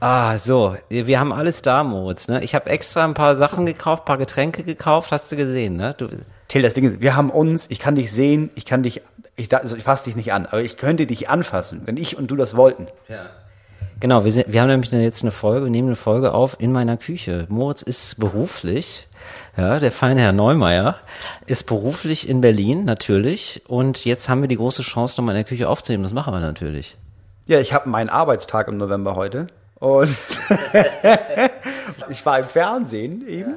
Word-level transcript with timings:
Ah, 0.00 0.38
so. 0.38 0.76
Wir 0.88 1.20
haben 1.20 1.32
alles 1.32 1.60
da, 1.60 1.84
Moritz. 1.84 2.26
Ne? 2.28 2.42
Ich 2.42 2.54
habe 2.54 2.70
extra 2.70 3.04
ein 3.04 3.12
paar 3.12 3.36
Sachen 3.36 3.66
gekauft, 3.66 4.06
paar 4.06 4.16
Getränke 4.16 4.62
gekauft. 4.62 5.12
Hast 5.12 5.30
du 5.30 5.36
gesehen, 5.36 5.76
ne? 5.76 5.94
Du, 5.96 6.08
Till, 6.48 6.62
das 6.62 6.72
Ding 6.72 6.84
ist, 6.84 7.00
wir 7.02 7.14
haben 7.14 7.30
uns, 7.30 7.70
ich 7.70 7.78
kann 7.78 7.94
dich 7.94 8.10
sehen, 8.10 8.50
ich 8.54 8.64
kann 8.64 8.82
dich, 8.82 9.02
ich, 9.36 9.54
also 9.54 9.76
ich 9.76 9.84
fasse 9.84 10.04
dich 10.04 10.16
nicht 10.16 10.32
an, 10.32 10.46
aber 10.46 10.62
ich 10.62 10.78
könnte 10.78 11.06
dich 11.06 11.28
anfassen, 11.28 11.82
wenn 11.84 11.96
ich 11.96 12.16
und 12.18 12.30
du 12.30 12.36
das 12.36 12.56
wollten. 12.56 12.88
ja. 13.08 13.26
Genau, 14.00 14.24
wir, 14.24 14.32
sind, 14.32 14.50
wir 14.50 14.62
haben 14.62 14.68
nämlich 14.68 14.90
jetzt 14.92 15.22
eine 15.22 15.30
Folge, 15.30 15.66
wir 15.66 15.70
nehmen 15.70 15.88
eine 15.88 15.96
Folge 15.96 16.32
auf 16.32 16.56
in 16.58 16.72
meiner 16.72 16.96
Küche. 16.96 17.44
Moritz 17.50 17.82
ist 17.82 18.18
beruflich, 18.18 19.06
ja, 19.58 19.78
der 19.78 19.92
feine 19.92 20.22
Herr 20.22 20.32
Neumeier 20.32 20.96
ist 21.44 21.66
beruflich 21.66 22.26
in 22.26 22.40
Berlin, 22.40 22.86
natürlich. 22.86 23.62
Und 23.68 24.06
jetzt 24.06 24.30
haben 24.30 24.40
wir 24.40 24.48
die 24.48 24.56
große 24.56 24.80
Chance, 24.80 25.20
nochmal 25.20 25.34
in 25.34 25.40
der 25.40 25.48
Küche 25.48 25.68
aufzunehmen. 25.68 26.02
Das 26.02 26.14
machen 26.14 26.32
wir 26.32 26.40
natürlich. 26.40 26.96
Ja, 27.46 27.60
ich 27.60 27.74
habe 27.74 27.90
meinen 27.90 28.08
Arbeitstag 28.08 28.68
im 28.68 28.78
November 28.78 29.16
heute 29.16 29.48
und 29.80 30.10
ich 32.08 32.24
war 32.24 32.38
im 32.38 32.44
Fernsehen 32.46 33.26
eben 33.26 33.56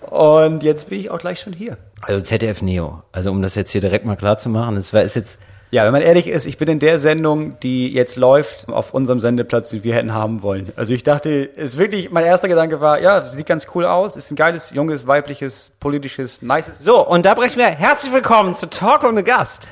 und 0.00 0.62
jetzt 0.62 0.88
bin 0.88 0.98
ich 0.98 1.10
auch 1.10 1.18
gleich 1.18 1.40
schon 1.40 1.52
hier. 1.52 1.76
Also 2.00 2.24
ZDF 2.24 2.62
Neo. 2.62 3.02
Also 3.12 3.30
um 3.30 3.42
das 3.42 3.54
jetzt 3.54 3.70
hier 3.70 3.80
direkt 3.80 4.04
mal 4.04 4.16
klar 4.16 4.38
zu 4.38 4.48
machen, 4.48 4.82
war, 4.92 5.02
ist 5.02 5.14
jetzt 5.14 5.38
Ja, 5.70 5.84
wenn 5.84 5.92
man 5.92 6.00
ehrlich 6.02 6.26
ist, 6.26 6.46
ich 6.46 6.56
bin 6.56 6.68
in 6.68 6.78
der 6.78 6.98
Sendung, 6.98 7.60
die 7.60 7.92
jetzt 7.92 8.16
läuft, 8.16 8.68
auf 8.68 8.94
unserem 8.94 9.20
Sendeplatz, 9.20 9.70
den 9.70 9.84
wir 9.84 9.94
hätten 9.94 10.14
haben 10.14 10.42
wollen. 10.42 10.72
Also 10.76 10.94
ich 10.94 11.02
dachte, 11.02 11.30
ist 11.30 11.76
wirklich, 11.76 12.10
mein 12.10 12.24
erster 12.24 12.48
Gedanke 12.48 12.80
war, 12.80 13.00
ja, 13.00 13.20
sieht 13.22 13.46
ganz 13.46 13.68
cool 13.74 13.84
aus, 13.84 14.16
ist 14.16 14.30
ein 14.30 14.36
geiles, 14.36 14.70
junges, 14.70 15.06
weibliches, 15.06 15.72
politisches, 15.78 16.40
nices. 16.42 16.78
So, 16.78 17.06
und 17.06 17.26
da 17.26 17.34
brechen 17.34 17.58
wir 17.58 17.66
herzlich 17.66 18.12
willkommen 18.12 18.54
zu 18.54 18.68
Talk 18.68 19.04
ohne 19.04 19.22
Gast. 19.22 19.68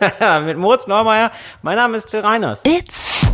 Mit 0.46 0.56
Moritz 0.56 0.86
Neumeier. 0.86 1.32
Mein 1.62 1.76
Name 1.76 1.96
ist 1.96 2.06
Till 2.06 2.20
Reiners. 2.20 2.62
It's 2.64 3.26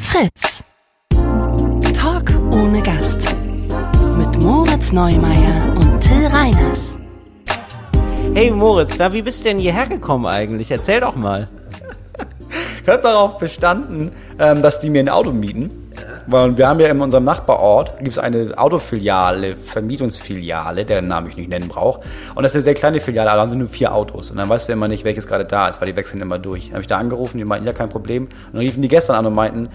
Fritz. 0.00 0.64
Gast. 3.00 3.34
Mit 4.18 4.42
Moritz 4.42 4.92
Neumeier 4.92 5.74
und 5.74 6.00
Till 6.00 6.26
Reiners. 6.26 6.98
Hey 8.34 8.50
Moritz, 8.50 8.98
na, 8.98 9.10
wie 9.10 9.22
bist 9.22 9.40
du 9.40 9.44
denn 9.44 9.58
hierher 9.58 9.86
gekommen 9.86 10.26
eigentlich? 10.26 10.70
Erzähl 10.70 11.00
doch 11.00 11.16
mal. 11.16 11.48
Ich 12.82 12.88
habe 12.88 13.02
darauf 13.02 13.38
bestanden, 13.38 14.10
ähm, 14.38 14.62
dass 14.62 14.80
die 14.80 14.90
mir 14.90 15.00
ein 15.00 15.08
Auto 15.10 15.30
mieten. 15.30 15.92
Weil 16.26 16.56
wir 16.56 16.66
haben 16.66 16.80
ja 16.80 16.88
in 16.88 17.00
unserem 17.00 17.24
Nachbarort, 17.24 17.98
gibt 17.98 18.12
es 18.12 18.18
eine 18.18 18.56
Autofiliale, 18.56 19.56
Vermietungsfiliale, 19.56 20.84
deren 20.84 21.06
Namen 21.06 21.28
ich 21.28 21.36
nicht 21.36 21.50
nennen 21.50 21.68
brauche. 21.68 22.00
Und 22.34 22.42
das 22.42 22.52
ist 22.52 22.56
eine 22.56 22.62
sehr 22.62 22.74
kleine 22.74 23.00
Filiale, 23.00 23.30
da 23.30 23.36
haben 23.36 23.50
sie 23.50 23.56
nur 23.56 23.68
vier 23.68 23.94
Autos. 23.94 24.30
Und 24.30 24.38
dann 24.38 24.48
weißt 24.48 24.68
du 24.68 24.72
immer 24.72 24.88
nicht, 24.88 25.04
welches 25.04 25.26
gerade 25.26 25.44
da 25.44 25.68
ist, 25.68 25.80
weil 25.80 25.88
die 25.88 25.96
wechseln 25.96 26.20
immer 26.22 26.38
durch. 26.38 26.68
Dann 26.68 26.72
habe 26.72 26.80
ich 26.80 26.88
da 26.88 26.98
angerufen, 26.98 27.38
die 27.38 27.44
meinten, 27.44 27.66
ja, 27.66 27.72
kein 27.72 27.90
Problem. 27.90 28.24
Und 28.24 28.54
dann 28.54 28.62
riefen 28.62 28.82
die 28.82 28.88
gestern 28.88 29.16
an 29.16 29.26
und 29.26 29.34
meinten, 29.34 29.68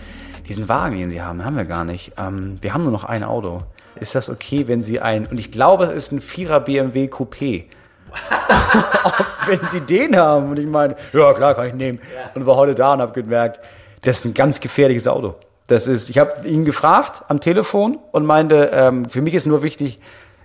diesen 0.47 0.69
Wagen, 0.69 0.97
den 0.97 1.09
sie 1.09 1.21
haben, 1.21 1.43
haben 1.43 1.57
wir 1.57 1.65
gar 1.65 1.83
nicht. 1.83 2.13
Ähm, 2.17 2.57
wir 2.61 2.73
haben 2.73 2.83
nur 2.83 2.91
noch 2.91 3.03
ein 3.03 3.23
Auto. 3.23 3.59
Ist 3.95 4.15
das 4.15 4.29
okay, 4.29 4.67
wenn 4.67 4.83
sie 4.83 4.99
ein, 4.99 5.25
und 5.25 5.39
ich 5.39 5.51
glaube, 5.51 5.85
es 5.85 5.93
ist 5.93 6.11
ein 6.11 6.21
Vierer 6.21 6.59
BMW 6.59 7.05
Coupé. 7.07 7.65
wenn 9.47 9.59
sie 9.69 9.81
den 9.81 10.15
haben. 10.15 10.49
Und 10.49 10.59
ich 10.59 10.67
meine, 10.67 10.95
ja 11.13 11.33
klar, 11.33 11.55
kann 11.55 11.67
ich 11.67 11.73
nehmen. 11.73 11.99
Und 12.33 12.45
war 12.45 12.55
heute 12.55 12.75
da 12.75 12.93
und 12.93 13.01
habe 13.01 13.19
gemerkt, 13.19 13.59
das 14.01 14.19
ist 14.19 14.25
ein 14.25 14.33
ganz 14.33 14.59
gefährliches 14.59 15.07
Auto. 15.07 15.35
Das 15.67 15.87
ist, 15.87 16.09
ich 16.09 16.19
habe 16.19 16.47
ihn 16.47 16.63
gefragt 16.63 17.23
am 17.27 17.39
Telefon 17.39 17.97
und 18.11 18.25
meinte, 18.25 18.69
ähm, 18.71 19.05
für 19.05 19.21
mich 19.21 19.33
ist 19.33 19.47
nur 19.47 19.63
wichtig, 19.63 19.97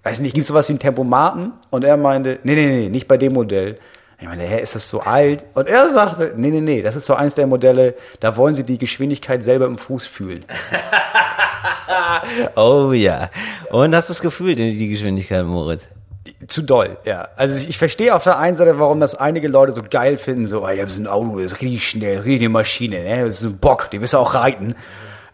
weiß 0.03 0.21
nicht, 0.21 0.35
gibt 0.35 0.43
es 0.43 0.49
sowas 0.49 0.69
wie 0.69 0.73
einen 0.73 0.81
Tempomaten? 0.81 1.53
Und 1.69 1.85
er 1.85 1.97
meinte, 1.97 2.39
nee, 2.43 2.55
nee, 2.55 2.67
nee, 2.67 2.89
nicht 2.89 3.07
bei 3.07 3.19
dem 3.19 3.35
Modell. 3.35 3.79
Ich 4.21 4.29
meine, 4.29 4.45
hä, 4.45 4.61
ist 4.61 4.75
das 4.75 4.89
so 4.89 5.01
alt? 5.01 5.45
Und 5.55 5.67
er 5.67 5.89
sagte, 5.89 6.35
nee, 6.37 6.51
nee, 6.51 6.61
nee, 6.61 6.83
das 6.83 6.95
ist 6.95 7.07
so 7.07 7.15
eins 7.15 7.35
der 7.35 7.47
Modelle, 7.47 7.95
da 8.21 8.37
wollen 8.37 8.55
sie 8.55 8.65
die 8.65 8.77
Geschwindigkeit 8.77 9.43
selber 9.43 9.67
im 9.67 9.79
Fuß 9.79 10.07
fühlen. 10.07 10.45
Oh 12.55 12.93
ja. 12.93 13.31
Und 13.71 13.95
hast 13.95 14.09
du 14.09 14.13
das 14.13 14.23
Gefühl, 14.23 14.55
die 14.55 14.89
Geschwindigkeit, 14.89 15.45
Moritz? 15.45 15.89
Zu 16.47 16.63
doll, 16.63 16.97
ja. 17.05 17.29
Also 17.37 17.61
ich, 17.61 17.71
ich 17.71 17.79
verstehe 17.79 18.15
auf 18.15 18.25
der 18.25 18.39
einen 18.39 18.57
Seite, 18.57 18.79
warum 18.79 19.01
das 19.01 19.15
einige 19.15 19.49
Leute 19.49 19.73
so 19.73 19.83
geil 19.89 20.17
finden, 20.17 20.47
so, 20.47 20.65
oh, 20.65 20.69
ich 20.69 20.81
habe 20.81 20.91
so 20.91 21.03
ein 21.03 21.07
Auto, 21.07 21.39
das 21.39 21.53
ist 21.53 21.61
richtig 21.61 21.89
schnell, 21.89 22.19
richtig 22.19 22.43
eine 22.43 22.49
Maschine, 22.51 23.03
ne? 23.03 23.25
Das 23.25 23.37
ist 23.37 23.45
ein 23.45 23.59
Bock, 23.59 23.91
die 23.91 24.01
wirst 24.01 24.15
du 24.15 24.19
auch 24.19 24.35
reiten. 24.35 24.75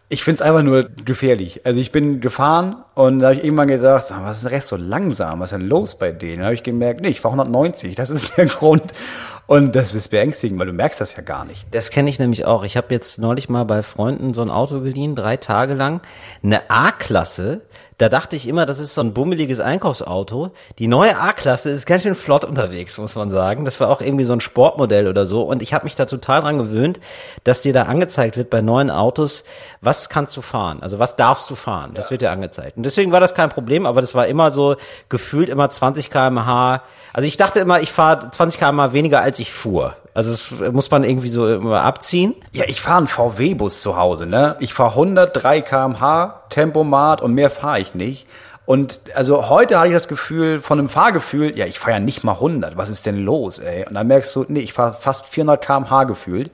Ich 0.09 0.22
find's 0.22 0.41
einfach 0.41 0.62
nur 0.62 0.84
gefährlich. 1.05 1.67
Also 1.67 1.81
ich 1.81 1.91
bin 1.91 2.21
gefahren 2.21 2.84
und 2.94 3.19
da 3.19 3.28
habe 3.28 3.37
ich 3.37 3.44
irgendwann 3.44 3.67
gedacht, 3.67 4.05
was 4.09 4.37
ist 4.37 4.44
denn 4.44 4.53
recht 4.53 4.67
so 4.67 4.77
langsam? 4.77 5.41
Was 5.41 5.50
ist 5.50 5.59
denn 5.59 5.69
los 5.69 5.99
bei 5.99 6.12
denen? 6.12 6.39
Da 6.39 6.44
habe 6.44 6.55
ich 6.55 6.62
gemerkt, 6.62 7.00
nee, 7.00 7.09
ich 7.09 7.21
fahre 7.21 7.33
190, 7.33 7.97
das 7.97 8.11
ist 8.11 8.33
der 8.37 8.47
Grund. 8.47 8.93
Und 9.49 9.77
das 9.77 9.95
ist 9.95 10.09
beängstigend, 10.09 10.59
weil 10.59 10.66
du 10.66 10.72
merkst 10.72 11.00
das 11.00 11.16
ja 11.16 11.22
gar 11.22 11.45
nicht. 11.45 11.66
Das 11.72 11.91
kenne 11.91 12.11
ich 12.11 12.19
nämlich 12.19 12.45
auch. 12.45 12.65
Ich 12.65 12.77
habe 12.77 12.93
jetzt 12.93 13.19
neulich 13.19 13.49
mal 13.49 13.65
bei 13.65 13.83
Freunden 13.83 14.34
so 14.34 14.43
ein 14.43 14.50
Auto 14.50 14.81
geliehen, 14.81 15.15
drei 15.15 15.37
Tage 15.37 15.75
lang. 15.75 16.00
Eine 16.43 16.69
A-Klasse. 16.69 17.62
Da 17.99 18.11
dachte 18.11 18.37
ich 18.37 18.47
immer, 18.47 18.67
das 18.67 18.79
ist 18.79 18.93
so 18.93 19.01
ein 19.01 19.15
bummeliges 19.15 19.59
Einkaufsauto. 19.59 20.51
Die 20.79 20.87
neue 20.87 21.19
A-Klasse 21.19 21.71
ist 21.71 21.87
ganz 21.87 22.03
schön 22.03 22.15
flott 22.15 22.45
unterwegs, 22.45 22.99
muss 22.99 23.15
man 23.15 23.31
sagen. 23.31 23.65
Das 23.65 23.81
war 23.81 23.89
auch 23.89 24.03
irgendwie 24.03 24.25
so 24.25 24.34
ein 24.34 24.41
Sportmodell 24.41 25.09
oder 25.09 25.25
so. 25.27 25.43
Und 25.43 25.62
ich 25.62 25.73
habe 25.73 25.84
mich 25.84 25.95
da 25.95 26.05
total 26.05 26.43
dran 26.43 26.59
gewöhnt, 26.59 27.01
dass 27.45 27.62
dir 27.62 27.73
da 27.73 27.84
angezeigt 27.84 28.37
wird 28.37 28.51
bei 28.51 28.61
neuen 28.61 28.91
Autos, 28.91 29.45
was 29.81 30.11
kannst 30.11 30.37
du 30.37 30.43
fahren? 30.43 30.83
Also 30.83 30.99
was 30.99 31.17
darfst 31.17 31.49
du 31.49 31.55
fahren? 31.55 31.93
Das 31.95 32.11
wird 32.11 32.21
dir 32.21 32.33
angezeigt. 32.33 32.77
Und 32.77 32.83
deswegen 32.83 33.12
war 33.12 33.21
das 33.21 33.34
kein 33.34 33.49
Problem, 33.49 33.87
aber 33.87 34.03
das 34.03 34.15
war 34.15 34.27
immer 34.27 34.51
so 34.51 34.77
gefühlt 35.09 35.49
immer 35.49 35.71
20 35.71 36.11
kmh. 36.11 36.83
Also 37.15 37.27
ich 37.27 37.39
dachte 37.39 37.61
immer, 37.61 37.81
ich 37.81 37.93
fahre 37.93 38.31
20 38.31 38.61
kmh 38.61 38.93
weniger 38.93 39.23
als 39.23 39.39
ich 39.39 39.51
fuhr. 39.53 39.97
Also 40.16 40.31
das 40.31 40.72
muss 40.72 40.91
man 40.91 41.04
irgendwie 41.04 41.28
so 41.28 41.47
immer 41.47 41.82
abziehen. 41.82 42.34
Ja, 42.53 42.65
ich 42.66 42.81
fahre 42.81 42.97
einen 42.97 43.06
VW-Bus 43.06 43.82
zu 43.82 43.99
Hause, 43.99 44.25
ne? 44.25 44.56
Ich 44.60 44.72
fahre 44.72 44.93
103 44.93 45.60
km/h, 45.60 46.44
Tempomat 46.49 47.21
und 47.21 47.34
mehr 47.34 47.50
fahre 47.50 47.81
ich 47.81 47.94
nicht. 47.94 48.27
Und 48.65 49.03
also 49.15 49.50
heute 49.50 49.78
hatte 49.78 49.88
ich 49.88 49.93
das 49.93 50.09
Gefühl, 50.09 50.62
von 50.62 50.78
einem 50.78 50.88
Fahrgefühl, 50.88 51.59
ja, 51.59 51.66
ich 51.66 51.78
fahre 51.78 51.93
ja 51.93 52.00
nicht 52.00 52.25
mal 52.25 52.32
100, 52.32 52.78
was 52.78 52.88
ist 52.88 53.04
denn 53.04 53.19
los, 53.19 53.59
ey? 53.59 53.87
Und 53.87 53.93
dann 53.93 54.06
merkst 54.06 54.34
du, 54.34 54.47
nee, 54.49 54.60
ich 54.60 54.72
fahre 54.72 54.97
fast 54.99 55.27
400 55.27 55.62
km/h 55.62 56.04
gefühlt. 56.04 56.50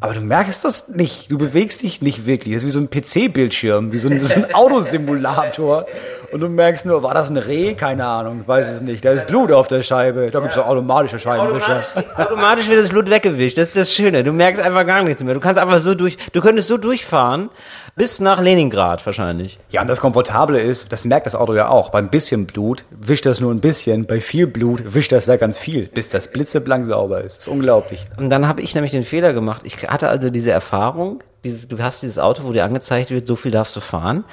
Aber 0.00 0.14
du 0.14 0.20
merkst 0.20 0.64
das 0.64 0.88
nicht. 0.88 1.30
Du 1.30 1.38
bewegst 1.38 1.82
dich 1.82 2.02
nicht 2.02 2.24
wirklich. 2.26 2.54
Das 2.54 2.62
ist 2.62 2.66
wie 2.66 2.70
so 2.70 2.78
ein 2.78 2.90
PC-Bildschirm, 2.90 3.90
wie 3.90 3.98
so 3.98 4.08
ein, 4.08 4.22
so 4.22 4.34
ein 4.34 4.54
Autosimulator. 4.54 5.86
Und 6.30 6.40
du 6.40 6.48
merkst 6.48 6.86
nur, 6.86 7.02
war 7.02 7.14
das 7.14 7.30
ein 7.30 7.36
Reh? 7.36 7.74
Keine 7.74 8.06
Ahnung, 8.06 8.40
ich 8.42 8.48
weiß 8.48 8.68
es 8.68 8.80
nicht. 8.80 9.04
Da 9.04 9.12
ist 9.12 9.26
Blut 9.26 9.50
auf 9.50 9.66
der 9.66 9.82
Scheibe. 9.82 10.30
Da 10.30 10.40
gibt's 10.40 10.56
so 10.56 10.62
automatische 10.62 11.18
Scheibenwischer. 11.18 11.82
Automatisch 12.16 12.68
wird 12.68 12.80
das 12.80 12.90
Blut 12.90 13.10
weggewischt. 13.10 13.56
Das 13.56 13.68
ist 13.68 13.76
das 13.76 13.94
Schöne. 13.94 14.24
Du 14.24 14.32
merkst 14.32 14.62
einfach 14.62 14.86
gar 14.86 15.02
nichts 15.02 15.22
mehr. 15.22 15.34
Du 15.34 15.40
kannst 15.40 15.58
einfach 15.58 15.80
so 15.80 15.94
durch, 15.94 16.18
du 16.32 16.40
könntest 16.40 16.68
so 16.68 16.76
durchfahren 16.76 17.50
bis 17.98 18.20
nach 18.20 18.40
Leningrad 18.40 19.04
wahrscheinlich. 19.04 19.58
Ja, 19.70 19.82
und 19.82 19.88
das 19.88 20.00
Komfortable 20.00 20.60
ist, 20.60 20.92
das 20.92 21.04
merkt 21.04 21.26
das 21.26 21.34
Auto 21.34 21.54
ja 21.54 21.68
auch. 21.68 21.90
Beim 21.90 22.08
bisschen 22.08 22.46
Blut 22.46 22.84
wischt 22.90 23.26
das 23.26 23.40
nur 23.40 23.52
ein 23.52 23.60
bisschen. 23.60 24.06
Bei 24.06 24.20
viel 24.20 24.46
Blut 24.46 24.94
wischt 24.94 25.10
das 25.10 25.26
ja 25.26 25.36
ganz 25.36 25.58
viel, 25.58 25.88
bis 25.88 26.08
das 26.08 26.28
blitzeblank 26.28 26.86
sauber 26.86 27.22
ist. 27.22 27.38
Das 27.38 27.46
ist 27.46 27.52
unglaublich. 27.52 28.06
Und 28.16 28.30
dann 28.30 28.46
habe 28.46 28.62
ich 28.62 28.74
nämlich 28.74 28.92
den 28.92 29.04
Fehler 29.04 29.32
gemacht. 29.32 29.62
Ich 29.64 29.88
hatte 29.88 30.08
also 30.08 30.30
diese 30.30 30.52
Erfahrung, 30.52 31.24
dieses, 31.44 31.68
du 31.68 31.78
hast 31.78 32.02
dieses 32.02 32.18
Auto, 32.18 32.44
wo 32.44 32.52
dir 32.52 32.64
angezeigt 32.64 33.10
wird, 33.10 33.26
so 33.26 33.36
viel 33.36 33.52
darfst 33.52 33.76
du 33.76 33.80
fahren. 33.80 34.24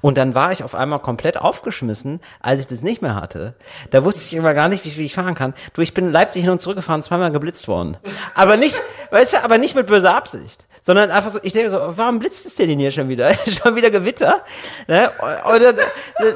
Und 0.00 0.18
dann 0.18 0.34
war 0.34 0.52
ich 0.52 0.62
auf 0.62 0.74
einmal 0.74 1.00
komplett 1.00 1.36
aufgeschmissen, 1.36 2.20
als 2.40 2.60
ich 2.60 2.66
das 2.68 2.82
nicht 2.82 3.02
mehr 3.02 3.14
hatte. 3.14 3.54
Da 3.90 4.04
wusste 4.04 4.22
ich 4.26 4.34
immer 4.34 4.54
gar 4.54 4.68
nicht, 4.68 4.84
wie 4.84 4.90
viel 4.90 5.04
ich 5.04 5.14
fahren 5.14 5.34
kann. 5.34 5.54
Du, 5.72 5.82
ich 5.82 5.94
bin 5.94 6.12
Leipzig 6.12 6.42
hin 6.42 6.50
und 6.50 6.60
zurück 6.60 6.76
gefahren, 6.76 7.02
zweimal 7.02 7.32
geblitzt 7.32 7.68
worden. 7.68 7.96
Aber 8.34 8.56
nicht, 8.56 8.80
weißt 9.10 9.34
du, 9.34 9.44
aber 9.44 9.58
nicht 9.58 9.74
mit 9.74 9.86
böser 9.86 10.14
Absicht. 10.14 10.66
Sondern 10.86 11.10
einfach 11.10 11.30
so, 11.30 11.38
ich 11.42 11.54
denke 11.54 11.70
so, 11.70 11.78
warum 11.96 12.18
blitzt 12.18 12.44
es 12.44 12.56
denn 12.56 12.68
hier 12.78 12.90
schon 12.90 13.08
wieder? 13.08 13.32
schon 13.46 13.74
wieder 13.74 13.90
Gewitter? 13.90 14.44
Ne? 14.86 15.10
Und 15.50 15.62
dann, 15.62 15.76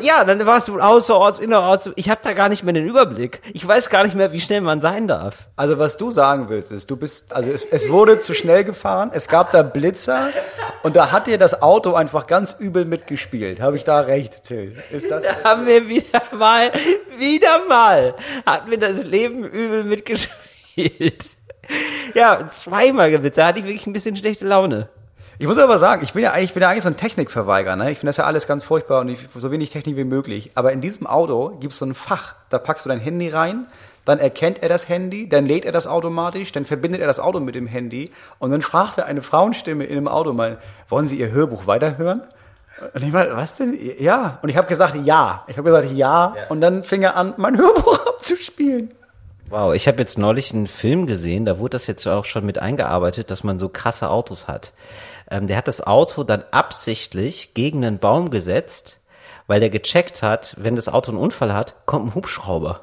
ja, 0.01 0.25
dann 0.25 0.47
war 0.47 0.57
es 0.57 0.73
wohl 0.73 0.81
außerorts, 0.81 1.39
innerorts. 1.39 1.91
Ich 1.97 2.09
habe 2.09 2.23
da 2.25 2.33
gar 2.33 2.49
nicht 2.49 2.65
mehr 2.65 2.73
den 2.73 2.89
Überblick. 2.89 3.43
Ich 3.53 3.69
weiß 3.69 3.91
gar 3.91 4.05
nicht 4.05 4.17
mehr, 4.17 4.33
wie 4.33 4.41
schnell 4.41 4.63
man 4.63 4.81
sein 4.81 5.07
darf. 5.07 5.49
Also 5.57 5.79
was 5.79 5.99
du 5.99 6.11
sagen 6.11 6.49
willst, 6.49 6.73
ist, 6.73 6.91
du 6.91 6.97
bist, 6.97 7.35
also 7.35 7.51
es, 7.51 7.67
es 7.67 7.91
wurde 7.91 8.21
zu 8.21 8.33
schnell 8.33 8.65
gefahren, 8.65 9.11
es 9.13 9.29
gab 9.29 9.53
da 9.53 9.63
Blitzer 9.63 10.31
und 10.83 10.97
da 10.97 11.13
hat 11.13 11.27
dir 11.27 11.37
das 11.37 11.61
Auto 11.61 11.93
einfach 11.93 12.27
ganz 12.27 12.57
übel 12.59 12.87
mitgespielt. 12.87 13.61
Habe 13.61 13.77
ich 13.77 13.85
da 13.85 14.01
recht, 14.01 14.45
Till? 14.45 14.75
Ist 14.91 15.11
das? 15.11 15.25
Da 15.25 15.45
haben 15.45 15.67
wir 15.67 15.87
wieder 15.89 16.23
mal, 16.33 16.73
wieder 17.19 17.67
mal, 17.69 18.15
hat 18.47 18.67
mir 18.67 18.79
das 18.79 19.05
Leben 19.05 19.45
übel 19.45 19.85
mitgespielt. 19.85 21.38
Ja, 22.15 22.49
zweimal 22.49 23.11
gewitzert, 23.11 23.39
da 23.39 23.47
hatte 23.49 23.61
ich 23.61 23.67
wirklich 23.67 23.87
ein 23.87 23.93
bisschen 23.93 24.17
schlechte 24.17 24.47
Laune. 24.47 24.89
Ich 25.41 25.47
muss 25.47 25.59
aber 25.59 25.79
sagen, 25.79 26.03
ich 26.03 26.15
bin 26.15 26.25
ja 26.25 26.33
eigentlich, 26.33 26.51
ich 26.51 26.55
bin 26.55 26.63
ja 26.63 26.69
eigentlich 26.69 26.83
so 26.83 26.89
ein 26.89 26.97
Technikverweigerer. 26.97 27.77
Ne? 27.77 27.93
Ich 27.93 27.99
finde 27.99 28.09
das 28.09 28.17
ja 28.17 28.25
alles 28.25 28.49
ganz 28.49 28.65
furchtbar 28.65 29.03
und 29.03 29.09
ich, 29.09 29.21
so 29.37 29.53
wenig 29.53 29.71
Technik 29.71 29.97
wie 29.97 30.05
möglich. 30.05 30.51
Aber 30.57 30.73
in 30.73 30.81
diesem 30.81 31.07
Auto 31.07 31.51
gibt 31.61 31.75
es 31.75 31.79
so 31.79 31.85
ein 31.85 31.95
Fach, 31.95 32.35
da 32.49 32.59
packst 32.59 32.87
du 32.87 32.89
dein 32.89 32.99
Handy 32.99 33.29
rein, 33.29 33.69
dann 34.05 34.19
erkennt 34.19 34.63
er 34.63 34.69
das 34.69 34.89
Handy, 34.89 35.29
dann 35.29 35.47
lädt 35.47 35.65
er 35.65 35.71
das 35.71 35.87
automatisch, 35.87 36.51
dann 36.51 36.65
verbindet 36.65 37.01
er 37.01 37.07
das 37.07 37.21
Auto 37.21 37.39
mit 37.39 37.55
dem 37.55 37.69
Handy 37.69 38.11
und 38.41 38.51
dann 38.51 38.63
fragt 38.63 38.99
er 38.99 39.07
eine 39.07 39.23
Frauenstimme 39.23 39.85
in 39.85 39.95
dem 39.95 40.09
Auto 40.09 40.33
mal, 40.33 40.59
wollen 40.89 41.07
Sie 41.07 41.19
Ihr 41.21 41.31
Hörbuch 41.31 41.69
weiterhören? 41.69 42.23
Und 42.95 43.03
ich 43.03 43.13
meine, 43.13 43.37
was 43.37 43.57
denn? 43.57 43.79
Ja. 43.99 44.39
Und 44.43 44.49
ich 44.49 44.57
habe 44.57 44.67
gesagt, 44.67 44.97
ja. 44.97 45.45
Ich 45.47 45.57
habe 45.57 45.69
gesagt, 45.71 45.93
ja. 45.93 46.35
Und 46.49 46.61
dann 46.61 46.83
fing 46.83 47.03
er 47.03 47.17
an, 47.17 47.35
mein 47.37 47.57
Hörbuch 47.57 48.07
abzuspielen. 48.09 48.95
Wow, 49.51 49.75
ich 49.75 49.89
habe 49.89 49.99
jetzt 50.01 50.19
neulich 50.19 50.53
einen 50.53 50.67
Film 50.67 51.07
gesehen, 51.07 51.47
da 51.47 51.59
wurde 51.59 51.71
das 51.71 51.87
jetzt 51.87 52.07
auch 52.07 52.27
schon 52.27 52.45
mit 52.45 52.59
eingearbeitet, 52.59 53.31
dass 53.31 53.45
man 53.45 53.59
so 53.59 53.71
krasse 53.71 54.11
Autos 54.11 54.47
hat. 54.47 54.75
ähm, 55.31 55.47
der 55.47 55.57
hat 55.57 55.69
das 55.69 55.87
Auto 55.87 56.23
dann 56.23 56.45
absichtlich 56.51 57.55
gegen 57.55 57.83
einen 57.83 57.99
Baum 57.99 58.31
gesetzt, 58.31 59.01
weil 59.47 59.61
der 59.61 59.71
gecheckt 59.71 60.23
hat, 60.23 60.55
wenn 60.59 60.77
das 60.77 60.89
Auto 60.89 61.13
einen 61.13 61.21
Unfall 61.21 61.55
hat, 61.55 61.87
kommt 61.87 62.09
ein 62.09 62.15
Hubschrauber. 62.15 62.81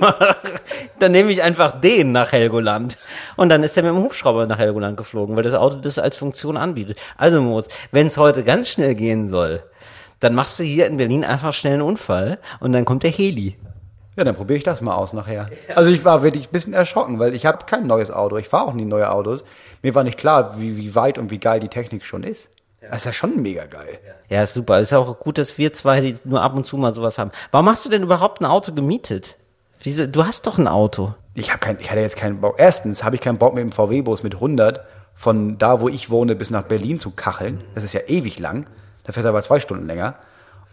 dann 1.00 1.10
nehme 1.10 1.32
ich 1.32 1.42
einfach 1.42 1.80
den 1.80 2.12
nach 2.12 2.30
Helgoland. 2.30 2.98
Und 3.36 3.48
dann 3.48 3.64
ist 3.64 3.76
er 3.76 3.82
mit 3.82 3.90
dem 3.90 4.04
Hubschrauber 4.04 4.46
nach 4.46 4.58
Helgoland 4.58 4.96
geflogen, 4.96 5.34
weil 5.34 5.42
das 5.42 5.54
Auto 5.54 5.78
das 5.78 5.98
als 5.98 6.16
Funktion 6.16 6.56
anbietet. 6.56 6.98
Also 7.16 7.42
Moritz, 7.42 7.66
wenn 7.90 8.06
es 8.06 8.16
heute 8.16 8.44
ganz 8.44 8.68
schnell 8.68 8.94
gehen 8.94 9.28
soll, 9.28 9.64
dann 10.20 10.36
machst 10.36 10.60
du 10.60 10.62
hier 10.62 10.86
in 10.86 10.98
Berlin 10.98 11.24
einfach 11.24 11.52
schnell 11.52 11.74
einen 11.74 11.82
Unfall 11.82 12.38
und 12.60 12.72
dann 12.72 12.84
kommt 12.84 13.02
der 13.02 13.10
Heli. 13.10 13.56
Ja, 14.16 14.24
dann 14.24 14.34
probiere 14.34 14.56
ich 14.56 14.64
das 14.64 14.80
mal 14.80 14.94
aus 14.94 15.12
nachher. 15.12 15.46
Also 15.74 15.90
ich 15.90 16.04
war 16.04 16.22
wirklich 16.22 16.48
ein 16.48 16.52
bisschen 16.52 16.72
erschrocken, 16.72 17.18
weil 17.18 17.34
ich 17.34 17.44
habe 17.44 17.66
kein 17.66 17.86
neues 17.86 18.10
Auto. 18.10 18.36
Ich 18.38 18.48
fahre 18.48 18.68
auch 18.68 18.72
nie 18.72 18.86
neue 18.86 19.10
Autos. 19.10 19.44
Mir 19.82 19.94
war 19.94 20.04
nicht 20.04 20.18
klar, 20.18 20.58
wie, 20.58 20.76
wie 20.78 20.94
weit 20.94 21.18
und 21.18 21.30
wie 21.30 21.38
geil 21.38 21.60
die 21.60 21.68
Technik 21.68 22.04
schon 22.06 22.22
ist. 22.22 22.48
Das 22.80 22.98
ist 22.98 23.04
ja 23.04 23.12
schon 23.12 23.42
mega 23.42 23.66
geil. 23.66 23.98
Ja, 24.28 24.42
ist 24.42 24.54
super. 24.54 24.80
Ist 24.80 24.94
auch 24.94 25.18
gut, 25.18 25.38
dass 25.38 25.58
wir 25.58 25.72
zwei 25.72 26.00
die 26.00 26.16
nur 26.24 26.40
ab 26.40 26.54
und 26.54 26.64
zu 26.64 26.76
mal 26.78 26.92
sowas 26.92 27.18
haben. 27.18 27.30
Warum 27.50 27.68
hast 27.68 27.84
du 27.84 27.90
denn 27.90 28.02
überhaupt 28.02 28.40
ein 28.40 28.46
Auto 28.46 28.72
gemietet? 28.72 29.36
Wieso? 29.82 30.06
Du 30.06 30.24
hast 30.24 30.46
doch 30.46 30.58
ein 30.58 30.68
Auto. 30.68 31.14
Ich, 31.34 31.52
hab 31.52 31.60
kein, 31.60 31.78
ich 31.80 31.90
hatte 31.90 32.00
jetzt 32.00 32.16
keinen 32.16 32.40
Bock. 32.40 32.54
Erstens 32.58 33.04
habe 33.04 33.16
ich 33.16 33.20
keinen 33.20 33.38
Bock 33.38 33.54
mit 33.54 33.62
dem 33.62 33.72
VW-Bus 33.72 34.22
mit 34.22 34.34
100 34.34 34.80
von 35.14 35.58
da, 35.58 35.80
wo 35.80 35.88
ich 35.88 36.10
wohne, 36.10 36.36
bis 36.36 36.50
nach 36.50 36.62
Berlin 36.62 36.98
zu 36.98 37.10
kacheln. 37.10 37.62
Das 37.74 37.84
ist 37.84 37.92
ja 37.92 38.00
ewig 38.06 38.38
lang. 38.38 38.66
Da 39.04 39.12
fährt 39.12 39.26
aber 39.26 39.42
zwei 39.42 39.60
Stunden 39.60 39.86
länger. 39.86 40.14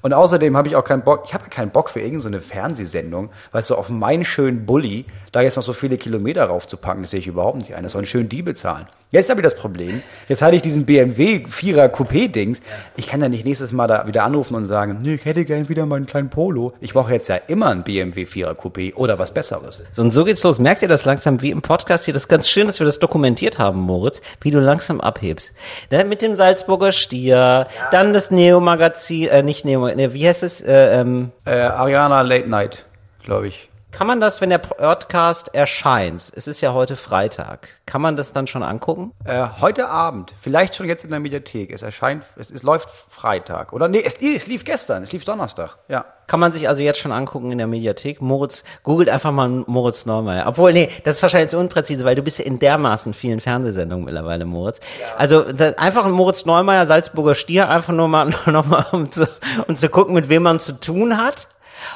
Und 0.04 0.14
außerdem 0.14 0.58
habe 0.58 0.68
ich 0.68 0.76
auch 0.76 0.84
keinen 0.84 1.02
Bock, 1.02 1.24
ich 1.26 1.34
habe 1.34 1.50
keinen 1.50 1.72
Bock 1.72 1.90
für 1.90 2.02
irgendeine 2.02 2.42
Fernsehsendung, 2.42 3.30
weißt 3.54 3.70
du, 3.70 3.76
auf 3.76 3.90
meinen 3.90 4.26
schönen 4.26 4.66
Bulli 4.66 5.06
da 5.32 5.42
jetzt 5.42 5.56
noch 5.56 5.64
so 5.64 5.72
viele 5.72 5.98
Kilometer 5.98 6.44
raufzupacken, 6.44 7.04
das 7.04 7.12
sehe 7.12 7.22
ich 7.22 7.28
überhaupt 7.28 7.58
nicht 7.58 7.74
ein. 7.74 7.84
Das 7.84 7.94
sollen 7.94 8.06
schön 8.06 8.28
die 8.28 8.42
bezahlen. 8.42 8.86
Jetzt 9.14 9.30
habe 9.30 9.42
ich 9.42 9.44
das 9.44 9.54
Problem, 9.54 10.02
jetzt 10.28 10.42
hatte 10.42 10.56
ich 10.56 10.64
diesen 10.64 10.88
BMW 10.88 11.46
4er 11.46 11.88
Coupé-Dings. 11.90 12.64
Ich 12.96 13.06
kann 13.06 13.22
ja 13.22 13.30
nicht 13.30 13.46
nächstes 13.46 13.72
Mal 13.72 13.86
da 13.86 14.08
wieder 14.08 14.24
anrufen 14.24 14.56
und 14.56 14.66
sagen, 14.66 15.02
nee, 15.04 15.14
ich 15.14 15.26
hätte 15.26 15.46
gern 15.46 15.70
wieder 15.70 15.86
meinen 15.86 16.08
kleinen 16.08 16.32
Polo. 16.32 16.74
Ich 16.82 16.94
brauche 16.94 17.14
jetzt 17.14 17.30
ja 17.30 17.36
immer 17.36 17.68
einen 17.68 17.84
BMW 17.84 18.24
4er 18.24 18.56
Coupé 18.56 18.96
oder 18.96 19.20
was 19.20 19.32
Besseres. 19.32 19.84
So, 19.92 20.02
und 20.02 20.10
so 20.10 20.26
geht's 20.26 20.42
los. 20.42 20.58
Merkt 20.58 20.82
ihr 20.82 20.88
das 20.88 21.06
langsam 21.06 21.44
wie 21.44 21.52
im 21.52 21.62
Podcast 21.62 22.06
hier? 22.06 22.14
Das 22.16 22.24
ist 22.24 22.28
ganz 22.28 22.50
schön, 22.50 22.66
dass 22.66 22.80
wir 22.80 22.86
das 22.86 22.98
dokumentiert 22.98 23.60
haben, 23.60 23.82
Moritz, 23.82 24.20
wie 24.42 24.50
du 24.50 24.60
langsam 24.60 25.00
abhebst. 25.00 25.54
Ne, 25.92 26.06
mit 26.06 26.24
dem 26.24 26.36
Salzburger 26.36 26.92
Stier, 26.92 27.36
ja. 27.36 27.68
dann 27.92 28.14
das 28.14 28.32
Neo-Magazin, 28.32 29.28
äh, 29.28 29.44
nicht 29.44 29.64
Neo, 29.64 29.94
ne, 29.94 30.16
wie 30.16 30.28
heißt 30.28 30.42
es? 30.42 30.60
Äh, 30.60 31.02
ähm, 31.02 31.32
äh, 31.46 31.52
Ariana 31.52 32.22
Late 32.22 32.50
Night, 32.50 32.86
glaube 33.24 33.50
ich. 33.50 33.70
Kann 33.94 34.08
man 34.08 34.20
das, 34.20 34.42
wenn 34.42 34.50
der 34.50 34.58
Podcast 34.58 35.54
erscheint, 35.54 36.32
es 36.36 36.48
ist 36.48 36.62
ja 36.62 36.74
heute 36.74 36.96
Freitag, 36.96 37.70
kann 37.86 38.02
man 38.02 38.16
das 38.16 38.34
dann 38.34 38.48
schon 38.48 38.64
angucken? 38.64 39.12
Äh, 39.24 39.46
heute 39.62 39.88
Abend, 39.88 40.34
vielleicht 40.42 40.74
schon 40.74 40.88
jetzt 40.88 41.04
in 41.04 41.12
der 41.12 41.20
Mediathek. 41.20 41.72
Es 41.72 41.84
erscheint, 41.84 42.24
es, 42.36 42.50
es 42.50 42.64
läuft 42.64 42.90
Freitag. 42.90 43.72
Oder 43.72 43.88
nee, 43.90 44.02
es, 44.04 44.16
es 44.16 44.48
lief 44.48 44.66
gestern, 44.66 45.04
es 45.04 45.12
lief 45.12 45.26
Donnerstag, 45.26 45.78
ja. 45.90 46.06
Kann 46.26 46.40
man 46.40 46.54
sich 46.54 46.68
also 46.70 46.82
jetzt 46.82 47.00
schon 47.00 47.12
angucken 47.12 47.52
in 47.52 47.60
der 47.60 47.68
Mediathek. 47.68 48.20
Moritz, 48.20 48.64
googelt 48.82 49.10
einfach 49.10 49.32
mal 49.32 49.48
Moritz 49.48 50.08
Neumeier. 50.08 50.48
Obwohl, 50.48 50.74
nee, 50.74 50.90
das 51.04 51.18
ist 51.18 51.22
wahrscheinlich 51.22 51.52
so 51.52 51.60
unpräzise, 51.60 52.04
weil 52.06 52.16
du 52.16 52.24
bist 52.24 52.40
ja 52.40 52.46
in 52.46 52.58
dermaßen 52.58 53.14
vielen 53.14 53.42
Fernsehsendungen 53.42 54.06
mittlerweile, 54.06 54.46
Moritz. 54.46 54.80
Ja. 55.02 55.18
Also 55.18 55.44
einfach 55.78 56.08
Moritz 56.08 56.46
Neumeier, 56.46 56.88
Salzburger 56.88 57.36
Stier, 57.36 57.70
einfach 57.70 57.94
nur 57.94 58.08
mal, 58.08 58.34
noch 58.48 58.66
mal 58.66 58.88
um, 58.92 59.12
zu, 59.12 59.28
um 59.68 59.76
zu 59.76 59.90
gucken, 59.90 60.16
mit 60.16 60.30
wem 60.30 60.44
man 60.44 60.60
zu 60.60 60.80
tun 60.80 61.18
hat. 61.18 61.48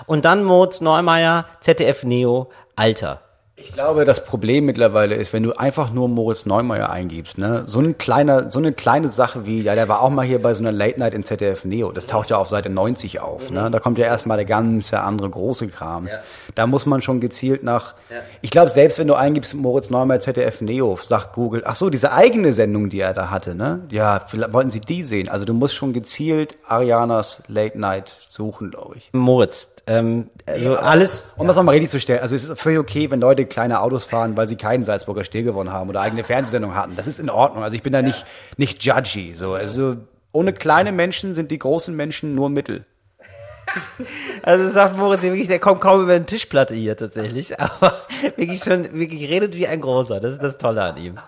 Und 0.06 0.26
dann 0.26 0.44
Moritz 0.44 0.82
Neumeier, 0.82 1.46
ZDF 1.60 2.04
Neo, 2.04 2.50
Alter. 2.76 3.27
Ich 3.60 3.74
glaube, 3.74 4.06
das 4.06 4.24
Problem 4.24 4.66
mittlerweile 4.66 5.16
ist, 5.16 5.34
wenn 5.34 5.42
du 5.42 5.54
einfach 5.54 5.92
nur 5.92 6.08
Moritz 6.08 6.46
Neumeier 6.46 6.92
eingibst, 6.92 7.40
ne, 7.40 7.64
so 7.66 7.80
ein 7.80 7.98
kleiner, 7.98 8.50
so 8.50 8.60
eine 8.60 8.72
kleine 8.72 9.10
Sache 9.10 9.48
wie, 9.48 9.64
ja, 9.64 9.74
der 9.74 9.88
war 9.90 10.02
auch 10.04 10.12
mal 10.12 10.24
hier 10.24 10.40
bei 10.40 10.54
so 10.54 10.62
einer 10.62 10.72
Late 10.72 11.00
Night 11.00 11.16
in 11.16 11.24
ZDF 11.24 11.66
Neo, 11.66 11.92
das 11.92 12.06
taucht 12.06 12.30
ja 12.30 12.38
auf 12.38 12.50
Seite 12.50 12.70
90 12.70 13.20
auf, 13.20 13.50
ne, 13.50 13.72
da 13.72 13.80
kommt 13.80 13.98
ja 13.98 14.06
erstmal 14.06 14.38
der 14.38 14.46
ganze 14.46 15.00
andere 15.00 15.32
große 15.32 15.70
Krams. 15.70 16.14
Ja. 16.14 16.20
Da 16.54 16.68
muss 16.68 16.86
man 16.86 17.02
schon 17.02 17.20
gezielt 17.20 17.64
nach, 17.64 17.96
ja. 18.12 18.18
ich 18.44 18.52
glaube, 18.52 18.70
selbst 18.70 19.00
wenn 19.00 19.08
du 19.08 19.16
eingibst 19.16 19.56
Moritz 19.56 19.90
Neumeier 19.90 20.20
ZDF 20.20 20.62
Neo, 20.62 20.96
sagt 21.02 21.34
Google, 21.34 21.64
ach 21.66 21.76
so, 21.76 21.90
diese 21.90 22.12
eigene 22.12 22.54
Sendung, 22.54 22.92
die 22.92 23.00
er 23.00 23.16
da 23.16 23.32
hatte, 23.32 23.56
ne, 23.56 23.88
ja, 23.90 24.24
wollten 24.52 24.70
sie 24.70 24.82
die 24.82 25.04
sehen? 25.04 25.30
Also 25.30 25.46
du 25.46 25.56
musst 25.56 25.74
schon 25.74 25.94
gezielt 25.94 26.58
Arianas 26.68 27.42
Late 27.48 27.80
Night 27.80 28.20
suchen, 28.30 28.70
glaube 28.70 28.98
ich. 28.98 29.10
Moritz, 29.14 29.74
ähm, 29.88 30.30
also 30.46 30.74
ja, 30.74 30.78
alles. 30.78 31.28
Um 31.38 31.48
das 31.48 31.56
nochmal 31.56 31.74
richtig 31.74 31.90
zu 31.90 32.00
stellen, 32.00 32.20
also 32.20 32.36
es 32.36 32.44
ist 32.44 32.60
völlig 32.60 32.78
okay, 32.78 33.10
wenn 33.10 33.20
Leute 33.20 33.47
kleine 33.48 33.82
Autos 33.82 34.06
fahren, 34.06 34.38
weil 34.38 34.48
sie 34.48 34.56
keinen 34.56 34.84
Salzburger 34.84 35.24
Stier 35.24 35.44
gewonnen 35.44 35.72
haben 35.72 35.90
oder 35.90 36.02
eigene 36.02 36.24
Fernsehsendung 36.24 36.76
hatten. 36.76 36.96
Das 36.96 37.08
ist 37.08 37.20
in 37.20 37.30
Ordnung. 37.30 37.64
Also 37.64 37.76
ich 37.76 37.84
bin 37.84 37.94
da 37.94 38.02
nicht, 38.02 38.26
nicht 38.58 38.84
judgy. 38.84 39.34
So. 39.36 39.54
Also 39.54 39.98
ohne 40.32 40.54
kleine 40.54 40.92
Menschen 40.92 41.34
sind 41.34 41.52
die 41.52 41.60
großen 41.60 41.96
Menschen 41.96 42.36
nur 42.36 42.50
Mittel. 42.50 42.86
Also 44.44 44.70
sagt 44.70 44.98
Moritz 44.98 45.24
wirklich, 45.24 45.48
der 45.48 45.60
kommt 45.60 45.82
kaum 45.82 46.04
über 46.04 46.14
eine 46.14 46.26
Tischplatte 46.26 46.74
hier 46.74 46.96
tatsächlich, 46.96 47.60
aber 47.60 48.02
wirklich 48.38 48.64
schon, 48.64 48.94
wirklich 48.94 49.30
redet 49.30 49.56
wie 49.56 49.68
ein 49.68 49.82
Großer. 49.82 50.20
Das 50.20 50.34
ist 50.34 50.44
das 50.44 50.58
Tolle 50.58 50.84
an 50.84 50.98
ihm. 50.98 51.20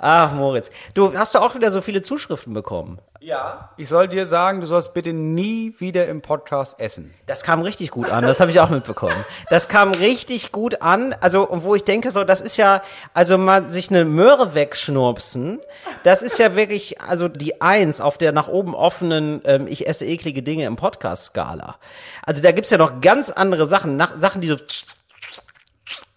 Ach, 0.00 0.32
Moritz. 0.32 0.70
Du 0.94 1.16
hast 1.18 1.34
du 1.34 1.40
auch 1.40 1.56
wieder 1.56 1.72
so 1.72 1.80
viele 1.80 2.02
Zuschriften 2.02 2.54
bekommen. 2.54 3.00
Ja. 3.20 3.70
Ich 3.76 3.88
soll 3.88 4.06
dir 4.06 4.26
sagen, 4.26 4.60
du 4.60 4.66
sollst 4.68 4.94
bitte 4.94 5.12
nie 5.12 5.74
wieder 5.78 6.06
im 6.06 6.22
Podcast 6.22 6.78
essen. 6.78 7.12
Das 7.26 7.42
kam 7.42 7.62
richtig 7.62 7.90
gut 7.90 8.10
an, 8.10 8.22
das 8.22 8.38
habe 8.38 8.52
ich 8.52 8.60
auch 8.60 8.70
mitbekommen. 8.70 9.24
Das 9.50 9.66
kam 9.66 9.90
richtig 9.90 10.52
gut 10.52 10.82
an, 10.82 11.16
also 11.20 11.48
wo 11.50 11.74
ich 11.74 11.82
denke 11.82 12.12
so, 12.12 12.22
das 12.22 12.40
ist 12.40 12.56
ja, 12.56 12.80
also 13.14 13.36
mal 13.36 13.72
sich 13.72 13.90
eine 13.90 14.04
Möhre 14.04 14.54
wegschnurpsen, 14.54 15.58
das 16.04 16.22
ist 16.22 16.38
ja 16.38 16.54
wirklich, 16.54 17.00
also 17.00 17.26
die 17.26 17.60
Eins 17.60 18.00
auf 18.00 18.18
der 18.18 18.30
nach 18.30 18.46
oben 18.46 18.76
offenen 18.76 19.40
ähm, 19.44 19.66
Ich 19.66 19.88
esse 19.88 20.06
eklige 20.06 20.44
Dinge 20.44 20.66
im 20.66 20.76
Podcast-Skala. 20.76 21.74
Also 22.22 22.40
da 22.40 22.52
gibt's 22.52 22.70
ja 22.70 22.78
noch 22.78 23.00
ganz 23.00 23.30
andere 23.30 23.66
Sachen, 23.66 23.96
nach, 23.96 24.16
Sachen, 24.16 24.40
die 24.40 24.48
so 24.48 24.56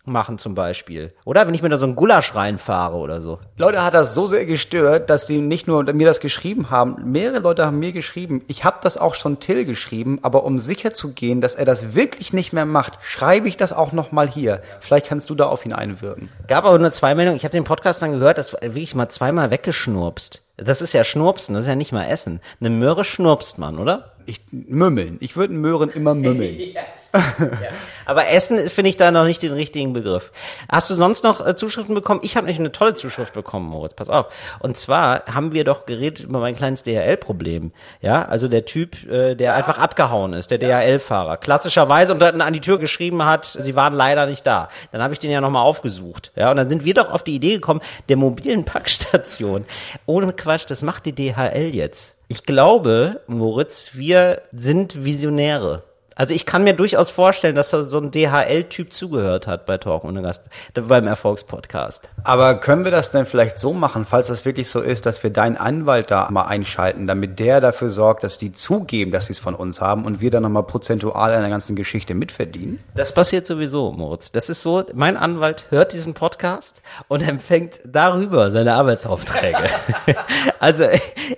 machen 0.06 0.38
zum 0.38 0.56
Beispiel. 0.56 1.14
Oder 1.26 1.48
wenn 1.48 1.54
ich 1.54 1.62
mir 1.62 1.70
da 1.70 1.78
so 1.78 1.86
einen 1.86 1.96
Gulasch 1.96 2.36
reinfahre 2.36 2.98
oder 2.98 3.22
so. 3.22 3.40
Leute 3.58 3.84
hat 3.84 3.94
das 3.94 4.16
so 4.16 4.28
sehr 4.28 4.46
gestört, 4.46 5.10
dass 5.10 5.26
die 5.26 5.40
nicht 5.40 5.68
nur 5.68 5.84
mir 5.94 6.08
das 6.08 6.20
geschrieben 6.20 6.70
haben, 6.70 7.12
mehrere 7.12 7.40
Leute 7.40 7.66
haben 7.66 7.80
mir 7.80 7.92
geschrieben, 7.92 8.44
ich 8.48 8.64
habe 8.64 8.80
das 8.82 8.98
auch 8.98 9.16
schon 9.16 9.40
Till 9.40 9.66
geschrieben, 9.66 10.20
aber 10.22 10.44
um 10.44 10.60
sicher 10.60 10.94
zu 10.94 11.14
gehen, 11.14 11.42
dass 11.42 11.56
er 11.56 11.66
das 11.66 11.96
wirklich 11.96 12.34
nicht 12.34 12.54
mehr 12.54 12.66
macht, 12.66 13.00
schreibe 13.02 13.48
ich 13.48 13.58
das 13.58 13.74
auch 13.74 13.92
nochmal 13.92 14.30
hier. 14.30 14.62
Vielleicht 14.80 15.08
kannst 15.08 15.30
du 15.30 15.36
da 15.36 15.46
auf 15.46 15.66
ihn 15.66 15.74
einwirken. 15.74 16.30
Gab 16.48 16.66
aber 16.66 16.78
nur 16.80 16.92
zwei 16.92 17.16
Meldungen. 17.16 17.38
Ich 17.38 17.44
habe 17.44 17.54
den 17.54 17.64
Podcast 17.64 18.02
dann 18.02 18.12
gehört, 18.12 18.38
das 18.38 18.54
wirklich 18.54 18.96
mal 18.96 19.10
zweimal 19.10 19.52
weggeschnurpst. 19.52 20.42
Das 20.58 20.82
ist 20.82 20.94
ja 20.94 21.04
Schnurpsen, 21.04 21.56
das 21.56 21.64
ist 21.64 21.70
ja 21.70 21.76
nicht 21.76 21.92
mal 21.92 22.06
Essen. 22.06 22.40
Eine 22.60 22.70
Möhre 22.70 23.04
schnurpst 23.04 23.58
man, 23.58 23.80
oder? 23.80 24.12
Ich, 24.26 24.42
mümmeln. 24.52 25.18
Ich 25.20 25.36
würde 25.36 25.54
Möhren 25.54 25.90
immer 25.90 26.14
mümmeln. 26.14 26.60
ja, 26.74 26.82
ja. 27.14 27.70
Aber 28.06 28.28
Essen 28.28 28.70
finde 28.70 28.90
ich 28.90 28.98
da 28.98 29.12
noch 29.12 29.26
nicht 29.26 29.42
den 29.42 29.54
richtigen 29.54 29.94
Begriff. 29.94 30.32
Hast 30.70 30.90
du 30.90 30.96
sonst 30.96 31.24
noch 31.24 31.46
äh, 31.46 31.56
Zuschriften 31.56 31.96
bekommen? 31.96 32.22
Ich 32.24 32.36
habe 32.38 32.48
nicht 32.48 32.60
eine 32.60 32.72
tolle 32.72 32.94
Zuschrift 32.94 33.34
bekommen, 33.34 33.68
Moritz. 33.68 33.94
Pass 33.94 34.10
auf. 34.10 34.28
Und 34.60 34.78
zwar 34.78 35.26
haben 35.26 35.54
wir 35.54 35.64
doch 35.64 35.86
geredet 35.86 36.26
über 36.26 36.40
mein 36.40 36.56
kleines 36.56 36.84
DHL-Problem. 36.84 37.72
Ja, 38.02 38.24
also 38.26 38.48
der 38.48 38.66
Typ, 38.66 39.04
äh, 39.10 39.36
der 39.36 39.52
ja. 39.52 39.56
einfach 39.56 39.78
abgehauen 39.78 40.34
ist, 40.34 40.52
der 40.52 40.58
DHL-Fahrer. 40.58 41.38
Klassischerweise 41.38 42.14
und 42.14 42.20
dann 42.20 42.42
an 42.42 42.54
die 42.54 42.62
Tür 42.62 42.80
geschrieben 42.80 43.24
hat, 43.26 43.46
sie 43.46 43.76
waren 43.76 43.94
leider 43.94 44.26
nicht 44.26 44.46
da. 44.46 44.70
Dann 44.92 45.02
habe 45.02 45.14
ich 45.14 45.20
den 45.20 45.32
ja 45.32 45.42
nochmal 45.42 45.64
aufgesucht. 45.64 46.32
Ja, 46.36 46.52
und 46.52 46.58
dann 46.58 46.70
sind 46.70 46.86
wir 46.86 46.94
doch 46.94 47.12
auf 47.12 47.24
die 47.24 47.36
Idee 47.36 47.54
gekommen, 47.56 47.82
der 48.10 48.18
mobilen 48.18 48.66
Packstation. 48.66 49.66
Ohne 50.06 50.34
Quatsch, 50.34 50.66
das 50.68 50.82
macht 50.82 51.06
die 51.06 51.14
DHL 51.14 51.74
jetzt. 51.74 52.16
Ich 52.28 52.46
glaube, 52.46 53.22
Moritz, 53.28 53.92
wir 53.94 54.42
sind 54.54 55.04
Visionäre. 55.04 55.84
Also 56.22 56.36
ich 56.36 56.46
kann 56.46 56.64
mir 56.64 56.74
durchaus 56.74 57.10
vorstellen, 57.10 57.56
dass 57.56 57.72
da 57.72 57.82
so 57.82 57.98
ein 57.98 58.12
DHL-Typ 58.12 58.94
zugehört 58.94 59.48
hat 59.48 59.66
bei 59.66 59.80
Talk 59.80 60.04
ohne 60.04 60.22
Gast, 60.22 60.44
beim 60.76 61.08
Erfolgspodcast. 61.08 62.10
Aber 62.24 62.54
können 62.60 62.84
wir 62.84 62.92
das 62.92 63.10
denn 63.10 63.26
vielleicht 63.26 63.58
so 63.58 63.74
machen, 63.74 64.06
falls 64.06 64.28
das 64.28 64.46
wirklich 64.46 64.70
so 64.70 64.82
ist, 64.82 65.08
dass 65.08 65.24
wir 65.24 65.32
deinen 65.32 65.58
Anwalt 65.58 66.12
da 66.12 66.30
mal 66.30 66.44
einschalten, 66.44 67.08
damit 67.08 67.40
der 67.40 67.60
dafür 67.60 67.90
sorgt, 67.90 68.24
dass 68.24 68.38
die 68.38 68.52
zugeben, 68.52 69.10
dass 69.12 69.26
sie 69.26 69.34
es 69.34 69.40
von 69.40 69.56
uns 69.56 69.82
haben 69.82 70.06
und 70.06 70.22
wir 70.22 70.30
dann 70.30 70.44
nochmal 70.44 70.62
prozentual 70.62 71.34
an 71.34 71.42
der 71.42 71.50
ganzen 71.50 71.76
Geschichte 71.76 72.14
mitverdienen? 72.14 72.84
Das 72.94 73.12
passiert 73.16 73.48
sowieso, 73.48 73.92
Moritz. 73.92 74.32
Das 74.32 74.52
ist 74.52 74.62
so, 74.62 74.84
mein 74.94 75.18
Anwalt 75.18 75.66
hört 75.72 75.92
diesen 75.92 76.14
Podcast 76.14 76.84
und 77.08 77.28
empfängt 77.28 77.80
darüber 77.84 78.52
seine 78.52 78.76
Arbeitsaufträge. 78.76 79.58
also 80.60 80.86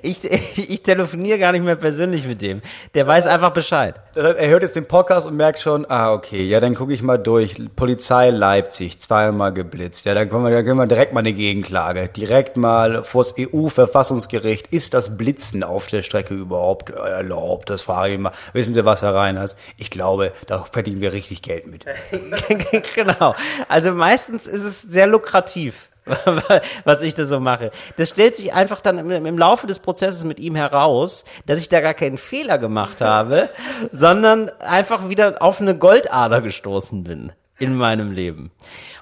ich, 0.02 0.26
ich, 0.26 0.70
ich 0.70 0.84
telefoniere 0.84 1.40
gar 1.40 1.54
nicht 1.54 1.64
mehr 1.64 1.78
persönlich 1.78 2.28
mit 2.28 2.42
dem. 2.42 2.62
Der 2.96 3.08
weiß 3.08 3.28
einfach 3.28 3.52
Bescheid. 3.52 3.96
Das 4.14 4.26
heißt, 4.26 4.40
er 4.40 4.50
hört 4.50 4.64
jetzt 4.64 4.73
den 4.74 4.86
Podcast 4.86 5.26
und 5.26 5.36
merkt 5.36 5.60
schon, 5.60 5.86
ah, 5.90 6.14
okay, 6.14 6.44
ja, 6.44 6.60
dann 6.60 6.76
gucke 6.76 6.94
ich 6.94 7.02
mal 7.02 7.18
durch. 7.18 7.56
Polizei 7.76 8.30
Leipzig, 8.30 9.00
zweimal 9.00 9.54
geblitzt. 9.54 10.06
Ja, 10.06 10.14
dann 10.14 10.30
können 10.30 10.44
wir, 10.44 10.52
dann 10.52 10.66
können 10.66 10.80
wir 10.80 10.88
direkt 10.88 11.14
mal 11.14 11.20
eine 11.20 11.34
Gegenklage. 11.34 12.10
Direkt 12.10 12.58
mal 12.58 13.04
vors 13.04 13.36
EU-Verfassungsgericht. 13.40 14.68
Ist 14.68 14.94
das 14.94 15.18
Blitzen 15.18 15.64
auf 15.64 15.88
der 15.88 16.02
Strecke 16.02 16.34
überhaupt 16.34 16.90
erlaubt? 16.90 17.70
Das 17.70 17.82
frage 17.82 18.14
ich 18.14 18.20
mal. 18.20 18.32
Wissen 18.54 18.74
Sie 18.74 18.84
was, 18.86 19.02
Herr 19.02 19.16
Reiners? 19.16 19.56
Ich 19.78 19.90
glaube, 19.90 20.34
da 20.48 20.64
verdienen 20.64 21.02
wir 21.02 21.14
richtig 21.14 21.42
Geld 21.42 21.68
mit. 21.68 21.86
genau. 22.96 23.36
Also 23.70 23.92
meistens 23.92 24.48
ist 24.48 24.64
es 24.64 24.82
sehr 24.82 25.08
lukrativ 25.08 25.90
was 26.84 27.02
ich 27.02 27.14
da 27.14 27.26
so 27.26 27.40
mache. 27.40 27.72
Das 27.98 28.10
stellt 28.10 28.36
sich 28.36 28.54
einfach 28.54 28.82
dann 28.82 28.98
im, 28.98 29.26
im 29.26 29.38
Laufe 29.38 29.68
des 29.68 29.80
Prozesses 29.80 30.24
mit 30.24 30.40
ihm 30.40 30.56
heraus, 30.56 31.26
dass 31.46 31.60
ich 31.60 31.70
da 31.70 31.82
gar 31.82 31.94
keinen 31.94 32.18
Fehler 32.18 32.58
gemacht 32.58 33.02
habe, 33.02 33.50
sondern 33.92 34.50
einfach 34.60 35.10
wieder 35.10 35.42
auf 35.42 35.62
eine 35.62 35.78
Goldader 35.78 36.42
gestoßen 36.42 37.04
bin 37.04 37.32
in 37.60 37.76
meinem 37.76 38.12
Leben. 38.12 38.52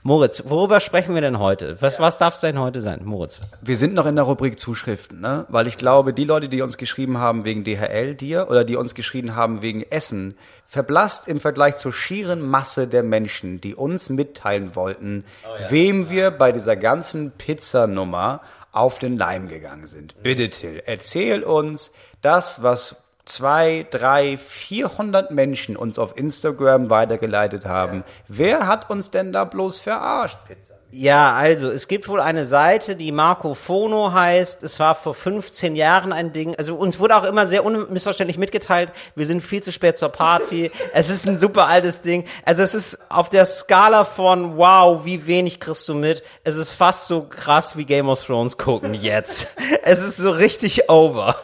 Moritz, 0.04 0.44
worüber 0.46 0.80
sprechen 0.80 1.14
wir 1.14 1.22
denn 1.22 1.40
heute? 1.40 1.78
Was, 1.82 2.00
was 2.00 2.18
darf 2.18 2.34
es 2.34 2.42
denn 2.42 2.60
heute 2.60 2.82
sein, 2.82 3.02
Moritz? 3.06 3.40
Wir 3.62 3.78
sind 3.78 3.94
noch 3.94 4.06
in 4.06 4.16
der 4.16 4.26
Rubrik 4.26 4.60
Zuschriften, 4.60 5.22
ne? 5.22 5.46
Weil 5.50 5.68
ich 5.68 5.78
glaube, 5.78 6.14
die 6.14 6.26
Leute, 6.26 6.50
die 6.50 6.62
uns 6.62 6.78
geschrieben 6.78 7.18
haben 7.18 7.46
wegen 7.46 7.64
DHL 7.64 8.16
dir 8.16 8.48
oder 8.50 8.64
die 8.64 8.76
uns 8.76 8.94
geschrieben 8.94 9.36
haben 9.36 9.62
wegen 9.62 9.84
Essen, 9.84 10.36
verblasst 10.68 11.28
im 11.28 11.40
Vergleich 11.40 11.78
zur 11.78 11.94
schieren 11.94 12.42
Masse 12.42 12.88
der 12.88 13.04
Menschen, 13.04 13.62
die 13.62 13.76
uns 13.76 14.10
mitteilen 14.10 14.76
wollten, 14.76 15.24
wem 15.70 16.10
wir 16.10 16.32
bei 16.32 16.52
dieser 16.52 16.76
ganzen 16.76 17.32
Pizzanummer 17.32 18.42
auf 18.72 19.00
den 19.00 19.18
Leim 19.18 19.48
gegangen 19.48 19.88
sind. 19.88 20.16
Bitte, 20.24 20.50
Till, 20.50 20.82
erzähl 20.86 21.44
uns 21.44 21.92
das, 22.22 22.64
was 22.64 23.04
zwei, 23.26 23.86
drei, 23.90 24.38
vierhundert 24.38 25.32
Menschen 25.32 25.76
uns 25.76 26.00
auf 26.00 26.18
Instagram 26.18 26.90
weitergeleitet 26.90 27.66
haben. 27.66 28.04
Wer 28.28 28.68
hat 28.68 28.90
uns 28.90 29.12
denn 29.12 29.32
da 29.32 29.46
bloß 29.46 29.80
verarscht? 29.80 30.38
Ja, 30.94 31.32
also 31.32 31.70
es 31.70 31.88
gibt 31.88 32.10
wohl 32.10 32.20
eine 32.20 32.44
Seite, 32.46 32.98
die 32.98 33.14
Marco 33.14 33.54
Fono 33.54 34.12
heißt. 34.12 34.62
Es 34.62 34.78
war 34.78 34.94
vor 34.94 35.14
15 35.14 35.78
Jahren 35.78 36.12
ein 36.12 36.34
Ding. 36.34 36.54
Also 36.58 36.76
uns 36.76 37.00
wurde 37.00 37.16
auch 37.16 37.24
immer 37.24 37.48
sehr 37.48 37.64
unmissverständlich 37.64 38.38
mitgeteilt, 38.38 38.92
wir 39.16 39.26
sind 39.26 39.40
viel 39.40 39.64
zu 39.64 39.72
spät 39.72 39.98
zur 39.98 40.10
Party. 40.10 40.70
es 40.94 41.10
ist 41.10 41.26
ein 41.26 41.40
super 41.40 41.68
altes 41.68 42.02
Ding. 42.02 42.26
Also 42.44 42.62
es 42.62 42.76
ist 42.76 43.00
auf 43.08 43.30
der 43.30 43.46
Skala 43.46 44.04
von 44.04 44.58
wow, 44.58 45.06
wie 45.06 45.26
wenig 45.28 45.62
kriegst 45.62 45.88
du 45.88 45.94
mit. 45.94 46.24
Es 46.44 46.58
ist 46.58 46.74
fast 46.74 47.08
so 47.08 47.22
krass 47.22 47.78
wie 47.78 47.86
Game 47.86 48.10
of 48.10 48.22
Thrones 48.22 48.58
gucken 48.58 48.94
jetzt. 48.94 49.48
es 49.84 50.04
ist 50.04 50.18
so 50.18 50.32
richtig 50.32 50.90
over. 50.90 51.38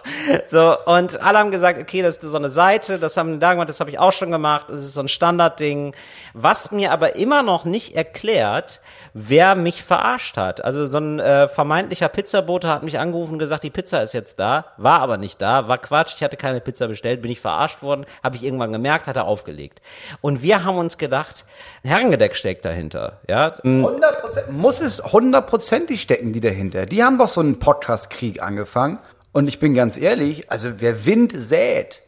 So 0.47 0.75
und 0.85 1.21
alle 1.21 1.39
haben 1.39 1.51
gesagt, 1.51 1.79
okay, 1.79 2.01
das 2.01 2.17
ist 2.17 2.29
so 2.29 2.37
eine 2.37 2.49
Seite, 2.49 2.99
das 2.99 3.15
haben 3.15 3.39
da 3.39 3.53
gemacht, 3.53 3.69
das 3.69 3.79
habe 3.79 3.91
ich 3.91 3.97
auch 3.97 4.11
schon 4.11 4.29
gemacht. 4.29 4.69
Es 4.69 4.83
ist 4.83 4.93
so 4.93 4.99
ein 4.99 5.07
Standardding. 5.07 5.95
Was 6.33 6.71
mir 6.71 6.91
aber 6.91 7.15
immer 7.15 7.43
noch 7.43 7.63
nicht 7.63 7.95
erklärt, 7.95 8.81
wer 9.13 9.36
mich 9.55 9.83
verarscht 9.83 10.37
hat. 10.37 10.63
Also 10.63 10.85
so 10.87 10.97
ein 10.97 11.19
äh, 11.19 11.47
vermeintlicher 11.47 12.09
Pizzabote 12.09 12.67
hat 12.67 12.83
mich 12.83 12.99
angerufen 12.99 13.33
und 13.33 13.39
gesagt, 13.39 13.63
die 13.63 13.69
Pizza 13.69 14.01
ist 14.01 14.13
jetzt 14.13 14.39
da, 14.39 14.65
war 14.77 15.01
aber 15.01 15.17
nicht 15.17 15.41
da, 15.41 15.67
war 15.67 15.77
Quatsch, 15.77 16.15
ich 16.15 16.23
hatte 16.23 16.37
keine 16.37 16.61
Pizza 16.61 16.87
bestellt, 16.87 17.21
bin 17.21 17.31
ich 17.31 17.39
verarscht 17.39 17.83
worden, 17.83 18.05
habe 18.23 18.35
ich 18.35 18.43
irgendwann 18.43 18.71
gemerkt, 18.71 19.07
hat 19.07 19.15
er 19.15 19.25
aufgelegt. 19.25 19.81
Und 20.21 20.41
wir 20.41 20.63
haben 20.63 20.77
uns 20.77 20.97
gedacht, 20.97 21.45
Herrengedeck 21.83 22.35
steckt 22.35 22.65
dahinter, 22.65 23.19
ja. 23.27 23.53
100%, 23.63 24.51
muss 24.51 24.81
es 24.81 25.03
hundertprozentig 25.03 26.01
stecken, 26.01 26.33
die 26.33 26.41
dahinter. 26.41 26.85
Die 26.85 27.03
haben 27.03 27.17
doch 27.17 27.29
so 27.29 27.41
einen 27.41 27.59
Podcast-Krieg 27.59 28.41
angefangen. 28.41 28.99
Und 29.33 29.47
ich 29.47 29.59
bin 29.59 29.73
ganz 29.73 29.97
ehrlich, 29.97 30.49
also 30.49 30.79
wer 30.79 31.05
Wind 31.05 31.33
sät, 31.35 32.01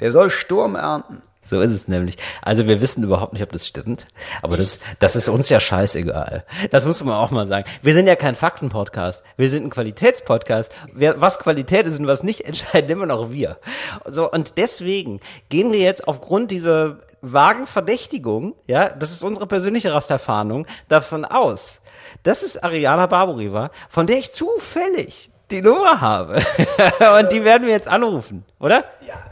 der 0.00 0.10
soll 0.10 0.30
Sturm 0.30 0.74
ernten. 0.74 1.22
So 1.48 1.60
ist 1.60 1.70
es 1.70 1.88
nämlich. 1.88 2.16
Also 2.42 2.66
wir 2.66 2.80
wissen 2.80 3.04
überhaupt 3.04 3.32
nicht, 3.32 3.42
ob 3.42 3.52
das 3.52 3.66
stimmt, 3.66 4.06
aber 4.42 4.56
das, 4.56 4.78
das 4.98 5.16
ist 5.16 5.28
uns 5.28 5.48
ja 5.48 5.60
scheißegal. 5.60 6.44
Das 6.70 6.86
muss 6.86 7.02
man 7.02 7.14
auch 7.14 7.30
mal 7.30 7.46
sagen. 7.46 7.68
Wir 7.82 7.94
sind 7.94 8.06
ja 8.06 8.16
kein 8.16 8.36
Faktenpodcast, 8.36 9.22
wir 9.36 9.48
sind 9.48 9.64
ein 9.64 9.70
Qualitätspodcast. 9.70 10.72
Was 10.92 11.38
Qualität 11.38 11.86
ist 11.86 11.98
und 11.98 12.06
was 12.06 12.22
nicht, 12.22 12.40
entscheiden 12.46 12.90
immer 12.90 13.06
noch 13.06 13.30
wir. 13.30 13.58
So 14.06 14.30
und 14.30 14.58
deswegen 14.58 15.20
gehen 15.48 15.72
wir 15.72 15.80
jetzt 15.80 16.08
aufgrund 16.08 16.50
dieser 16.50 16.98
vagen 17.22 17.66
Verdächtigung, 17.66 18.54
ja, 18.66 18.88
das 18.88 19.10
ist 19.10 19.22
unsere 19.22 19.46
persönliche 19.46 19.92
Rasterfahndung, 19.92 20.66
davon 20.88 21.24
aus, 21.24 21.80
dass 22.22 22.42
es 22.42 22.62
Ariana 22.62 23.06
Barbori 23.06 23.52
war, 23.52 23.70
von 23.88 24.06
der 24.06 24.18
ich 24.18 24.32
zufällig 24.32 25.30
die 25.50 25.62
Nummer 25.62 26.00
habe. 26.00 26.36
und 27.20 27.32
die 27.32 27.44
werden 27.44 27.66
wir 27.66 27.72
jetzt 27.72 27.88
anrufen, 27.88 28.44
oder? 28.58 28.84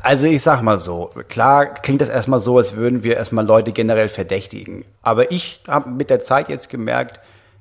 Also 0.03 0.27
ich 0.27 0.43
sag 0.43 0.63
mal 0.63 0.79
so, 0.79 1.11
klar 1.29 1.67
klingt 1.67 2.01
das 2.01 2.09
erstmal 2.09 2.41
so, 2.41 2.59
als 2.59 2.77
würden 2.77 3.03
wir 3.03 3.17
erstmal 3.17 3.47
Leute 3.47 3.73
generell 3.73 4.09
verdächtigen. 4.09 4.85
Aber 5.03 5.31
ich 5.31 5.61
habe 5.67 5.91
mit 5.91 6.11
der 6.11 6.21
Zeit 6.21 6.49
jetzt 6.49 6.69
gemerkt, 6.69 7.21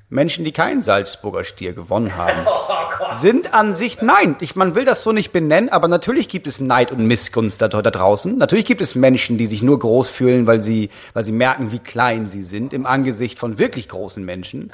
Menschen, 0.09 0.45
die 0.45 0.51
keinen 0.51 0.83
Salzburger 0.83 1.43
Stier 1.43 1.73
gewonnen 1.73 2.15
haben, 2.15 2.45
sind 3.13 3.53
an 3.53 3.73
sich, 3.73 4.01
nein, 4.01 4.35
ich, 4.41 4.55
man 4.55 4.75
will 4.75 4.85
das 4.85 5.01
so 5.01 5.11
nicht 5.11 5.31
benennen, 5.31 5.69
aber 5.69 5.87
natürlich 5.87 6.29
gibt 6.29 6.45
es 6.45 6.59
Neid 6.59 6.91
und 6.91 7.07
Missgunst 7.07 7.61
da, 7.61 7.67
da 7.67 7.81
draußen. 7.81 8.37
Natürlich 8.37 8.65
gibt 8.65 8.81
es 8.81 8.93
Menschen, 8.93 9.39
die 9.39 9.47
sich 9.47 9.63
nur 9.63 9.79
groß 9.79 10.09
fühlen, 10.09 10.45
weil 10.45 10.61
sie, 10.61 10.89
weil 11.13 11.23
sie 11.23 11.31
merken, 11.31 11.71
wie 11.71 11.79
klein 11.79 12.27
sie 12.27 12.43
sind 12.43 12.73
im 12.73 12.85
Angesicht 12.85 13.39
von 13.39 13.57
wirklich 13.57 13.89
großen 13.89 14.23
Menschen. 14.23 14.71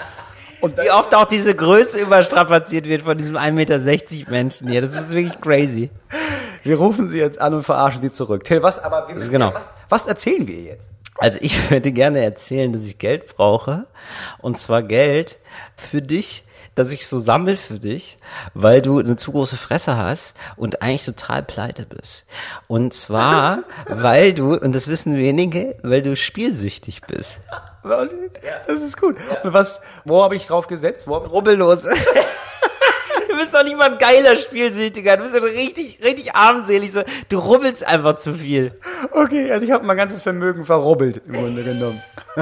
Und 0.62 0.78
wie 0.78 0.92
oft 0.92 1.16
auch 1.16 1.26
diese 1.26 1.56
Größe 1.56 2.00
überstrapaziert 2.00 2.88
wird 2.88 3.04
von 3.04 3.18
diesem 3.18 3.36
1,60 3.38 3.52
Meter 3.52 4.32
Menschen 4.32 4.70
hier. 4.70 4.82
Das 4.82 4.94
ist 4.96 5.12
wirklich 5.14 5.40
crazy. 5.40 5.90
Wir 6.64 6.78
rufen 6.78 7.08
sie 7.08 7.20
jetzt 7.20 7.40
an 7.40 7.54
und 7.54 7.64
verarschen 7.64 8.02
sie 8.02 8.12
zurück. 8.12 8.44
Till, 8.44 8.62
was, 8.62 8.80
aber 8.80 9.08
müssen 9.14 9.32
Genau. 9.32 9.54
was, 9.54 9.64
was 9.88 10.08
erzählen 10.08 10.48
wir 10.48 10.60
jetzt? 10.60 10.90
Also 11.18 11.38
ich 11.42 11.70
würde 11.72 11.92
gerne 11.92 12.24
erzählen, 12.24 12.74
dass 12.74 12.84
ich 12.84 12.98
Geld 12.98 13.36
brauche. 13.36 13.86
Und 14.40 14.58
zwar 14.58 14.84
Geld 14.84 15.40
für 15.76 16.02
dich, 16.02 16.44
dass 16.80 16.94
ich 16.94 17.06
so 17.06 17.18
sammel 17.18 17.58
für 17.58 17.78
dich, 17.78 18.18
weil 18.54 18.82
du 18.82 19.00
eine 19.00 19.18
zu 19.18 19.34
große 19.34 19.58
Fresse 19.58 19.98
hast 19.98 20.34
und 20.56 20.82
eigentlich 20.82 21.04
total 21.04 21.44
pleite 21.44 21.86
bist. 21.86 22.24
Und 22.68 22.94
zwar, 22.94 23.64
weil 23.90 24.34
du, 24.34 24.56
und 24.56 24.74
das 24.74 24.88
wissen 24.88 25.18
wenige, 25.18 25.76
weil 25.84 26.02
du 26.02 26.16
spielsüchtig 26.16 27.02
bist. 27.02 27.42
Das 27.84 28.82
ist 28.82 29.00
gut. 29.00 29.18
Und 29.44 29.52
was, 29.52 29.82
wo 30.06 30.24
habe 30.24 30.38
ich 30.38 30.48
drauf 30.48 30.68
gesetzt? 30.68 31.06
Wo 31.08 31.16
Rubbellos. 31.18 31.84
Du 33.30 33.38
bist 33.38 33.54
doch 33.54 33.64
nicht 33.64 33.78
mal 33.78 33.92
ein 33.92 34.00
geiler 34.00 34.36
Spielsüchtiger. 34.36 35.16
Du 35.16 35.24
bist 35.24 35.38
doch 35.38 35.44
richtig, 35.44 36.00
richtig 36.04 36.36
armselig. 36.36 36.92
So, 36.92 37.04
du 37.30 37.38
rubbelst 37.38 37.86
einfach 37.86 38.16
zu 38.16 38.34
viel. 38.34 38.74
okay, 39.12 39.52
also 39.52 39.64
ich 39.64 39.72
habe 39.72 39.86
mein 39.86 39.98
ganzes 39.98 40.24
Vermögen 40.24 40.66
verrubbelt 40.66 41.22
im 41.28 41.34
Grunde 41.34 41.64
genommen. 41.64 42.02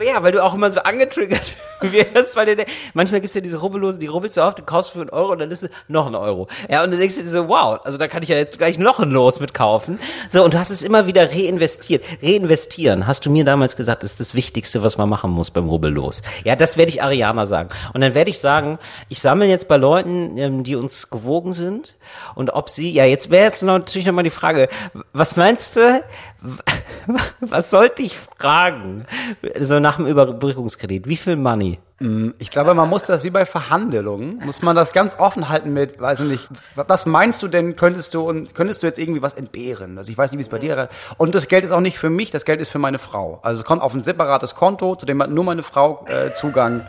Ja, 0.00 0.22
weil, 0.22 0.32
du 0.32 0.44
auch 0.44 0.54
immer 0.54 0.70
so 0.70 0.80
angetriggert 0.80 1.56
wirst, 1.80 2.36
weil 2.36 2.56
du, 2.56 2.64
manchmal 2.94 3.20
gibt's 3.20 3.34
ja 3.34 3.40
diese 3.40 3.58
Rubbellosen, 3.58 4.00
die 4.00 4.06
rubbelst 4.06 4.36
du 4.36 4.42
auf, 4.42 4.54
du 4.54 4.62
kaufst 4.62 4.92
für 4.92 5.00
einen 5.00 5.10
Euro 5.10 5.32
und 5.32 5.38
dann 5.38 5.50
ist 5.50 5.62
es 5.62 5.70
noch 5.88 6.06
ein 6.06 6.14
Euro. 6.14 6.48
Ja, 6.68 6.84
und 6.84 6.90
dann 6.90 6.98
denkst 6.98 7.16
du 7.16 7.22
dir 7.22 7.30
so, 7.30 7.48
wow, 7.48 7.80
also 7.84 7.98
da 7.98 8.08
kann 8.08 8.22
ich 8.22 8.28
ja 8.28 8.36
jetzt 8.36 8.58
gleich 8.58 8.78
noch 8.78 9.00
ein 9.00 9.10
Los 9.10 9.40
mitkaufen. 9.40 9.98
So, 10.30 10.44
und 10.44 10.54
du 10.54 10.58
hast 10.58 10.70
es 10.70 10.82
immer 10.82 11.06
wieder 11.06 11.30
reinvestiert. 11.30 12.04
Reinvestieren, 12.22 13.06
hast 13.06 13.24
du 13.26 13.30
mir 13.30 13.44
damals 13.44 13.76
gesagt, 13.76 14.04
ist 14.04 14.20
das 14.20 14.34
Wichtigste, 14.34 14.82
was 14.82 14.98
man 14.98 15.08
machen 15.08 15.30
muss 15.30 15.50
beim 15.50 15.68
Rubbellos. 15.68 16.22
Ja, 16.44 16.56
das 16.56 16.76
werde 16.76 16.90
ich 16.90 17.02
Ariana 17.02 17.46
sagen. 17.46 17.70
Und 17.94 18.00
dann 18.00 18.14
werde 18.14 18.30
ich 18.30 18.38
sagen, 18.38 18.78
ich 19.08 19.20
sammle 19.20 19.46
jetzt 19.46 19.68
bei 19.68 19.76
Leuten, 19.76 20.36
ähm, 20.38 20.64
die 20.64 20.76
uns 20.76 21.10
gewogen 21.10 21.54
sind 21.54 21.96
und 22.34 22.50
ob 22.50 22.68
sie, 22.68 22.92
ja, 22.92 23.04
jetzt 23.04 23.30
wäre 23.30 23.44
jetzt 23.44 23.62
natürlich 23.62 24.06
nochmal 24.06 24.24
die 24.24 24.30
Frage, 24.30 24.68
was 25.12 25.36
meinst 25.36 25.76
du, 25.76 26.02
was 27.40 27.70
sollte 27.70 28.02
ich 28.02 28.18
fragen? 28.38 29.06
So 29.58 29.80
nach 29.80 29.96
dem 29.96 30.06
Überbrückungskredit. 30.06 31.08
Wie 31.08 31.16
viel 31.16 31.36
Money? 31.36 31.78
Ich 32.38 32.50
glaube, 32.50 32.74
man 32.74 32.90
muss 32.90 33.04
das 33.04 33.24
wie 33.24 33.30
bei 33.30 33.46
Verhandlungen, 33.46 34.42
muss 34.44 34.60
man 34.60 34.76
das 34.76 34.92
ganz 34.92 35.18
offen 35.18 35.48
halten 35.48 35.72
mit, 35.72 35.98
weiß 35.98 36.20
ich 36.20 36.26
nicht, 36.26 36.48
was 36.74 37.06
meinst 37.06 37.42
du 37.42 37.48
denn, 37.48 37.74
könntest 37.74 38.12
du 38.12 38.20
und 38.20 38.54
könntest 38.54 38.82
du 38.82 38.86
jetzt 38.86 38.98
irgendwie 38.98 39.22
was 39.22 39.32
entbehren? 39.32 39.96
Also 39.96 40.12
ich 40.12 40.18
weiß 40.18 40.30
nicht, 40.30 40.38
wie 40.38 40.42
es 40.42 40.50
bei 40.50 40.58
dir 40.58 40.76
ist. 40.76 41.14
Und 41.16 41.34
das 41.34 41.48
Geld 41.48 41.64
ist 41.64 41.70
auch 41.70 41.80
nicht 41.80 41.98
für 41.98 42.10
mich, 42.10 42.30
das 42.30 42.44
Geld 42.44 42.60
ist 42.60 42.68
für 42.68 42.78
meine 42.78 42.98
Frau. 42.98 43.40
Also 43.42 43.62
es 43.62 43.66
kommt 43.66 43.80
auf 43.80 43.94
ein 43.94 44.02
separates 44.02 44.54
Konto, 44.54 44.94
zu 44.96 45.06
dem 45.06 45.22
hat 45.22 45.30
nur 45.30 45.44
meine 45.44 45.62
Frau 45.62 46.04
äh, 46.06 46.34
Zugang. 46.34 46.86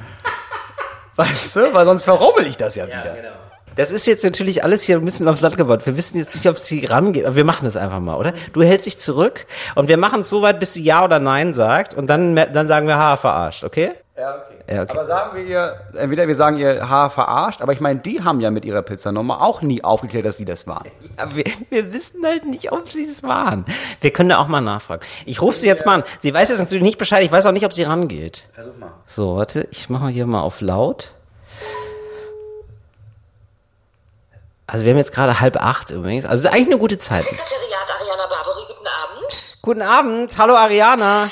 Weißt 1.16 1.56
du? 1.56 1.74
Weil 1.74 1.86
sonst 1.86 2.04
verrubbel 2.04 2.46
ich 2.46 2.58
das 2.58 2.76
ja 2.76 2.86
wieder. 2.86 3.47
Das 3.78 3.92
ist 3.92 4.08
jetzt 4.08 4.24
natürlich 4.24 4.64
alles 4.64 4.82
hier 4.82 4.98
ein 4.98 5.06
bisschen 5.06 5.28
aufs 5.28 5.42
Land 5.42 5.56
gebaut. 5.56 5.86
Wir 5.86 5.96
wissen 5.96 6.18
jetzt 6.18 6.34
nicht, 6.34 6.48
ob 6.50 6.58
sie 6.58 6.86
rangeht, 6.86 7.26
aber 7.26 7.36
wir 7.36 7.46
machen 7.46 7.66
das 7.66 7.78
einfach 7.78 8.00
mal, 8.00 8.16
oder? 8.16 8.34
Du 8.54 8.64
hältst 8.64 8.88
dich 8.88 8.98
zurück 8.98 9.46
und 9.76 9.88
wir 9.88 9.98
machen 9.98 10.22
es 10.22 10.30
so 10.30 10.42
weit, 10.42 10.60
bis 10.60 10.74
sie 10.74 10.84
Ja 10.84 11.04
oder 11.04 11.20
Nein 11.20 11.54
sagt 11.54 11.94
und 11.94 12.08
dann, 12.08 12.36
dann 12.36 12.68
sagen 12.68 12.88
wir, 12.88 12.98
ha, 12.98 13.18
verarscht, 13.18 13.64
okay? 13.64 13.92
Ja, 14.18 14.36
okay. 14.36 14.76
Ja, 14.76 14.82
okay. 14.82 14.92
Aber 14.94 15.06
sagen 15.06 15.38
wir 15.38 15.46
ihr, 15.46 15.80
entweder 15.96 16.28
wir 16.28 16.34
sagen 16.34 16.58
ihr 16.58 16.90
Haar 16.90 17.12
verarscht, 17.12 17.62
aber 17.62 17.72
ich 17.72 17.80
meine, 17.80 18.00
die 18.00 18.24
haben 18.24 18.42
ja 18.42 18.50
mit 18.50 18.66
ihrer 18.66 18.82
Pizzanummer 18.82 19.42
auch 19.42 19.62
nie 19.62 19.84
aufgeklärt, 19.84 20.26
dass 20.26 20.38
sie 20.38 20.46
das 20.46 20.66
waren. 20.66 20.88
Ja, 21.18 21.36
wir, 21.36 21.46
wir 21.70 21.94
wissen 21.94 22.26
halt 22.26 22.46
nicht, 22.46 22.72
ob 22.72 22.88
sie 22.88 23.04
es 23.04 23.24
waren. 23.24 23.66
Wir 24.02 24.12
können 24.12 24.30
da 24.30 24.38
auch 24.38 24.48
mal 24.48 24.62
nachfragen. 24.62 25.02
Ich 25.26 25.42
rufe 25.42 25.58
sie 25.58 25.68
jetzt 25.68 25.86
mal 25.86 25.96
an. 25.96 26.04
Sie 26.20 26.32
weiß 26.34 26.50
jetzt 26.50 26.60
natürlich 26.60 26.84
nicht 26.84 26.98
Bescheid. 26.98 27.24
Ich 27.24 27.32
weiß 27.32 27.46
auch 27.46 27.52
nicht, 27.52 27.66
ob 27.66 27.74
sie 27.74 27.84
rangeht. 27.84 28.44
Versuch 28.54 28.78
mal. 28.78 28.92
So, 29.08 29.36
warte, 29.38 29.68
ich 29.72 29.90
mache 29.90 30.10
hier 30.10 30.28
mal 30.28 30.42
auf 30.42 30.62
laut. 30.62 31.12
Also 34.70 34.84
wir 34.84 34.92
haben 34.92 34.98
jetzt 34.98 35.14
gerade 35.14 35.40
halb 35.40 35.56
acht 35.56 35.90
übrigens. 35.92 36.26
Also 36.26 36.46
ist 36.48 36.54
eigentlich 36.54 36.68
eine 36.68 36.78
gute 36.78 36.98
Zeit. 36.98 37.24
Sekretariat 37.24 37.90
Ariana 38.00 38.28
Barbary, 38.28 38.66
guten 38.68 38.88
Abend. 38.88 39.58
Guten 39.62 39.82
Abend, 39.82 40.38
hallo 40.38 40.56
Ariana. 40.56 41.32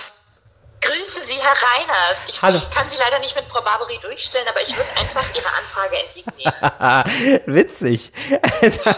Grüße 0.79 1.23
Sie, 1.23 1.33
Herr 1.33 1.51
Reiners. 1.51 2.25
Ich 2.29 2.41
Hallo. 2.41 2.61
kann 2.73 2.87
Sie 2.89 2.95
leider 2.97 3.19
nicht 3.19 3.35
mit 3.35 3.43
Frau 3.45 3.61
Barbary 3.61 3.99
durchstellen, 4.01 4.47
aber 4.47 4.61
ich 4.61 4.75
würde 4.77 4.89
einfach 4.97 5.25
Ihre 5.35 5.49
Anfrage 5.57 5.95
entgegennehmen. 6.05 7.43
Witzig. 7.55 8.13
Witzig. 8.61 8.95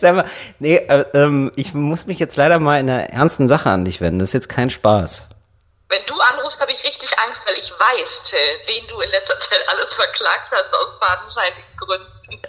Sag 0.00 0.14
mal, 0.14 0.24
nee, 0.58 0.76
äh, 0.76 1.04
ähm, 1.14 1.50
ich 1.56 1.74
muss 1.74 2.06
mich 2.06 2.18
jetzt 2.18 2.36
leider 2.36 2.58
mal 2.58 2.78
in 2.78 2.88
einer 2.90 3.10
ernsten 3.10 3.48
Sache 3.48 3.70
an 3.70 3.84
dich 3.84 4.00
wenden. 4.00 4.18
Das 4.18 4.30
ist 4.30 4.34
jetzt 4.34 4.48
kein 4.48 4.70
Spaß. 4.70 5.26
Wenn 5.90 6.06
du 6.06 6.14
anrufst, 6.20 6.60
habe 6.60 6.70
ich 6.72 6.82
richtig 6.84 7.10
Angst, 7.26 7.42
weil 7.46 7.54
ich 7.58 7.70
weiß, 7.72 8.22
Till, 8.22 8.38
wen 8.66 8.86
du 8.88 9.00
in 9.00 9.10
letzter 9.10 9.38
Zeit 9.40 9.60
alles 9.68 9.92
verklagt 9.92 10.50
hast 10.52 10.72
aus 10.74 10.94
fadenscheinigen 11.00 11.76
Gründen. 11.76 12.42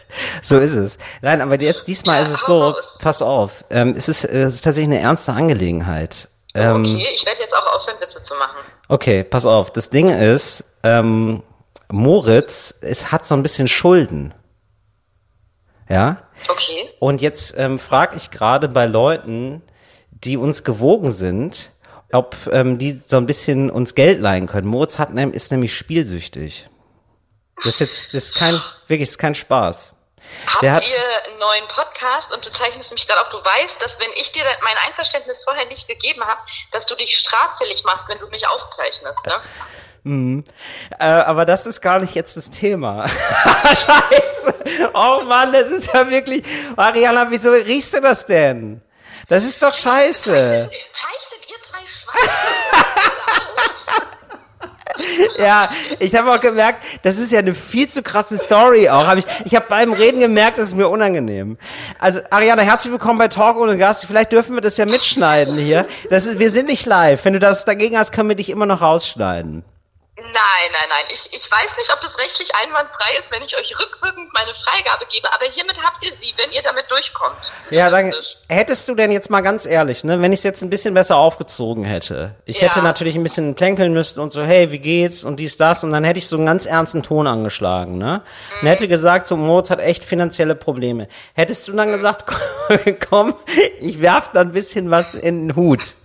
So 0.43 0.59
ist 0.59 0.75
es. 0.75 0.97
Nein, 1.21 1.41
aber 1.41 1.59
jetzt 1.59 1.87
diesmal 1.87 2.17
Ja, 2.17 2.23
ist 2.27 2.33
es 2.35 2.45
so, 2.45 2.59
äh, 2.61 2.63
raus. 2.65 2.97
pass 3.01 3.21
auf, 3.23 3.65
ähm, 3.71 3.95
es, 3.97 4.07
ist, 4.09 4.23
es 4.25 4.53
ist 4.55 4.61
tatsächlich 4.61 4.93
eine 4.93 5.01
ernste 5.01 5.33
Angelegenheit. 5.33 6.27
Ähm, 6.53 6.85
Okay, 6.85 7.07
ich 7.15 7.25
werde 7.25 7.39
jetzt 7.39 7.55
auch 7.55 7.65
aufhören, 7.75 7.99
Witze 7.99 8.21
zu 8.21 8.35
machen. 8.35 8.59
Okay, 8.89 9.23
pass 9.23 9.45
auf. 9.47 9.71
Das 9.71 9.89
Ding 9.89 10.09
ist, 10.09 10.63
ähm, 10.83 11.41
Moritz 11.91 12.75
es 12.81 13.11
hat 13.11 13.25
so 13.25 13.33
ein 13.35 13.41
bisschen 13.43 13.67
Schulden. 13.67 14.33
Ja? 15.89 16.21
Okay. 16.47 16.89
Und 16.99 17.21
jetzt 17.21 17.55
ähm, 17.57 17.79
frage 17.79 18.15
ich 18.17 18.31
gerade 18.31 18.67
bei 18.69 18.85
Leuten, 18.85 19.61
die 20.11 20.37
uns 20.37 20.63
gewogen 20.63 21.11
sind, 21.11 21.71
ob 22.13 22.35
ähm, 22.51 22.77
die 22.77 22.91
so 22.93 23.17
ein 23.17 23.25
bisschen 23.25 23.69
uns 23.69 23.95
Geld 23.95 24.19
leihen 24.19 24.47
können. 24.47 24.67
Moritz 24.67 24.99
hat, 24.99 25.09
ist 25.11 25.51
nämlich 25.51 25.75
spielsüchtig. 25.75 26.67
Das 27.57 27.65
ist 27.67 27.79
jetzt, 27.79 28.13
das 28.13 28.23
ist 28.25 28.35
kein, 28.35 28.55
wirklich, 28.87 29.07
das 29.09 29.11
ist 29.11 29.17
kein 29.19 29.35
Spaß. 29.35 29.93
Habt 30.47 30.63
hat- 30.63 30.87
ihr 30.89 31.29
einen 31.29 31.39
neuen 31.39 31.67
Podcast 31.67 32.31
und 32.33 32.45
du 32.45 32.51
zeichnest 32.51 32.91
mich 32.91 33.07
gerade 33.07 33.21
auf, 33.21 33.29
du 33.29 33.37
weißt, 33.37 33.81
dass 33.81 33.99
wenn 33.99 34.09
ich 34.15 34.31
dir 34.31 34.43
mein 34.63 34.75
Einverständnis 34.87 35.43
vorher 35.43 35.65
nicht 35.67 35.87
gegeben 35.87 36.23
habe, 36.23 36.39
dass 36.71 36.85
du 36.85 36.95
dich 36.95 37.17
straffällig 37.17 37.83
machst, 37.83 38.07
wenn 38.07 38.19
du 38.19 38.27
mich 38.27 38.47
aufzeichnest, 38.47 39.19
ne? 39.25 40.43
Äh, 40.99 41.05
aber 41.05 41.45
das 41.45 41.67
ist 41.67 41.79
gar 41.81 41.99
nicht 41.99 42.15
jetzt 42.15 42.35
das 42.35 42.49
Thema. 42.49 43.07
Scheiße. 43.65 44.89
Oh 44.93 45.21
Mann, 45.23 45.53
das 45.53 45.69
ist 45.69 45.93
ja 45.93 46.09
wirklich. 46.09 46.43
Mariana, 46.75 47.27
wieso 47.29 47.51
riechst 47.51 47.93
du 47.93 48.01
das 48.01 48.25
denn? 48.25 48.81
Das 49.27 49.43
ist 49.43 49.61
doch 49.61 49.73
scheiße. 49.73 50.23
Zwei 50.23 50.33
Schweine? 50.33 50.71
Ja, 55.37 55.69
ich 55.99 56.15
habe 56.15 56.31
auch 56.31 56.39
gemerkt, 56.39 56.83
das 57.03 57.17
ist 57.17 57.31
ja 57.31 57.39
eine 57.39 57.53
viel 57.53 57.87
zu 57.87 58.03
krasse 58.03 58.37
Story 58.37 58.89
auch. 58.89 59.07
Hab 59.07 59.17
ich 59.17 59.25
ich 59.45 59.55
habe 59.55 59.65
beim 59.67 59.93
Reden 59.93 60.19
gemerkt, 60.19 60.59
das 60.59 60.69
ist 60.69 60.75
mir 60.75 60.87
unangenehm. 60.87 61.57
Also 61.99 62.19
Ariana, 62.29 62.61
herzlich 62.61 62.91
willkommen 62.91 63.17
bei 63.17 63.27
Talk 63.27 63.57
ohne 63.57 63.77
Gast. 63.77 64.05
Vielleicht 64.05 64.31
dürfen 64.31 64.55
wir 64.55 64.61
das 64.61 64.77
ja 64.77 64.85
mitschneiden 64.85 65.57
hier. 65.57 65.87
Das 66.09 66.25
ist, 66.25 66.39
wir 66.39 66.51
sind 66.51 66.67
nicht 66.67 66.85
live. 66.85 67.25
Wenn 67.25 67.33
du 67.33 67.39
das 67.39 67.65
dagegen 67.65 67.97
hast, 67.97 68.11
können 68.11 68.29
wir 68.29 68.35
dich 68.35 68.49
immer 68.49 68.65
noch 68.65 68.81
rausschneiden. 68.81 69.63
Nein, 70.23 70.69
nein, 70.71 70.89
nein. 70.89 71.05
Ich, 71.11 71.29
ich 71.33 71.51
weiß 71.51 71.77
nicht, 71.77 71.91
ob 71.93 71.99
das 72.01 72.17
rechtlich 72.19 72.49
einwandfrei 72.63 73.17
ist, 73.17 73.31
wenn 73.31 73.41
ich 73.43 73.57
euch 73.57 73.73
rückwirkend 73.79 74.31
meine 74.33 74.53
Freigabe 74.53 75.05
gebe, 75.11 75.27
aber 75.33 75.45
hiermit 75.45 75.81
habt 75.83 76.03
ihr 76.05 76.11
sie, 76.13 76.33
wenn 76.37 76.51
ihr 76.51 76.61
damit 76.61 76.89
durchkommt. 76.91 77.51
Ja, 77.71 77.89
dann 77.89 78.13
hättest 78.47 78.87
du 78.87 78.95
denn 78.95 79.11
jetzt 79.11 79.29
mal 79.29 79.41
ganz 79.41 79.65
ehrlich, 79.65 80.03
ne, 80.03 80.21
wenn 80.21 80.31
ich 80.31 80.39
es 80.41 80.43
jetzt 80.43 80.61
ein 80.61 80.69
bisschen 80.69 80.93
besser 80.93 81.15
aufgezogen 81.17 81.83
hätte. 81.83 82.35
Ich 82.45 82.61
Ja. 82.61 82.67
hätte 82.67 82.81
natürlich 82.83 83.15
ein 83.15 83.23
bisschen 83.23 83.55
plänkeln 83.55 83.93
müssen 83.93 84.19
und 84.19 84.31
so, 84.31 84.43
hey, 84.43 84.71
wie 84.71 84.79
geht's 84.79 85.23
und 85.23 85.39
dies, 85.39 85.57
das 85.57 85.83
und 85.83 85.91
dann 85.91 86.03
hätte 86.03 86.19
ich 86.19 86.27
so 86.27 86.35
einen 86.37 86.45
ganz 86.45 86.65
ernsten 86.65 87.01
Ton 87.03 87.25
angeschlagen, 87.27 87.97
ne? 87.97 88.21
Und 88.61 88.67
hätte 88.67 88.87
gesagt, 88.87 89.27
so 89.27 89.35
Moritz 89.35 89.69
hat 89.69 89.79
echt 89.79 90.05
finanzielle 90.05 90.55
Probleme. 90.55 91.07
Hättest 91.33 91.67
du 91.67 91.71
dann 91.73 91.91
gesagt, 91.91 92.25
komm, 93.09 93.35
ich 93.77 94.01
werf 94.01 94.29
da 94.33 94.41
ein 94.41 94.51
bisschen 94.51 94.91
was 94.91 95.15
in 95.15 95.47
den 95.47 95.55
Hut. 95.55 95.95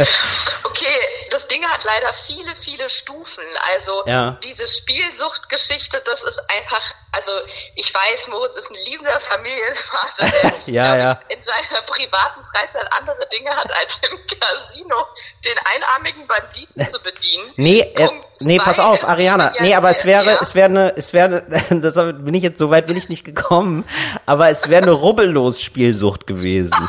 Okay, 0.64 0.86
das 1.30 1.46
Ding 1.48 1.62
hat 1.64 1.84
leider 1.84 2.12
viele, 2.12 2.56
viele 2.56 2.88
Stufen. 2.88 3.44
Also 3.74 4.02
Ja. 4.06 4.38
diese 4.42 4.66
Spielsuchtgeschichte, 4.66 6.00
das 6.06 6.22
ist 6.24 6.38
einfach, 6.48 6.80
also 7.12 7.32
ich 7.74 7.92
weiß, 7.92 8.28
Moritz 8.28 8.56
ist 8.56 8.70
ein 8.70 8.76
liebender 8.86 9.18
Familienvater, 9.20 10.30
der 10.30 10.52
Ja, 10.66 10.96
ja. 10.96 11.20
In 11.28 11.42
seiner 11.42 11.82
privaten 11.82 12.44
Freizeit 12.46 12.86
andere 12.92 13.26
Dinge 13.28 13.50
hat, 13.50 13.70
als 13.74 14.00
im 14.10 14.18
Casino 14.26 15.04
den 15.44 15.56
einarmigen 15.74 16.26
Banditen 16.26 16.86
zu 16.86 17.00
bedienen. 17.02 17.52
Nee, 17.56 17.80
äh, 17.80 18.08
nee, 18.40 18.56
zwei, 18.56 18.64
pass 18.64 18.78
auf, 18.80 19.04
Ariana. 19.04 19.52
Nee, 19.60 19.74
aber 19.74 19.90
es 19.90 20.04
wäre, 20.06 20.38
es 20.40 20.54
wäre 20.54 20.66
eine, 20.66 20.96
es 20.96 21.12
wäre, 21.12 21.44
eine- 21.46 21.80
das 21.82 21.94
bin 21.96 22.32
ich 22.34 22.42
jetzt, 22.42 22.58
so 22.58 22.70
weit 22.70 22.86
bin 22.86 22.96
ich 22.96 23.08
nicht 23.10 23.24
gekommen, 23.24 23.84
aber 24.24 24.48
es 24.48 24.68
wäre 24.70 24.82
eine 24.82 24.92
rubbellos 24.92 25.60
Spielsucht 25.60 26.26
gewesen. 26.26 26.88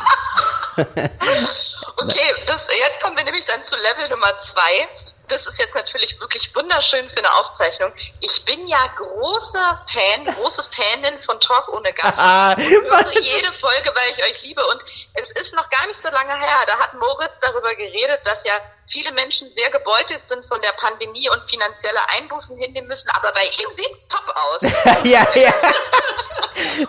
Okay, 2.02 2.34
das, 2.46 2.68
jetzt 2.68 3.02
kommen 3.02 3.18
wir 3.18 3.24
nämlich 3.24 3.46
dann 3.46 3.62
zu 3.64 3.76
Level 3.76 4.10
Nummer 4.10 4.38
zwei. 4.40 4.88
Das 5.28 5.48
ist 5.48 5.60
jetzt 5.60 5.76
natürlich 5.76 6.20
wirklich 6.20 6.54
wunderschön 6.56 7.10
für 7.10 7.20
eine 7.20 7.34
Aufzeichnung. 7.36 7.94
Ich 8.20 8.44
bin 8.44 8.68
ja 8.68 8.86
großer 8.98 9.82
Fan, 9.92 10.26
große 10.36 10.64
Fanin 10.64 11.18
von 11.20 11.40
Talk 11.40 11.70
ohne 11.70 11.94
Gast. 11.94 12.20
Ah, 12.22 12.56
Ich 12.58 12.70
höre 12.70 13.12
jede 13.22 13.54
Folge, 13.54 13.92
weil 13.96 14.10
ich 14.18 14.24
euch 14.24 14.42
liebe. 14.44 14.66
Und 14.68 14.84
es 15.14 15.32
ist 15.32 15.56
noch 15.56 15.70
gar 15.70 15.88
nicht 15.88 16.00
so 16.00 16.10
lange 16.10 16.38
her. 16.38 16.58
Da 16.68 16.80
hat 16.80 16.94
Moritz 16.96 17.40
darüber 17.40 17.74
geredet, 17.76 18.20
dass 18.26 18.44
ja 18.44 18.54
viele 18.92 19.12
Menschen 19.14 19.52
sehr 19.52 19.70
gebeutelt 19.70 20.26
sind 20.28 20.44
von 20.44 20.60
der 20.62 20.74
Pandemie 20.78 21.30
und 21.30 21.44
finanzielle 21.50 22.00
Einbußen 22.18 22.58
hinnehmen 22.58 22.88
müssen. 22.88 23.10
Aber 23.12 23.32
bei 23.32 23.44
ihm 23.44 23.72
sieht's 23.72 24.08
top 24.08 24.26
aus. 24.36 24.72
ja, 25.04 25.26
ja. 25.36 25.54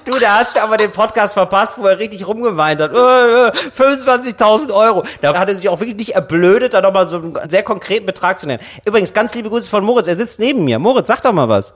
Du, 0.04 0.18
da 0.18 0.38
hast 0.38 0.56
du 0.56 0.62
aber 0.62 0.76
den 0.76 0.90
Podcast 0.90 1.34
verpasst, 1.34 1.78
wo 1.78 1.86
er 1.86 1.98
richtig 1.98 2.26
rumgeweint 2.26 2.80
hat. 2.80 2.92
Äh, 2.92 3.46
äh, 3.46 3.52
25.000 3.76 4.72
Euro. 4.74 5.04
Da 5.22 5.38
hat 5.38 5.48
er 5.48 5.54
sich 5.54 5.68
auch 5.68 5.80
wirklich 5.80 5.96
nicht 5.96 6.14
erblödet, 6.14 6.74
da 6.74 6.82
nochmal 6.82 7.06
so 7.06 7.16
einen 7.16 7.48
sehr 7.48 7.62
konkreten 7.62 8.04
Betrag 8.04 8.38
zu 8.38 8.46
nennen. 8.46 8.62
Übrigens, 8.84 9.14
ganz 9.14 9.34
liebe 9.34 9.48
Grüße 9.48 9.70
von 9.70 9.84
Moritz. 9.84 10.08
Er 10.08 10.16
sitzt 10.16 10.40
neben 10.40 10.64
mir. 10.64 10.78
Moritz, 10.78 11.06
sag 11.06 11.22
doch 11.22 11.32
mal 11.32 11.48
was. 11.48 11.72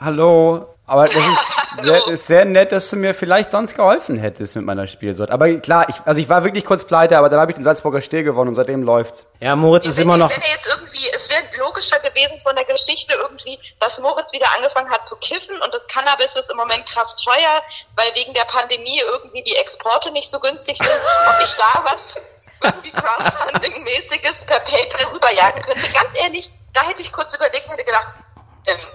Hallo. 0.00 0.77
Aber 0.88 1.06
das 1.06 1.16
ist 1.16 1.48
sehr, 1.82 2.06
ist 2.08 2.26
sehr 2.26 2.44
nett, 2.46 2.72
dass 2.72 2.88
du 2.88 2.96
mir 2.96 3.14
vielleicht 3.14 3.50
sonst 3.50 3.74
geholfen 3.74 4.18
hättest 4.18 4.56
mit 4.56 4.64
meiner 4.64 4.86
Spielsucht. 4.86 5.30
Aber 5.30 5.52
klar, 5.58 5.86
ich, 5.88 5.96
also 6.04 6.20
ich 6.20 6.28
war 6.28 6.44
wirklich 6.44 6.64
kurz 6.64 6.84
pleite, 6.84 7.18
aber 7.18 7.28
dann 7.28 7.38
habe 7.38 7.52
ich 7.52 7.56
den 7.56 7.64
Salzburger 7.64 8.00
Still 8.00 8.24
gewonnen 8.24 8.48
und 8.48 8.54
seitdem 8.54 8.82
läuft's. 8.82 9.26
Ja, 9.40 9.54
Moritz 9.54 9.86
ist 9.86 9.98
wenn, 9.98 10.04
immer 10.04 10.16
noch. 10.16 10.30
Wenn 10.30 10.40
er 10.40 10.50
jetzt 10.50 10.66
irgendwie, 10.66 11.08
es 11.14 11.28
wäre 11.28 11.42
logischer 11.58 12.00
gewesen 12.00 12.38
von 12.38 12.56
der 12.56 12.64
Geschichte 12.64 13.14
irgendwie, 13.14 13.58
dass 13.80 14.00
Moritz 14.00 14.32
wieder 14.32 14.46
angefangen 14.56 14.90
hat 14.90 15.06
zu 15.06 15.16
kiffen 15.16 15.60
und 15.60 15.72
das 15.72 15.82
Cannabis 15.92 16.34
ist 16.36 16.50
im 16.50 16.56
Moment 16.56 16.86
krass 16.86 17.14
teuer, 17.16 17.62
weil 17.94 18.10
wegen 18.14 18.32
der 18.32 18.46
Pandemie 18.46 19.00
irgendwie 19.00 19.42
die 19.42 19.56
Exporte 19.56 20.10
nicht 20.12 20.30
so 20.30 20.40
günstig 20.40 20.78
sind 20.78 20.88
und 20.88 21.44
ich 21.44 21.54
da 21.54 21.84
was 21.84 22.18
irgendwie 22.62 22.92
Crowdfunding-mäßiges 22.92 24.46
per 24.46 24.60
PayPal 24.60 25.12
rüberjagen 25.12 25.62
könnte. 25.62 25.88
Ganz 25.92 26.14
ehrlich, 26.14 26.50
da 26.72 26.82
hätte 26.82 27.02
ich 27.02 27.12
kurz 27.12 27.34
überlegt 27.34 27.66
und 27.66 27.72
hätte 27.72 27.84
gedacht, 27.84 28.14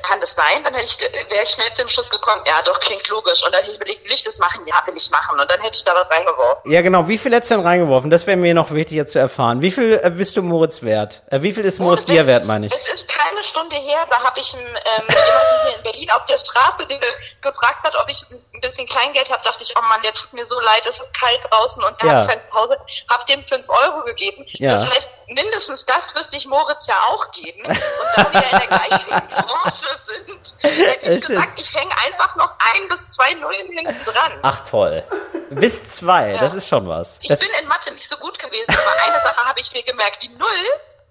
kann 0.07 0.19
das 0.19 0.33
sein? 0.33 0.63
Dann 0.63 0.73
hätte 0.73 0.85
ich, 0.85 1.29
wäre 1.31 1.43
ich 1.43 1.49
schnell 1.49 1.73
zum 1.75 1.87
Schluss 1.87 2.09
gekommen, 2.09 2.41
ja 2.45 2.61
doch, 2.63 2.79
klingt 2.79 3.07
logisch. 3.07 3.43
Und 3.45 3.51
dann 3.53 3.61
hätte 3.61 3.71
ich 3.71 3.77
überlegt, 3.77 4.03
will 4.03 4.11
ich 4.13 4.23
das 4.23 4.37
machen? 4.39 4.61
Ja, 4.65 4.81
will 4.85 4.95
ich 4.95 5.09
machen. 5.11 5.39
Und 5.39 5.49
dann 5.49 5.59
hätte 5.61 5.77
ich 5.77 5.83
da 5.83 5.95
was 5.95 6.09
reingeworfen. 6.11 6.71
Ja, 6.71 6.81
genau. 6.81 7.07
Wie 7.07 7.17
viel 7.17 7.33
hättest 7.33 7.51
du 7.51 7.55
denn 7.55 7.65
reingeworfen? 7.65 8.09
Das 8.11 8.27
wäre 8.27 8.37
mir 8.37 8.53
noch 8.53 8.71
wichtig 8.71 8.97
jetzt 8.97 9.13
zu 9.13 9.19
erfahren. 9.19 9.61
Wie 9.61 9.71
viel 9.71 9.99
äh, 10.03 10.09
bist 10.09 10.35
du 10.37 10.41
Moritz 10.41 10.81
wert? 10.83 11.21
Äh, 11.31 11.41
wie 11.41 11.53
viel 11.53 11.65
ist 11.65 11.79
Moritz 11.79 12.05
dir 12.05 12.27
wert, 12.27 12.45
meine 12.45 12.67
ich? 12.67 12.73
Es 12.73 12.87
ist 12.93 13.07
keine 13.07 13.43
Stunde 13.43 13.75
her, 13.75 14.05
da 14.09 14.23
habe 14.23 14.39
ich 14.39 14.53
einen, 14.53 14.65
ähm, 14.67 15.07
jemanden 15.07 15.67
hier 15.67 15.77
in 15.77 15.83
Berlin 15.83 16.11
auf 16.11 16.25
der 16.25 16.37
Straße, 16.37 16.85
der 16.87 16.99
gefragt 17.41 17.83
hat, 17.83 17.93
ob 17.99 18.09
ich 18.09 18.21
ein 18.31 18.61
bisschen 18.61 18.87
Kleingeld 18.87 19.29
habe. 19.31 19.43
Dachte 19.43 19.63
ich, 19.63 19.73
oh 19.77 19.81
Mann, 19.87 20.01
der 20.03 20.13
tut 20.13 20.31
mir 20.33 20.45
so 20.45 20.59
leid, 20.59 20.85
es 20.87 20.99
ist 20.99 21.13
kalt 21.19 21.39
draußen 21.49 21.83
und 21.83 22.01
er 22.01 22.07
Ja. 22.07 22.13
hat 22.21 22.27
kein 22.29 22.41
Zuhause. 22.41 22.77
Hab 23.09 23.25
dem 23.25 23.43
fünf 23.43 23.67
Euro 23.69 24.03
gegeben. 24.05 24.45
Ja. 24.53 24.71
Das 24.73 24.89
heißt, 24.89 25.09
mindestens 25.33 25.85
das 25.85 26.13
müsste 26.13 26.37
ich 26.37 26.45
Moritz 26.47 26.87
ja 26.87 26.95
auch 27.07 27.31
geben. 27.31 27.65
Und 27.65 27.77
da 28.15 28.31
wir 28.33 28.43
in 28.43 28.57
der 28.57 28.67
gleichen 28.67 29.27
Branche 29.29 29.87
sind, 29.99 30.55
hätte 30.61 31.05
ich 31.13 31.25
gesagt, 31.27 31.59
ich 31.59 31.75
hänge 31.75 31.91
einfach 32.05 32.35
noch 32.35 32.51
ein 32.73 32.87
bis 32.89 33.09
zwei 33.09 33.33
Nullen 33.35 33.67
hinten 33.71 34.05
dran. 34.05 34.39
Ach 34.43 34.59
toll. 34.61 35.03
Bis 35.49 35.83
zwei, 35.83 36.37
das 36.37 36.53
ist 36.53 36.69
schon 36.69 36.87
was. 36.87 37.19
Ich 37.21 37.27
Das, 37.27 37.39
bin 37.39 37.49
in 37.61 37.67
Mathe 37.67 37.91
nicht 37.93 38.09
so 38.09 38.17
gut 38.17 38.39
gewesen, 38.39 38.69
aber 38.69 39.11
eine 39.11 39.19
Sache 39.21 39.45
habe 39.45 39.59
ich 39.59 39.71
mir 39.73 39.83
gemerkt, 39.83 40.23
die 40.23 40.29
Null 40.29 40.47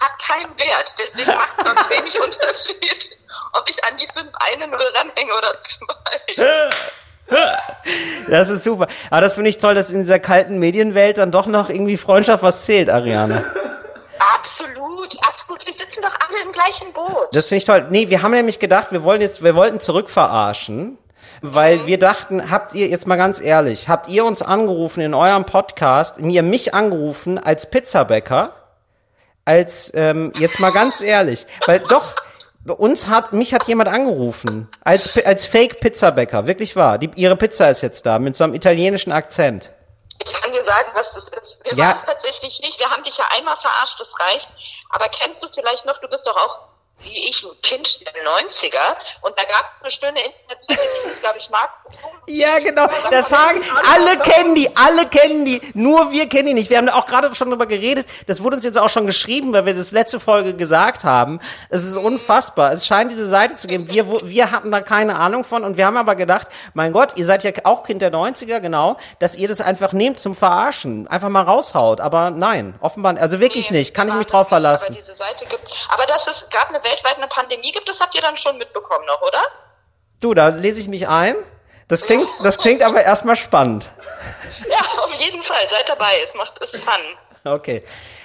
hat 0.01 0.21
keinen 0.21 0.59
Wert, 0.59 0.95
deswegen 0.99 1.33
macht 1.33 1.55
es 1.59 1.65
sonst 1.65 1.91
wenig 1.97 2.21
Unterschied, 2.21 3.19
ob 3.53 3.69
ich 3.71 3.85
an 3.85 3.97
die 3.99 4.09
fünf 4.13 4.31
eine 4.35 4.67
Null 4.67 4.93
ranhänge 4.95 5.33
oder 5.37 5.57
zwei. 5.59 6.63
das 8.29 8.51
ist 8.51 8.65
super. 8.65 8.89
Aber 9.11 9.21
das 9.21 9.35
finde 9.35 9.51
ich 9.51 9.59
toll, 9.59 9.75
dass 9.75 9.91
in 9.91 10.01
dieser 10.01 10.19
kalten 10.19 10.59
Medienwelt 10.59 11.19
dann 11.19 11.31
doch 11.31 11.47
noch 11.47 11.69
irgendwie 11.69 11.97
Freundschaft 11.97 12.43
was 12.43 12.65
zählt, 12.65 12.91
Ariane. 12.91 13.45
Absolut, 14.35 15.17
absolut. 15.27 15.67
Wir 15.67 15.73
sitzen 15.73 16.01
doch 16.03 16.15
alle 16.21 16.43
im 16.45 16.53
gleichen 16.53 16.93
Boot. 16.93 17.29
Das 17.33 17.47
finde 17.47 17.59
ich 17.59 17.65
toll. 17.65 17.87
Nee, 17.91 18.09
wir 18.09 18.23
haben 18.23 18.33
nämlich 18.33 18.59
gedacht, 18.59 18.93
wir 18.93 19.03
wollen 19.03 19.21
jetzt, 19.21 19.43
wir 19.43 19.55
wollten 19.55 19.81
zurückverarschen, 19.81 20.99
weil 21.41 21.87
wir 21.87 21.99
dachten, 21.99 22.51
habt 22.51 22.75
ihr, 22.75 22.89
jetzt 22.89 23.07
mal 23.07 23.17
ganz 23.17 23.41
ehrlich, 23.41 23.89
habt 23.89 24.09
ihr 24.09 24.25
uns 24.25 24.43
angerufen 24.43 25.01
in 25.01 25.15
eurem 25.15 25.45
Podcast, 25.45 26.21
mir 26.21 26.43
mich 26.43 26.75
angerufen 26.75 27.39
als 27.39 27.69
Pizzabäcker, 27.71 28.55
als, 29.45 29.91
ähm, 29.95 30.33
jetzt 30.39 30.61
mal 30.61 30.73
ganz 30.73 31.01
ehrlich, 31.01 31.47
weil 31.67 31.81
doch, 31.81 32.15
uns 32.65 33.09
hat, 33.09 33.33
mich 33.33 33.55
hat 33.55 33.67
jemand 33.67 33.89
angerufen, 33.89 34.69
als, 34.85 35.11
als 35.25 35.47
Fake-Pizzabäcker, 35.47 36.47
wirklich 36.47 36.77
wahr. 36.77 36.99
Die, 36.99 37.11
ihre 37.17 37.37
Pizza 37.37 37.69
ist 37.71 37.81
jetzt 37.81 38.07
da, 38.07 38.21
mit 38.21 38.37
so 38.37 38.45
einem 38.45 38.55
italienischen 38.55 39.11
Akzent. 39.11 39.73
Ich 40.25 40.33
kann 40.41 40.53
dir 40.53 40.65
sagen, 40.65 40.91
was 40.95 41.13
das 41.13 41.25
ist. 41.31 41.59
Wir 41.65 41.75
Ja. 41.75 41.89
waren 41.89 42.07
tatsächlich 42.07 42.61
nicht, 42.61 42.79
wir 42.79 42.91
haben 42.91 43.03
dich 43.03 43.17
ja 43.17 43.25
einmal 43.37 43.57
verarscht, 43.57 44.01
das 44.01 44.09
reicht. 44.21 44.49
Aber 44.91 45.09
kennst 45.09 45.43
du 45.43 45.49
vielleicht 45.49 45.85
noch, 45.85 45.99
du 45.99 46.09
bist 46.09 46.27
doch 46.27 46.37
auch 46.37 46.61
wie 46.99 47.29
ich 47.29 47.43
ein 47.43 47.51
Kind 47.63 48.01
der 48.07 48.13
90er 48.13 48.97
und 49.23 49.37
da 49.37 49.43
gab 49.45 49.73
es 49.81 49.83
eine 49.83 49.91
schöne 49.91 50.21
Internetseite, 50.25 51.21
glaube 51.21 51.39
ich, 51.39 51.51
Markus. 51.51 51.93
Ja, 52.29 52.59
genau. 52.61 52.87
Das 53.11 53.29
sagen, 53.29 53.61
alle 53.93 54.19
kennen 54.21 54.55
die, 54.55 54.71
alle 54.77 55.07
kennen 55.07 55.45
die. 55.45 55.61
Nur 55.75 56.13
wir 56.13 56.29
kennen 56.29 56.47
die 56.49 56.55
nicht. 56.55 56.71
Wir 56.71 56.79
haben 56.79 56.87
da 56.87 56.95
auch 56.95 57.07
gerade 57.07 57.35
schon 57.35 57.51
drüber 57.51 57.67
geredet. 57.67 58.07
Das 58.29 58.43
wurde 58.43 58.55
uns 58.57 58.65
jetzt 58.65 58.79
auch 58.79 58.89
schon 58.89 59.07
geschrieben, 59.07 59.53
weil 59.53 59.67
wir 59.67 59.75
das 59.75 59.91
letzte 59.91 60.21
Folge 60.21 60.55
gesagt 60.55 61.03
haben. 61.03 61.41
Es 61.71 61.83
ist 61.85 61.97
unfassbar. 61.97 62.73
Es 62.73 62.87
scheint 62.87 63.11
diese 63.11 63.27
Seite 63.29 63.57
zu 63.57 63.67
geben. 63.67 63.89
Wir, 63.89 64.07
wir 64.29 64.51
hatten 64.53 64.71
da 64.71 64.81
keine 64.81 65.17
Ahnung 65.17 65.45
von 65.45 65.65
und 65.65 65.77
wir 65.77 65.87
haben 65.87 65.97
aber 65.97 66.15
gedacht, 66.15 66.47
mein 66.75 66.93
Gott, 66.93 67.17
ihr 67.17 67.27
seid 67.27 67.43
ja 67.43 67.51
auch 67.65 67.83
Kind 67.83 68.01
der 68.03 68.13
90er, 68.13 68.61
genau, 68.61 68.97
dass 69.19 69.35
ihr 69.35 69.49
das 69.49 69.61
einfach 69.61 69.93
nehmt 69.93 70.21
zum 70.21 70.37
Verarschen. 70.37 71.09
Einfach 71.09 71.31
mal 71.31 71.43
raushaut. 71.43 72.01
Aber 72.01 72.31
nein, 72.31 72.77
offenbar, 72.81 73.17
also 73.19 73.41
wirklich 73.41 73.71
Nee, 73.73 73.79
nicht. 73.79 73.95
Kann 73.95 74.07
ich 74.09 74.15
mich 74.15 74.27
drauf 74.27 74.43
Aber 74.43 74.49
verlassen. 74.51 74.95
diese 74.97 75.15
Seite 75.15 75.47
gibt. 75.47 75.69
Aber 75.89 76.07
dass 76.07 76.27
es 76.29 76.47
gerade 76.51 76.69
eine 76.69 76.82
weltweit 76.85 77.17
eine 77.17 77.29
Pandemie 77.29 77.73
gibt, 77.73 77.89
das 77.89 78.01
habt 78.01 78.15
ihr 78.15 78.21
dann 78.21 78.37
schon 78.37 78.59
mitbekommen 78.59 79.07
noch, 79.07 79.23
oder? 79.23 79.43
Du, 80.21 80.35
da 80.35 80.49
lese 80.49 80.81
ich 80.81 80.89
mich 80.89 81.09
ein. 81.09 81.35
Das 81.89 82.07
klingt, 82.07 82.31
das 82.43 82.59
klingt 82.59 82.83
aber 82.83 83.03
erstmal 83.03 83.37
spannend. 83.37 83.91
Ja, 84.69 84.81
auf 85.05 85.13
jeden 85.15 85.43
Fall. 85.43 85.69
Seid 85.69 85.89
dabei. 85.89 86.21
Es 86.23 86.35
macht 86.35 86.61
es 86.63 86.77
fun. 86.77 87.19
Okay. 87.45 87.85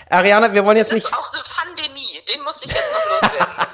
Ariane, 0.10 0.54
wir 0.54 0.66
wollen 0.66 0.78
jetzt 0.78 0.92
Das 0.92 0.96
nicht 0.96 1.06
ist 1.06 1.14
auch 1.14 1.34
eine 1.34 1.44
Pandemie. 1.44 2.24
Den 2.34 2.44
musste 2.44 2.66
ich 2.66 2.74
jetzt 2.74 2.92
noch 2.94 3.30
loswerden. 3.30 3.68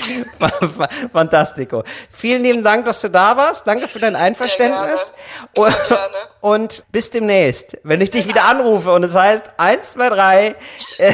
Fantastico. 1.12 1.84
Vielen 2.10 2.42
lieben 2.42 2.62
Dank, 2.62 2.84
dass 2.84 3.00
du 3.00 3.08
da 3.10 3.36
warst. 3.36 3.66
Danke 3.66 3.88
für 3.88 3.98
dein 3.98 4.16
Einverständnis. 4.16 5.12
Sehr 5.54 5.64
Und, 5.64 5.88
gerne. 5.88 6.16
Und 6.40 6.84
bis 6.90 7.10
demnächst, 7.10 7.76
wenn 7.82 8.00
ich 8.00 8.10
dich 8.10 8.26
wieder 8.26 8.44
anrufe 8.44 8.92
und 8.92 9.02
es 9.04 9.14
heißt 9.14 9.52
1, 9.58 9.90
2, 9.92 10.08
3, 10.08 10.56
äh, 10.98 11.12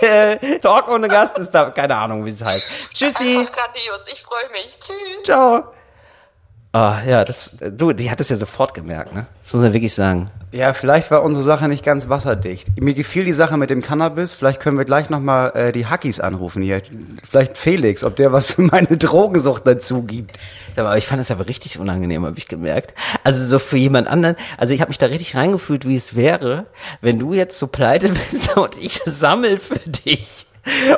äh, 0.00 0.58
Talk 0.58 0.88
ohne 0.88 1.08
Gast 1.08 1.38
ist 1.38 1.50
da, 1.52 1.70
keine 1.70 1.96
Ahnung, 1.96 2.24
wie 2.26 2.30
es 2.30 2.44
heißt. 2.44 2.66
Tschüssi. 2.92 3.38
Einfach 3.38 3.52
grandios. 3.52 4.02
Ich 4.12 4.22
freue 4.22 4.50
mich. 4.50 4.78
Tschüss. 4.80 5.24
Ciao. 5.24 5.72
Ah, 6.72 7.00
ja, 7.06 7.24
das, 7.24 7.52
du, 7.58 7.92
die 7.92 8.10
hat 8.10 8.20
es 8.20 8.28
ja 8.28 8.36
sofort 8.36 8.74
gemerkt, 8.74 9.14
ne? 9.14 9.26
Das 9.42 9.52
muss 9.54 9.62
man 9.62 9.72
wirklich 9.72 9.94
sagen. 9.94 10.26
Ja, 10.52 10.72
vielleicht 10.72 11.10
war 11.10 11.22
unsere 11.22 11.42
Sache 11.42 11.68
nicht 11.68 11.84
ganz 11.84 12.08
wasserdicht. 12.08 12.80
Mir 12.80 12.94
gefiel 12.94 13.24
die 13.24 13.32
Sache 13.32 13.56
mit 13.56 13.68
dem 13.70 13.82
Cannabis. 13.82 14.34
Vielleicht 14.34 14.60
können 14.60 14.78
wir 14.78 14.84
gleich 14.84 15.10
nochmal 15.10 15.52
äh, 15.54 15.72
die 15.72 15.86
Hackies 15.86 16.20
anrufen 16.20 16.62
hier. 16.62 16.82
Vielleicht 17.28 17.58
Felix, 17.58 18.04
ob 18.04 18.16
der 18.16 18.32
was 18.32 18.52
für 18.52 18.62
meine 18.62 18.86
Drogensucht 18.96 19.66
dazu 19.66 20.02
gibt. 20.02 20.38
Aber 20.76 20.96
ich 20.96 21.06
fand 21.06 21.20
es 21.20 21.30
aber 21.30 21.48
richtig 21.48 21.78
unangenehm, 21.78 22.24
habe 22.24 22.38
ich 22.38 22.48
gemerkt. 22.48 22.94
Also 23.24 23.44
so 23.44 23.58
für 23.58 23.76
jemand 23.76 24.08
anderen, 24.08 24.36
also 24.56 24.72
ich 24.72 24.80
habe 24.80 24.88
mich 24.90 24.98
da 24.98 25.06
richtig 25.06 25.36
reingefühlt, 25.36 25.86
wie 25.86 25.96
es 25.96 26.14
wäre, 26.14 26.66
wenn 27.00 27.18
du 27.18 27.32
jetzt 27.32 27.58
so 27.58 27.66
pleite 27.66 28.08
bist 28.30 28.56
und 28.56 28.76
ich 28.78 29.00
sammel 29.04 29.58
für 29.58 29.78
dich. 29.78 30.45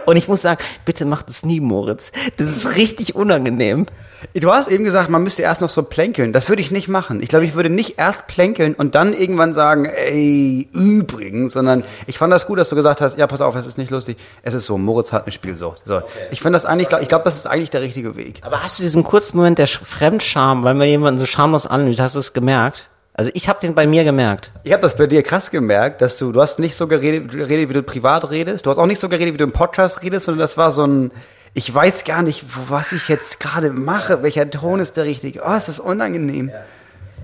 Und 0.06 0.16
ich 0.16 0.28
muss 0.28 0.42
sagen, 0.42 0.62
bitte 0.84 1.04
mach 1.04 1.22
das 1.22 1.44
nie, 1.44 1.60
Moritz. 1.60 2.12
Das 2.36 2.48
ist 2.48 2.76
richtig 2.76 3.14
unangenehm. 3.14 3.86
Du 4.34 4.50
hast 4.52 4.68
eben 4.68 4.82
gesagt, 4.82 5.10
man 5.10 5.22
müsste 5.22 5.42
erst 5.42 5.60
noch 5.60 5.68
so 5.68 5.82
plänkeln. 5.84 6.32
Das 6.32 6.48
würde 6.48 6.60
ich 6.60 6.70
nicht 6.72 6.88
machen. 6.88 7.22
Ich 7.22 7.28
glaube, 7.28 7.44
ich 7.44 7.54
würde 7.54 7.70
nicht 7.70 7.98
erst 7.98 8.26
plänkeln 8.26 8.74
und 8.74 8.94
dann 8.96 9.12
irgendwann 9.12 9.54
sagen, 9.54 9.84
ey, 9.84 10.68
übrigens, 10.72 11.52
sondern 11.52 11.84
ich 12.06 12.18
fand 12.18 12.32
das 12.32 12.46
gut, 12.46 12.58
dass 12.58 12.68
du 12.68 12.74
gesagt 12.76 13.00
hast, 13.00 13.16
ja, 13.16 13.26
pass 13.28 13.40
auf, 13.40 13.54
es 13.54 13.66
ist 13.66 13.78
nicht 13.78 13.90
lustig. 13.90 14.16
Es 14.42 14.54
ist 14.54 14.66
so, 14.66 14.76
Moritz 14.76 15.12
hat 15.12 15.22
eine 15.24 15.32
Spielsucht. 15.32 15.82
So. 15.84 16.02
Ich 16.32 16.40
finde 16.40 16.56
das 16.56 16.64
eigentlich, 16.64 16.88
ich 17.00 17.08
glaube, 17.08 17.24
das 17.24 17.36
ist 17.36 17.46
eigentlich 17.46 17.70
der 17.70 17.82
richtige 17.82 18.16
Weg. 18.16 18.40
Aber 18.42 18.62
hast 18.64 18.78
du 18.78 18.82
diesen 18.82 19.04
kurzen 19.04 19.36
Moment 19.36 19.58
der 19.58 19.68
Sch- 19.68 19.84
Fremdscham, 19.84 20.64
weil 20.64 20.74
man 20.74 20.88
jemanden 20.88 21.18
so 21.18 21.26
schamlos 21.26 21.66
anlügt, 21.66 22.00
hast 22.00 22.16
du 22.16 22.18
es 22.18 22.32
gemerkt? 22.32 22.88
Also 23.18 23.32
ich 23.34 23.48
habe 23.48 23.58
den 23.58 23.74
bei 23.74 23.84
mir 23.84 24.04
gemerkt. 24.04 24.52
Ich 24.62 24.72
habe 24.72 24.80
das 24.80 24.96
bei 24.96 25.08
dir 25.08 25.24
krass 25.24 25.50
gemerkt, 25.50 26.02
dass 26.02 26.18
du, 26.18 26.30
du 26.30 26.40
hast 26.40 26.60
nicht 26.60 26.76
so 26.76 26.86
geredet, 26.86 27.32
geredet, 27.32 27.68
wie 27.68 27.72
du 27.72 27.82
privat 27.82 28.30
redest. 28.30 28.64
Du 28.64 28.70
hast 28.70 28.78
auch 28.78 28.86
nicht 28.86 29.00
so 29.00 29.08
geredet, 29.08 29.34
wie 29.34 29.38
du 29.38 29.44
im 29.44 29.50
Podcast 29.50 30.04
redest, 30.04 30.26
sondern 30.26 30.38
das 30.38 30.56
war 30.56 30.70
so 30.70 30.86
ein, 30.86 31.10
ich 31.52 31.74
weiß 31.74 32.04
gar 32.04 32.22
nicht, 32.22 32.44
was 32.68 32.92
ich 32.92 33.08
jetzt 33.08 33.40
gerade 33.40 33.70
mache. 33.70 34.22
Welcher 34.22 34.48
Ton 34.48 34.78
ist 34.78 34.96
der 34.96 35.02
richtige? 35.02 35.42
Oh, 35.44 35.52
ist 35.52 35.66
das 35.66 35.80
unangenehm. 35.80 36.52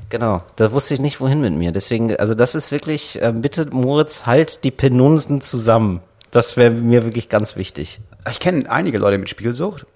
Genau, 0.09 0.43
da 0.57 0.73
wusste 0.73 0.95
ich 0.95 1.01
nicht, 1.01 1.21
wohin 1.21 1.41
mit 1.41 1.55
mir. 1.55 1.71
Deswegen, 1.71 2.17
also 2.17 2.35
das 2.35 2.57
ist 2.57 2.73
wirklich, 2.73 3.23
äh, 3.23 3.33
bitte 3.33 3.67
Moritz, 3.71 4.27
halt 4.27 4.65
die 4.65 4.73
Penunsen 4.73 5.41
zusammen. 5.41 6.01
Das 6.33 6.57
wäre 6.57 6.73
mir 6.73 7.05
wirklich 7.05 7.29
ganz 7.29 7.55
wichtig. 7.55 8.01
Ich 8.29 8.41
kenne 8.41 8.69
einige 8.69 8.99
Leute 8.99 9.19
mit 9.19 9.29
Spielsucht. 9.29 9.87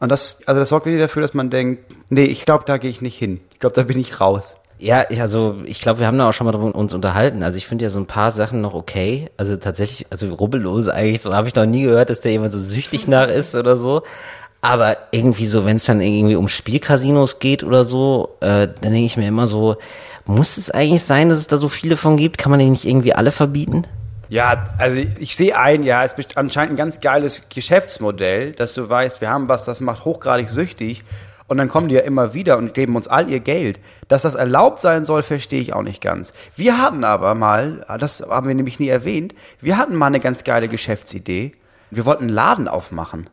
Und 0.00 0.08
das, 0.08 0.38
also 0.46 0.58
das 0.58 0.70
sorgt 0.70 0.86
wirklich 0.86 1.02
dafür, 1.02 1.20
dass 1.20 1.34
man 1.34 1.50
denkt, 1.50 1.84
nee, 2.08 2.24
ich 2.24 2.46
glaube, 2.46 2.64
da 2.66 2.78
gehe 2.78 2.88
ich 2.88 3.02
nicht 3.02 3.18
hin. 3.18 3.40
Ich 3.52 3.58
glaube, 3.58 3.76
da 3.76 3.82
bin 3.82 4.00
ich 4.00 4.18
raus. 4.18 4.56
Ja, 4.82 5.04
ich, 5.10 5.20
also 5.20 5.58
ich 5.64 5.80
glaube, 5.80 6.00
wir 6.00 6.08
haben 6.08 6.18
da 6.18 6.28
auch 6.28 6.32
schon 6.32 6.44
mal 6.44 6.50
drüber 6.50 6.74
uns 6.74 6.92
unterhalten. 6.92 7.44
Also 7.44 7.56
ich 7.56 7.68
finde 7.68 7.84
ja 7.84 7.90
so 7.90 8.00
ein 8.00 8.06
paar 8.06 8.32
Sachen 8.32 8.60
noch 8.60 8.74
okay. 8.74 9.30
Also 9.36 9.56
tatsächlich, 9.56 10.08
also 10.10 10.34
rubbellos 10.34 10.88
eigentlich, 10.88 11.22
so 11.22 11.32
habe 11.32 11.46
ich 11.46 11.54
noch 11.54 11.66
nie 11.66 11.82
gehört, 11.82 12.10
dass 12.10 12.20
der 12.20 12.32
jemand 12.32 12.52
so 12.52 12.58
süchtig 12.58 13.06
nach 13.06 13.28
ist 13.28 13.54
oder 13.54 13.76
so. 13.76 14.02
Aber 14.60 14.96
irgendwie 15.12 15.46
so, 15.46 15.64
wenn 15.64 15.76
es 15.76 15.84
dann 15.84 16.00
irgendwie 16.00 16.34
um 16.34 16.48
Spielcasinos 16.48 17.38
geht 17.38 17.62
oder 17.62 17.84
so, 17.84 18.30
äh, 18.40 18.66
dann 18.66 18.92
denke 18.92 19.06
ich 19.06 19.16
mir 19.16 19.28
immer 19.28 19.46
so, 19.46 19.76
muss 20.24 20.56
es 20.56 20.68
eigentlich 20.68 21.04
sein, 21.04 21.28
dass 21.28 21.38
es 21.38 21.46
da 21.46 21.58
so 21.58 21.68
viele 21.68 21.96
von 21.96 22.16
gibt? 22.16 22.36
Kann 22.36 22.50
man 22.50 22.58
die 22.58 22.68
nicht 22.68 22.84
irgendwie 22.84 23.14
alle 23.14 23.30
verbieten? 23.30 23.84
Ja, 24.30 24.64
also 24.78 24.96
ich, 24.96 25.10
ich 25.20 25.36
sehe 25.36 25.56
ein, 25.56 25.84
ja, 25.84 26.02
es 26.02 26.14
ist 26.14 26.36
anscheinend 26.36 26.72
ein 26.72 26.76
ganz 26.76 27.00
geiles 27.00 27.48
Geschäftsmodell, 27.50 28.50
dass 28.50 28.74
du 28.74 28.88
weißt, 28.88 29.20
wir 29.20 29.30
haben 29.30 29.46
was, 29.46 29.64
das 29.64 29.80
macht 29.80 30.04
hochgradig 30.04 30.48
süchtig 30.48 31.04
und 31.52 31.58
dann 31.58 31.68
kommen 31.68 31.88
die 31.88 31.94
ja 31.94 32.00
immer 32.00 32.32
wieder 32.32 32.56
und 32.56 32.72
geben 32.72 32.96
uns 32.96 33.08
all 33.08 33.28
ihr 33.28 33.40
Geld. 33.40 33.78
Dass 34.08 34.22
das 34.22 34.34
erlaubt 34.34 34.80
sein 34.80 35.04
soll, 35.04 35.22
verstehe 35.22 35.60
ich 35.60 35.74
auch 35.74 35.82
nicht 35.82 36.00
ganz. 36.00 36.32
Wir 36.56 36.80
hatten 36.80 37.04
aber 37.04 37.34
mal, 37.34 37.84
das 38.00 38.22
haben 38.22 38.48
wir 38.48 38.54
nämlich 38.54 38.80
nie 38.80 38.88
erwähnt, 38.88 39.34
wir 39.60 39.76
hatten 39.76 39.94
mal 39.94 40.06
eine 40.06 40.18
ganz 40.18 40.44
geile 40.44 40.68
Geschäftsidee. 40.68 41.52
Wir 41.90 42.06
wollten 42.06 42.24
einen 42.24 42.32
Laden 42.32 42.68
aufmachen. 42.68 43.28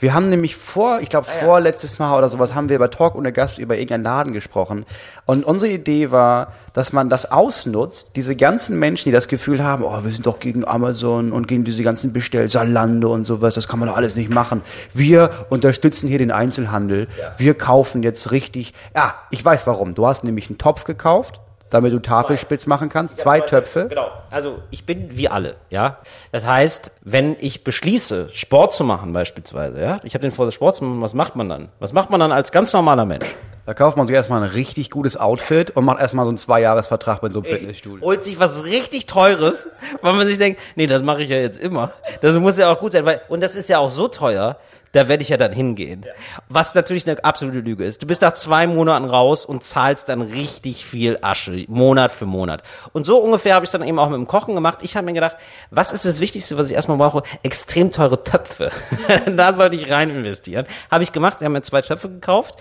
Wir 0.00 0.14
haben 0.14 0.30
nämlich 0.30 0.56
vor, 0.56 1.00
ich 1.00 1.08
glaube 1.08 1.26
vorletztes 1.26 1.98
Mal 1.98 2.16
oder 2.16 2.28
sowas, 2.28 2.54
haben 2.54 2.68
wir 2.68 2.78
bei 2.78 2.88
Talk 2.88 3.14
ohne 3.14 3.32
Gast 3.32 3.58
über 3.58 3.74
irgendeinen 3.74 4.04
Laden 4.04 4.32
gesprochen. 4.32 4.86
Und 5.26 5.44
unsere 5.44 5.72
Idee 5.72 6.10
war, 6.10 6.52
dass 6.72 6.92
man 6.92 7.08
das 7.10 7.30
ausnutzt, 7.30 8.12
diese 8.16 8.36
ganzen 8.36 8.78
Menschen, 8.78 9.08
die 9.08 9.12
das 9.12 9.28
Gefühl 9.28 9.62
haben, 9.64 9.82
oh, 9.82 10.04
wir 10.04 10.10
sind 10.10 10.26
doch 10.26 10.38
gegen 10.38 10.66
Amazon 10.66 11.32
und 11.32 11.48
gegen 11.48 11.64
diese 11.64 11.82
ganzen 11.82 12.12
Bestell, 12.12 12.48
Salando 12.48 13.12
und 13.12 13.24
sowas, 13.24 13.54
das 13.54 13.66
kann 13.66 13.80
man 13.80 13.88
doch 13.88 13.96
alles 13.96 14.14
nicht 14.14 14.30
machen. 14.30 14.62
Wir 14.94 15.30
unterstützen 15.50 16.08
hier 16.08 16.18
den 16.18 16.30
Einzelhandel. 16.30 17.08
Wir 17.36 17.54
kaufen 17.54 18.02
jetzt 18.02 18.30
richtig, 18.30 18.74
ja, 18.94 19.14
ich 19.30 19.44
weiß 19.44 19.66
warum. 19.66 19.94
Du 19.94 20.06
hast 20.06 20.22
nämlich 20.22 20.48
einen 20.48 20.58
Topf 20.58 20.84
gekauft, 20.84 21.40
damit 21.70 21.92
du 21.92 21.98
Tafelspitz 21.98 22.66
machen 22.66 22.88
kannst, 22.88 23.18
zwei 23.18 23.40
Töpfe. 23.40 23.86
Genau. 23.88 24.10
Also 24.30 24.58
ich 24.70 24.84
bin 24.84 25.16
wie 25.16 25.28
alle, 25.28 25.56
ja. 25.70 25.98
Das 26.32 26.46
heißt, 26.46 26.92
wenn 27.02 27.36
ich 27.40 27.64
beschließe, 27.64 28.30
Sport 28.32 28.72
zu 28.72 28.84
machen 28.84 29.12
beispielsweise, 29.12 29.80
ja, 29.80 30.00
ich 30.02 30.14
habe 30.14 30.22
den 30.22 30.32
vor, 30.32 30.50
Sport 30.50 30.76
zu 30.76 30.84
machen, 30.84 31.02
was 31.02 31.14
macht 31.14 31.36
man 31.36 31.48
dann? 31.48 31.68
Was 31.78 31.92
macht 31.92 32.10
man 32.10 32.20
dann 32.20 32.32
als 32.32 32.52
ganz 32.52 32.72
normaler 32.72 33.04
Mensch? 33.04 33.34
Da 33.68 33.74
kauft 33.74 33.98
man 33.98 34.06
sich 34.06 34.16
erstmal 34.16 34.42
ein 34.42 34.48
richtig 34.48 34.88
gutes 34.88 35.18
Outfit 35.18 35.72
und 35.72 35.84
macht 35.84 36.00
erstmal 36.00 36.24
so 36.24 36.30
einen 36.30 36.38
Zweijahresvertrag 36.38 37.20
bei 37.20 37.30
so 37.30 37.40
einem 37.40 37.54
Fitnessstudio. 37.54 38.02
Holt 38.02 38.24
sich 38.24 38.40
was 38.40 38.64
richtig 38.64 39.04
Teures, 39.04 39.68
weil 40.00 40.14
man 40.14 40.26
sich 40.26 40.38
denkt, 40.38 40.58
nee, 40.74 40.86
das 40.86 41.02
mache 41.02 41.22
ich 41.22 41.28
ja 41.28 41.36
jetzt 41.36 41.60
immer. 41.60 41.92
Das 42.22 42.34
muss 42.36 42.56
ja 42.56 42.72
auch 42.72 42.80
gut 42.80 42.92
sein, 42.92 43.04
weil 43.04 43.20
und 43.28 43.42
das 43.42 43.54
ist 43.54 43.68
ja 43.68 43.76
auch 43.76 43.90
so 43.90 44.08
teuer. 44.08 44.56
Da 44.92 45.08
werde 45.08 45.22
ich 45.22 45.28
ja 45.28 45.36
dann 45.36 45.52
hingehen. 45.52 46.06
Was 46.48 46.74
natürlich 46.74 47.08
eine 47.08 47.22
absolute 47.22 47.60
Lüge 47.60 47.84
ist. 47.84 48.02
Du 48.02 48.06
bist 48.06 48.22
nach 48.22 48.32
zwei 48.32 48.66
Monaten 48.66 49.04
raus 49.04 49.44
und 49.44 49.62
zahlst 49.62 50.08
dann 50.08 50.22
richtig 50.22 50.84
viel 50.84 51.18
Asche, 51.20 51.64
Monat 51.68 52.10
für 52.10 52.26
Monat. 52.26 52.62
Und 52.92 53.04
so 53.04 53.18
ungefähr 53.18 53.54
habe 53.54 53.64
ich 53.64 53.68
es 53.68 53.72
dann 53.72 53.86
eben 53.86 53.98
auch 53.98 54.08
mit 54.08 54.16
dem 54.16 54.26
Kochen 54.26 54.54
gemacht. 54.54 54.78
Ich 54.82 54.96
habe 54.96 55.04
mir 55.04 55.12
gedacht, 55.12 55.36
was 55.70 55.92
ist 55.92 56.04
das 56.04 56.20
Wichtigste, 56.20 56.56
was 56.56 56.70
ich 56.70 56.76
erstmal 56.76 56.96
brauche? 56.96 57.22
Extrem 57.42 57.90
teure 57.90 58.22
Töpfe. 58.24 58.70
da 59.36 59.54
sollte 59.54 59.76
ich 59.76 59.90
rein 59.90 60.10
investieren. 60.10 60.66
Habe 60.90 61.04
ich 61.04 61.12
gemacht. 61.12 61.40
Wir 61.40 61.46
haben 61.46 61.52
mir 61.52 61.62
zwei 61.62 61.82
Töpfe 61.82 62.08
gekauft. 62.08 62.54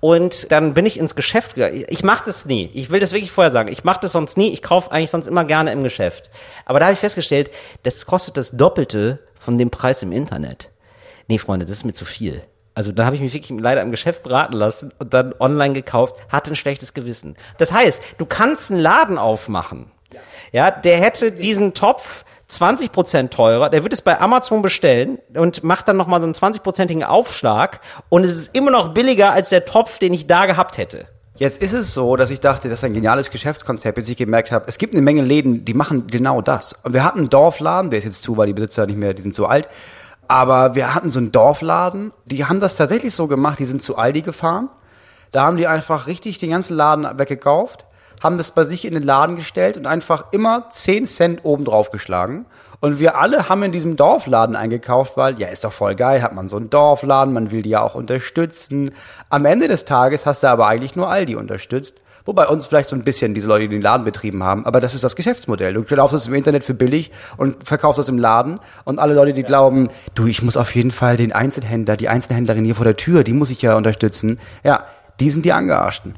Und 0.00 0.52
dann 0.52 0.74
bin 0.74 0.86
ich 0.86 0.98
ins 0.98 1.14
Geschäft 1.16 1.56
gegangen. 1.56 1.84
Ich 1.88 2.04
mache 2.04 2.24
das 2.26 2.44
nie. 2.44 2.70
Ich 2.74 2.90
will 2.90 3.00
das 3.00 3.12
wirklich 3.12 3.32
vorher 3.32 3.52
sagen. 3.52 3.68
Ich 3.70 3.84
mache 3.84 4.00
das 4.00 4.12
sonst 4.12 4.36
nie. 4.36 4.52
Ich 4.52 4.62
kaufe 4.62 4.92
eigentlich 4.92 5.10
sonst 5.10 5.26
immer 5.26 5.44
gerne 5.44 5.72
im 5.72 5.82
Geschäft. 5.82 6.30
Aber 6.66 6.78
da 6.78 6.86
habe 6.86 6.94
ich 6.94 7.00
festgestellt, 7.00 7.50
das 7.82 8.06
kostet 8.06 8.36
das 8.36 8.52
Doppelte 8.52 9.18
von 9.38 9.58
dem 9.58 9.70
Preis 9.70 10.02
im 10.02 10.12
Internet. 10.12 10.70
Nee, 11.28 11.38
Freunde, 11.38 11.66
das 11.66 11.76
ist 11.76 11.84
mir 11.84 11.92
zu 11.92 12.04
viel. 12.04 12.42
Also 12.74 12.90
da 12.90 13.06
habe 13.06 13.14
ich 13.14 13.22
mich 13.22 13.32
wirklich 13.32 13.58
leider 13.60 13.82
im 13.82 13.92
Geschäft 13.92 14.24
beraten 14.24 14.54
lassen 14.54 14.92
und 14.98 15.14
dann 15.14 15.32
online 15.38 15.74
gekauft, 15.74 16.16
hatte 16.28 16.52
ein 16.52 16.56
schlechtes 16.56 16.92
Gewissen. 16.92 17.36
Das 17.58 17.72
heißt, 17.72 18.02
du 18.18 18.26
kannst 18.26 18.70
einen 18.70 18.80
Laden 18.80 19.16
aufmachen. 19.16 19.92
Ja, 20.52 20.70
der 20.70 20.98
hätte 20.98 21.32
diesen 21.32 21.74
Topf 21.74 22.24
20% 22.50 23.30
teurer, 23.30 23.70
der 23.70 23.82
wird 23.82 23.92
es 23.92 24.02
bei 24.02 24.20
Amazon 24.20 24.60
bestellen 24.62 25.18
und 25.34 25.64
macht 25.64 25.88
dann 25.88 25.96
nochmal 25.96 26.20
so 26.20 26.26
einen 26.26 26.34
20%igen 26.34 27.02
Aufschlag 27.02 27.80
und 28.08 28.24
es 28.24 28.36
ist 28.36 28.56
immer 28.56 28.70
noch 28.70 28.92
billiger 28.92 29.32
als 29.32 29.48
der 29.48 29.64
Topf, 29.64 29.98
den 29.98 30.12
ich 30.12 30.26
da 30.26 30.46
gehabt 30.46 30.78
hätte. 30.78 31.06
Jetzt 31.36 31.60
ist 31.60 31.72
es 31.72 31.94
so, 31.94 32.14
dass 32.14 32.30
ich 32.30 32.38
dachte, 32.38 32.68
das 32.68 32.80
ist 32.80 32.84
ein 32.84 32.94
geniales 32.94 33.30
Geschäftskonzept, 33.32 33.96
bis 33.96 34.08
ich 34.08 34.16
gemerkt 34.16 34.52
habe, 34.52 34.66
es 34.68 34.78
gibt 34.78 34.94
eine 34.94 35.02
Menge 35.02 35.22
Läden, 35.22 35.64
die 35.64 35.74
machen 35.74 36.06
genau 36.06 36.40
das. 36.42 36.78
Und 36.84 36.92
wir 36.92 37.02
hatten 37.02 37.20
einen 37.20 37.30
Dorfladen, 37.30 37.90
der 37.90 37.98
ist 37.98 38.04
jetzt 38.04 38.22
zu, 38.22 38.36
weil 38.36 38.46
die 38.46 38.52
Besitzer 38.52 38.86
nicht 38.86 38.98
mehr, 38.98 39.14
die 39.14 39.22
sind 39.22 39.34
zu 39.34 39.46
alt. 39.46 39.68
Aber 40.28 40.74
wir 40.74 40.94
hatten 40.94 41.10
so 41.10 41.18
einen 41.18 41.32
Dorfladen, 41.32 42.12
die 42.24 42.44
haben 42.44 42.60
das 42.60 42.76
tatsächlich 42.76 43.14
so 43.14 43.26
gemacht, 43.26 43.58
die 43.58 43.66
sind 43.66 43.82
zu 43.82 43.96
Aldi 43.96 44.22
gefahren. 44.22 44.68
Da 45.32 45.44
haben 45.44 45.56
die 45.56 45.66
einfach 45.66 46.06
richtig 46.06 46.38
den 46.38 46.50
ganzen 46.50 46.76
Laden 46.76 47.18
weggekauft, 47.18 47.84
haben 48.22 48.36
das 48.38 48.52
bei 48.52 48.64
sich 48.64 48.84
in 48.84 48.94
den 48.94 49.02
Laden 49.02 49.36
gestellt 49.36 49.76
und 49.76 49.86
einfach 49.86 50.26
immer 50.30 50.70
10 50.70 51.06
Cent 51.06 51.44
oben 51.44 51.64
drauf 51.64 51.90
geschlagen. 51.90 52.46
Und 52.80 53.00
wir 53.00 53.16
alle 53.16 53.48
haben 53.48 53.62
in 53.62 53.72
diesem 53.72 53.96
Dorfladen 53.96 54.56
eingekauft, 54.56 55.16
weil, 55.16 55.40
ja, 55.40 55.48
ist 55.48 55.64
doch 55.64 55.72
voll 55.72 55.94
geil, 55.94 56.22
hat 56.22 56.34
man 56.34 56.48
so 56.48 56.56
einen 56.56 56.70
Dorfladen, 56.70 57.32
man 57.32 57.50
will 57.50 57.62
die 57.62 57.70
ja 57.70 57.82
auch 57.82 57.94
unterstützen. 57.94 58.92
Am 59.30 59.44
Ende 59.46 59.68
des 59.68 59.86
Tages 59.86 60.26
hast 60.26 60.42
du 60.42 60.48
aber 60.48 60.66
eigentlich 60.66 60.94
nur 60.94 61.08
Aldi 61.08 61.34
unterstützt. 61.36 62.00
Wobei 62.26 62.46
uns 62.48 62.64
vielleicht 62.64 62.88
so 62.88 62.96
ein 62.96 63.04
bisschen 63.04 63.34
diese 63.34 63.48
Leute, 63.48 63.68
die 63.68 63.76
den 63.76 63.82
Laden 63.82 64.04
betrieben 64.04 64.42
haben, 64.42 64.64
aber 64.64 64.80
das 64.80 64.94
ist 64.94 65.04
das 65.04 65.14
Geschäftsmodell. 65.14 65.74
Du 65.74 65.84
kaufst 65.84 66.14
es 66.14 66.26
im 66.26 66.34
Internet 66.34 66.64
für 66.64 66.72
billig 66.72 67.10
und 67.36 67.66
verkaufst 67.66 67.98
es 67.98 68.08
im 68.08 68.18
Laden 68.18 68.60
und 68.84 68.98
alle 68.98 69.14
Leute, 69.14 69.34
die 69.34 69.42
glauben, 69.42 69.90
du, 70.14 70.26
ich 70.26 70.42
muss 70.42 70.56
auf 70.56 70.74
jeden 70.74 70.90
Fall 70.90 71.18
den 71.18 71.32
Einzelhändler, 71.32 71.96
die 71.96 72.08
Einzelhändlerin 72.08 72.64
hier 72.64 72.74
vor 72.74 72.84
der 72.84 72.96
Tür, 72.96 73.24
die 73.24 73.34
muss 73.34 73.50
ich 73.50 73.60
ja 73.60 73.76
unterstützen. 73.76 74.40
Ja, 74.62 74.84
die 75.20 75.30
sind 75.30 75.44
die 75.44 75.52
Angearschten. 75.52 76.14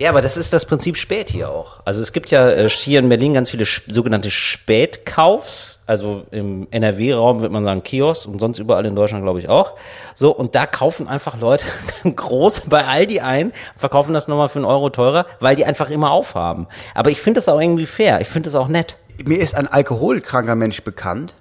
Ja, 0.00 0.08
aber 0.08 0.22
das 0.22 0.38
ist 0.38 0.54
das 0.54 0.64
Prinzip 0.64 0.96
Spät 0.96 1.28
hier 1.28 1.50
auch. 1.50 1.80
Also 1.84 2.00
es 2.00 2.14
gibt 2.14 2.30
ja 2.30 2.48
äh, 2.48 2.70
hier 2.70 3.00
in 3.00 3.10
Berlin 3.10 3.34
ganz 3.34 3.50
viele 3.50 3.66
sogenannte 3.66 4.30
Spätkaufs. 4.30 5.78
Also 5.86 6.24
im 6.30 6.66
NRW-Raum 6.70 7.42
wird 7.42 7.52
man 7.52 7.64
sagen 7.64 7.82
Kiosk 7.82 8.26
und 8.26 8.38
sonst 8.38 8.58
überall 8.58 8.86
in 8.86 8.94
Deutschland 8.94 9.24
glaube 9.24 9.40
ich 9.40 9.50
auch. 9.50 9.76
So, 10.14 10.34
und 10.34 10.54
da 10.54 10.64
kaufen 10.64 11.06
einfach 11.06 11.38
Leute 11.38 11.66
groß 12.04 12.62
bei 12.70 12.86
Aldi 12.86 13.20
ein, 13.20 13.52
verkaufen 13.76 14.14
das 14.14 14.26
nochmal 14.26 14.48
für 14.48 14.60
einen 14.60 14.64
Euro 14.64 14.88
teurer, 14.88 15.26
weil 15.38 15.54
die 15.54 15.66
einfach 15.66 15.90
immer 15.90 16.12
aufhaben. 16.12 16.66
Aber 16.94 17.10
ich 17.10 17.20
finde 17.20 17.40
das 17.40 17.50
auch 17.50 17.60
irgendwie 17.60 17.84
fair. 17.84 18.22
Ich 18.22 18.28
finde 18.28 18.48
das 18.48 18.54
auch 18.54 18.68
nett. 18.68 18.96
Mir 19.22 19.38
ist 19.38 19.54
ein 19.54 19.66
alkoholkranker 19.66 20.54
Mensch 20.54 20.82
bekannt, 20.82 21.34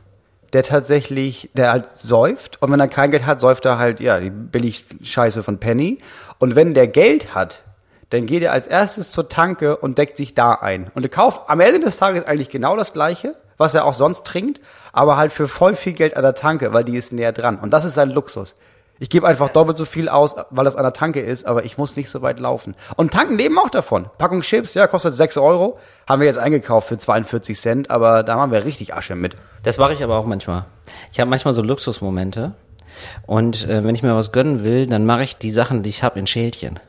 der 0.51 0.63
tatsächlich, 0.63 1.49
der 1.53 1.71
halt 1.71 1.91
säuft 1.91 2.61
und 2.61 2.73
wenn 2.73 2.81
er 2.81 2.89
kein 2.89 3.11
Geld 3.11 3.25
hat, 3.25 3.39
säuft 3.39 3.63
er 3.63 3.77
halt, 3.77 4.01
ja, 4.01 4.19
die 4.19 4.29
billig 4.29 4.83
Scheiße 5.01 5.43
von 5.43 5.59
Penny. 5.59 5.99
Und 6.39 6.57
wenn 6.57 6.73
der 6.73 6.87
Geld 6.87 7.33
hat, 7.33 7.63
dann 8.09 8.25
geht 8.25 8.43
er 8.43 8.51
als 8.51 8.67
erstes 8.67 9.09
zur 9.09 9.29
Tanke 9.29 9.77
und 9.77 9.97
deckt 9.97 10.17
sich 10.17 10.33
da 10.33 10.53
ein. 10.53 10.91
Und 10.95 11.03
er 11.03 11.09
kauft 11.09 11.41
am 11.47 11.59
Ende 11.59 11.79
des 11.79 11.97
Tages 11.97 12.25
eigentlich 12.25 12.49
genau 12.49 12.75
das 12.75 12.93
Gleiche, 12.93 13.35
was 13.57 13.73
er 13.73 13.85
auch 13.85 13.93
sonst 13.93 14.25
trinkt, 14.25 14.61
aber 14.93 15.17
halt 15.17 15.31
für 15.31 15.47
voll 15.47 15.75
viel 15.75 15.93
Geld 15.93 16.17
an 16.17 16.23
der 16.23 16.35
Tanke, 16.35 16.73
weil 16.73 16.83
die 16.83 16.97
ist 16.97 17.13
näher 17.13 17.31
dran. 17.31 17.59
Und 17.59 17.71
das 17.71 17.85
ist 17.85 17.93
sein 17.93 18.09
Luxus. 18.09 18.55
Ich 19.01 19.09
gebe 19.09 19.25
einfach 19.25 19.49
doppelt 19.49 19.77
so 19.77 19.85
viel 19.85 20.09
aus, 20.09 20.35
weil 20.49 20.65
das 20.65 20.75
an 20.75 20.83
der 20.83 20.91
Tanke 20.91 21.21
ist, 21.21 21.45
aber 21.45 21.63
ich 21.63 21.77
muss 21.77 21.95
nicht 21.95 22.09
so 22.09 22.21
weit 22.21 22.39
laufen. 22.39 22.75
Und 22.97 23.13
Tanken 23.13 23.37
leben 23.37 23.57
auch 23.57 23.69
davon. 23.69 24.09
Packung 24.17 24.41
Chips, 24.41 24.73
ja, 24.73 24.87
kostet 24.87 25.13
6 25.13 25.37
Euro. 25.37 25.79
Haben 26.05 26.19
wir 26.19 26.27
jetzt 26.27 26.37
eingekauft 26.37 26.89
für 26.89 26.97
42 26.97 27.57
Cent, 27.57 27.89
aber 27.89 28.23
da 28.23 28.35
haben 28.35 28.51
wir 28.51 28.65
richtig 28.65 28.93
Asche 28.93 29.15
mit. 29.15 29.37
Das 29.63 29.77
mache 29.77 29.93
ich 29.93 30.03
aber 30.03 30.17
auch 30.17 30.25
manchmal. 30.25 30.65
Ich 31.13 31.19
habe 31.21 31.29
manchmal 31.29 31.53
so 31.53 31.61
Luxusmomente. 31.61 32.55
Und 33.25 33.69
äh, 33.69 33.85
wenn 33.85 33.95
ich 33.95 34.03
mir 34.03 34.15
was 34.15 34.33
gönnen 34.33 34.65
will, 34.65 34.85
dann 34.85 35.05
mache 35.05 35.23
ich 35.23 35.37
die 35.37 35.51
Sachen, 35.51 35.81
die 35.81 35.89
ich 35.89 36.03
habe, 36.03 36.19
in 36.19 36.27
Schälchen. 36.27 36.79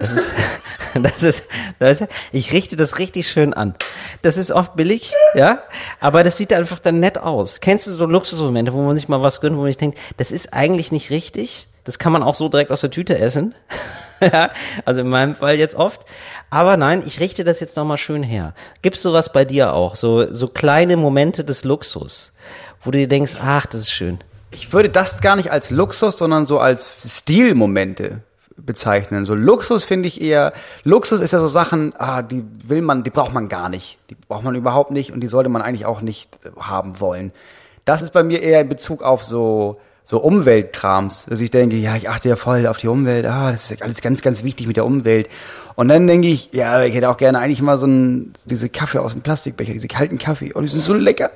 Das 0.00 0.12
ist, 0.12 0.32
das 0.94 1.22
ist, 1.22 1.44
das 1.78 2.00
ist, 2.00 2.10
ich 2.32 2.52
richte 2.52 2.76
das 2.76 2.98
richtig 2.98 3.28
schön 3.28 3.54
an. 3.54 3.74
Das 4.22 4.36
ist 4.36 4.52
oft 4.52 4.76
billig, 4.76 5.12
ja, 5.34 5.62
aber 6.00 6.22
das 6.22 6.36
sieht 6.36 6.52
einfach 6.52 6.78
dann 6.78 7.00
nett 7.00 7.18
aus. 7.18 7.60
Kennst 7.60 7.86
du 7.86 7.92
so 7.92 8.06
Luxusmomente, 8.06 8.72
wo 8.72 8.82
man 8.82 8.96
sich 8.96 9.08
mal 9.08 9.22
was 9.22 9.40
gönnt, 9.40 9.56
wo 9.56 9.60
man 9.60 9.68
sich 9.68 9.78
denkt, 9.78 9.98
das 10.16 10.32
ist 10.32 10.52
eigentlich 10.52 10.92
nicht 10.92 11.10
richtig? 11.10 11.66
Das 11.84 11.98
kann 11.98 12.12
man 12.12 12.22
auch 12.22 12.34
so 12.34 12.48
direkt 12.48 12.70
aus 12.70 12.80
der 12.80 12.90
Tüte 12.90 13.18
essen. 13.18 13.54
ja, 14.20 14.50
also 14.84 15.00
in 15.00 15.08
meinem 15.08 15.34
Fall 15.34 15.58
jetzt 15.58 15.74
oft. 15.74 16.02
Aber 16.50 16.76
nein, 16.76 17.02
ich 17.04 17.18
richte 17.18 17.44
das 17.44 17.60
jetzt 17.60 17.76
nochmal 17.76 17.98
schön 17.98 18.22
her. 18.22 18.54
Gibt's 18.82 19.02
sowas 19.02 19.32
bei 19.32 19.44
dir 19.44 19.72
auch? 19.72 19.96
So, 19.96 20.32
so 20.32 20.46
kleine 20.46 20.96
Momente 20.96 21.44
des 21.44 21.64
Luxus, 21.64 22.32
wo 22.84 22.90
du 22.90 22.98
dir 22.98 23.08
denkst, 23.08 23.36
ach, 23.42 23.66
das 23.66 23.82
ist 23.82 23.92
schön. 23.92 24.18
Ich 24.52 24.72
würde 24.72 24.90
das 24.90 25.22
gar 25.22 25.34
nicht 25.34 25.50
als 25.50 25.70
Luxus, 25.70 26.18
sondern 26.18 26.44
so 26.44 26.60
als 26.60 26.92
Stilmomente 27.04 28.20
bezeichnen. 28.64 29.24
So 29.24 29.34
Luxus 29.34 29.84
finde 29.84 30.08
ich 30.08 30.20
eher, 30.20 30.52
Luxus 30.84 31.20
ist 31.20 31.32
ja 31.32 31.40
so 31.40 31.48
Sachen, 31.48 31.94
ah, 31.98 32.22
die 32.22 32.44
will 32.64 32.82
man, 32.82 33.02
die 33.02 33.10
braucht 33.10 33.32
man 33.32 33.48
gar 33.48 33.68
nicht. 33.68 33.98
Die 34.10 34.14
braucht 34.14 34.44
man 34.44 34.54
überhaupt 34.54 34.90
nicht 34.90 35.12
und 35.12 35.20
die 35.20 35.28
sollte 35.28 35.48
man 35.48 35.62
eigentlich 35.62 35.86
auch 35.86 36.00
nicht 36.00 36.30
haben 36.58 37.00
wollen. 37.00 37.32
Das 37.84 38.02
ist 38.02 38.12
bei 38.12 38.22
mir 38.22 38.42
eher 38.42 38.60
in 38.60 38.68
Bezug 38.68 39.02
auf 39.02 39.24
so, 39.24 39.76
so 40.04 40.18
Umweltkrams, 40.20 41.26
dass 41.28 41.40
ich 41.40 41.50
denke, 41.50 41.76
ja, 41.76 41.96
ich 41.96 42.08
achte 42.08 42.28
ja 42.28 42.36
voll 42.36 42.66
auf 42.66 42.76
die 42.76 42.88
Umwelt, 42.88 43.26
ah, 43.26 43.52
das 43.52 43.70
ist 43.70 43.82
alles 43.82 44.00
ganz, 44.00 44.22
ganz 44.22 44.44
wichtig 44.44 44.66
mit 44.66 44.76
der 44.76 44.84
Umwelt. 44.84 45.28
Und 45.74 45.88
dann 45.88 46.06
denke 46.06 46.28
ich, 46.28 46.50
ja, 46.52 46.82
ich 46.82 46.94
hätte 46.94 47.08
auch 47.08 47.16
gerne 47.16 47.38
eigentlich 47.38 47.62
mal 47.62 47.78
so 47.78 47.86
ein, 47.86 48.32
diese 48.44 48.68
Kaffee 48.68 48.98
aus 48.98 49.12
dem 49.12 49.22
Plastikbecher, 49.22 49.72
diese 49.72 49.88
kalten 49.88 50.18
Kaffee, 50.18 50.52
oh, 50.54 50.60
die 50.60 50.68
sind 50.68 50.82
so 50.82 50.94
lecker. 50.94 51.30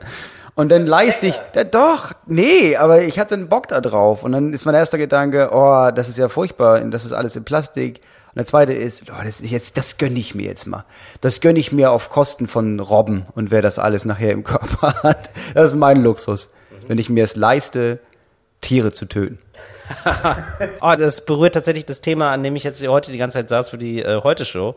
Und 0.56 0.70
dann 0.70 0.86
leiste 0.86 1.26
ich, 1.26 1.40
ja, 1.54 1.64
doch, 1.64 2.12
nee, 2.24 2.76
aber 2.76 3.02
ich 3.02 3.18
hatte 3.18 3.34
einen 3.34 3.50
Bock 3.50 3.68
da 3.68 3.82
drauf. 3.82 4.22
Und 4.22 4.32
dann 4.32 4.54
ist 4.54 4.64
mein 4.64 4.74
erster 4.74 4.96
Gedanke, 4.96 5.50
oh, 5.52 5.90
das 5.94 6.08
ist 6.08 6.16
ja 6.16 6.30
furchtbar, 6.30 6.80
das 6.80 7.04
ist 7.04 7.12
alles 7.12 7.36
in 7.36 7.44
Plastik. 7.44 8.00
Und 8.28 8.36
der 8.36 8.46
zweite 8.46 8.72
ist, 8.72 9.04
oh, 9.10 9.22
das 9.22 9.42
ist 9.42 9.50
jetzt, 9.50 9.76
das 9.76 9.98
gönne 9.98 10.18
ich 10.18 10.34
mir 10.34 10.46
jetzt 10.46 10.66
mal. 10.66 10.86
Das 11.20 11.42
gönne 11.42 11.58
ich 11.58 11.72
mir 11.72 11.90
auf 11.90 12.08
Kosten 12.08 12.46
von 12.46 12.80
Robben 12.80 13.26
und 13.34 13.50
wer 13.50 13.60
das 13.60 13.78
alles 13.78 14.06
nachher 14.06 14.32
im 14.32 14.44
Körper 14.44 14.94
hat. 15.02 15.28
Das 15.54 15.72
ist 15.72 15.76
mein 15.76 16.02
Luxus. 16.02 16.50
Wenn 16.88 16.96
ich 16.96 17.10
mir 17.10 17.24
es 17.24 17.36
leiste, 17.36 17.98
Tiere 18.62 18.92
zu 18.92 19.06
töten. 19.06 19.38
Oh, 20.80 20.94
das 20.96 21.24
berührt 21.24 21.54
tatsächlich 21.54 21.84
das 21.84 22.00
Thema, 22.00 22.32
an 22.32 22.42
dem 22.42 22.56
ich 22.56 22.64
jetzt 22.64 22.84
heute 22.86 23.12
die 23.12 23.18
ganze 23.18 23.38
Zeit 23.38 23.48
saß 23.48 23.70
für 23.70 23.78
die 23.78 24.02
äh, 24.02 24.20
Heute-Show. 24.22 24.74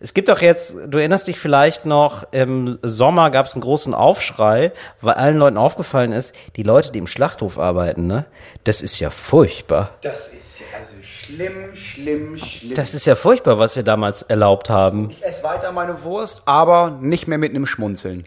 Es 0.00 0.12
gibt 0.12 0.28
doch 0.28 0.40
jetzt, 0.40 0.74
du 0.86 0.98
erinnerst 0.98 1.28
dich 1.28 1.38
vielleicht 1.38 1.86
noch, 1.86 2.26
im 2.32 2.78
Sommer 2.82 3.30
gab 3.30 3.46
es 3.46 3.54
einen 3.54 3.62
großen 3.62 3.94
Aufschrei, 3.94 4.72
weil 5.00 5.14
allen 5.14 5.38
Leuten 5.38 5.56
aufgefallen 5.56 6.12
ist, 6.12 6.34
die 6.56 6.62
Leute, 6.62 6.92
die 6.92 6.98
im 6.98 7.06
Schlachthof 7.06 7.58
arbeiten, 7.58 8.06
ne, 8.06 8.26
das 8.64 8.82
ist 8.82 8.98
ja 8.98 9.10
furchtbar. 9.10 9.90
Das 10.02 10.28
ist 10.28 10.60
also 10.78 10.94
schlimm, 11.02 11.74
schlimm, 11.74 12.36
schlimm. 12.38 12.74
Das 12.74 12.92
ist 12.92 13.06
ja 13.06 13.14
furchtbar, 13.14 13.58
was 13.58 13.76
wir 13.76 13.82
damals 13.82 14.22
erlaubt 14.22 14.68
haben. 14.68 15.10
ich 15.10 15.24
esse 15.24 15.44
weiter 15.44 15.72
meine 15.72 16.02
Wurst, 16.02 16.42
aber 16.44 16.90
nicht 17.00 17.28
mehr 17.28 17.38
mit 17.38 17.50
einem 17.50 17.66
Schmunzeln. 17.66 18.26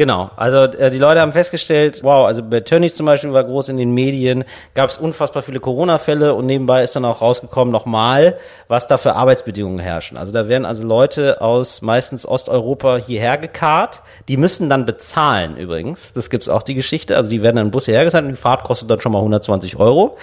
Genau, 0.00 0.30
also 0.34 0.62
äh, 0.62 0.90
die 0.90 0.96
Leute 0.96 1.20
haben 1.20 1.32
festgestellt, 1.32 2.00
wow, 2.02 2.26
also 2.26 2.42
bei 2.42 2.60
Tönnies 2.60 2.94
zum 2.94 3.04
Beispiel 3.04 3.34
war 3.34 3.44
groß 3.44 3.68
in 3.68 3.76
den 3.76 3.92
Medien, 3.92 4.44
gab 4.74 4.88
es 4.88 4.96
unfassbar 4.96 5.42
viele 5.42 5.60
Corona-Fälle 5.60 6.32
und 6.32 6.46
nebenbei 6.46 6.82
ist 6.82 6.96
dann 6.96 7.04
auch 7.04 7.20
rausgekommen 7.20 7.70
nochmal, 7.70 8.38
was 8.66 8.86
da 8.86 8.96
für 8.96 9.14
Arbeitsbedingungen 9.14 9.78
herrschen. 9.78 10.16
Also 10.16 10.32
da 10.32 10.48
werden 10.48 10.64
also 10.64 10.86
Leute 10.86 11.42
aus 11.42 11.82
meistens 11.82 12.26
Osteuropa 12.26 12.96
hierher 12.96 13.36
gekarrt, 13.36 14.00
die 14.26 14.38
müssen 14.38 14.70
dann 14.70 14.86
bezahlen 14.86 15.58
übrigens, 15.58 16.14
das 16.14 16.30
gibt's 16.30 16.48
auch 16.48 16.62
die 16.62 16.74
Geschichte, 16.74 17.18
also 17.18 17.28
die 17.28 17.42
werden 17.42 17.56
dann 17.56 17.66
im 17.66 17.70
Bus 17.70 17.84
hierher 17.84 18.10
und 18.10 18.28
die 18.28 18.36
Fahrt 18.36 18.64
kostet 18.64 18.88
dann 18.88 19.00
schon 19.00 19.12
mal 19.12 19.18
120 19.18 19.76
Euro. 19.76 20.16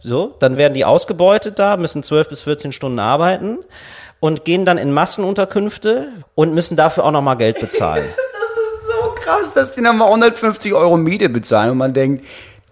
So, 0.00 0.36
dann 0.38 0.56
werden 0.56 0.74
die 0.74 0.84
ausgebeutet 0.84 1.58
da, 1.58 1.76
müssen 1.76 2.04
12 2.04 2.28
bis 2.28 2.40
14 2.42 2.70
Stunden 2.70 3.00
arbeiten 3.00 3.58
und 4.20 4.44
gehen 4.44 4.64
dann 4.64 4.78
in 4.78 4.92
Massenunterkünfte 4.92 6.10
und 6.36 6.54
müssen 6.54 6.76
dafür 6.76 7.04
auch 7.04 7.10
nochmal 7.10 7.36
Geld 7.36 7.58
bezahlen. 7.58 8.04
Krass, 9.22 9.52
dass 9.54 9.72
die 9.72 9.80
nochmal 9.80 10.08
150 10.08 10.74
Euro 10.74 10.96
Miete 10.96 11.28
bezahlen 11.28 11.70
und 11.70 11.78
man 11.78 11.92
denkt, 11.92 12.24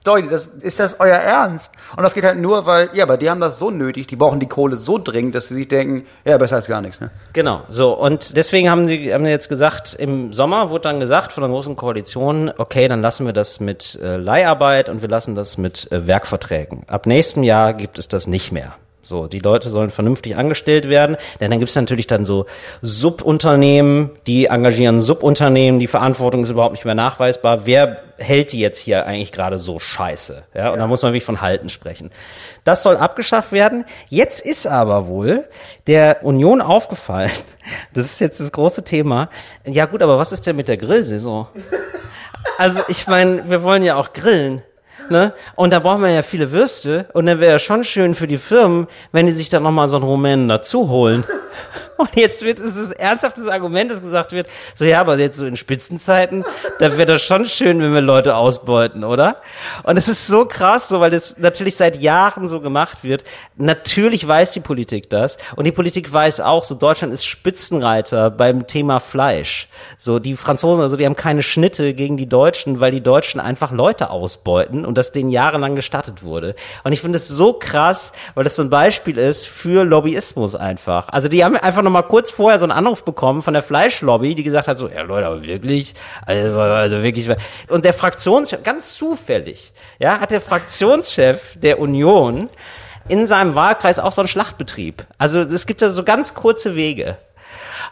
Leute, 0.04 0.28
das, 0.28 0.46
ist 0.46 0.80
das 0.80 0.98
euer 0.98 1.16
Ernst? 1.16 1.72
Und 1.94 2.02
das 2.02 2.14
geht 2.14 2.24
halt 2.24 2.38
nur, 2.38 2.64
weil, 2.64 2.88
ja, 2.94 3.04
aber 3.04 3.18
die 3.18 3.28
haben 3.28 3.40
das 3.40 3.58
so 3.58 3.70
nötig, 3.70 4.06
die 4.06 4.16
brauchen 4.16 4.40
die 4.40 4.46
Kohle 4.46 4.78
so 4.78 4.96
dringend, 4.96 5.34
dass 5.34 5.48
sie 5.48 5.54
sich 5.54 5.68
denken, 5.68 6.06
ja, 6.24 6.38
besser 6.38 6.56
als 6.56 6.68
gar 6.68 6.80
nichts, 6.80 7.02
ne? 7.02 7.10
Genau, 7.34 7.62
so. 7.68 7.92
Und 7.92 8.34
deswegen 8.36 8.70
haben 8.70 8.86
die, 8.86 9.12
haben 9.12 9.24
die 9.24 9.30
jetzt 9.30 9.50
gesagt, 9.50 9.94
im 9.94 10.32
Sommer 10.32 10.70
wurde 10.70 10.84
dann 10.84 11.00
gesagt 11.00 11.32
von 11.32 11.42
der 11.42 11.50
Großen 11.50 11.76
Koalition, 11.76 12.50
okay, 12.56 12.88
dann 12.88 13.02
lassen 13.02 13.26
wir 13.26 13.34
das 13.34 13.60
mit 13.60 13.98
äh, 14.02 14.16
Leiharbeit 14.16 14.88
und 14.88 15.02
wir 15.02 15.08
lassen 15.08 15.34
das 15.34 15.58
mit 15.58 15.92
äh, 15.92 16.06
Werkverträgen. 16.06 16.84
Ab 16.86 17.04
nächstem 17.04 17.42
Jahr 17.42 17.74
gibt 17.74 17.98
es 17.98 18.08
das 18.08 18.26
nicht 18.26 18.52
mehr. 18.52 18.72
So, 19.10 19.26
die 19.26 19.40
Leute 19.40 19.70
sollen 19.70 19.90
vernünftig 19.90 20.36
angestellt 20.36 20.88
werden, 20.88 21.16
denn 21.40 21.50
dann 21.50 21.58
gibt 21.58 21.68
es 21.68 21.74
natürlich 21.74 22.06
dann 22.06 22.24
so 22.24 22.46
Subunternehmen, 22.80 24.10
die 24.28 24.46
engagieren 24.46 25.00
Subunternehmen, 25.00 25.80
die 25.80 25.88
Verantwortung 25.88 26.44
ist 26.44 26.50
überhaupt 26.50 26.74
nicht 26.74 26.84
mehr 26.84 26.94
nachweisbar. 26.94 27.66
Wer 27.66 28.02
hält 28.18 28.52
die 28.52 28.60
jetzt 28.60 28.78
hier 28.78 29.06
eigentlich 29.06 29.32
gerade 29.32 29.58
so 29.58 29.80
scheiße? 29.80 30.44
Ja, 30.54 30.70
und 30.70 30.78
da 30.78 30.86
muss 30.86 31.02
man 31.02 31.10
wirklich 31.10 31.24
von 31.24 31.40
Halten 31.40 31.70
sprechen. 31.70 32.12
Das 32.62 32.84
soll 32.84 32.96
abgeschafft 32.98 33.50
werden. 33.50 33.84
Jetzt 34.10 34.46
ist 34.46 34.68
aber 34.68 35.08
wohl 35.08 35.48
der 35.88 36.22
Union 36.22 36.60
aufgefallen, 36.60 37.32
das 37.92 38.04
ist 38.04 38.20
jetzt 38.20 38.38
das 38.38 38.52
große 38.52 38.84
Thema. 38.84 39.28
Ja 39.66 39.86
gut, 39.86 40.02
aber 40.02 40.20
was 40.20 40.30
ist 40.30 40.46
denn 40.46 40.54
mit 40.54 40.68
der 40.68 40.76
Grillsaison? 40.76 41.48
Also 42.56 42.80
ich 42.88 43.06
meine, 43.06 43.50
wir 43.50 43.62
wollen 43.62 43.82
ja 43.82 43.96
auch 43.96 44.14
grillen. 44.14 44.62
Ne? 45.10 45.34
Und 45.56 45.72
da 45.72 45.80
brauchen 45.80 46.02
wir 46.02 46.10
ja 46.10 46.22
viele 46.22 46.52
Würste. 46.52 47.06
Und 47.12 47.26
dann 47.26 47.40
wäre 47.40 47.52
ja 47.52 47.58
schon 47.58 47.82
schön 47.82 48.14
für 48.14 48.26
die 48.26 48.38
Firmen, 48.38 48.86
wenn 49.10 49.26
die 49.26 49.32
sich 49.32 49.48
dann 49.48 49.64
nochmal 49.64 49.88
so 49.88 49.96
einen 49.96 50.04
Rumänen 50.04 50.48
dazu 50.48 50.88
holen. 50.88 51.24
Und 52.00 52.16
jetzt 52.16 52.42
wird 52.42 52.58
es 52.58 52.76
das 52.76 52.92
ernsthaftes 52.92 53.46
Argument, 53.46 53.90
das 53.90 54.00
gesagt 54.00 54.32
wird, 54.32 54.48
so 54.74 54.86
ja, 54.86 55.02
aber 55.02 55.18
jetzt 55.18 55.36
so 55.36 55.44
in 55.44 55.58
Spitzenzeiten, 55.58 56.46
da 56.78 56.92
wäre 56.96 57.04
das 57.04 57.22
schon 57.22 57.44
schön, 57.44 57.78
wenn 57.82 57.92
wir 57.92 58.00
Leute 58.00 58.36
ausbeuten, 58.36 59.04
oder? 59.04 59.36
Und 59.82 59.98
es 59.98 60.08
ist 60.08 60.26
so 60.26 60.46
krass, 60.46 60.88
so 60.88 61.00
weil 61.00 61.10
das 61.10 61.36
natürlich 61.36 61.76
seit 61.76 62.00
Jahren 62.00 62.48
so 62.48 62.60
gemacht 62.60 63.04
wird. 63.04 63.24
Natürlich 63.56 64.26
weiß 64.26 64.52
die 64.52 64.60
Politik 64.60 65.10
das. 65.10 65.36
Und 65.56 65.66
die 65.66 65.72
Politik 65.72 66.10
weiß 66.10 66.40
auch, 66.40 66.64
so 66.64 66.74
Deutschland 66.74 67.12
ist 67.12 67.26
Spitzenreiter 67.26 68.30
beim 68.30 68.66
Thema 68.66 68.98
Fleisch. 68.98 69.68
So 69.98 70.18
die 70.18 70.36
Franzosen, 70.36 70.82
also 70.82 70.96
die 70.96 71.04
haben 71.04 71.16
keine 71.16 71.42
Schnitte 71.42 71.92
gegen 71.92 72.16
die 72.16 72.30
Deutschen, 72.30 72.80
weil 72.80 72.92
die 72.92 73.02
Deutschen 73.02 73.40
einfach 73.40 73.72
Leute 73.72 74.08
ausbeuten 74.08 74.86
und 74.86 74.96
das 75.00 75.12
denen 75.12 75.30
jahrelang 75.30 75.74
gestattet 75.74 76.22
wurde. 76.22 76.54
Und 76.84 76.92
ich 76.92 77.00
finde 77.00 77.16
es 77.16 77.28
so 77.28 77.52
krass, 77.54 78.12
weil 78.34 78.44
das 78.44 78.56
so 78.56 78.62
ein 78.62 78.70
Beispiel 78.70 79.18
ist 79.18 79.46
für 79.46 79.84
Lobbyismus 79.84 80.54
einfach. 80.54 81.08
Also 81.08 81.28
die 81.28 81.44
haben 81.44 81.56
einfach 81.56 81.82
noch 81.82 81.90
mal 81.90 82.02
kurz 82.02 82.30
vorher 82.30 82.58
so 82.58 82.64
einen 82.64 82.72
Anruf 82.72 83.04
bekommen 83.04 83.42
von 83.42 83.54
der 83.54 83.62
Fleischlobby, 83.62 84.34
die 84.34 84.44
gesagt 84.44 84.68
hat 84.68 84.76
so, 84.76 84.88
ja 84.88 85.02
Leute, 85.02 85.26
aber 85.26 85.42
wirklich, 85.42 85.94
also, 86.26 86.60
also 86.60 87.02
wirklich. 87.02 87.28
Und 87.68 87.84
der 87.84 87.94
Fraktionschef, 87.94 88.62
ganz 88.62 88.94
zufällig, 88.94 89.72
ja, 89.98 90.20
hat 90.20 90.30
der 90.30 90.40
Fraktionschef 90.40 91.56
der 91.58 91.80
Union 91.80 92.48
in 93.08 93.26
seinem 93.26 93.54
Wahlkreis 93.54 93.98
auch 93.98 94.12
so 94.12 94.20
einen 94.20 94.28
Schlachtbetrieb. 94.28 95.04
Also 95.18 95.40
es 95.40 95.66
gibt 95.66 95.82
da 95.82 95.90
so 95.90 96.04
ganz 96.04 96.34
kurze 96.34 96.76
Wege. 96.76 97.18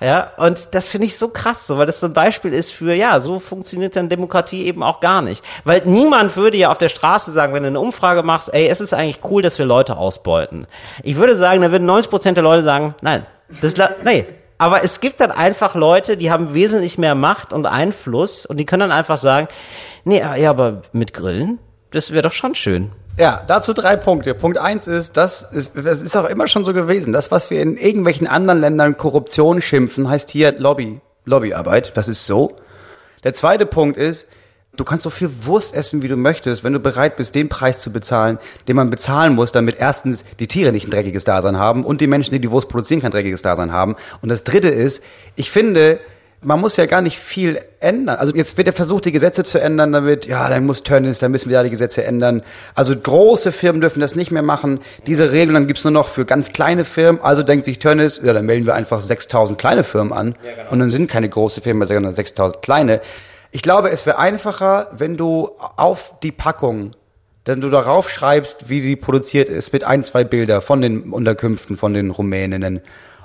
Ja, 0.00 0.32
und 0.36 0.74
das 0.74 0.88
finde 0.88 1.06
ich 1.06 1.18
so 1.18 1.28
krass, 1.28 1.66
so, 1.66 1.76
weil 1.76 1.86
das 1.86 1.98
so 1.98 2.06
ein 2.06 2.12
Beispiel 2.12 2.52
ist 2.52 2.72
für, 2.72 2.94
ja, 2.94 3.18
so 3.18 3.40
funktioniert 3.40 3.96
dann 3.96 4.08
Demokratie 4.08 4.64
eben 4.64 4.82
auch 4.82 5.00
gar 5.00 5.22
nicht. 5.22 5.44
Weil 5.64 5.82
niemand 5.84 6.36
würde 6.36 6.56
ja 6.56 6.70
auf 6.70 6.78
der 6.78 6.88
Straße 6.88 7.32
sagen, 7.32 7.52
wenn 7.52 7.64
du 7.64 7.68
eine 7.68 7.80
Umfrage 7.80 8.22
machst, 8.22 8.54
ey, 8.54 8.68
es 8.68 8.80
ist 8.80 8.94
eigentlich 8.94 9.20
cool, 9.24 9.42
dass 9.42 9.58
wir 9.58 9.66
Leute 9.66 9.96
ausbeuten. 9.96 10.66
Ich 11.02 11.16
würde 11.16 11.34
sagen, 11.36 11.62
da 11.62 11.72
würden 11.72 11.86
90 11.86 12.10
Prozent 12.10 12.36
der 12.36 12.44
Leute 12.44 12.62
sagen, 12.62 12.94
nein, 13.00 13.26
das, 13.60 13.74
nee. 14.04 14.24
Aber 14.58 14.82
es 14.82 15.00
gibt 15.00 15.20
dann 15.20 15.30
einfach 15.30 15.74
Leute, 15.74 16.16
die 16.16 16.30
haben 16.30 16.52
wesentlich 16.52 16.98
mehr 16.98 17.14
Macht 17.14 17.52
und 17.52 17.66
Einfluss 17.66 18.44
und 18.44 18.56
die 18.56 18.66
können 18.66 18.80
dann 18.80 18.92
einfach 18.92 19.16
sagen, 19.16 19.48
nee, 20.04 20.18
ja, 20.18 20.50
aber 20.50 20.82
mit 20.92 21.12
Grillen, 21.14 21.58
das 21.90 22.12
wäre 22.12 22.22
doch 22.22 22.32
schon 22.32 22.54
schön. 22.54 22.90
Ja, 23.18 23.42
dazu 23.44 23.72
drei 23.72 23.96
Punkte. 23.96 24.32
Punkt 24.32 24.58
eins 24.58 24.86
ist, 24.86 25.16
das 25.16 25.42
ist, 25.42 25.74
es 25.74 26.02
ist 26.02 26.16
auch 26.16 26.26
immer 26.26 26.46
schon 26.46 26.62
so 26.62 26.72
gewesen. 26.72 27.12
Das, 27.12 27.32
was 27.32 27.50
wir 27.50 27.60
in 27.60 27.76
irgendwelchen 27.76 28.28
anderen 28.28 28.60
Ländern 28.60 28.96
Korruption 28.96 29.60
schimpfen, 29.60 30.08
heißt 30.08 30.30
hier 30.30 30.52
Lobby, 30.52 31.00
Lobbyarbeit. 31.24 31.96
Das 31.96 32.06
ist 32.06 32.26
so. 32.26 32.54
Der 33.24 33.34
zweite 33.34 33.66
Punkt 33.66 33.96
ist, 33.96 34.28
du 34.76 34.84
kannst 34.84 35.02
so 35.02 35.10
viel 35.10 35.30
Wurst 35.42 35.74
essen, 35.74 36.00
wie 36.02 36.06
du 36.06 36.14
möchtest, 36.14 36.62
wenn 36.62 36.72
du 36.72 36.78
bereit 36.78 37.16
bist, 37.16 37.34
den 37.34 37.48
Preis 37.48 37.82
zu 37.82 37.92
bezahlen, 37.92 38.38
den 38.68 38.76
man 38.76 38.88
bezahlen 38.88 39.34
muss, 39.34 39.50
damit 39.50 39.80
erstens 39.80 40.24
die 40.38 40.46
Tiere 40.46 40.70
nicht 40.70 40.86
ein 40.86 40.92
dreckiges 40.92 41.24
Dasein 41.24 41.58
haben 41.58 41.84
und 41.84 42.00
die 42.00 42.06
Menschen, 42.06 42.34
die 42.34 42.40
die 42.40 42.52
Wurst 42.52 42.68
produzieren, 42.68 43.00
kein 43.00 43.10
dreckiges 43.10 43.42
Dasein 43.42 43.72
haben. 43.72 43.96
Und 44.22 44.28
das 44.28 44.44
dritte 44.44 44.68
ist, 44.68 45.02
ich 45.34 45.50
finde, 45.50 45.98
man 46.40 46.60
muss 46.60 46.76
ja 46.76 46.86
gar 46.86 47.00
nicht 47.00 47.18
viel 47.18 47.60
ändern. 47.80 48.16
Also 48.16 48.34
jetzt 48.34 48.56
wird 48.56 48.68
ja 48.68 48.72
versucht, 48.72 49.04
die 49.04 49.12
Gesetze 49.12 49.42
zu 49.42 49.60
ändern, 49.60 49.92
damit, 49.92 50.26
ja, 50.26 50.48
dann 50.48 50.66
muss 50.66 50.82
Tönnies, 50.84 51.18
dann 51.18 51.32
müssen 51.32 51.50
wir 51.50 51.56
da 51.56 51.64
die 51.64 51.70
Gesetze 51.70 52.04
ändern. 52.04 52.42
Also 52.74 52.96
große 52.96 53.50
Firmen 53.50 53.80
dürfen 53.80 54.00
das 54.00 54.14
nicht 54.14 54.30
mehr 54.30 54.42
machen. 54.42 54.80
Diese 55.06 55.32
Regeln 55.32 55.54
dann 55.54 55.66
gibt's 55.66 55.84
nur 55.84 55.90
noch 55.90 56.08
für 56.08 56.24
ganz 56.24 56.52
kleine 56.52 56.84
Firmen. 56.84 57.20
Also 57.22 57.42
denkt 57.42 57.66
sich 57.66 57.78
Tönnies, 57.78 58.20
ja, 58.22 58.32
dann 58.32 58.46
melden 58.46 58.66
wir 58.66 58.74
einfach 58.74 59.02
6000 59.02 59.58
kleine 59.58 59.82
Firmen 59.82 60.12
an. 60.12 60.34
Ja, 60.44 60.54
genau. 60.54 60.70
Und 60.70 60.78
dann 60.78 60.90
sind 60.90 61.10
keine 61.10 61.28
große 61.28 61.60
Firmen, 61.60 61.86
sondern 61.88 62.14
6000 62.14 62.62
kleine. 62.62 63.00
Ich 63.50 63.62
glaube, 63.62 63.90
es 63.90 64.06
wäre 64.06 64.18
einfacher, 64.18 64.90
wenn 64.92 65.16
du 65.16 65.50
auf 65.76 66.14
die 66.22 66.32
Packung 66.32 66.92
wenn 67.44 67.62
du 67.62 67.70
darauf 67.70 68.10
schreibst, 68.10 68.68
wie 68.68 68.82
die 68.82 68.94
produziert 68.94 69.48
ist, 69.48 69.72
mit 69.72 69.82
ein, 69.82 70.02
zwei 70.02 70.22
Bilder 70.22 70.60
von 70.60 70.82
den 70.82 71.10
Unterkünften 71.10 71.78
von 71.78 71.94
den 71.94 72.10
Rumäninnen 72.10 72.82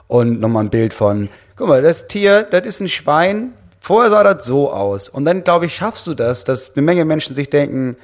und 0.07 0.39
nochmal 0.39 0.63
ein 0.63 0.69
Bild 0.69 0.93
von 0.93 1.27
guck 1.55 1.67
mal, 1.67 1.81
das 1.81 2.07
Tier, 2.07 2.43
das 2.43 2.65
ist 2.65 2.79
ein 2.79 2.87
Schwein. 2.87 3.53
Vorher 3.79 4.09
sah 4.09 4.23
das 4.23 4.45
so 4.45 4.71
aus. 4.71 5.09
Und 5.09 5.25
dann, 5.25 5.43
glaube 5.43 5.65
ich, 5.65 5.75
schaffst 5.75 6.07
du 6.07 6.13
das, 6.13 6.43
dass 6.43 6.75
eine 6.75 6.83
Menge 6.83 7.05
Menschen 7.05 7.35
sich 7.35 7.49
denken, 7.49 7.97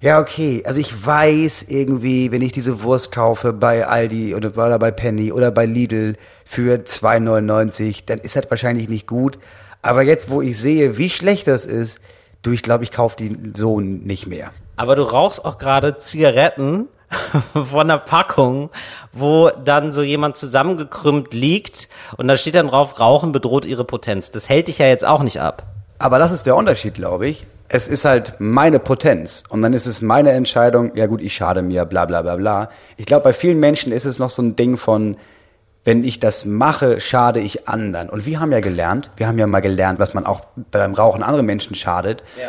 ja, 0.00 0.18
okay, 0.18 0.62
also 0.64 0.80
ich 0.80 1.04
weiß 1.06 1.66
irgendwie, 1.68 2.32
wenn 2.32 2.40
ich 2.40 2.52
diese 2.52 2.82
Wurst 2.82 3.12
kaufe 3.12 3.52
bei 3.52 3.86
Aldi 3.86 4.34
oder 4.34 4.78
bei 4.78 4.90
Penny 4.90 5.30
oder 5.30 5.50
bei 5.50 5.66
Lidl 5.66 6.16
für 6.46 6.76
2,99, 6.78 8.04
dann 8.06 8.18
ist 8.18 8.34
das 8.34 8.46
wahrscheinlich 8.48 8.88
nicht 8.88 9.06
gut. 9.06 9.38
Aber 9.82 10.02
jetzt, 10.02 10.30
wo 10.30 10.40
ich 10.40 10.58
sehe, 10.58 10.96
wie 10.96 11.10
schlecht 11.10 11.46
das 11.46 11.66
ist, 11.66 12.00
du, 12.42 12.52
ich 12.52 12.62
glaube, 12.62 12.84
ich 12.84 12.92
kaufe 12.92 13.16
die 13.16 13.52
so 13.54 13.80
nicht 13.80 14.26
mehr. 14.26 14.52
Aber 14.76 14.96
du 14.96 15.02
rauchst 15.02 15.44
auch 15.44 15.58
gerade 15.58 15.98
Zigaretten 15.98 16.88
von 17.52 17.90
einer 17.90 17.98
Packung, 17.98 18.70
wo 19.12 19.50
dann 19.64 19.92
so 19.92 20.02
jemand 20.02 20.36
zusammengekrümmt 20.36 21.34
liegt 21.34 21.88
und 22.16 22.28
da 22.28 22.36
steht 22.36 22.54
dann 22.54 22.68
drauf, 22.68 23.00
Rauchen 23.00 23.32
bedroht 23.32 23.64
ihre 23.64 23.84
Potenz. 23.84 24.30
Das 24.30 24.48
hält 24.48 24.68
dich 24.68 24.78
ja 24.78 24.86
jetzt 24.86 25.04
auch 25.04 25.22
nicht 25.22 25.40
ab. 25.40 25.64
Aber 25.98 26.18
das 26.18 26.32
ist 26.32 26.46
der 26.46 26.56
Unterschied, 26.56 26.94
glaube 26.94 27.28
ich. 27.28 27.46
Es 27.68 27.86
ist 27.86 28.04
halt 28.04 28.34
meine 28.38 28.78
Potenz 28.80 29.44
und 29.48 29.62
dann 29.62 29.74
ist 29.74 29.86
es 29.86 30.00
meine 30.00 30.30
Entscheidung, 30.32 30.96
ja 30.96 31.06
gut, 31.06 31.20
ich 31.20 31.34
schade 31.34 31.62
mir, 31.62 31.84
bla 31.84 32.04
bla 32.04 32.22
bla 32.22 32.36
bla. 32.36 32.68
Ich 32.96 33.06
glaube, 33.06 33.24
bei 33.24 33.32
vielen 33.32 33.60
Menschen 33.60 33.92
ist 33.92 34.06
es 34.06 34.18
noch 34.18 34.30
so 34.30 34.42
ein 34.42 34.56
Ding 34.56 34.76
von, 34.76 35.16
wenn 35.84 36.02
ich 36.02 36.18
das 36.18 36.44
mache, 36.44 37.00
schade 37.00 37.40
ich 37.40 37.68
anderen. 37.68 38.10
Und 38.10 38.26
wir 38.26 38.40
haben 38.40 38.50
ja 38.52 38.60
gelernt, 38.60 39.10
wir 39.16 39.28
haben 39.28 39.38
ja 39.38 39.46
mal 39.46 39.60
gelernt, 39.60 39.98
was 39.98 40.14
man 40.14 40.26
auch 40.26 40.42
beim 40.70 40.94
Rauchen 40.94 41.22
anderen 41.22 41.46
Menschen 41.46 41.76
schadet. 41.76 42.22
Ja. 42.40 42.48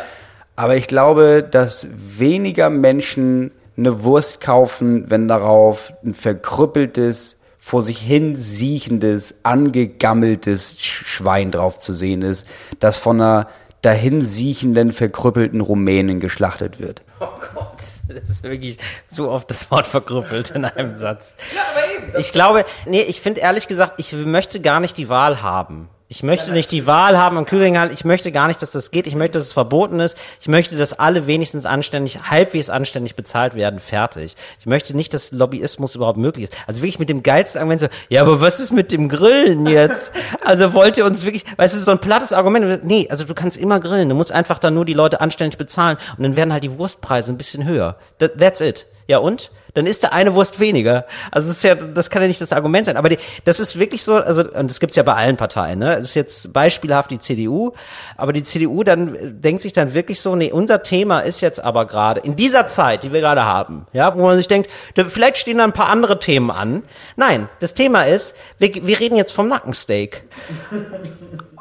Aber 0.56 0.76
ich 0.76 0.86
glaube, 0.86 1.46
dass 1.48 1.88
weniger 1.92 2.68
Menschen 2.68 3.52
eine 3.76 4.02
Wurst 4.04 4.40
kaufen, 4.40 5.10
wenn 5.10 5.28
darauf 5.28 5.92
ein 6.04 6.14
verkrüppeltes, 6.14 7.36
vor 7.58 7.82
sich 7.82 7.98
hin 7.98 8.34
siechendes, 8.34 9.36
angegammeltes 9.44 10.76
Schwein 10.78 11.52
drauf 11.52 11.78
zu 11.78 11.94
sehen 11.94 12.22
ist, 12.22 12.44
das 12.80 12.98
von 12.98 13.20
einer 13.20 13.48
dahin 13.82 14.24
siechenden, 14.24 14.92
verkrüppelten 14.92 15.60
Rumänen 15.60 16.20
geschlachtet 16.20 16.80
wird. 16.80 17.02
Oh 17.20 17.26
Gott, 17.54 17.78
das 18.08 18.30
ist 18.30 18.42
wirklich 18.42 18.78
zu 19.08 19.28
oft 19.28 19.50
das 19.50 19.70
Wort 19.70 19.86
verkrüppelt 19.86 20.50
in 20.50 20.64
einem 20.64 20.96
Satz. 20.96 21.34
Ja, 21.54 21.60
aber 21.72 22.08
eben. 22.12 22.20
Ich 22.20 22.32
glaube, 22.32 22.64
nee, 22.86 23.02
ich 23.02 23.20
finde 23.20 23.40
ehrlich 23.40 23.68
gesagt, 23.68 23.94
ich 23.98 24.12
möchte 24.12 24.60
gar 24.60 24.80
nicht 24.80 24.96
die 24.96 25.08
Wahl 25.08 25.42
haben. 25.42 25.88
Ich 26.12 26.22
möchte 26.22 26.52
nicht 26.52 26.70
die 26.72 26.86
Wahl 26.86 27.16
haben 27.16 27.38
im 27.38 27.46
Kühlregal. 27.46 27.90
Ich 27.90 28.04
möchte 28.04 28.32
gar 28.32 28.46
nicht, 28.46 28.60
dass 28.60 28.70
das 28.70 28.90
geht. 28.90 29.06
Ich 29.06 29.14
möchte, 29.14 29.38
dass 29.38 29.46
es 29.46 29.52
verboten 29.54 29.98
ist. 29.98 30.14
Ich 30.42 30.46
möchte, 30.46 30.76
dass 30.76 30.92
alle 30.92 31.26
wenigstens 31.26 31.64
anständig, 31.64 32.24
halbwegs 32.28 32.68
anständig 32.68 33.16
bezahlt 33.16 33.54
werden. 33.54 33.80
Fertig. 33.80 34.36
Ich 34.60 34.66
möchte 34.66 34.94
nicht, 34.94 35.14
dass 35.14 35.32
Lobbyismus 35.32 35.94
überhaupt 35.94 36.18
möglich 36.18 36.50
ist. 36.50 36.56
Also 36.66 36.82
wirklich 36.82 36.98
mit 36.98 37.08
dem 37.08 37.22
geilsten 37.22 37.60
Argument 37.60 37.80
so, 37.80 37.86
ja, 38.10 38.20
aber 38.20 38.42
was 38.42 38.60
ist 38.60 38.72
mit 38.72 38.92
dem 38.92 39.08
Grillen 39.08 39.66
jetzt? 39.66 40.12
Also 40.44 40.74
wollt 40.74 40.98
ihr 40.98 41.06
uns 41.06 41.24
wirklich, 41.24 41.44
weißt 41.56 41.74
du, 41.74 41.78
so 41.78 41.92
ein 41.92 42.00
plattes 42.00 42.32
Argument. 42.32 42.84
Nee, 42.84 43.06
also 43.08 43.24
du 43.24 43.32
kannst 43.32 43.56
immer 43.56 43.80
grillen. 43.80 44.08
Du 44.08 44.14
musst 44.14 44.32
einfach 44.32 44.58
dann 44.58 44.74
nur 44.74 44.84
die 44.84 44.92
Leute 44.92 45.20
anständig 45.20 45.56
bezahlen 45.56 45.98
und 46.16 46.24
dann 46.24 46.36
werden 46.36 46.52
halt 46.52 46.64
die 46.64 46.78
Wurstpreise 46.78 47.32
ein 47.32 47.38
bisschen 47.38 47.64
höher. 47.64 47.96
That, 48.18 48.38
that's 48.38 48.60
it. 48.60 48.86
Ja 49.06 49.18
und? 49.18 49.50
Dann 49.74 49.86
ist 49.86 50.04
da 50.04 50.08
eine 50.08 50.34
Wurst 50.34 50.60
weniger. 50.60 51.06
Also 51.30 51.48
das 51.48 51.58
ist 51.58 51.62
ja, 51.62 51.74
das 51.74 52.10
kann 52.10 52.22
ja 52.22 52.28
nicht 52.28 52.40
das 52.40 52.52
Argument 52.52 52.86
sein. 52.86 52.96
Aber 52.96 53.08
die, 53.08 53.18
das 53.44 53.60
ist 53.60 53.78
wirklich 53.78 54.04
so, 54.04 54.16
also 54.16 54.42
und 54.42 54.70
das 54.70 54.80
gibt's 54.80 54.96
ja 54.96 55.02
bei 55.02 55.14
allen 55.14 55.36
Parteien. 55.36 55.78
Ne, 55.78 55.94
es 55.96 56.08
ist 56.08 56.14
jetzt 56.14 56.52
beispielhaft 56.52 57.10
die 57.10 57.18
CDU, 57.18 57.72
aber 58.16 58.32
die 58.32 58.42
CDU 58.42 58.84
dann 58.84 59.40
denkt 59.40 59.62
sich 59.62 59.72
dann 59.72 59.94
wirklich 59.94 60.20
so, 60.20 60.36
nee, 60.36 60.52
unser 60.52 60.82
Thema 60.82 61.20
ist 61.20 61.40
jetzt 61.40 61.62
aber 61.62 61.86
gerade 61.86 62.20
in 62.20 62.36
dieser 62.36 62.66
Zeit, 62.66 63.02
die 63.02 63.12
wir 63.12 63.20
gerade 63.20 63.44
haben, 63.44 63.86
ja, 63.92 64.14
wo 64.16 64.22
man 64.22 64.36
sich 64.36 64.48
denkt, 64.48 64.70
da, 64.94 65.04
vielleicht 65.04 65.38
stehen 65.38 65.58
da 65.58 65.64
ein 65.64 65.72
paar 65.72 65.88
andere 65.88 66.18
Themen 66.18 66.50
an. 66.50 66.82
Nein, 67.16 67.48
das 67.60 67.74
Thema 67.74 68.04
ist, 68.04 68.36
wir, 68.58 68.70
wir 68.86 69.00
reden 69.00 69.16
jetzt 69.16 69.32
vom 69.32 69.48
Nackensteak. 69.48 70.24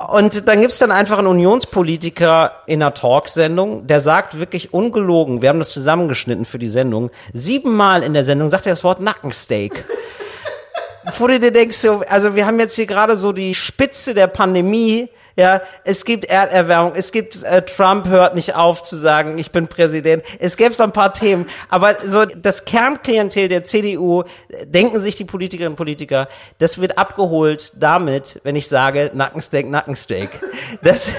Und 0.10 0.48
dann 0.48 0.62
gibt's 0.62 0.80
dann 0.80 0.92
einfach 0.92 1.20
einen 1.20 1.28
Unionspolitiker 1.28 2.54
in 2.66 2.82
einer 2.82 2.94
Talksendung, 2.94 3.88
der 3.88 4.02
sagt 4.02 4.40
wirklich 4.40 4.74
ungelogen, 4.74 5.42
wir 5.42 5.50
haben 5.50 5.60
das 5.60 5.72
zusammengeschnitten 5.74 6.46
für 6.46 6.60
die 6.60 6.68
Sendung, 6.68 7.12
siebenmal 7.34 8.01
in 8.02 8.14
der 8.14 8.26
Sendung 8.26 8.50
sagt 8.50 8.66
er 8.66 8.72
das 8.72 8.84
Wort 8.84 9.00
Nackensteak. 9.00 9.86
Wo 11.18 11.28
du 11.28 11.40
dir 11.40 11.52
denkst, 11.52 11.78
so, 11.78 12.04
also 12.08 12.36
wir 12.36 12.46
haben 12.46 12.60
jetzt 12.60 12.76
hier 12.76 12.86
gerade 12.86 13.18
so 13.18 13.32
die 13.32 13.56
Spitze 13.56 14.14
der 14.14 14.28
Pandemie, 14.28 15.10
ja, 15.36 15.62
es 15.86 16.04
gibt 16.06 16.26
Erderwärmung, 16.26 16.94
es 16.96 17.12
gibt 17.12 17.42
äh, 17.44 17.62
Trump 17.64 18.08
hört 18.08 18.36
nicht 18.36 18.54
auf 18.54 18.84
zu 18.84 18.96
sagen, 18.96 19.38
ich 19.38 19.52
bin 19.52 19.68
Präsident. 19.68 20.24
Es 20.40 20.58
gäbe 20.58 20.74
so 20.74 20.84
ein 20.84 20.92
paar 20.92 21.14
Themen, 21.14 21.48
aber 21.70 21.98
so 22.06 22.26
das 22.26 22.66
Kernklientel 22.66 23.48
der 23.48 23.64
CDU 23.64 24.24
denken 24.66 25.00
sich 25.00 25.16
die 25.16 25.26
Politikerinnen 25.26 25.74
und 25.74 25.78
Politiker, 25.78 26.28
das 26.60 26.80
wird 26.80 26.98
abgeholt 26.98 27.72
damit, 27.76 28.42
wenn 28.44 28.56
ich 28.56 28.68
sage 28.68 29.12
Nackensteak, 29.14 29.70
Nackensteak. 29.70 30.30
Das 30.84 31.12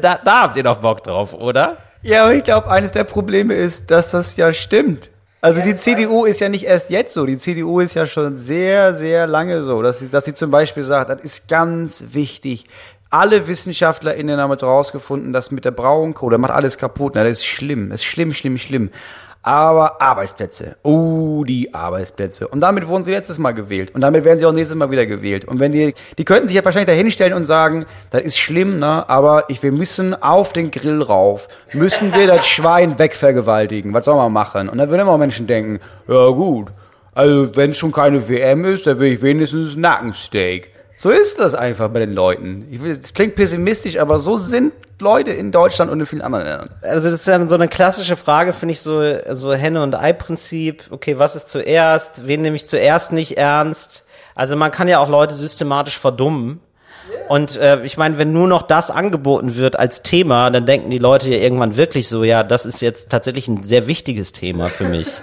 da, 0.00 0.18
da 0.24 0.42
habt 0.42 0.56
ihr 0.56 0.62
doch 0.62 0.76
Bock 0.76 1.02
drauf, 1.02 1.34
oder? 1.34 1.76
Ja, 2.02 2.24
aber 2.24 2.34
ich 2.34 2.44
glaube, 2.44 2.70
eines 2.70 2.92
der 2.92 3.04
Probleme 3.04 3.54
ist, 3.54 3.90
dass 3.90 4.10
das 4.10 4.36
ja 4.36 4.52
stimmt. 4.52 5.10
Also 5.44 5.60
die 5.60 5.76
CDU 5.76 6.24
ist 6.24 6.40
ja 6.40 6.48
nicht 6.48 6.64
erst 6.64 6.88
jetzt 6.88 7.12
so. 7.12 7.26
Die 7.26 7.36
CDU 7.36 7.80
ist 7.80 7.92
ja 7.92 8.06
schon 8.06 8.38
sehr, 8.38 8.94
sehr 8.94 9.26
lange 9.26 9.62
so, 9.62 9.82
dass 9.82 9.98
sie, 9.98 10.08
dass 10.08 10.24
sie 10.24 10.32
zum 10.32 10.50
Beispiel 10.50 10.84
sagt, 10.84 11.10
das 11.10 11.20
ist 11.20 11.48
ganz 11.48 12.02
wichtig, 12.12 12.64
alle 13.10 13.46
WissenschaftlerInnen 13.46 14.40
haben 14.40 14.52
jetzt 14.52 14.64
rausgefunden, 14.64 15.34
dass 15.34 15.50
mit 15.50 15.66
der 15.66 15.72
Braunkohle 15.72 16.38
macht 16.38 16.52
alles 16.52 16.78
kaputt. 16.78 17.12
Na, 17.14 17.24
das 17.24 17.32
ist 17.32 17.44
schlimm. 17.44 17.90
Das 17.90 18.00
ist 18.00 18.06
schlimm, 18.06 18.32
schlimm, 18.32 18.56
schlimm. 18.56 18.90
Aber 19.46 20.00
Arbeitsplätze. 20.00 20.76
Oh, 20.82 21.44
die 21.44 21.74
Arbeitsplätze. 21.74 22.48
Und 22.48 22.60
damit 22.60 22.88
wurden 22.88 23.04
sie 23.04 23.10
letztes 23.10 23.38
Mal 23.38 23.52
gewählt. 23.52 23.94
Und 23.94 24.00
damit 24.00 24.24
werden 24.24 24.38
sie 24.38 24.46
auch 24.46 24.52
nächstes 24.52 24.74
Mal 24.74 24.90
wieder 24.90 25.04
gewählt. 25.04 25.44
Und 25.44 25.60
wenn 25.60 25.70
die, 25.70 25.94
die 26.16 26.24
könnten 26.24 26.48
sich 26.48 26.56
ja 26.56 26.64
wahrscheinlich 26.64 26.86
da 26.86 26.92
hinstellen 26.92 27.34
und 27.34 27.44
sagen, 27.44 27.84
das 28.08 28.22
ist 28.22 28.38
schlimm, 28.38 28.78
ne, 28.78 29.06
aber 29.06 29.44
ich, 29.48 29.62
wir 29.62 29.70
müssen 29.70 30.14
auf 30.14 30.54
den 30.54 30.70
Grill 30.70 31.02
rauf. 31.02 31.46
Müssen 31.74 32.14
wir 32.14 32.26
das 32.26 32.46
Schwein 32.46 32.98
wegvergewaltigen. 32.98 33.92
Was 33.92 34.06
soll 34.06 34.16
man 34.16 34.32
machen? 34.32 34.70
Und 34.70 34.78
dann 34.78 34.88
würden 34.88 35.02
immer 35.02 35.18
Menschen 35.18 35.46
denken, 35.46 35.78
ja 36.08 36.28
gut. 36.30 36.68
Also, 37.14 37.54
wenn 37.54 37.72
es 37.72 37.76
schon 37.76 37.92
keine 37.92 38.26
WM 38.26 38.64
ist, 38.64 38.86
dann 38.86 38.98
will 38.98 39.12
ich 39.12 39.20
wenigstens 39.20 39.76
Nackensteak. 39.76 40.70
So 40.96 41.10
ist 41.10 41.40
das 41.40 41.54
einfach 41.54 41.88
bei 41.88 42.00
den 42.00 42.12
Leuten. 42.12 42.66
Es 42.84 43.14
klingt 43.14 43.34
pessimistisch, 43.34 43.98
aber 43.98 44.18
so 44.18 44.36
sind 44.36 44.72
Leute 45.00 45.32
in 45.32 45.50
Deutschland 45.50 45.90
und 45.90 46.00
in 46.00 46.06
vielen 46.06 46.22
anderen 46.22 46.44
Ländern. 46.46 46.70
Also 46.82 47.08
das 47.08 47.20
ist 47.20 47.26
ja 47.26 47.46
so 47.48 47.54
eine 47.56 47.68
klassische 47.68 48.16
Frage, 48.16 48.52
finde 48.52 48.72
ich, 48.72 48.80
so, 48.80 49.02
so 49.30 49.52
Henne- 49.52 49.82
und 49.82 49.94
Ei-Prinzip. 49.94 50.84
Okay, 50.90 51.18
was 51.18 51.34
ist 51.34 51.48
zuerst? 51.48 52.26
Wen 52.26 52.42
nehme 52.42 52.56
ich 52.56 52.68
zuerst 52.68 53.12
nicht 53.12 53.36
ernst? 53.36 54.04
Also 54.34 54.56
man 54.56 54.70
kann 54.70 54.88
ja 54.88 54.98
auch 55.00 55.08
Leute 55.08 55.34
systematisch 55.34 55.98
verdummen. 55.98 56.60
Und 57.28 57.56
äh, 57.56 57.82
ich 57.84 57.96
meine, 57.96 58.18
wenn 58.18 58.32
nur 58.32 58.46
noch 58.46 58.62
das 58.62 58.90
angeboten 58.90 59.56
wird 59.56 59.78
als 59.78 60.02
Thema, 60.02 60.50
dann 60.50 60.66
denken 60.66 60.90
die 60.90 60.98
Leute 60.98 61.30
ja 61.30 61.38
irgendwann 61.38 61.76
wirklich 61.76 62.08
so, 62.08 62.22
ja, 62.22 62.42
das 62.42 62.66
ist 62.66 62.82
jetzt 62.82 63.10
tatsächlich 63.10 63.48
ein 63.48 63.64
sehr 63.64 63.86
wichtiges 63.86 64.32
Thema 64.32 64.68
für 64.68 64.84
mich. 64.84 65.08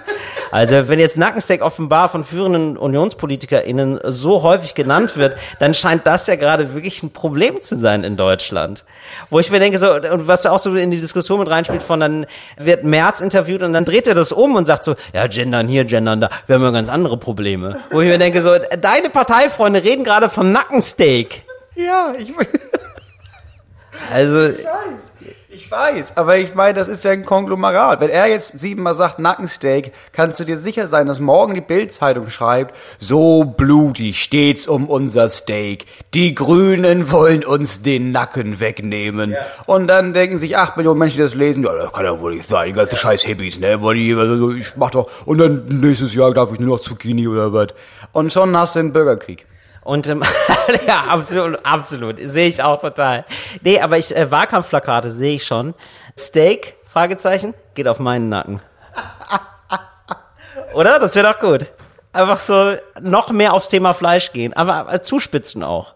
Also 0.50 0.86
wenn 0.88 0.98
jetzt 0.98 1.16
Nackensteak 1.16 1.62
offenbar 1.62 2.10
von 2.10 2.24
führenden 2.24 2.76
UnionspolitikerInnen 2.76 4.00
so 4.04 4.42
häufig 4.42 4.74
genannt 4.74 5.16
wird, 5.16 5.34
dann 5.60 5.72
scheint 5.72 6.06
das 6.06 6.26
ja 6.26 6.36
gerade 6.36 6.74
wirklich 6.74 7.02
ein 7.02 7.10
Problem 7.10 7.62
zu 7.62 7.74
sein 7.74 8.04
in 8.04 8.18
Deutschland. 8.18 8.84
Wo 9.30 9.40
ich 9.40 9.50
mir 9.50 9.60
denke, 9.60 9.78
so, 9.78 9.94
und 9.94 10.28
was 10.28 10.44
auch 10.44 10.58
so 10.58 10.74
in 10.74 10.90
die 10.90 11.00
Diskussion 11.00 11.38
mit 11.40 11.48
reinspielt, 11.48 11.82
von 11.82 12.00
dann 12.00 12.26
wird 12.58 12.84
Merz 12.84 13.22
interviewt 13.22 13.62
und 13.62 13.72
dann 13.72 13.86
dreht 13.86 14.06
er 14.06 14.14
das 14.14 14.30
um 14.30 14.54
und 14.54 14.66
sagt 14.66 14.84
so, 14.84 14.94
ja, 15.14 15.26
gendern 15.26 15.68
hier, 15.68 15.86
gendern 15.86 16.20
da, 16.20 16.28
wir 16.46 16.56
haben 16.56 16.62
ja 16.62 16.70
ganz 16.70 16.90
andere 16.90 17.16
Probleme. 17.16 17.78
Wo 17.90 18.02
ich 18.02 18.08
mir 18.08 18.18
denke, 18.18 18.42
so, 18.42 18.54
deine 18.78 19.08
Parteifreunde 19.08 19.82
reden 19.82 20.04
gerade 20.04 20.28
vom 20.28 20.52
Nackensteak. 20.52 21.46
Ja, 21.74 22.14
ich, 22.18 22.32
Also, 24.12 24.44
ich 24.44 24.64
weiß. 24.64 25.12
Ich 25.54 25.70
weiß, 25.70 26.16
aber 26.16 26.38
ich 26.38 26.54
meine, 26.54 26.72
das 26.72 26.88
ist 26.88 27.04
ja 27.04 27.10
ein 27.10 27.26
Konglomerat. 27.26 28.00
Wenn 28.00 28.08
er 28.08 28.26
jetzt 28.26 28.58
siebenmal 28.58 28.94
sagt 28.94 29.18
Nackensteak, 29.18 29.92
kannst 30.12 30.40
du 30.40 30.44
dir 30.44 30.56
sicher 30.56 30.88
sein, 30.88 31.06
dass 31.06 31.20
morgen 31.20 31.54
die 31.54 31.60
Bildzeitung 31.60 32.30
schreibt, 32.30 32.74
so 32.98 33.44
blutig 33.44 34.22
steht's 34.22 34.66
um 34.66 34.88
unser 34.88 35.28
Steak. 35.28 35.84
Die 36.14 36.34
Grünen 36.34 37.10
wollen 37.12 37.44
uns 37.44 37.82
den 37.82 38.12
Nacken 38.12 38.60
wegnehmen. 38.60 39.36
Und 39.66 39.88
dann 39.88 40.14
denken 40.14 40.38
sich 40.38 40.56
acht 40.56 40.78
Millionen 40.78 40.98
Menschen, 40.98 41.18
die 41.18 41.22
das 41.22 41.34
lesen, 41.34 41.64
ja, 41.64 41.74
das 41.74 41.92
kann 41.92 42.06
ja 42.06 42.18
wohl 42.18 42.34
nicht 42.34 42.48
sein, 42.48 42.68
die 42.68 42.72
ganzen 42.72 42.96
scheiß 42.96 43.22
Hippies, 43.22 43.60
ne, 43.60 43.82
weil 43.82 43.96
die, 43.96 44.14
also 44.14 44.52
ich 44.52 44.74
mach 44.76 44.90
doch, 44.90 45.10
und 45.26 45.36
dann 45.36 45.66
nächstes 45.66 46.14
Jahr 46.14 46.32
darf 46.32 46.52
ich 46.54 46.60
nur 46.60 46.76
noch 46.76 46.82
Zucchini 46.82 47.28
oder 47.28 47.52
was. 47.52 47.68
Und 48.12 48.32
schon 48.32 48.56
hast 48.56 48.76
du 48.76 48.80
einen 48.80 48.92
Bürgerkrieg. 48.92 49.46
Und 49.84 50.06
ähm, 50.06 50.22
ja, 50.86 51.04
absolut, 51.08 51.64
absolut. 51.64 52.16
Sehe 52.18 52.48
ich 52.48 52.62
auch 52.62 52.80
total. 52.80 53.24
Nee, 53.62 53.80
aber 53.80 53.98
ich 53.98 54.14
äh, 54.16 54.30
Wahlkampfplakate 54.30 55.10
sehe 55.10 55.36
ich 55.36 55.44
schon. 55.44 55.74
Steak, 56.16 56.76
Fragezeichen, 56.86 57.54
geht 57.74 57.88
auf 57.88 57.98
meinen 57.98 58.28
Nacken. 58.28 58.60
Oder? 60.74 60.98
Das 60.98 61.14
wäre 61.16 61.32
doch 61.32 61.40
gut. 61.40 61.72
Einfach 62.12 62.38
so 62.38 62.76
noch 63.00 63.30
mehr 63.30 63.54
aufs 63.54 63.68
Thema 63.68 63.94
Fleisch 63.94 64.32
gehen, 64.32 64.52
aber 64.52 64.92
äh, 64.92 65.00
zuspitzen 65.00 65.62
auch. 65.64 65.94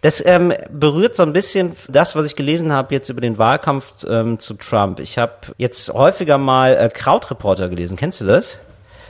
Das 0.00 0.24
ähm, 0.24 0.52
berührt 0.70 1.14
so 1.14 1.22
ein 1.22 1.32
bisschen 1.32 1.76
das, 1.88 2.16
was 2.16 2.26
ich 2.26 2.34
gelesen 2.34 2.72
habe 2.72 2.94
jetzt 2.94 3.08
über 3.08 3.20
den 3.20 3.38
Wahlkampf 3.38 4.04
ähm, 4.08 4.38
zu 4.38 4.54
Trump. 4.54 4.98
Ich 4.98 5.18
habe 5.18 5.34
jetzt 5.58 5.92
häufiger 5.92 6.38
mal 6.38 6.74
äh, 6.74 6.88
Krautreporter 6.88 7.68
gelesen. 7.68 7.96
Kennst 7.96 8.20
du 8.20 8.24
das? 8.24 8.60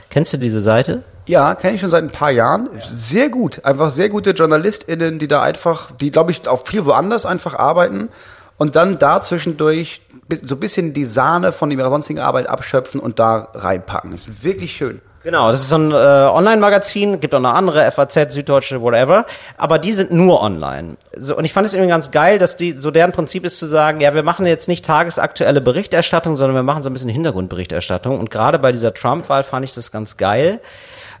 Kennst 0.09 0.33
du 0.33 0.37
diese 0.37 0.61
Seite? 0.61 1.03
Ja, 1.25 1.55
kenne 1.55 1.75
ich 1.75 1.81
schon 1.81 1.89
seit 1.89 2.03
ein 2.03 2.09
paar 2.09 2.31
Jahren. 2.31 2.69
Sehr 2.79 3.29
gut. 3.29 3.63
Einfach 3.63 3.89
sehr 3.89 4.09
gute 4.09 4.31
JournalistInnen, 4.31 5.19
die 5.19 5.27
da 5.27 5.41
einfach, 5.41 5.91
die 5.91 6.11
glaube 6.11 6.31
ich 6.31 6.47
auch 6.47 6.67
viel 6.67 6.85
woanders 6.85 7.25
einfach 7.25 7.55
arbeiten 7.55 8.09
und 8.57 8.75
dann 8.75 8.97
da 8.97 9.21
zwischendurch 9.21 10.01
so 10.43 10.55
ein 10.55 10.59
bisschen 10.59 10.93
die 10.93 11.05
Sahne 11.05 11.51
von 11.51 11.71
ihrer 11.71 11.89
sonstigen 11.89 12.19
Arbeit 12.19 12.47
abschöpfen 12.47 12.99
und 12.99 13.19
da 13.19 13.49
reinpacken. 13.53 14.11
Das 14.11 14.27
ist 14.27 14.43
wirklich 14.43 14.75
schön. 14.75 15.01
Genau, 15.23 15.51
das 15.51 15.61
ist 15.61 15.69
so 15.69 15.77
ein 15.77 15.91
äh, 15.91 15.95
Online-Magazin, 15.95 17.21
gibt 17.21 17.33
auch 17.33 17.39
noch 17.39 17.53
andere, 17.53 17.89
FAZ, 17.89 18.33
Süddeutsche, 18.33 18.81
whatever, 18.81 19.25
aber 19.57 19.79
die 19.79 19.93
sind 19.93 20.11
nur 20.11 20.41
online. 20.41 20.97
So, 21.15 21.37
und 21.37 21.45
ich 21.45 21.53
fand 21.53 21.65
es 21.65 21.73
irgendwie 21.73 21.91
ganz 21.91 22.11
geil, 22.11 22.39
dass 22.39 22.57
die, 22.57 22.73
so 22.73 22.91
deren 22.91 23.13
Prinzip 23.13 23.45
ist 23.45 23.57
zu 23.57 23.65
sagen, 23.65 24.01
ja, 24.01 24.13
wir 24.13 24.23
machen 24.23 24.45
jetzt 24.45 24.67
nicht 24.67 24.83
tagesaktuelle 24.83 25.61
Berichterstattung, 25.61 26.35
sondern 26.35 26.55
wir 26.55 26.63
machen 26.63 26.83
so 26.83 26.89
ein 26.89 26.93
bisschen 26.93 27.09
Hintergrundberichterstattung. 27.09 28.19
Und 28.19 28.31
gerade 28.31 28.59
bei 28.59 28.73
dieser 28.73 28.93
Trump-Wahl 28.93 29.45
fand 29.45 29.63
ich 29.63 29.73
das 29.73 29.93
ganz 29.93 30.17
geil, 30.17 30.59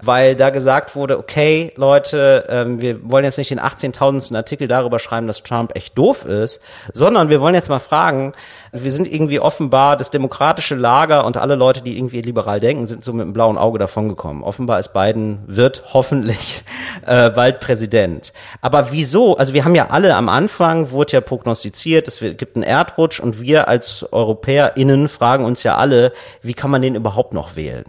weil 0.05 0.35
da 0.35 0.49
gesagt 0.49 0.95
wurde, 0.95 1.17
okay, 1.17 1.71
Leute, 1.75 2.45
ähm, 2.49 2.81
wir 2.81 3.09
wollen 3.09 3.23
jetzt 3.23 3.37
nicht 3.37 3.51
den 3.51 3.59
18.000. 3.59 4.35
Artikel 4.35 4.67
darüber 4.67 4.99
schreiben, 4.99 5.27
dass 5.27 5.43
Trump 5.43 5.75
echt 5.75 5.97
doof 5.97 6.25
ist, 6.25 6.59
sondern 6.91 7.29
wir 7.29 7.39
wollen 7.39 7.55
jetzt 7.55 7.69
mal 7.69 7.79
fragen, 7.79 8.33
wir 8.71 8.91
sind 8.91 9.11
irgendwie 9.11 9.39
offenbar 9.39 9.95
das 9.97 10.09
demokratische 10.09 10.75
Lager 10.75 11.25
und 11.25 11.37
alle 11.37 11.55
Leute, 11.55 11.81
die 11.81 11.97
irgendwie 11.97 12.21
liberal 12.21 12.59
denken, 12.59 12.85
sind 12.85 13.03
so 13.03 13.13
mit 13.13 13.21
einem 13.21 13.33
blauen 13.33 13.57
Auge 13.57 13.79
davongekommen. 13.79 14.43
Offenbar 14.43 14.79
ist 14.79 14.93
Biden, 14.93 15.43
wird 15.47 15.83
hoffentlich 15.93 16.63
äh, 17.05 17.29
bald 17.29 17.59
Präsident. 17.59 18.33
Aber 18.61 18.91
wieso? 18.91 19.37
Also 19.37 19.53
wir 19.53 19.63
haben 19.63 19.75
ja 19.75 19.87
alle 19.89 20.15
am 20.15 20.27
Anfang, 20.27 20.91
wurde 20.91 21.13
ja 21.13 21.21
prognostiziert, 21.21 22.07
es 22.07 22.19
gibt 22.19 22.55
einen 22.55 22.63
Erdrutsch 22.63 23.19
und 23.19 23.39
wir 23.39 23.67
als 23.67 24.05
EuropäerInnen 24.11 25.07
fragen 25.07 25.45
uns 25.45 25.63
ja 25.63 25.77
alle, 25.77 26.11
wie 26.41 26.53
kann 26.53 26.71
man 26.71 26.81
den 26.81 26.95
überhaupt 26.95 27.33
noch 27.33 27.55
wählen? 27.55 27.85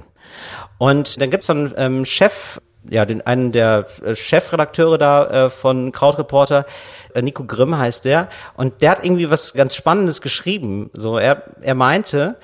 Und 0.85 1.18
dann 1.18 1.30
gibt's 1.30 1.49
einen 1.49 1.72
ähm, 1.78 2.05
Chef, 2.05 2.61
ja, 2.91 3.07
den 3.07 3.26
einen 3.26 3.53
der 3.53 3.87
äh, 4.05 4.14
Chefredakteure 4.14 4.99
da 4.99 5.47
äh, 5.47 5.49
von 5.49 5.93
Krautreporter, 5.93 6.66
äh, 7.14 7.22
Nico 7.22 7.45
Grimm 7.45 7.78
heißt 7.78 8.05
der, 8.05 8.28
und 8.55 8.82
der 8.82 8.91
hat 8.91 9.03
irgendwie 9.03 9.30
was 9.30 9.55
ganz 9.55 9.74
Spannendes 9.74 10.20
geschrieben. 10.20 10.91
So, 10.93 11.16
er, 11.16 11.45
er 11.62 11.74
meinte, 11.74 12.37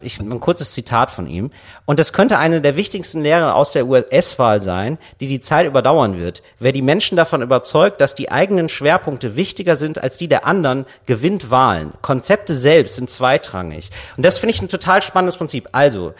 ich 0.00 0.20
ein 0.20 0.40
kurzes 0.40 0.72
Zitat 0.72 1.10
von 1.10 1.26
ihm. 1.26 1.50
Und 1.84 1.98
das 1.98 2.12
könnte 2.12 2.38
eine 2.38 2.60
der 2.60 2.76
wichtigsten 2.76 3.22
Lehren 3.22 3.44
aus 3.44 3.72
der 3.72 3.86
US-Wahl 3.86 4.60
sein, 4.60 4.98
die 5.20 5.26
die 5.26 5.40
Zeit 5.40 5.66
überdauern 5.66 6.18
wird. 6.18 6.42
Wer 6.58 6.72
die 6.72 6.82
Menschen 6.82 7.16
davon 7.16 7.42
überzeugt, 7.42 8.00
dass 8.00 8.14
die 8.14 8.30
eigenen 8.30 8.68
Schwerpunkte 8.68 9.36
wichtiger 9.36 9.76
sind 9.76 10.02
als 10.02 10.18
die 10.18 10.28
der 10.28 10.46
anderen, 10.46 10.86
gewinnt 11.06 11.50
Wahlen. 11.50 11.92
Konzepte 12.02 12.54
selbst 12.54 12.96
sind 12.96 13.08
zweitrangig. 13.08 13.90
Und 14.16 14.24
das 14.24 14.38
finde 14.38 14.54
ich 14.54 14.62
ein 14.62 14.68
total 14.68 15.02
spannendes 15.02 15.36
Prinzip. 15.36 15.68
Also, 15.72 16.14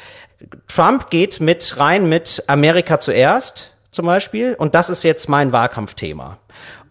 Trump 0.69 1.11
geht 1.11 1.41
mit 1.41 1.79
rein 1.79 2.09
mit 2.09 2.45
Amerika 2.47 3.01
zuerst 3.01 3.73
zum 3.91 4.07
Beispiel. 4.07 4.55
Und 4.55 4.75
das 4.75 4.91
ist 4.91 5.03
jetzt 5.03 5.29
mein 5.29 5.53
Wahlkampfthema. 5.53 6.39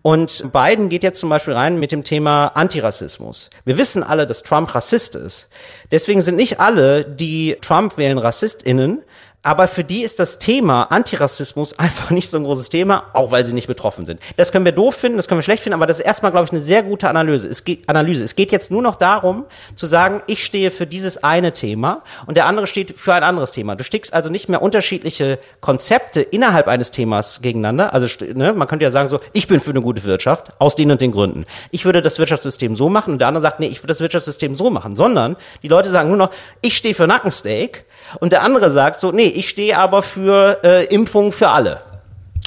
Und 0.02 0.52
Biden 0.52 0.90
geht 0.90 1.02
jetzt 1.02 1.20
zum 1.20 1.30
Beispiel 1.30 1.56
rein 1.56 1.80
mit 1.80 1.92
dem 1.92 2.04
Thema 2.04 2.50
Antirassismus. 2.50 3.50
Wir 3.64 3.78
wissen 3.78 4.04
alle, 4.04 4.28
dass 4.28 4.44
Trump 4.44 4.76
Rassist 4.76 5.16
ist. 5.16 5.48
Deswegen 5.92 6.22
sind 6.22 6.36
nicht 6.36 6.60
alle, 6.60 7.04
die 7.04 7.58
Trump 7.62 7.98
wählen, 7.98 8.20
RassistInnen, 8.20 9.02
aber 9.46 9.68
für 9.68 9.84
die 9.84 10.02
ist 10.02 10.20
das 10.20 10.40
Thema 10.40 10.84
Antirassismus 10.86 11.78
einfach 11.80 12.10
nicht 12.10 12.32
so 12.32 12.38
ein 12.38 12.44
großes 12.44 12.70
Thema, 12.70 13.04
auch 13.14 13.32
weil 13.32 13.46
sie 13.46 13.54
nicht 13.54 13.68
betroffen 13.68 14.04
sind. 14.04 14.20
Das 14.38 14.52
können 14.52 14.66
wir 14.66 14.72
doof 14.72 14.96
finden, 14.96 15.18
das 15.18 15.28
können 15.28 15.38
wir 15.38 15.44
schlecht 15.44 15.62
finden, 15.62 15.76
aber 15.76 15.86
das 15.86 16.00
ist 16.00 16.06
erstmal, 16.06 16.32
glaube 16.32 16.46
ich, 16.46 16.52
eine 16.52 16.62
sehr 16.62 16.82
gute 16.82 17.08
Analyse. 17.10 17.48
Es 17.48 17.64
geht, 17.64 17.88
Analyse. 17.88 18.24
Es 18.24 18.36
geht 18.36 18.52
jetzt 18.52 18.72
nur 18.72 18.82
noch 18.82 18.96
darum, 18.96 19.46
zu 19.76 19.86
sagen, 19.86 20.24
ich 20.26 20.44
stehe 20.44 20.72
für 20.72 20.88
dieses 20.88 21.24
eine 21.24 21.54
Thema 21.54 22.02
und 22.26 22.38
der 22.38 22.48
andere 22.48 22.66
steht 22.66 23.00
für 23.00 23.14
ein 23.14 23.22
anderes 23.22 23.52
Thema. 23.52 23.76
Du 23.76 23.84
stickst 23.84 24.16
also 24.16 24.32
nicht 24.32 24.50
mehr 24.50 24.64
unterschiedliche 24.64 25.38
Konzepte 25.62 26.22
innerhalb 26.22 26.68
eines 26.68 26.90
Themas 26.90 27.42
gegeneinander. 27.42 27.94
Also 27.94 28.08
ne, 28.34 28.52
man 28.54 28.68
könnte 28.68 28.84
ja 28.84 28.90
sagen 28.90 29.10
so, 29.10 29.20
ich 29.34 29.46
bin 29.46 29.60
für 29.60 29.70
eine 29.70 29.82
gute 29.82 30.04
Wirtschaft, 30.06 30.60
aus 30.60 30.76
den 30.76 30.90
und 30.90 31.02
den 31.02 31.12
Gründen. 31.12 31.46
Ich 31.70 31.86
würde 31.86 32.02
das 32.02 32.18
Wirtschaftssystem 32.18 32.76
so 32.76 32.90
machen 32.90 33.14
und 33.14 33.20
der 33.20 33.28
andere 33.28 33.44
sagt, 33.44 33.60
nee, 33.60 33.68
ich 33.68 33.78
würde 33.80 33.90
das 33.90 34.00
Wirtschaftssystem 34.00 34.56
so 34.56 34.72
machen. 34.72 34.96
Sondern 34.96 35.36
die 35.62 35.68
Leute 35.68 35.90
sagen 35.90 36.10
nur 36.10 36.18
noch, 36.18 36.32
ich 36.62 36.76
stehe 36.76 36.96
für 36.96 37.06
Nackensteak 37.06 37.85
und 38.20 38.32
der 38.32 38.44
andere 38.44 38.72
sagt 38.72 39.00
so, 39.00 39.12
nee, 39.12 39.28
ich 39.28 39.50
stehe 39.50 39.78
aber 39.78 40.02
für 40.02 40.60
äh, 40.64 40.86
Impfung 40.86 41.32
für 41.32 41.50
alle. 41.50 41.82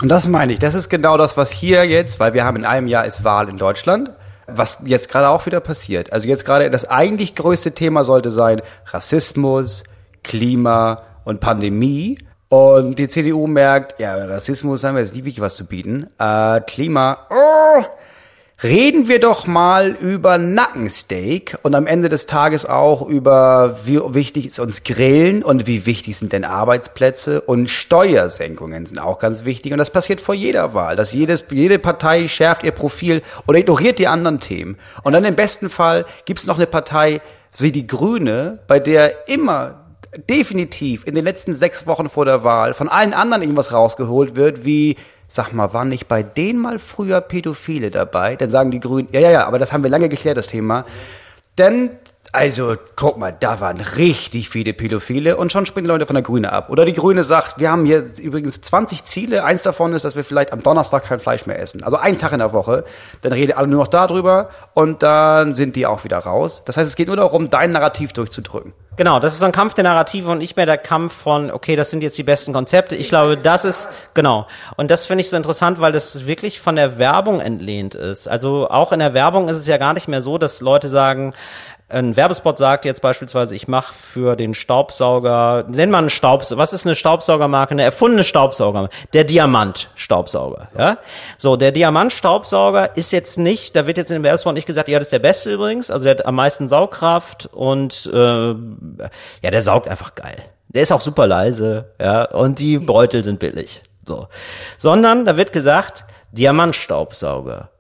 Und 0.03 0.09
das 0.09 0.29
meine 0.29 0.53
ich. 0.53 0.59
Das 0.59 0.75
ist 0.75 0.89
genau 0.89 1.17
das, 1.17 1.37
was 1.37 1.51
hier 1.51 1.85
jetzt, 1.85 2.21
weil 2.21 2.33
wir 2.35 2.45
haben 2.45 2.57
in 2.57 2.65
einem 2.65 2.87
Jahr 2.87 3.05
ist 3.05 3.25
Wahl 3.25 3.49
in 3.49 3.57
Deutschland, 3.57 4.13
was 4.47 4.81
jetzt 4.85 5.11
gerade 5.11 5.29
auch 5.29 5.45
wieder 5.47 5.61
passiert. 5.61 6.13
Also 6.13 6.29
jetzt 6.29 6.45
gerade 6.45 6.71
das 6.71 6.89
eigentlich 6.89 7.35
größte 7.35 7.73
Thema 7.73 8.05
sollte 8.05 8.31
sein 8.31 8.63
Rassismus, 8.87 9.85
Klima 10.23 11.03
und 11.25 11.41
Pandemie. 11.41 12.19
Und 12.49 12.99
die 12.99 13.09
CDU 13.09 13.47
merkt, 13.47 14.01
ja, 14.01 14.15
Rassismus 14.15 14.85
haben 14.85 14.95
wir 14.95 15.03
jetzt 15.03 15.15
nicht 15.15 15.25
wirklich 15.25 15.41
was 15.41 15.57
zu 15.57 15.67
bieten. 15.67 16.09
Äh, 16.19 16.61
Klima, 16.61 17.27
oh, 17.29 17.85
Reden 18.61 19.07
wir 19.07 19.21
doch 19.21 19.47
mal 19.47 19.91
über 19.91 20.37
Nackensteak 20.37 21.59
und 21.63 21.77
am 21.77 21.87
Ende 21.87 22.09
des 22.09 22.27
Tages 22.27 22.67
auch 22.67 23.07
über, 23.07 23.79
wie 23.85 24.01
wichtig 24.15 24.47
ist 24.47 24.59
uns 24.59 24.83
Grillen 24.83 25.45
und 25.45 25.69
wie 25.69 25.87
wichtig 25.87 26.19
sind 26.19 26.33
denn 26.33 26.45
Arbeitsplätze 26.45 27.41
und 27.41 27.71
Steuersenkungen 27.71 28.85
sind 28.85 28.99
auch 28.99 29.21
ganz 29.21 29.45
wichtig. 29.45 29.71
Und 29.71 29.79
das 29.79 29.91
passiert 29.91 30.21
vor 30.21 30.35
jeder 30.35 30.75
Wahl, 30.75 30.97
dass 30.97 31.13
jedes, 31.13 31.45
jede 31.53 31.79
Partei 31.79 32.27
schärft 32.27 32.65
ihr 32.65 32.73
Profil 32.73 33.23
oder 33.47 33.61
ignoriert 33.61 34.01
die 34.01 34.09
anderen 34.09 34.41
Themen. 34.41 34.77
Und 35.05 35.13
dann 35.13 35.25
im 35.25 35.37
besten 35.37 35.71
Fall 35.71 36.05
gibt's 36.25 36.45
noch 36.45 36.57
eine 36.57 36.67
Partei 36.67 37.21
wie 37.59 37.71
die 37.71 37.87
Grüne, 37.87 38.59
bei 38.67 38.81
der 38.81 39.29
immer 39.29 39.85
definitiv 40.29 41.07
in 41.07 41.15
den 41.15 41.25
letzten 41.25 41.55
sechs 41.55 41.87
Wochen 41.87 42.09
vor 42.09 42.25
der 42.25 42.43
Wahl 42.43 42.75
von 42.75 42.89
allen 42.89 43.15
anderen 43.15 43.43
irgendwas 43.43 43.73
rausgeholt 43.73 44.35
wird, 44.35 44.65
wie 44.65 44.97
Sag 45.29 45.53
mal, 45.53 45.75
waren 45.75 45.91
nicht 45.91 46.09
bei 46.09 46.23
denen 46.23 46.59
mal 46.59 46.79
früher 46.79 47.21
Pädophile 47.21 47.91
dabei? 47.91 48.35
Dann 48.37 48.51
sagen 48.51 48.71
die 48.71 48.81
Grünen, 48.81 49.09
ja, 49.13 49.21
ja, 49.21 49.31
ja, 49.31 49.47
aber 49.47 49.59
das 49.59 49.73
haben 49.73 49.83
wir 49.83 49.91
lange 49.91 50.09
geklärt, 50.09 50.39
das 50.39 50.47
Thema. 50.47 50.87
Denn 51.59 51.91
Also, 52.31 52.77
guck 52.95 53.17
mal, 53.17 53.35
da 53.39 53.61
waren 53.61 53.81
richtig 53.81 54.51
viele 54.51 54.75
Pädophile 54.75 55.39
und 55.39 55.51
schon 55.51 55.65
springen 55.65 55.87
Leute 55.87 56.05
von 56.05 56.15
der 56.15 56.23
Grüne 56.23 56.53
ab. 56.53 56.69
Oder 56.69 56.85
die 56.85 56.93
Grüne 56.93 57.25
sagt, 57.25 57.59
wir 57.59 57.71
haben 57.71 57.87
hier 57.87 58.05
übrigens 58.21 58.61
20 58.61 59.05
Ziele. 59.05 59.45
Eins 59.45 59.63
davon 59.63 59.95
ist, 59.95 60.05
dass 60.05 60.15
wir 60.15 60.25
vielleicht 60.25 60.53
am 60.53 60.63
Donnerstag 60.63 61.05
kein 61.05 61.21
Fleisch 61.21 61.47
mehr 61.47 61.59
essen. 61.59 61.83
Also 61.83 61.97
einen 61.97 62.19
Tag 62.19 62.33
in 62.33 62.41
der 62.41 62.53
Woche. 62.53 62.85
Dann 63.23 63.33
reden 63.33 63.57
alle 63.57 63.67
nur 63.67 63.81
noch 63.81 63.89
darüber 63.89 64.51
und 64.75 65.03
dann 65.03 65.55
sind 65.55 65.75
die 65.75 65.87
auch 65.87 66.05
wieder 66.05 66.19
raus. 66.19 66.63
Das 66.67 66.77
heißt, 66.77 66.89
es 66.89 66.97
geht 66.97 67.07
nur 67.07 67.17
darum, 67.17 67.49
dein 67.49 67.71
Narrativ 67.71 68.13
durchzudrücken. 68.13 68.75
Genau, 68.99 69.21
das 69.21 69.33
ist 69.33 69.39
so 69.39 69.47
ein 69.47 69.53
Kampf 69.53 69.75
der 69.75 69.85
Narrative 69.85 70.29
und 70.29 70.39
nicht 70.39 70.57
mehr 70.57 70.67
der 70.67 70.77
Kampf 70.77 71.15
von, 71.15 71.53
okay, 71.53 71.77
das 71.77 71.91
sind 71.91 72.03
jetzt 72.03 72.19
die 72.19 72.25
besten 72.25 72.53
Konzepte. 72.53 72.97
Ich 72.97 73.09
glaube, 73.09 73.37
das 73.37 73.65
ist, 73.65 73.89
genau. 74.13 74.49
Und 74.77 74.91
das 74.91 75.07
finde 75.07 75.21
ich 75.21 75.31
so 75.31 75.37
interessant, 75.37 75.81
weil 75.81 75.93
das 75.93 76.27
wirklich 76.27 76.61
von 76.61 76.75
der 76.75 76.99
Werbung 76.99 77.41
entlehnt 77.41 77.95
ist. 77.95 78.29
Also 78.29 78.69
auch 78.69 78.91
in 78.91 78.99
der 78.99 79.15
Werbung 79.15 79.49
ist 79.49 79.57
es 79.57 79.69
ja 79.69 79.77
gar 79.77 79.95
nicht 79.95 80.09
mehr 80.09 80.21
so, 80.21 80.37
dass 80.37 80.61
Leute 80.61 80.89
sagen, 80.89 81.33
ein 81.91 82.17
Werbespot 82.17 82.59
sagt 82.59 82.85
jetzt 82.85 83.01
beispielsweise, 83.01 83.55
ich 83.55 83.67
mache 83.67 83.95
für 83.95 84.37
den 84.37 84.53
Staubsauger, 84.53 85.65
nenn 85.69 85.91
mal 85.91 85.99
einen 85.99 86.11
Staubsauger, 86.11 86.61
was 86.61 86.75
ist 86.75 86.85
eine 86.85 86.95
Staubsaugermarke? 86.95 87.73
Eine 87.73 87.83
erfundene 87.83 88.25
Staubsauger, 88.25 88.91
der 89.15 89.25
Diamant-Staubsauger, 89.25 90.69
ja? 90.77 90.99
So, 91.39 91.57
der 91.57 91.73
Diamant-Staubsauger 91.73 92.97
ist 92.97 93.13
jetzt 93.13 93.39
nicht, 93.39 93.75
da 93.75 93.87
wird 93.87 93.97
jetzt 93.97 94.11
in 94.11 94.19
dem 94.19 94.23
Werbespot 94.23 94.55
nicht 94.55 94.67
gesagt, 94.67 94.89
ja, 94.89 94.99
das 94.99 95.07
ist 95.07 95.13
der 95.13 95.19
beste 95.19 95.53
übrigens, 95.53 95.91
also 95.91 96.05
der 96.05 96.17
hat 96.17 96.27
am 96.27 96.35
meisten 96.35 96.69
Saugkraft 96.69 97.47
und 97.53 98.11
äh, 98.13 98.49
ja, 98.49 99.51
der 99.51 99.63
saugt 99.63 99.89
einfach 99.89 100.15
geil. 100.15 100.37
Der 100.69 100.83
ist 100.83 100.93
auch 100.93 101.01
super 101.01 101.27
leise, 101.27 101.95
ja, 101.99 102.25
und 102.25 102.59
die 102.59 102.79
Beutel 102.79 103.25
sind 103.25 103.39
billig. 103.39 103.83
So. 104.07 104.29
Sondern 104.77 105.25
da 105.25 105.39
wird 105.39 105.53
gesagt, 105.53 106.05
Diamantstaubsauger 106.33 107.71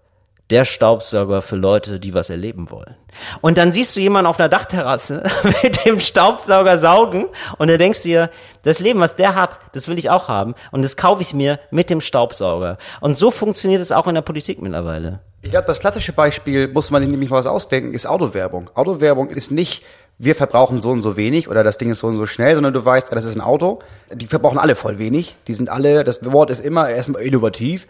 der 0.50 0.64
Staubsauger 0.64 1.42
für 1.42 1.56
Leute, 1.56 2.00
die 2.00 2.14
was 2.14 2.30
erleben 2.30 2.70
wollen. 2.70 2.94
Und 3.40 3.58
dann 3.58 3.72
siehst 3.72 3.94
du 3.96 4.00
jemanden 4.00 4.26
auf 4.26 4.38
einer 4.38 4.48
Dachterrasse 4.48 5.22
mit 5.62 5.84
dem 5.84 6.00
Staubsauger 6.00 6.78
saugen 6.78 7.26
und 7.58 7.68
du 7.68 7.76
denkst 7.76 8.02
dir, 8.02 8.30
das 8.62 8.80
Leben, 8.80 9.00
was 9.00 9.16
der 9.16 9.34
hat, 9.34 9.60
das 9.72 9.88
will 9.88 9.98
ich 9.98 10.10
auch 10.10 10.28
haben 10.28 10.54
und 10.70 10.82
das 10.82 10.96
kaufe 10.96 11.22
ich 11.22 11.34
mir 11.34 11.58
mit 11.70 11.90
dem 11.90 12.00
Staubsauger. 12.00 12.78
Und 13.00 13.16
so 13.16 13.30
funktioniert 13.30 13.82
es 13.82 13.92
auch 13.92 14.06
in 14.06 14.14
der 14.14 14.22
Politik 14.22 14.62
mittlerweile. 14.62 15.20
Ich 15.40 15.50
glaube, 15.50 15.66
das 15.66 15.78
klassische 15.78 16.12
Beispiel, 16.12 16.68
muss 16.68 16.90
man 16.90 17.02
sich 17.02 17.10
nämlich 17.10 17.30
mal 17.30 17.36
was 17.36 17.46
ausdenken, 17.46 17.94
ist 17.94 18.06
Autowerbung. 18.06 18.70
Autowerbung 18.74 19.30
ist 19.30 19.52
nicht, 19.52 19.84
wir 20.18 20.34
verbrauchen 20.34 20.80
so 20.80 20.90
und 20.90 21.00
so 21.00 21.16
wenig 21.16 21.48
oder 21.48 21.62
das 21.62 21.78
Ding 21.78 21.92
ist 21.92 22.00
so 22.00 22.08
und 22.08 22.16
so 22.16 22.26
schnell, 22.26 22.54
sondern 22.54 22.74
du 22.74 22.84
weißt, 22.84 23.12
das 23.12 23.24
ist 23.24 23.36
ein 23.36 23.40
Auto. 23.40 23.78
Die 24.12 24.26
verbrauchen 24.26 24.58
alle 24.58 24.74
voll 24.74 24.98
wenig. 24.98 25.36
Die 25.46 25.54
sind 25.54 25.68
alle, 25.68 26.02
das 26.02 26.32
Wort 26.32 26.50
ist 26.50 26.60
immer 26.60 26.88
erstmal 26.88 27.22
innovativ. 27.22 27.86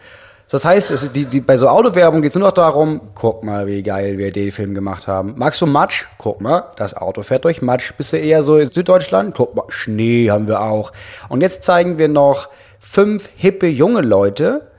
Das 0.49 0.65
heißt, 0.65 0.89
es 0.89 1.11
die, 1.11 1.25
die, 1.25 1.41
bei 1.41 1.57
so 1.57 1.67
Autowerbung 1.67 2.23
geht 2.23 2.31
es 2.31 2.35
nur 2.35 2.47
noch 2.47 2.53
darum, 2.53 3.01
guck 3.13 3.43
mal, 3.43 3.67
wie 3.67 3.83
geil 3.83 4.17
wir 4.17 4.31
den 4.31 4.51
Film 4.51 4.73
gemacht 4.73 5.07
haben. 5.07 5.35
Magst 5.37 5.61
du 5.61 5.67
Matsch? 5.67 6.05
Guck 6.17 6.41
mal, 6.41 6.71
das 6.75 6.95
Auto 6.95 7.21
fährt 7.21 7.45
durch 7.45 7.61
Matsch. 7.61 7.93
Bist 7.95 8.13
du 8.13 8.17
eher 8.17 8.43
so 8.43 8.57
in 8.57 8.71
Süddeutschland? 8.71 9.35
Guck 9.35 9.55
mal, 9.55 9.65
Schnee 9.69 10.31
haben 10.31 10.47
wir 10.47 10.61
auch. 10.61 10.91
Und 11.29 11.41
jetzt 11.41 11.63
zeigen 11.63 11.99
wir 11.99 12.07
noch 12.07 12.49
fünf 12.79 13.29
hippe 13.35 13.67
junge 13.67 14.01
Leute, 14.01 14.71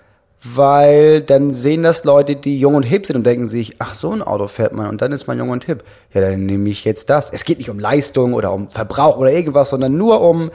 weil 0.43 1.21
dann 1.21 1.53
sehen 1.53 1.85
das 1.85 2.03
Leute, 2.03 2.35
die 2.35 2.59
jung 2.59 2.75
und 2.75 2.83
hip 2.83 3.07
sind 3.07 3.15
und 3.15 3.25
denken 3.25 3.47
sich, 3.47 3.77
ach, 3.79 3.95
so 3.95 4.11
ein 4.11 4.23
Auto 4.23 4.49
fährt 4.49 4.73
man 4.73 4.89
und 4.89 5.01
dann 5.03 5.13
ist 5.13 5.29
man 5.29 5.39
jung 5.39 5.51
und 5.51 5.67
hip. 5.67 5.85
Ja, 6.13 6.21
dann 6.21 6.47
nehme 6.47 6.69
ich 6.69 6.85
jetzt 6.85 7.11
das. 7.11 7.31
Es 7.31 7.45
geht 7.45 7.59
nicht 7.59 7.71
um 7.71 7.79
Leistung 7.79 8.35
oder 8.35 8.53
um 8.53 8.71
Verbrauch 8.71 9.19
oder 9.19 9.31
irgendwas, 9.31 9.71
sondern 9.71 9.97
nur 9.97 10.21
um 10.21 10.51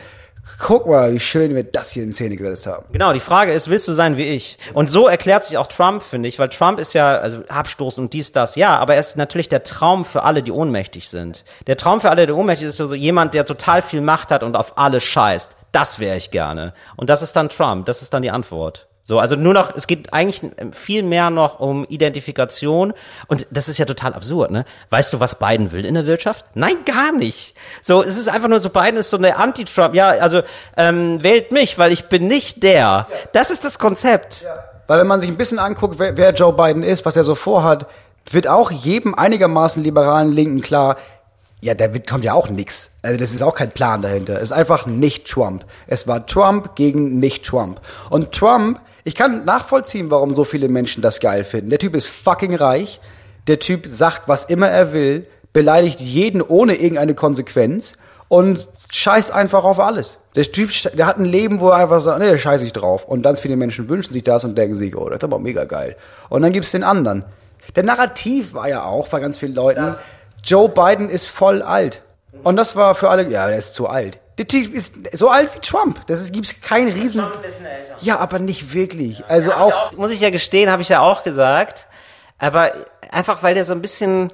guck 0.60 0.88
mal, 0.88 1.14
wie 1.14 1.20
schön 1.20 1.56
wir 1.56 1.64
das 1.64 1.92
hier 1.92 2.04
in 2.04 2.14
Szene 2.14 2.36
gesetzt 2.36 2.68
haben. 2.68 2.86
Genau, 2.92 3.14
die 3.14 3.20
Frage 3.20 3.52
ist, 3.52 3.70
willst 3.70 3.88
du 3.88 3.94
sein 3.94 4.18
wie 4.18 4.24
ich? 4.24 4.58
Und 4.74 4.90
so 4.90 5.08
erklärt 5.08 5.44
sich 5.44 5.58
auch 5.58 5.68
Trump, 5.68 6.04
finde 6.04 6.30
ich, 6.30 6.40
weil 6.40 6.50
Trump 6.50 6.80
ist 6.80 6.94
ja, 6.94 7.18
also 7.18 7.44
Abstoß 7.48 8.00
und 8.00 8.14
dies, 8.14 8.32
das, 8.32 8.56
ja, 8.56 8.78
aber 8.78 8.96
er 8.96 9.00
ist 9.00 9.18
natürlich 9.18 9.50
der 9.50 9.64
Traum 9.64 10.06
für 10.06 10.24
alle, 10.24 10.44
die 10.44 10.52
ohnmächtig 10.52 11.10
sind. 11.10 11.44
Der 11.68 11.78
Traum 11.78 12.02
für 12.02 12.10
alle, 12.10 12.26
die 12.28 12.34
ohnmächtig 12.34 12.62
sind, 12.62 12.86
ist 12.86 12.90
so 12.90 12.96
jemand, 12.96 13.34
der 13.34 13.46
total 13.46 13.82
viel 13.82 14.02
Macht 14.02 14.32
hat 14.32 14.44
und 14.44 14.56
auf 14.56 14.78
alles 14.78 15.04
scheißt. 15.04 15.56
Das 15.72 16.00
wäre 16.00 16.18
ich 16.18 16.32
gerne. 16.32 16.74
Und 16.96 17.10
das 17.10 17.22
ist 17.22 17.36
dann 17.36 17.50
Trump, 17.50 17.86
das 17.86 18.02
ist 18.02 18.14
dann 18.14 18.22
die 18.22 18.32
Antwort. 18.32 18.88
So, 19.08 19.20
also 19.20 19.36
nur 19.36 19.54
noch, 19.54 19.76
es 19.76 19.86
geht 19.86 20.14
eigentlich 20.14 20.42
viel 20.72 21.04
mehr 21.04 21.30
noch 21.30 21.60
um 21.60 21.86
Identifikation 21.86 22.92
und 23.28 23.46
das 23.52 23.70
ist 23.70 23.78
ja 23.78 23.86
total 23.86 24.16
absurd, 24.16 24.50
ne? 24.50 24.66
Weißt 24.90 25.14
du, 25.14 25.20
was 25.20 25.38
Biden 25.38 25.72
will 25.72 25.86
in 25.86 25.94
der 25.94 26.08
Wirtschaft? 26.08 26.44
Nein, 26.56 26.78
gar 26.86 27.12
nicht. 27.12 27.54
So, 27.84 28.02
es 28.02 28.18
ist 28.18 28.28
einfach 28.28 28.48
nur 28.48 28.60
so, 28.60 28.72
Biden 28.72 28.98
ist 28.98 29.12
so 29.12 29.18
eine 29.18 29.38
Anti-Trump, 29.38 29.94
ja, 29.94 30.08
also 30.08 30.42
ähm, 30.76 31.22
wählt 31.22 31.52
mich, 31.52 31.78
weil 31.78 31.92
ich 31.92 32.06
bin 32.06 32.26
nicht 32.26 32.64
der. 32.64 33.08
Das 33.32 33.52
ist 33.52 33.64
das 33.64 33.78
Konzept. 33.78 34.42
Ja. 34.42 34.56
Weil 34.88 35.00
wenn 35.00 35.08
man 35.08 35.22
sich 35.22 35.30
ein 35.30 35.38
bisschen 35.38 35.60
anguckt, 35.60 36.00
wer, 36.00 36.18
wer 36.18 36.34
Joe 36.34 36.54
Biden 36.54 36.82
ist, 36.82 37.06
was 37.06 37.16
er 37.16 37.24
so 37.24 37.36
vorhat, 37.36 37.86
wird 38.32 38.48
auch 38.48 38.72
jedem 38.72 39.14
einigermaßen 39.14 39.84
liberalen 39.84 40.32
Linken 40.32 40.62
klar, 40.62 40.98
ja, 41.62 41.74
da 41.74 41.88
kommt 41.88 42.24
ja 42.24 42.34
auch 42.34 42.50
nix. 42.50 42.92
Also 43.02 43.20
das 43.20 43.32
ist 43.32 43.42
auch 43.42 43.56
kein 43.56 43.72
Plan 43.72 44.02
dahinter. 44.02 44.36
Es 44.38 44.46
ist 44.46 44.52
einfach 44.52 44.86
nicht 44.86 45.28
Trump. 45.28 45.66
Es 45.88 46.08
war 46.08 46.26
Trump 46.26 46.76
gegen 46.76 47.20
nicht 47.20 47.46
Trump. 47.46 47.82
Und 48.10 48.32
Trump 48.32 48.80
ich 49.06 49.14
kann 49.16 49.46
nachvollziehen, 49.46 50.10
warum 50.10 50.34
so 50.34 50.44
viele 50.44 50.68
Menschen 50.68 51.02
das 51.02 51.20
geil 51.20 51.46
finden. 51.46 51.70
Der 51.70 51.80
Typ 51.80 51.96
ist 51.96 52.08
fucking 52.08 52.56
reich. 52.56 53.00
Der 53.48 53.60
Typ 53.60 53.86
sagt, 53.86 54.28
was 54.28 54.46
immer 54.46 54.68
er 54.68 54.94
will, 54.94 55.28
beleidigt 55.54 56.02
jeden 56.02 56.42
ohne 56.42 56.74
irgendeine 56.74 57.14
Konsequenz 57.14 57.94
und 58.28 58.68
scheißt 58.92 59.32
einfach 59.32 59.64
auf 59.64 59.80
alles. 59.80 60.18
Der 60.36 60.44
Typ, 60.44 60.72
der 60.98 61.06
hat 61.06 61.20
ein 61.20 61.26
Leben, 61.26 61.60
wo 61.60 61.70
er 61.70 61.78
einfach 61.78 62.02
sagt, 62.02 62.20
nee, 62.20 62.36
scheiß 62.36 62.64
ich 62.64 62.74
drauf. 62.74 63.06
Und 63.06 63.22
ganz 63.22 63.40
viele 63.40 63.56
Menschen 63.56 63.88
wünschen 63.90 64.12
sich 64.12 64.24
das 64.24 64.44
und 64.44 64.58
denken 64.58 64.76
sich, 64.76 64.96
oh, 64.98 65.08
das 65.08 65.18
ist 65.18 65.24
aber 65.24 65.38
mega 65.38 65.66
geil. 65.66 65.96
Und 66.30 66.42
dann 66.42 66.52
gibt's 66.52 66.72
den 66.72 66.84
anderen. 66.84 67.24
Der 67.76 67.84
Narrativ 67.84 68.56
war 68.56 68.68
ja 68.68 68.86
auch 68.86 69.08
bei 69.10 69.20
ganz 69.20 69.38
vielen 69.38 69.54
Leuten, 69.54 69.82
das 69.82 69.98
Joe 70.44 70.68
Biden 70.68 71.10
ist 71.10 71.28
voll 71.28 71.62
alt. 71.62 72.02
Und 72.44 72.56
das 72.58 72.76
war 72.76 72.96
für 72.96 73.10
alle, 73.10 73.30
ja, 73.30 73.48
der 73.48 73.58
ist 73.60 73.76
zu 73.76 73.88
alt. 73.88 74.20
Der 74.38 74.48
Typ 74.48 74.74
ist 74.74 74.96
so 75.14 75.30
alt 75.30 75.56
wie 75.56 75.60
Trump. 75.60 76.06
Das 76.08 76.20
ist, 76.20 76.34
gibt's 76.34 76.60
keinen 76.60 76.92
riesen. 76.92 77.22
Trump 77.22 77.38
ein 77.38 77.66
älter. 77.66 77.96
Ja, 78.02 78.20
aber 78.20 78.40
nicht 78.40 78.74
wirklich. 78.74 79.24
Also 79.26 79.52
ja, 79.52 79.58
auch, 79.58 79.74
auch. 79.74 79.92
Muss 79.94 80.12
ich 80.12 80.20
ja 80.20 80.30
gestehen, 80.30 80.70
habe 80.70 80.82
ich 80.82 80.90
ja 80.90 81.00
auch 81.00 81.24
gesagt. 81.24 81.88
Aber 82.38 82.74
einfach, 83.12 83.44
weil 83.44 83.56
der 83.56 83.64
so 83.64 83.74
ein 83.74 83.82
bisschen, 83.82 84.32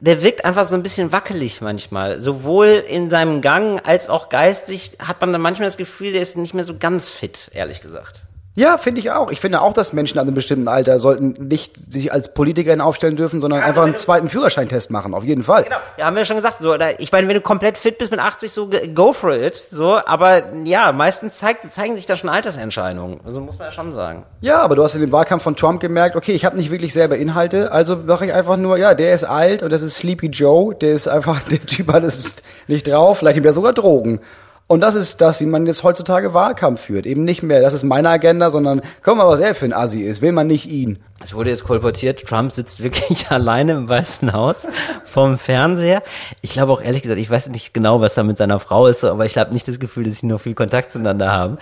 der 0.00 0.22
wirkt 0.22 0.44
einfach 0.44 0.64
so 0.64 0.74
ein 0.74 0.82
bisschen 0.82 1.12
wackelig 1.12 1.60
manchmal. 1.60 2.20
Sowohl 2.20 2.66
in 2.66 3.10
seinem 3.10 3.42
Gang 3.42 3.80
als 3.86 4.08
auch 4.08 4.28
geistig 4.28 4.96
hat 4.98 5.20
man 5.20 5.32
dann 5.32 5.40
manchmal 5.40 5.68
das 5.68 5.76
Gefühl, 5.76 6.12
der 6.12 6.22
ist 6.22 6.36
nicht 6.36 6.54
mehr 6.54 6.64
so 6.64 6.76
ganz 6.76 7.08
fit, 7.08 7.50
ehrlich 7.54 7.80
gesagt. 7.80 8.23
Ja, 8.56 8.78
finde 8.78 9.00
ich 9.00 9.10
auch. 9.10 9.32
Ich 9.32 9.40
finde 9.40 9.60
auch, 9.60 9.72
dass 9.72 9.92
Menschen 9.92 10.18
an 10.20 10.28
einem 10.28 10.34
bestimmten 10.34 10.68
Alter 10.68 11.00
sollten 11.00 11.34
nicht 11.48 11.92
sich 11.92 12.12
als 12.12 12.34
Politikerin 12.34 12.80
aufstellen 12.80 13.16
dürfen, 13.16 13.40
sondern 13.40 13.60
ja, 13.60 13.66
einfach 13.66 13.82
einen 13.82 13.96
zweiten 13.96 14.28
Führerscheintest 14.28 14.92
machen, 14.92 15.12
auf 15.12 15.24
jeden 15.24 15.42
Fall. 15.42 15.64
Genau, 15.64 15.76
ja, 15.98 16.06
haben 16.06 16.14
wir 16.14 16.24
schon 16.24 16.36
gesagt. 16.36 16.58
So, 16.60 16.72
ich 16.98 17.10
meine, 17.10 17.26
wenn 17.26 17.34
du 17.34 17.40
komplett 17.40 17.76
fit 17.76 17.98
bist 17.98 18.12
mit 18.12 18.20
80, 18.20 18.52
so 18.52 18.70
go 18.94 19.12
for 19.12 19.32
it. 19.32 19.56
So, 19.56 19.98
aber 20.06 20.42
ja, 20.64 20.92
meistens 20.92 21.38
zeigt, 21.38 21.64
zeigen 21.64 21.96
sich 21.96 22.06
da 22.06 22.14
schon 22.14 22.30
Altersentscheidungen. 22.30 23.20
Also 23.24 23.40
muss 23.40 23.58
man 23.58 23.66
ja 23.66 23.72
schon 23.72 23.90
sagen. 23.90 24.24
Ja, 24.40 24.62
aber 24.62 24.76
du 24.76 24.84
hast 24.84 24.94
in 24.94 25.00
dem 25.00 25.10
Wahlkampf 25.10 25.42
von 25.42 25.56
Trump 25.56 25.80
gemerkt, 25.80 26.14
okay, 26.14 26.32
ich 26.32 26.44
habe 26.44 26.56
nicht 26.56 26.70
wirklich 26.70 26.92
selber 26.92 27.16
Inhalte, 27.16 27.72
also 27.72 27.96
mache 27.96 28.26
ich 28.26 28.32
einfach 28.32 28.56
nur, 28.56 28.78
ja, 28.78 28.94
der 28.94 29.14
ist 29.14 29.24
alt 29.24 29.64
und 29.64 29.72
das 29.72 29.82
ist 29.82 29.96
Sleepy 29.96 30.28
Joe, 30.28 30.76
der 30.76 30.92
ist 30.92 31.08
einfach, 31.08 31.42
der 31.50 31.60
Typ 31.60 31.92
hat 31.92 32.04
es 32.04 32.36
nicht 32.68 32.86
drauf, 32.86 33.18
vielleicht 33.18 33.34
nimmt 33.34 33.46
er 33.46 33.52
sogar 33.52 33.72
Drogen. 33.72 34.20
Und 34.66 34.80
das 34.80 34.94
ist 34.94 35.20
das, 35.20 35.40
wie 35.40 35.46
man 35.46 35.66
jetzt 35.66 35.82
heutzutage 35.82 36.32
Wahlkampf 36.32 36.80
führt. 36.80 37.04
Eben 37.04 37.24
nicht 37.24 37.42
mehr, 37.42 37.60
das 37.60 37.74
ist 37.74 37.82
meine 37.82 38.08
Agenda, 38.08 38.50
sondern 38.50 38.80
guck 39.02 39.18
mal, 39.18 39.28
was 39.28 39.40
er 39.40 39.54
für 39.54 39.66
ein 39.66 39.74
Assi 39.74 40.00
ist. 40.00 40.22
Will 40.22 40.32
man 40.32 40.46
nicht 40.46 40.66
ihn. 40.66 41.00
Es 41.22 41.34
wurde 41.34 41.50
jetzt 41.50 41.64
kolportiert, 41.64 42.24
Trump 42.26 42.50
sitzt 42.50 42.82
wirklich 42.82 43.26
alleine 43.30 43.72
im 43.72 43.88
Weißen 43.88 44.32
Haus 44.32 44.66
vom 45.04 45.38
Fernseher. 45.38 46.02
Ich 46.40 46.52
glaube 46.52 46.72
auch 46.72 46.80
ehrlich 46.80 47.02
gesagt, 47.02 47.20
ich 47.20 47.28
weiß 47.28 47.50
nicht 47.50 47.74
genau, 47.74 48.00
was 48.00 48.14
da 48.14 48.22
mit 48.22 48.38
seiner 48.38 48.58
Frau 48.58 48.86
ist, 48.86 49.04
aber 49.04 49.26
ich 49.26 49.36
habe 49.36 49.52
nicht 49.52 49.68
das 49.68 49.78
Gefühl, 49.78 50.04
dass 50.04 50.18
sie 50.20 50.26
noch 50.26 50.40
viel 50.40 50.54
Kontakt 50.54 50.92
zueinander 50.92 51.30
haben. 51.30 51.58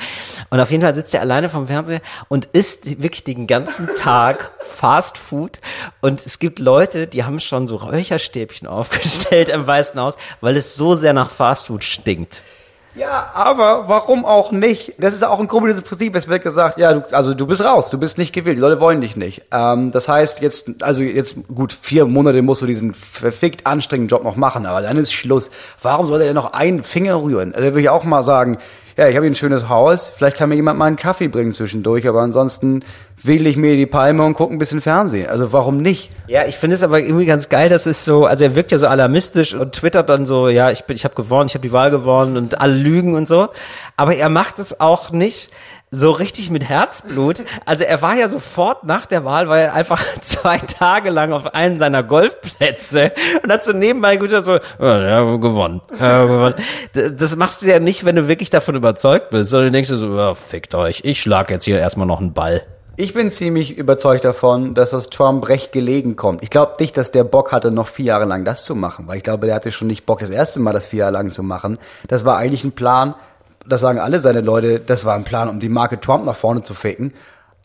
Und 0.50 0.60
auf 0.60 0.70
jeden 0.70 0.82
Fall 0.82 0.94
sitzt 0.94 1.12
er 1.12 1.22
alleine 1.22 1.48
vom 1.48 1.66
Fernseher 1.66 2.00
und 2.28 2.46
isst 2.52 3.02
wirklich 3.02 3.24
den 3.24 3.48
ganzen 3.48 3.88
Tag 3.98 4.52
Fast 4.60 5.18
Food. 5.18 5.58
Und 6.00 6.24
es 6.24 6.38
gibt 6.38 6.60
Leute, 6.60 7.08
die 7.08 7.24
haben 7.24 7.40
schon 7.40 7.66
so 7.66 7.76
Räucherstäbchen 7.76 8.68
aufgestellt 8.68 9.48
im 9.48 9.66
Weißen 9.66 10.00
Haus, 10.00 10.14
weil 10.40 10.56
es 10.56 10.76
so 10.76 10.94
sehr 10.94 11.12
nach 11.12 11.30
Fast 11.30 11.66
Food 11.66 11.82
stinkt. 11.82 12.44
Ja, 12.94 13.30
aber 13.32 13.88
warum 13.88 14.26
auch 14.26 14.52
nicht? 14.52 14.94
Das 14.98 15.14
ist 15.14 15.22
auch 15.22 15.40
ein 15.40 15.48
komisches 15.48 15.80
Prinzip. 15.80 16.14
Es 16.14 16.28
wird 16.28 16.42
gesagt, 16.42 16.76
ja, 16.76 16.92
du, 16.92 17.14
also 17.14 17.32
du 17.32 17.46
bist 17.46 17.64
raus, 17.64 17.88
du 17.88 17.98
bist 17.98 18.18
nicht 18.18 18.34
gewählt, 18.34 18.58
die 18.58 18.60
Leute 18.60 18.80
wollen 18.80 19.00
dich 19.00 19.16
nicht. 19.16 19.42
Ähm, 19.50 19.92
das 19.92 20.08
heißt, 20.08 20.42
jetzt, 20.42 20.82
also 20.82 21.00
jetzt 21.00 21.48
gut, 21.48 21.72
vier 21.80 22.04
Monate 22.04 22.42
musst 22.42 22.60
du 22.60 22.66
diesen 22.66 22.92
verfickt 22.92 23.66
anstrengenden 23.66 24.14
Job 24.14 24.24
noch 24.24 24.36
machen, 24.36 24.66
aber 24.66 24.82
dann 24.82 24.98
ist 24.98 25.12
Schluss. 25.12 25.50
Warum 25.80 26.04
soll 26.04 26.20
er 26.20 26.34
noch 26.34 26.52
einen 26.52 26.82
Finger 26.82 27.22
rühren? 27.22 27.54
Also, 27.54 27.64
da 27.64 27.72
würde 27.72 27.80
ich 27.80 27.88
auch 27.88 28.04
mal 28.04 28.22
sagen, 28.22 28.58
ja, 28.96 29.08
ich 29.08 29.16
habe 29.16 29.24
hier 29.24 29.32
ein 29.32 29.36
schönes 29.36 29.68
Haus, 29.68 30.12
vielleicht 30.14 30.36
kann 30.36 30.48
mir 30.48 30.54
jemand 30.54 30.78
mal 30.78 30.86
einen 30.86 30.96
Kaffee 30.96 31.28
bringen 31.28 31.52
zwischendurch, 31.52 32.06
aber 32.06 32.20
ansonsten 32.20 32.84
wähle 33.22 33.48
ich 33.48 33.56
mir 33.56 33.76
die 33.76 33.86
Palme 33.86 34.24
und 34.24 34.34
gucke 34.34 34.52
ein 34.52 34.58
bisschen 34.58 34.80
Fernsehen. 34.80 35.28
Also 35.28 35.52
warum 35.52 35.78
nicht? 35.78 36.10
Ja, 36.26 36.44
ich 36.46 36.56
finde 36.56 36.76
es 36.76 36.82
aber 36.82 37.00
irgendwie 37.00 37.26
ganz 37.26 37.48
geil, 37.48 37.68
dass 37.68 37.86
es 37.86 38.04
so, 38.04 38.26
also 38.26 38.44
er 38.44 38.54
wirkt 38.54 38.72
ja 38.72 38.78
so 38.78 38.86
alarmistisch 38.86 39.54
und 39.54 39.72
twittert 39.72 40.08
dann 40.08 40.26
so, 40.26 40.48
ja, 40.48 40.70
ich 40.70 40.84
bin, 40.84 40.96
ich 40.96 41.04
habe 41.04 41.14
gewonnen, 41.14 41.46
ich 41.46 41.54
habe 41.54 41.66
die 41.66 41.72
Wahl 41.72 41.90
gewonnen 41.90 42.36
und 42.36 42.60
alle 42.60 42.74
lügen 42.74 43.14
und 43.14 43.28
so. 43.28 43.48
Aber 43.96 44.14
er 44.14 44.28
macht 44.28 44.58
es 44.58 44.80
auch 44.80 45.10
nicht 45.10 45.50
so 45.94 46.10
richtig 46.10 46.50
mit 46.50 46.64
Herzblut. 46.64 47.44
Also 47.66 47.84
er 47.84 48.00
war 48.00 48.16
ja 48.16 48.28
sofort 48.28 48.82
nach 48.82 49.04
der 49.04 49.24
Wahl, 49.24 49.48
war 49.48 49.58
er 49.58 49.74
einfach 49.74 50.02
zwei 50.22 50.58
Tage 50.58 51.10
lang 51.10 51.32
auf 51.32 51.54
einem 51.54 51.78
seiner 51.78 52.02
Golfplätze 52.02 53.12
und 53.44 53.52
hat 53.52 53.62
so 53.62 53.72
nebenbei 53.72 54.16
gesagt 54.16 54.46
so, 54.46 54.58
ja, 54.80 55.02
ja 55.02 55.36
gewonnen, 55.36 55.82
ja, 56.00 56.24
gewonnen. 56.24 56.54
Das, 56.94 57.14
das 57.14 57.36
machst 57.36 57.62
du 57.62 57.66
ja 57.66 57.78
nicht, 57.78 58.04
wenn 58.04 58.16
du 58.16 58.26
wirklich 58.26 58.50
davon 58.50 58.74
überzeugt 58.74 59.30
bist, 59.30 59.50
sondern 59.50 59.74
denkst 59.74 59.90
du 59.90 59.96
so, 59.96 60.16
ja, 60.16 60.34
fickt 60.34 60.74
euch, 60.74 61.02
ich 61.04 61.20
schlag 61.20 61.50
jetzt 61.50 61.64
hier 61.64 61.78
erstmal 61.78 62.06
noch 62.06 62.20
einen 62.20 62.32
Ball. 62.32 62.62
Ich 62.96 63.14
bin 63.14 63.30
ziemlich 63.30 63.78
überzeugt 63.78 64.24
davon, 64.24 64.74
dass 64.74 64.90
das 64.90 65.08
Trump 65.08 65.48
recht 65.48 65.72
gelegen 65.72 66.14
kommt. 66.14 66.42
Ich 66.42 66.50
glaube 66.50 66.74
nicht, 66.78 66.96
dass 66.96 67.10
der 67.10 67.24
Bock 67.24 67.50
hatte, 67.50 67.70
noch 67.70 67.88
vier 67.88 68.06
Jahre 68.06 68.26
lang 68.26 68.44
das 68.44 68.64
zu 68.64 68.74
machen, 68.74 69.06
weil 69.08 69.16
ich 69.16 69.22
glaube, 69.22 69.46
der 69.46 69.54
hatte 69.54 69.72
schon 69.72 69.88
nicht 69.88 70.04
Bock, 70.04 70.20
das 70.20 70.28
erste 70.28 70.60
Mal 70.60 70.72
das 70.72 70.86
vier 70.86 71.00
Jahre 71.00 71.12
lang 71.12 71.30
zu 71.30 71.42
machen. 71.42 71.78
Das 72.08 72.26
war 72.26 72.36
eigentlich 72.36 72.64
ein 72.64 72.72
Plan, 72.72 73.14
das 73.66 73.80
sagen 73.80 73.98
alle 73.98 74.20
seine 74.20 74.40
Leute, 74.40 74.80
das 74.80 75.04
war 75.04 75.14
ein 75.14 75.24
Plan, 75.24 75.48
um 75.48 75.60
die 75.60 75.68
Marke 75.68 76.00
Trump 76.00 76.24
nach 76.24 76.36
vorne 76.36 76.62
zu 76.62 76.74
ficken. 76.74 77.12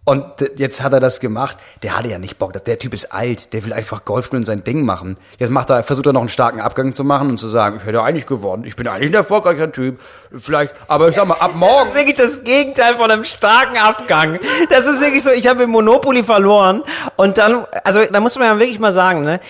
Und 0.08 0.24
jetzt 0.56 0.82
hat 0.82 0.94
er 0.94 1.02
das 1.02 1.20
gemacht. 1.20 1.58
Der 1.84 1.98
hatte 1.98 2.08
ja 2.08 2.18
nicht 2.18 2.38
Bock. 2.40 2.54
Der 2.54 2.80
Typ 2.80 2.94
ist 2.94 3.12
alt. 3.12 3.52
Der 3.52 3.66
will 3.66 3.74
einfach 3.74 4.06
Golf 4.06 4.32
und 4.32 4.46
sein 4.46 4.64
Ding 4.64 4.86
machen. 4.86 5.18
Jetzt 5.38 5.50
macht 5.50 5.70
er, 5.70 5.84
versucht 5.84 6.06
er 6.06 6.14
noch 6.14 6.22
einen 6.22 6.30
starken 6.30 6.62
Abgang 6.62 6.94
zu 6.94 7.04
machen 7.04 7.30
und 7.30 7.38
zu 7.38 7.50
sagen, 7.50 7.76
ich 7.76 7.86
hätte 7.86 8.02
eigentlich 8.02 8.26
gewonnen. 8.26 8.64
Ich 8.64 8.78
bin 8.78 8.88
eigentlich 8.88 9.12
ein 9.12 9.16
erfolgreicher 9.16 9.70
Typ. 9.70 10.00
Vielleicht, 10.34 10.74
aber 10.88 11.10
ich 11.10 11.16
sag 11.16 11.28
mal, 11.28 11.36
ab 11.36 11.56
morgen. 11.56 11.88
Das 11.88 11.90
ist 11.90 11.96
wirklich 11.96 12.16
das 12.16 12.44
Gegenteil 12.46 12.96
von 12.96 13.12
einem 13.12 13.26
starken 13.26 13.76
Abgang. 13.76 14.40
Das 14.70 14.88
ist 14.88 15.02
wirklich 15.02 15.24
so, 15.24 15.30
ich 15.30 15.46
habe 15.46 15.64
im 15.64 15.72
Monopoly 15.72 16.24
verloren 16.24 16.84
und 17.18 17.38
dann, 17.38 17.66
also 17.84 18.06
da 18.06 18.20
muss 18.22 18.38
man 18.38 18.48
ja 18.48 18.60
wirklich 18.60 18.80
mal 18.80 18.94
sagen, 18.94 19.26
ne? 19.26 19.42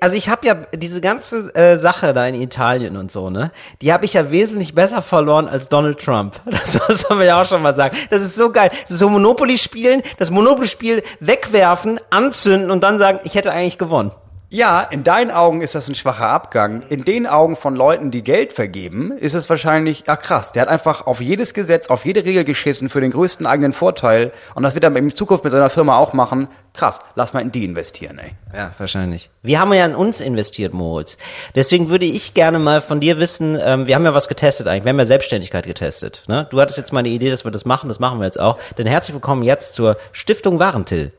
Also 0.00 0.16
ich 0.16 0.28
habe 0.28 0.44
ja 0.44 0.54
diese 0.74 1.00
ganze 1.00 1.54
äh, 1.54 1.76
Sache 1.76 2.14
da 2.14 2.26
in 2.26 2.34
Italien 2.34 2.96
und 2.96 3.12
so, 3.12 3.30
ne? 3.30 3.52
Die 3.80 3.92
habe 3.92 4.06
ich 4.06 4.14
ja 4.14 4.32
wesentlich 4.32 4.74
besser 4.74 5.02
verloren 5.02 5.46
als 5.46 5.68
Donald 5.68 6.00
Trump. 6.00 6.40
Das 6.50 6.78
muss 6.88 7.08
man 7.08 7.26
ja 7.26 7.40
auch 7.40 7.46
schon 7.46 7.62
mal 7.62 7.74
sagen. 7.74 7.96
Das 8.10 8.20
ist 8.20 8.36
so 8.36 8.50
geil. 8.50 8.70
So 8.88 9.08
Monopoly 9.08 9.56
spielen, 9.58 9.99
das 10.18 10.30
Monopoly-Spiel 10.30 11.02
wegwerfen, 11.20 12.00
anzünden 12.10 12.70
und 12.70 12.82
dann 12.82 12.98
sagen, 12.98 13.20
ich 13.24 13.34
hätte 13.34 13.52
eigentlich 13.52 13.78
gewonnen. 13.78 14.12
Ja, 14.52 14.82
in 14.82 15.04
deinen 15.04 15.30
Augen 15.30 15.60
ist 15.60 15.76
das 15.76 15.86
ein 15.86 15.94
schwacher 15.94 16.26
Abgang. 16.26 16.82
In 16.88 17.04
den 17.04 17.28
Augen 17.28 17.54
von 17.54 17.76
Leuten, 17.76 18.10
die 18.10 18.24
Geld 18.24 18.52
vergeben, 18.52 19.12
ist 19.12 19.34
es 19.34 19.48
wahrscheinlich, 19.48 20.02
ja 20.08 20.16
krass, 20.16 20.50
der 20.50 20.62
hat 20.62 20.68
einfach 20.68 21.06
auf 21.06 21.20
jedes 21.20 21.54
Gesetz, 21.54 21.86
auf 21.86 22.04
jede 22.04 22.24
Regel 22.24 22.42
geschissen 22.42 22.88
für 22.88 23.00
den 23.00 23.12
größten 23.12 23.46
eigenen 23.46 23.72
Vorteil. 23.72 24.32
Und 24.56 24.64
das 24.64 24.74
wird 24.74 24.82
er 24.82 24.96
in 24.96 25.14
Zukunft 25.14 25.44
mit 25.44 25.52
seiner 25.52 25.70
Firma 25.70 25.96
auch 25.98 26.14
machen. 26.14 26.48
Krass, 26.74 26.98
lass 27.14 27.32
mal 27.32 27.42
in 27.42 27.52
die 27.52 27.64
investieren, 27.64 28.18
ey. 28.18 28.32
Ja, 28.52 28.72
wahrscheinlich. 28.76 29.30
Wir 29.42 29.60
haben 29.60 29.72
ja 29.72 29.86
in 29.86 29.94
uns 29.94 30.20
investiert, 30.20 30.74
Moritz. 30.74 31.16
Deswegen 31.54 31.88
würde 31.88 32.06
ich 32.06 32.34
gerne 32.34 32.58
mal 32.58 32.80
von 32.80 32.98
dir 32.98 33.20
wissen, 33.20 33.56
ähm, 33.62 33.86
wir 33.86 33.94
haben 33.94 34.04
ja 34.04 34.14
was 34.14 34.26
getestet 34.26 34.66
eigentlich, 34.66 34.84
wir 34.84 34.90
haben 34.90 34.98
ja 34.98 35.06
Selbstständigkeit 35.06 35.64
getestet. 35.64 36.24
Ne? 36.26 36.48
Du 36.50 36.60
hattest 36.60 36.76
jetzt 36.76 36.92
mal 36.92 37.00
eine 37.00 37.10
Idee, 37.10 37.30
dass 37.30 37.44
wir 37.44 37.52
das 37.52 37.66
machen, 37.66 37.88
das 37.88 38.00
machen 38.00 38.18
wir 38.18 38.24
jetzt 38.24 38.40
auch. 38.40 38.58
Denn 38.78 38.88
herzlich 38.88 39.14
willkommen 39.14 39.44
jetzt 39.44 39.74
zur 39.74 39.96
Stiftung 40.10 40.58
Warentil. 40.58 41.12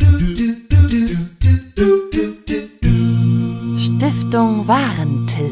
Stiftung 4.32 4.66
Warentil. 4.66 5.52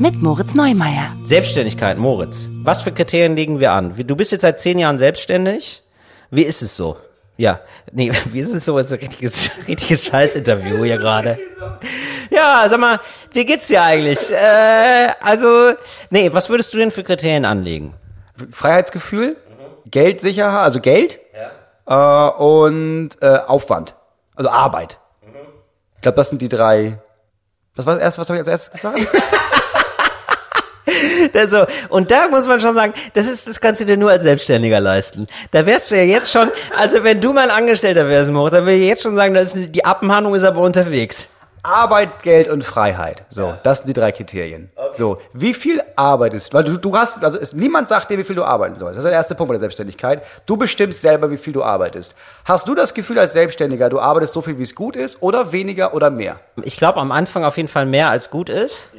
Mit 0.00 0.20
Moritz 0.20 0.52
Neumeier. 0.52 1.14
Selbstständigkeit, 1.22 1.98
Moritz. 1.98 2.48
Was 2.64 2.82
für 2.82 2.90
Kriterien 2.90 3.36
legen 3.36 3.60
wir 3.60 3.70
an? 3.70 3.94
Du 3.96 4.16
bist 4.16 4.32
jetzt 4.32 4.42
seit 4.42 4.58
zehn 4.58 4.76
Jahren 4.80 4.98
selbstständig. 4.98 5.84
Wie 6.28 6.42
ist 6.42 6.60
es 6.60 6.74
so? 6.74 6.96
Ja, 7.36 7.60
nee, 7.92 8.10
wie 8.32 8.40
ist 8.40 8.52
es 8.52 8.64
so? 8.64 8.76
Das 8.76 8.86
ist 8.86 8.94
ein 8.94 8.98
richtiges, 8.98 9.50
richtiges 9.68 10.06
Scheißinterview 10.06 10.82
hier 10.82 10.98
gerade. 10.98 11.38
Ja, 12.28 12.66
sag 12.68 12.80
mal, 12.80 12.98
wie 13.34 13.44
geht's 13.44 13.68
dir 13.68 13.84
eigentlich? 13.84 14.32
Äh, 14.32 15.10
also, 15.20 15.74
nee, 16.10 16.32
was 16.32 16.48
würdest 16.48 16.74
du 16.74 16.78
denn 16.78 16.90
für 16.90 17.04
Kriterien 17.04 17.44
anlegen? 17.44 17.94
Freiheitsgefühl, 18.50 19.36
Geldsicherheit, 19.88 20.64
also 20.64 20.80
Geld 20.80 21.20
äh, 21.86 21.94
und 21.94 23.10
äh, 23.20 23.38
Aufwand, 23.46 23.94
also 24.34 24.50
Arbeit. 24.50 24.98
Ich 25.94 26.02
glaube, 26.02 26.16
das 26.16 26.30
sind 26.30 26.42
die 26.42 26.48
drei. 26.48 26.98
Was 27.78 27.86
war 27.86 27.94
das 27.94 28.02
erste, 28.02 28.20
was 28.20 28.28
habe 28.28 28.38
ich 28.38 28.40
als 28.40 28.48
erstes 28.48 28.72
gesagt? 28.72 29.06
Also, 31.34 31.66
und 31.90 32.10
da 32.10 32.28
muss 32.28 32.46
man 32.46 32.60
schon 32.60 32.74
sagen, 32.74 32.94
das 33.12 33.28
ist, 33.28 33.46
das 33.46 33.60
kannst 33.60 33.80
du 33.80 33.84
dir 33.84 33.96
nur 33.96 34.10
als 34.10 34.22
Selbstständiger 34.22 34.80
leisten. 34.80 35.26
Da 35.50 35.64
wärst 35.66 35.90
du 35.90 35.96
ja 35.96 36.02
jetzt 36.02 36.32
schon, 36.32 36.50
also 36.76 37.04
wenn 37.04 37.20
du 37.20 37.32
mal 37.32 37.50
Angestellter 37.50 38.08
wärst, 38.08 38.30
Moritz, 38.30 38.54
dann 38.54 38.64
würde 38.64 38.78
ich 38.78 38.88
jetzt 38.88 39.02
schon 39.02 39.14
sagen, 39.14 39.34
das 39.34 39.54
ist, 39.54 39.74
die 39.74 39.84
Abmahnung 39.84 40.34
ist 40.34 40.44
aber 40.44 40.60
unterwegs. 40.62 41.28
Arbeit, 41.68 42.22
Geld 42.22 42.48
und 42.48 42.64
Freiheit. 42.64 43.24
So, 43.28 43.54
das 43.62 43.78
sind 43.78 43.88
die 43.88 43.92
drei 43.92 44.10
Kriterien. 44.10 44.70
So, 44.94 45.18
wie 45.32 45.52
viel 45.52 45.82
arbeitest 45.96 46.54
Weil 46.54 46.64
du, 46.64 46.78
du 46.78 46.96
hast, 46.96 47.22
also 47.22 47.38
es, 47.38 47.52
niemand 47.52 47.88
sagt 47.88 48.10
dir, 48.10 48.18
wie 48.18 48.24
viel 48.24 48.36
du 48.36 48.44
arbeiten 48.44 48.76
sollst. 48.76 48.96
Das 48.96 49.04
ist 49.04 49.08
der 49.08 49.12
erste 49.12 49.34
Punkt 49.34 49.48
bei 49.48 49.54
der 49.54 49.60
Selbstständigkeit. 49.60 50.22
Du 50.46 50.56
bestimmst 50.56 51.02
selber, 51.02 51.30
wie 51.30 51.36
viel 51.36 51.52
du 51.52 51.62
arbeitest. 51.62 52.14
Hast 52.44 52.68
du 52.68 52.74
das 52.74 52.94
Gefühl 52.94 53.18
als 53.18 53.32
Selbstständiger, 53.32 53.90
du 53.90 54.00
arbeitest 54.00 54.32
so 54.32 54.40
viel, 54.40 54.58
wie 54.58 54.62
es 54.62 54.74
gut 54.74 54.96
ist, 54.96 55.22
oder 55.22 55.52
weniger 55.52 55.92
oder 55.94 56.10
mehr? 56.10 56.40
Ich 56.62 56.78
glaube 56.78 56.98
am 57.00 57.12
Anfang 57.12 57.44
auf 57.44 57.56
jeden 57.56 57.68
Fall 57.68 57.84
mehr 57.86 58.08
als 58.08 58.30
gut 58.30 58.48
ist. 58.48 58.90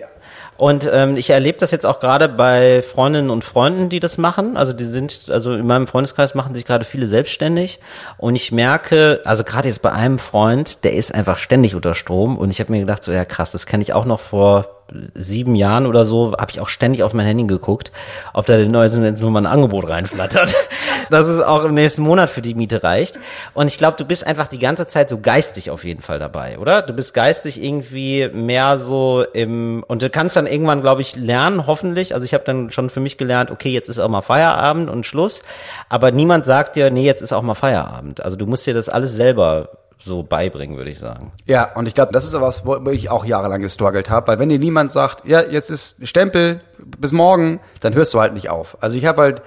Und 0.60 0.90
ähm, 0.92 1.16
ich 1.16 1.30
erlebe 1.30 1.58
das 1.58 1.72
jetzt 1.72 1.86
auch 1.86 2.02
gerade 2.02 2.28
bei 2.28 2.82
Freundinnen 2.82 3.30
und 3.30 3.46
Freunden, 3.46 3.88
die 3.88 4.02
das 4.02 4.18
machen. 4.18 4.58
Also 4.58 4.74
die 4.74 4.84
sind, 4.84 5.30
also 5.30 5.54
in 5.54 5.66
meinem 5.66 5.88
Freundeskreis 5.88 6.36
machen 6.36 6.54
sich 6.54 6.66
gerade 6.66 6.84
viele 6.84 7.08
selbstständig. 7.08 7.80
Und 8.18 8.36
ich 8.36 8.52
merke, 8.52 9.22
also 9.24 9.46
gerade 9.46 9.70
jetzt 9.70 9.82
bei 9.82 9.94
einem 9.94 10.20
Freund, 10.20 10.84
der 10.84 10.94
ist 10.94 11.16
einfach 11.16 11.38
ständig 11.38 11.76
unter 11.76 11.96
Strom. 11.96 12.38
Und 12.38 12.50
ich 12.50 12.60
habe 12.60 12.74
mir 12.74 12.82
gedacht, 12.82 13.06
so 13.06 13.14
ja 13.14 13.24
krass, 13.24 13.54
das 13.54 13.68
kenne 13.68 13.84
ich 13.84 13.94
auch 13.94 14.04
noch 14.04 14.20
vor 14.20 14.79
sieben 15.14 15.56
Jahren 15.56 15.86
oder 15.86 16.06
so, 16.06 16.34
habe 16.34 16.52
ich 16.52 16.60
auch 16.60 16.70
ständig 16.70 17.04
auf 17.04 17.14
mein 17.14 17.26
Handy 17.26 17.46
geguckt, 17.46 17.92
ob 18.34 18.46
da 18.46 18.58
den 18.58 18.72
neuen 18.72 19.04
jetzt 19.04 19.22
nur 19.22 19.32
mal 19.32 19.42
ein 19.42 19.46
Angebot 19.46 19.88
reinflattert, 19.88 20.56
dass 21.10 21.28
es 21.28 21.42
auch 21.42 21.64
im 21.64 21.74
nächsten 21.74 22.02
Monat 22.02 22.30
für 22.30 22.42
die 22.42 22.56
Miete 22.56 22.84
reicht. 22.84 23.20
Und 23.54 23.68
ich 23.68 23.78
glaube, 23.78 23.98
du 23.98 24.06
bist 24.06 24.26
einfach 24.26 24.48
die 24.48 24.60
ganze 24.60 24.88
Zeit 24.88 25.10
so 25.10 25.20
geistig 25.20 25.70
auf 25.70 25.84
jeden 25.84 26.02
Fall 26.02 26.20
dabei, 26.20 26.58
oder? 26.60 26.82
Du 26.82 26.94
bist 26.94 27.14
geistig 27.14 27.62
irgendwie 27.64 28.30
mehr 28.30 28.78
so 28.78 29.24
im 29.34 29.84
und 29.88 30.02
du 30.02 30.10
kannst 30.10 30.36
dann 30.36 30.48
irgendwann, 30.48 30.82
glaube 30.82 31.02
ich, 31.02 31.16
lernen, 31.16 31.68
hoffentlich. 31.68 32.14
Also 32.14 32.26
ich 32.26 32.34
habe 32.34 32.44
dann 32.44 32.72
schon 32.72 32.90
für 32.90 33.00
mich 33.00 33.18
gelernt, 33.18 33.52
okay, 33.52 33.70
jetzt 33.70 33.90
ist 33.90 34.00
auch 34.00 34.10
mal 34.10 34.22
Feierabend 34.22 34.90
und 34.90 35.06
Schluss. 35.06 35.44
Aber 35.90 36.12
niemand 36.12 36.46
sagt 36.46 36.76
dir, 36.76 36.90
nee, 36.92 37.06
jetzt 37.06 37.22
ist 37.22 37.34
auch 37.34 37.42
mal 37.42 37.56
Feierabend. 37.56 38.24
Also 38.24 38.36
du 38.36 38.46
musst 38.46 38.66
dir 38.66 38.74
das 38.74 38.90
alles 38.90 39.14
selber 39.16 39.70
so 40.04 40.24
beibringen, 40.24 40.78
würde 40.78 40.90
ich 40.90 41.00
sagen. 41.00 41.32
Ja, 41.46 41.74
und 41.76 41.88
ich 41.88 41.94
glaube, 41.94 42.14
das 42.14 42.24
ist 42.24 42.32
so 42.32 42.42
was, 42.42 42.66
wo 42.66 42.90
ich 42.90 43.10
auch 43.10 43.26
jahrelang 43.26 43.62
gestruggelt 43.62 44.10
habe, 44.10 44.28
weil 44.28 44.40
wenn 44.40 44.50
dir 44.50 44.60
niemand 44.60 44.92
sagt, 44.92 45.26
ja, 45.26 45.42
jetzt 45.42 45.70
ist 45.70 46.08
Stempel 46.08 46.62
bis 46.98 47.12
morgen, 47.12 47.60
dann 47.82 47.94
hörst 47.94 48.14
du 48.14 48.20
halt 48.20 48.34
nicht 48.34 48.50
auf. 48.50 48.78
Also 48.82 48.98
ich 48.98 49.06
habe 49.06 49.22
halt 49.22 49.42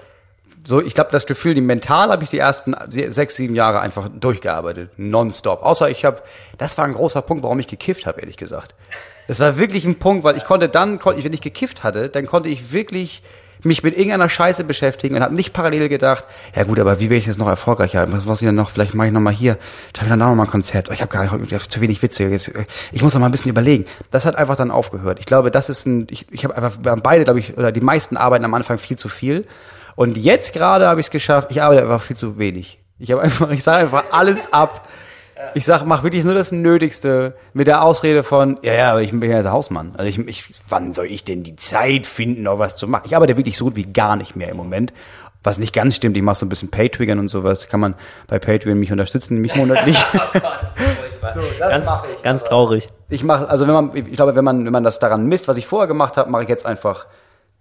so, 0.65 0.81
ich 0.81 0.95
glaube, 0.95 1.11
das 1.11 1.27
Gefühl, 1.27 1.55
die 1.55 1.61
mental 1.61 2.11
habe 2.11 2.23
ich 2.23 2.31
die 2.31 2.39
ersten 2.39 2.77
sechs, 2.89 3.37
sieben 3.37 3.55
Jahre 3.55 3.81
einfach 3.81 4.09
durchgearbeitet, 4.09 4.91
nonstop. 4.97 5.63
Außer 5.63 5.91
ich 5.91 6.05
habe, 6.05 6.23
das 6.59 6.79
war 6.79 6.85
ein 6.85 6.95
großer 6.95 7.23
Punkt, 7.23 7.43
warum 7.43 7.59
ich 7.59 7.67
gekifft 7.67 8.07
habe, 8.07 8.21
ehrlich 8.21 8.37
gesagt. 8.37 8.75
Das 9.27 9.41
war 9.41 9.57
wirklich 9.57 9.85
ein 9.85 9.99
Punkt, 9.99 10.25
weil 10.25 10.37
ich 10.37 10.45
konnte 10.45 10.69
dann, 10.69 11.01
wenn 11.05 11.33
ich 11.33 11.41
gekifft 11.41 11.83
hatte, 11.83 12.09
dann 12.09 12.27
konnte 12.27 12.49
ich 12.49 12.73
wirklich 12.73 13.23
mich 13.63 13.83
mit 13.83 13.97
irgendeiner 13.97 14.29
Scheiße 14.29 14.65
beschäftigen 14.65 15.15
und 15.15 15.23
habe 15.23 15.35
nicht 15.35 15.53
parallel 15.53 15.89
gedacht, 15.89 16.27
ja 16.55 16.65
gut, 16.65 16.79
aber 16.81 16.99
wie 17.01 17.11
werde 17.11 17.17
ich 17.17 17.27
jetzt 17.27 17.39
noch 17.39 17.49
erfolgreicher? 17.49 18.11
Was 18.11 18.25
muss 18.25 18.43
ich 18.43 18.47
denn 18.47 18.55
noch? 18.55 18.71
Vielleicht 18.71 18.95
mache 18.95 19.09
ich 19.09 19.13
noch 19.13 19.21
mal 19.21 19.33
hier, 19.33 19.59
dann 19.93 20.09
dann 20.09 20.19
noch 20.19 20.35
mal 20.35 20.45
ein 20.45 20.51
Konzert. 20.51 20.91
Ich 20.91 21.01
habe 21.01 21.13
gar 21.13 21.23
nicht, 21.23 21.53
ich 21.53 21.55
hab 21.55 21.71
zu 21.71 21.81
wenig 21.81 22.03
Witze. 22.03 22.25
Jetzt, 22.25 22.53
ich 22.91 23.03
muss 23.03 23.15
noch 23.15 23.21
mal 23.21 23.27
ein 23.27 23.33
bisschen 23.33 23.51
überlegen. 23.51 23.87
Das 24.11 24.27
hat 24.27 24.37
einfach 24.37 24.57
dann 24.57 24.71
aufgehört. 24.71 25.19
Ich 25.21 25.27
glaube, 25.27 25.51
das 25.51 25.69
ist 25.69 25.87
ein, 25.87 26.07
ich, 26.11 26.27
ich 26.31 26.45
habe 26.45 26.57
einfach, 26.57 26.79
wir 26.83 26.91
haben 26.91 27.03
beide, 27.03 27.25
glaube 27.25 27.41
ich, 27.41 27.57
oder 27.57 27.73
die 27.73 27.81
meisten 27.81 28.17
arbeiten 28.17 28.45
am 28.45 28.55
Anfang 28.55 28.79
viel 28.79 28.99
zu 28.99 29.09
viel. 29.09 29.47
Und 29.95 30.17
jetzt 30.17 30.53
gerade 30.53 30.87
habe 30.87 31.01
ich 31.01 31.07
es 31.07 31.11
geschafft. 31.11 31.51
Ich 31.51 31.63
arbeite 31.63 31.83
einfach 31.83 32.03
viel 32.03 32.17
zu 32.17 32.39
wenig. 32.39 32.79
Ich 32.99 33.11
habe 33.11 33.23
einfach, 33.23 33.51
ich 33.51 33.63
sage 33.63 33.85
einfach 33.85 34.05
alles 34.11 34.53
ab. 34.53 34.89
Ich 35.55 35.65
sag, 35.65 35.85
mach 35.85 36.03
wirklich 36.03 36.25
nur 36.25 36.35
das 36.35 36.53
Nötigste 36.53 37.35
mit 37.53 37.67
der 37.67 37.83
Ausrede 37.83 38.23
von, 38.23 38.59
ja, 38.63 38.75
ja, 38.75 38.91
aber 38.93 39.03
ich 39.03 39.11
bin 39.11 39.31
ja 39.31 39.37
jetzt 39.37 39.51
Hausmann. 39.51 39.95
Also 39.97 40.09
ich, 40.09 40.19
ich, 40.29 40.55
wann 40.69 40.93
soll 40.93 41.07
ich 41.07 41.25
denn 41.25 41.43
die 41.43 41.57
Zeit 41.57 42.07
finden, 42.07 42.43
noch 42.43 42.59
was 42.59 42.77
zu 42.77 42.89
machen? 42.89 43.05
Ich 43.07 43.17
arbeite 43.17 43.37
wirklich 43.37 43.57
so 43.57 43.67
gut 43.67 43.77
wie 43.77 43.85
gar 43.85 44.17
nicht 44.17 44.37
mehr 44.37 44.49
im 44.49 44.57
Moment. 44.57 44.93
Was 45.45 45.59
nicht 45.59 45.75
ganz 45.75 45.97
stimmt, 45.97 46.17
ich 46.17 46.23
mache 46.23 46.37
so 46.37 46.47
ein 46.47 46.49
bisschen 46.49 46.71
Pay-Triggern 46.71 47.19
und 47.19 47.27
sowas. 47.27 47.67
Kann 47.67 47.81
man 47.81 47.95
bei 48.29 48.39
Patreon 48.39 48.79
mich 48.79 48.93
unterstützen, 48.93 49.39
mich 49.39 49.57
monatlich. 49.57 49.99
so, 51.35 51.41
ganz, 51.59 51.89
ich, 52.17 52.23
ganz 52.23 52.45
traurig. 52.45 52.89
Ich 53.09 53.25
mache, 53.25 53.49
also 53.49 53.67
wenn 53.67 53.75
man, 53.75 53.97
ich 53.97 54.13
glaube, 54.13 54.37
wenn 54.37 54.45
man, 54.45 54.65
wenn 54.65 54.73
man 54.73 54.85
das 54.85 55.01
daran 55.01 55.27
misst, 55.27 55.49
was 55.49 55.57
ich 55.57 55.67
vorher 55.67 55.89
gemacht 55.89 56.17
habe, 56.17 56.31
mache 56.31 56.45
ich 56.45 56.49
jetzt 56.49 56.65
einfach 56.65 57.07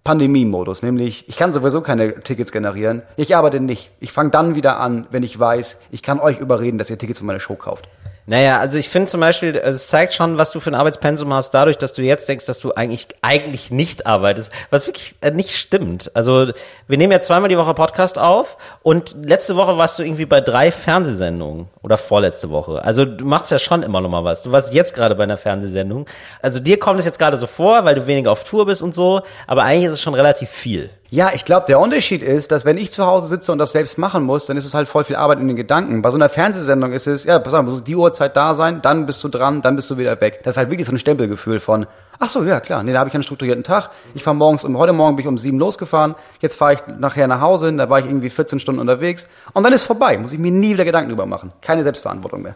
Pandemie-Modus, 0.04 0.82
nämlich 0.82 1.30
ich 1.30 1.38
kann 1.38 1.54
sowieso 1.54 1.82
keine 1.82 2.22
Tickets 2.22 2.52
generieren. 2.52 3.04
Ich 3.18 3.36
arbeite 3.36 3.60
nicht. 3.60 3.92
Ich 4.00 4.12
fange 4.12 4.32
dann 4.32 4.56
wieder 4.56 4.80
an, 4.80 5.06
wenn 5.12 5.22
ich 5.22 5.40
weiß, 5.40 5.80
ich 5.92 6.02
kann 6.02 6.20
euch 6.20 6.40
überreden, 6.40 6.80
dass 6.80 6.90
ihr 6.90 6.98
Tickets 6.98 7.20
für 7.20 7.26
meine 7.26 7.40
Show 7.40 7.56
kauft. 7.56 7.88
Naja, 8.32 8.60
also 8.62 8.78
ich 8.78 8.88
finde 8.88 9.12
zum 9.12 9.20
Beispiel, 9.20 9.58
es 9.58 9.88
zeigt 9.88 10.14
schon, 10.14 10.38
was 10.38 10.52
du 10.52 10.62
für 10.62 10.72
ein 10.72 10.76
Arbeitspensum 10.76 11.34
hast, 11.34 11.54
dadurch, 11.54 11.78
dass 11.78 11.92
du 11.92 12.02
jetzt 12.02 12.30
denkst, 12.30 12.46
dass 12.46 12.60
du 12.60 12.72
eigentlich 12.72 13.10
eigentlich 13.22 13.72
nicht 13.72 14.08
arbeitest, 14.08 14.54
was 14.70 14.88
wirklich 14.88 15.16
äh, 15.20 15.32
nicht 15.32 15.58
stimmt. 15.58 16.12
Also 16.14 16.54
wir 16.88 16.98
nehmen 16.98 17.12
ja 17.12 17.20
zweimal 17.20 17.50
die 17.50 17.58
Woche 17.58 17.74
Podcast 17.74 18.18
auf 18.18 18.56
und 18.84 19.18
letzte 19.22 19.58
Woche 19.58 19.78
warst 19.78 20.00
du 20.00 20.04
irgendwie 20.04 20.26
bei 20.26 20.40
drei 20.40 20.72
Fernsehsendungen 20.72 21.68
oder 21.84 21.98
vorletzte 21.98 22.50
Woche. 22.52 22.82
Also 22.86 23.04
du 23.04 23.26
machst 23.26 23.52
ja 23.52 23.60
schon 23.60 23.84
immer 23.84 24.00
noch 24.00 24.10
mal 24.10 24.24
was. 24.24 24.44
Du 24.44 24.54
warst 24.54 24.74
jetzt 24.74 24.94
gerade 24.94 25.14
bei 25.16 25.24
einer 25.24 25.36
Fernsehsendung. 25.36 26.06
Also 26.42 26.62
dir 26.62 26.80
kommt 26.80 27.02
es 27.02 27.06
jetzt 27.06 27.20
gerade 27.20 27.36
so 27.36 27.48
vor, 27.48 27.84
weil 27.84 27.96
du 27.96 28.08
weniger 28.08 28.32
auf 28.32 28.46
Tour 28.46 28.66
bist 28.66 28.82
und 28.82 28.96
so, 28.96 29.24
aber 29.46 29.64
eigentlich 29.64 29.88
ist 29.88 29.96
es 29.96 30.02
schon 30.02 30.14
relativ 30.14 30.50
viel. 30.50 30.90
Ja, 31.14 31.32
ich 31.34 31.44
glaube, 31.44 31.66
der 31.68 31.78
Unterschied 31.78 32.24
ist, 32.24 32.54
dass 32.54 32.64
wenn 32.64 32.78
ich 32.78 32.94
zu 32.94 33.06
Hause 33.06 33.28
sitze 33.28 33.52
und 33.52 33.58
das 33.58 33.74
selbst 33.74 33.98
machen 33.98 34.24
muss, 34.24 34.46
dann 34.46 34.56
ist 34.56 34.64
es 34.64 34.74
halt 34.74 34.88
voll 34.88 35.04
viel 35.04 35.18
Arbeit 35.18 35.40
in 35.40 35.48
den 35.50 35.58
Gedanken. 35.58 36.02
Bei 36.02 36.10
so 36.10 36.16
einer 36.16 36.30
Fernsehsendung 36.30 36.94
ist 36.94 37.06
es, 37.06 37.26
ja, 37.26 37.38
pass 37.38 37.54
auf, 37.54 37.66
muss 37.66 37.84
die 37.84 37.98
Uhrzeit 37.98 38.38
da 38.38 38.54
sein, 38.54 38.82
dann 38.82 39.06
bist 39.06 39.22
du 39.22 39.28
dran, 39.28 39.62
dann 39.62 39.76
bist 39.76 39.90
du 39.90 39.98
wieder 39.98 40.22
weg. 40.22 40.40
Das 40.46 40.54
ist 40.54 40.58
halt 40.58 40.72
wirklich 40.72 40.88
so 40.88 40.94
ein 40.94 41.00
Stempelgefühl 41.00 41.60
von, 41.60 41.86
ach 42.18 42.30
so, 42.30 42.42
ja 42.46 42.62
klar, 42.62 42.82
nee, 42.84 42.94
da 42.94 43.00
habe 43.00 43.10
ich 43.10 43.14
einen 43.14 43.24
strukturierten 43.24 43.66
Tag. 43.66 43.90
Ich 44.14 44.24
fahre 44.24 44.38
morgens, 44.38 44.64
um 44.64 44.78
heute 44.78 44.94
Morgen 44.94 45.18
bin 45.18 45.24
ich 45.24 45.28
um 45.28 45.38
sieben 45.38 45.60
losgefahren, 45.60 46.16
jetzt 46.40 46.56
fahre 46.56 46.76
ich 46.76 46.80
nachher 46.98 47.28
nach 47.28 47.42
Hause, 47.42 47.74
da 47.74 47.90
war 47.90 48.00
ich 48.00 48.06
irgendwie 48.06 48.30
14 48.30 48.62
Stunden 48.62 48.80
unterwegs 48.80 49.28
und 49.52 49.64
dann 49.64 49.74
ist 49.74 49.84
vorbei, 49.84 50.18
muss 50.18 50.32
ich 50.32 50.40
mir 50.40 50.52
nie 50.52 50.76
wieder 50.76 50.86
Gedanken 50.86 51.10
drüber 51.10 51.26
machen. 51.26 51.52
Keine 51.60 51.84
Selbstverantwortung 51.84 52.42
mehr. 52.42 52.56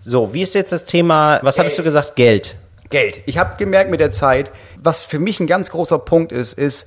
So, 0.00 0.32
wie 0.32 0.42
ist 0.42 0.54
jetzt 0.54 0.70
das 0.70 0.84
Thema, 0.84 1.40
was 1.42 1.58
hattest 1.58 1.76
du 1.76 1.82
gesagt? 1.82 2.14
Geld. 2.14 2.54
Geld. 2.88 3.22
Ich 3.26 3.38
habe 3.38 3.56
gemerkt 3.56 3.90
mit 3.90 3.98
der 3.98 4.12
Zeit, 4.12 4.52
was 4.80 5.02
für 5.02 5.18
mich 5.18 5.40
ein 5.40 5.48
ganz 5.48 5.70
großer 5.72 5.98
Punkt 5.98 6.30
ist, 6.30 6.56
ist, 6.56 6.86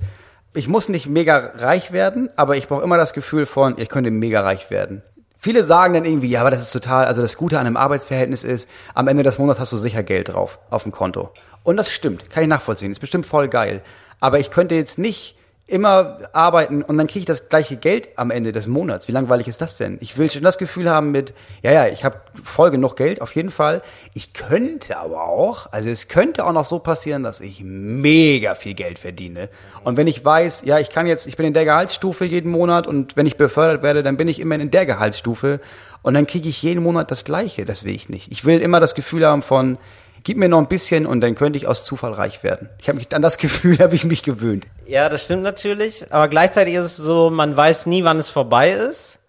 ich 0.54 0.68
muss 0.68 0.88
nicht 0.88 1.06
mega 1.06 1.52
reich 1.56 1.92
werden, 1.92 2.28
aber 2.36 2.56
ich 2.56 2.68
brauche 2.68 2.82
immer 2.82 2.96
das 2.96 3.12
Gefühl 3.12 3.46
von, 3.46 3.74
ich 3.78 3.88
könnte 3.88 4.10
mega 4.10 4.40
reich 4.40 4.70
werden. 4.70 5.02
Viele 5.38 5.64
sagen 5.64 5.94
dann 5.94 6.04
irgendwie, 6.04 6.28
ja, 6.28 6.40
aber 6.40 6.50
das 6.50 6.64
ist 6.64 6.72
total, 6.72 7.06
also 7.06 7.22
das 7.22 7.36
Gute 7.36 7.58
an 7.58 7.66
einem 7.66 7.76
Arbeitsverhältnis 7.76 8.44
ist, 8.44 8.68
am 8.94 9.08
Ende 9.08 9.22
des 9.22 9.38
Monats 9.38 9.58
hast 9.58 9.72
du 9.72 9.76
sicher 9.76 10.02
Geld 10.02 10.28
drauf 10.28 10.58
auf 10.68 10.82
dem 10.82 10.92
Konto. 10.92 11.30
Und 11.62 11.76
das 11.76 11.90
stimmt, 11.90 12.28
kann 12.30 12.42
ich 12.42 12.48
nachvollziehen, 12.48 12.90
ist 12.90 13.00
bestimmt 13.00 13.26
voll 13.26 13.48
geil. 13.48 13.80
Aber 14.18 14.38
ich 14.38 14.50
könnte 14.50 14.74
jetzt 14.74 14.98
nicht 14.98 15.36
immer 15.70 16.18
arbeiten 16.32 16.82
und 16.82 16.98
dann 16.98 17.06
kriege 17.06 17.20
ich 17.20 17.24
das 17.24 17.48
gleiche 17.48 17.76
Geld 17.76 18.08
am 18.16 18.30
Ende 18.30 18.52
des 18.52 18.66
Monats. 18.66 19.08
Wie 19.08 19.12
langweilig 19.12 19.48
ist 19.48 19.60
das 19.60 19.76
denn? 19.76 19.98
Ich 20.00 20.18
will 20.18 20.30
schon 20.30 20.42
das 20.42 20.58
Gefühl 20.58 20.90
haben 20.90 21.10
mit, 21.12 21.32
ja, 21.62 21.72
ja, 21.72 21.86
ich 21.86 22.04
habe 22.04 22.20
voll 22.42 22.70
genug 22.70 22.96
Geld, 22.96 23.22
auf 23.22 23.34
jeden 23.34 23.50
Fall. 23.50 23.82
Ich 24.12 24.32
könnte 24.32 24.98
aber 24.98 25.24
auch, 25.24 25.72
also 25.72 25.88
es 25.88 26.08
könnte 26.08 26.44
auch 26.44 26.52
noch 26.52 26.64
so 26.64 26.80
passieren, 26.80 27.22
dass 27.22 27.40
ich 27.40 27.62
mega 27.64 28.54
viel 28.54 28.74
Geld 28.74 28.98
verdiene. 28.98 29.48
Und 29.84 29.96
wenn 29.96 30.06
ich 30.06 30.24
weiß, 30.24 30.62
ja, 30.64 30.78
ich 30.78 30.90
kann 30.90 31.06
jetzt, 31.06 31.26
ich 31.26 31.36
bin 31.36 31.46
in 31.46 31.54
der 31.54 31.64
Gehaltsstufe 31.64 32.24
jeden 32.24 32.50
Monat 32.50 32.86
und 32.86 33.16
wenn 33.16 33.26
ich 33.26 33.36
befördert 33.36 33.82
werde, 33.82 34.02
dann 34.02 34.16
bin 34.16 34.28
ich 34.28 34.40
immer 34.40 34.56
in 34.56 34.70
der 34.70 34.86
Gehaltsstufe 34.86 35.60
und 36.02 36.14
dann 36.14 36.26
kriege 36.26 36.48
ich 36.48 36.62
jeden 36.62 36.82
Monat 36.82 37.10
das 37.10 37.24
gleiche. 37.24 37.64
Das 37.64 37.84
will 37.84 37.94
ich 37.94 38.08
nicht. 38.08 38.32
Ich 38.32 38.44
will 38.44 38.60
immer 38.60 38.80
das 38.80 38.94
Gefühl 38.94 39.26
haben 39.26 39.42
von, 39.42 39.78
gib 40.22 40.36
mir 40.36 40.48
noch 40.48 40.58
ein 40.58 40.68
bisschen 40.68 41.06
und 41.06 41.20
dann 41.20 41.34
könnte 41.34 41.56
ich 41.56 41.66
aus 41.66 41.84
Zufall 41.84 42.12
reich 42.12 42.42
werden. 42.42 42.68
Ich 42.78 42.88
habe 42.88 42.98
mich 42.98 43.14
an 43.14 43.22
das 43.22 43.38
Gefühl 43.38 43.78
habe 43.78 43.94
ich 43.94 44.04
mich 44.04 44.22
gewöhnt. 44.22 44.66
Ja, 44.86 45.08
das 45.08 45.24
stimmt 45.24 45.42
natürlich, 45.42 46.06
aber 46.12 46.28
gleichzeitig 46.28 46.74
ist 46.74 46.84
es 46.84 46.96
so, 46.96 47.30
man 47.30 47.56
weiß 47.56 47.86
nie, 47.86 48.04
wann 48.04 48.18
es 48.18 48.28
vorbei 48.28 48.70
ist. 48.70 49.20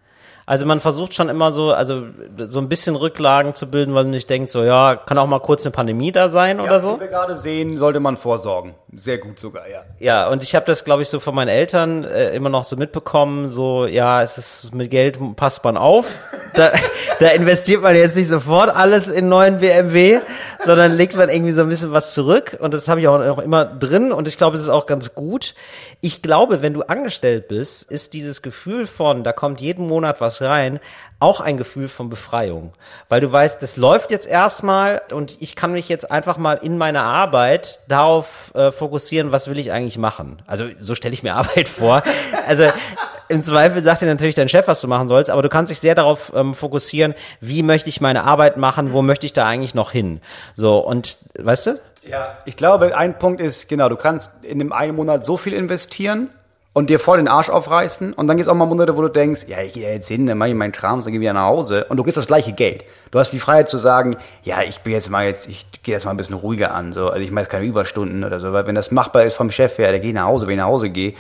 Also 0.52 0.66
man 0.66 0.80
versucht 0.80 1.14
schon 1.14 1.30
immer 1.30 1.52
so, 1.52 1.72
also 1.72 2.08
so 2.38 2.60
ein 2.60 2.68
bisschen 2.68 2.96
Rücklagen 2.96 3.54
zu 3.54 3.68
bilden, 3.68 3.94
weil 3.94 4.04
man 4.04 4.12
nicht 4.12 4.30
denkt, 4.30 4.50
so 4.50 4.64
ja, 4.64 4.96
kann 4.96 5.18
auch 5.18 5.28
mal 5.28 5.40
kurz 5.40 5.66
eine 5.66 5.72
Pandemie 5.72 6.12
da 6.12 6.30
sein 6.30 6.60
oder 6.60 6.80
so. 6.80 6.98
Wie 6.98 7.02
wir 7.02 7.08
gerade 7.08 7.36
sehen, 7.36 7.78
sollte 7.78 8.00
man 8.00 8.18
vorsorgen. 8.18 8.74
Sehr 8.92 9.20
gut 9.20 9.40
sogar, 9.40 9.70
ja. 9.70 9.84
Ja, 10.00 10.28
und 10.28 10.44
ich 10.44 10.54
habe 10.56 10.66
das, 10.66 10.84
glaube 10.84 11.04
ich, 11.04 11.10
so 11.10 11.22
von 11.22 11.36
meinen 11.36 11.48
Eltern 11.48 12.04
äh, 12.04 12.36
immer 12.36 12.50
noch 12.50 12.66
so 12.66 12.76
mitbekommen, 12.76 13.48
so 13.48 13.86
ja, 13.86 14.22
es 14.22 14.38
ist 14.38 14.76
mit 14.76 14.92
Geld 14.92 15.20
passt 15.38 15.64
man 15.64 15.78
auf. 15.78 16.08
Da, 16.54 16.72
da 17.20 17.28
investiert 17.30 17.82
man 17.82 17.96
jetzt 17.96 18.16
nicht 18.16 18.28
sofort 18.28 18.70
alles 18.70 19.08
in 19.08 19.30
neuen 19.30 19.60
BMW, 19.60 20.20
sondern 20.60 20.96
legt 20.96 21.16
man 21.16 21.30
irgendwie 21.30 21.52
so 21.52 21.62
ein 21.62 21.70
bisschen 21.70 21.92
was 21.92 22.14
zurück. 22.14 22.58
Und 22.60 22.74
das 22.74 22.88
habe 22.88 23.00
ich 23.00 23.08
auch, 23.08 23.20
auch 23.20 23.40
immer 23.40 23.66
drin 23.66 24.12
und 24.12 24.28
ich 24.28 24.38
glaube, 24.38 24.58
es 24.58 24.64
ist 24.64 24.70
auch 24.70 24.86
ganz 24.86 25.16
gut. 25.16 25.56
Ich 26.02 26.22
glaube, 26.22 26.62
wenn 26.62 26.74
du 26.74 26.82
angestellt 26.82 27.48
bist, 27.48 27.84
ist 27.92 28.14
dieses 28.14 28.42
Gefühl 28.42 28.88
von, 28.88 29.24
da 29.24 29.34
kommt 29.34 29.62
jeden 29.62 29.88
Monat 29.88 30.20
was 30.20 30.42
rein, 30.42 30.80
auch 31.22 31.40
ein 31.40 31.58
Gefühl 31.58 31.88
von 31.88 32.10
Befreiung. 32.10 32.74
Weil 33.08 33.22
du 33.22 33.32
weißt, 33.32 33.62
das 33.62 33.78
läuft 33.78 34.12
jetzt 34.12 34.26
erstmal 34.26 35.02
und 35.14 35.42
ich 35.42 35.56
kann 35.56 35.72
mich 35.72 35.88
jetzt 35.88 36.10
einfach 36.12 36.38
mal 36.38 36.54
in 36.54 36.78
meiner 36.78 37.04
Arbeit 37.04 37.80
darauf 37.88 38.52
äh, 38.56 38.72
fokussieren, 38.72 39.32
was 39.32 39.48
will 39.48 39.60
ich 39.60 39.72
eigentlich 39.72 39.98
machen. 39.98 40.42
Also 40.48 40.66
so 40.80 40.96
stelle 40.96 41.14
ich 41.14 41.24
mir 41.24 41.36
Arbeit 41.36 41.70
vor. 41.70 42.04
Also 42.48 42.72
im 43.28 43.44
Zweifel 43.44 43.82
sagt 43.82 44.02
dir 44.02 44.08
natürlich 44.08 44.36
dein 44.36 44.50
Chef, 44.50 44.68
was 44.68 44.82
du 44.82 44.88
machen 44.88 45.08
sollst, 45.08 45.30
aber 45.30 45.42
du 45.42 45.50
kannst 45.50 45.72
dich 45.72 45.80
sehr 45.80 45.96
darauf 45.96 46.34
ähm, 46.36 46.56
fokussieren, 46.56 47.14
wie 47.40 47.64
möchte 47.64 47.90
ich 47.90 48.02
meine 48.02 48.24
Arbeit 48.24 48.58
machen, 48.58 48.92
wo 48.92 49.02
möchte 49.02 49.26
ich 49.26 49.34
da 49.34 49.48
eigentlich 49.48 49.76
noch 49.76 49.92
hin. 49.92 50.22
So, 50.56 50.80
und 50.80 51.18
weißt 51.40 51.68
du? 51.68 51.80
Ja, 52.04 52.40
ich 52.46 52.58
glaube, 52.58 52.98
ein 52.98 53.20
Punkt 53.20 53.40
ist, 53.42 53.70
genau, 53.70 53.88
du 53.88 53.96
kannst 53.96 54.44
in 54.44 54.58
dem 54.58 54.74
einen 54.74 54.96
Monat 54.96 55.26
so 55.26 55.38
viel 55.38 55.54
investieren 55.54 56.30
und 56.74 56.90
dir 56.90 57.00
voll 57.00 57.18
den 57.18 57.28
Arsch 57.28 57.50
aufreißen 57.50 58.14
und 58.14 58.28
dann 58.28 58.38
gibt's 58.38 58.50
auch 58.50 58.56
mal 58.56 58.66
Monate, 58.66 58.96
wo 58.96 59.02
du 59.02 59.10
denkst, 59.10 59.46
ja, 59.48 59.60
ich 59.60 59.74
gehe 59.74 59.92
jetzt 59.92 60.08
hin, 60.08 60.26
dann 60.26 60.38
mache 60.38 60.50
ich 60.50 60.56
meinen 60.56 60.72
Kram, 60.72 61.00
dann 61.00 61.12
gehe 61.12 61.16
ich 61.16 61.22
wieder 61.22 61.34
nach 61.34 61.48
Hause 61.48 61.86
und 61.90 61.98
du 61.98 62.04
kriegst 62.04 62.18
das 62.18 62.28
gleiche 62.28 62.54
Geld. 62.54 62.86
Du 63.12 63.20
hast 63.20 63.32
die 63.32 63.40
Freiheit 63.40 63.68
zu 63.68 63.78
sagen, 63.78 64.16
ja, 64.44 64.62
ich 64.62 64.80
bin 64.80 64.94
jetzt 64.94 65.10
mal 65.10 65.26
jetzt, 65.26 65.50
ich 65.50 65.66
gehe 65.84 65.94
jetzt 65.94 66.06
mal 66.06 66.12
ein 66.12 66.18
bisschen 66.18 66.36
ruhiger 66.36 66.74
an, 66.74 66.94
so, 66.94 67.08
also 67.08 67.20
ich 67.20 67.32
mache 67.32 67.44
jetzt 67.44 67.52
keine 67.52 67.66
Überstunden 67.66 68.24
oder 68.24 68.40
so, 68.40 68.54
weil 68.54 68.68
wenn 68.68 68.76
das 68.76 68.92
machbar 68.92 69.24
ist 69.24 69.36
vom 69.36 69.52
Chef 69.52 69.78
her, 69.78 69.92
der 69.92 70.00
geht 70.00 70.16
nach 70.16 70.26
Hause, 70.26 70.48
wenn 70.48 70.54
ich 70.54 70.60
nach 70.60 70.68
Hause 70.68 70.90
gehe. 70.90 71.14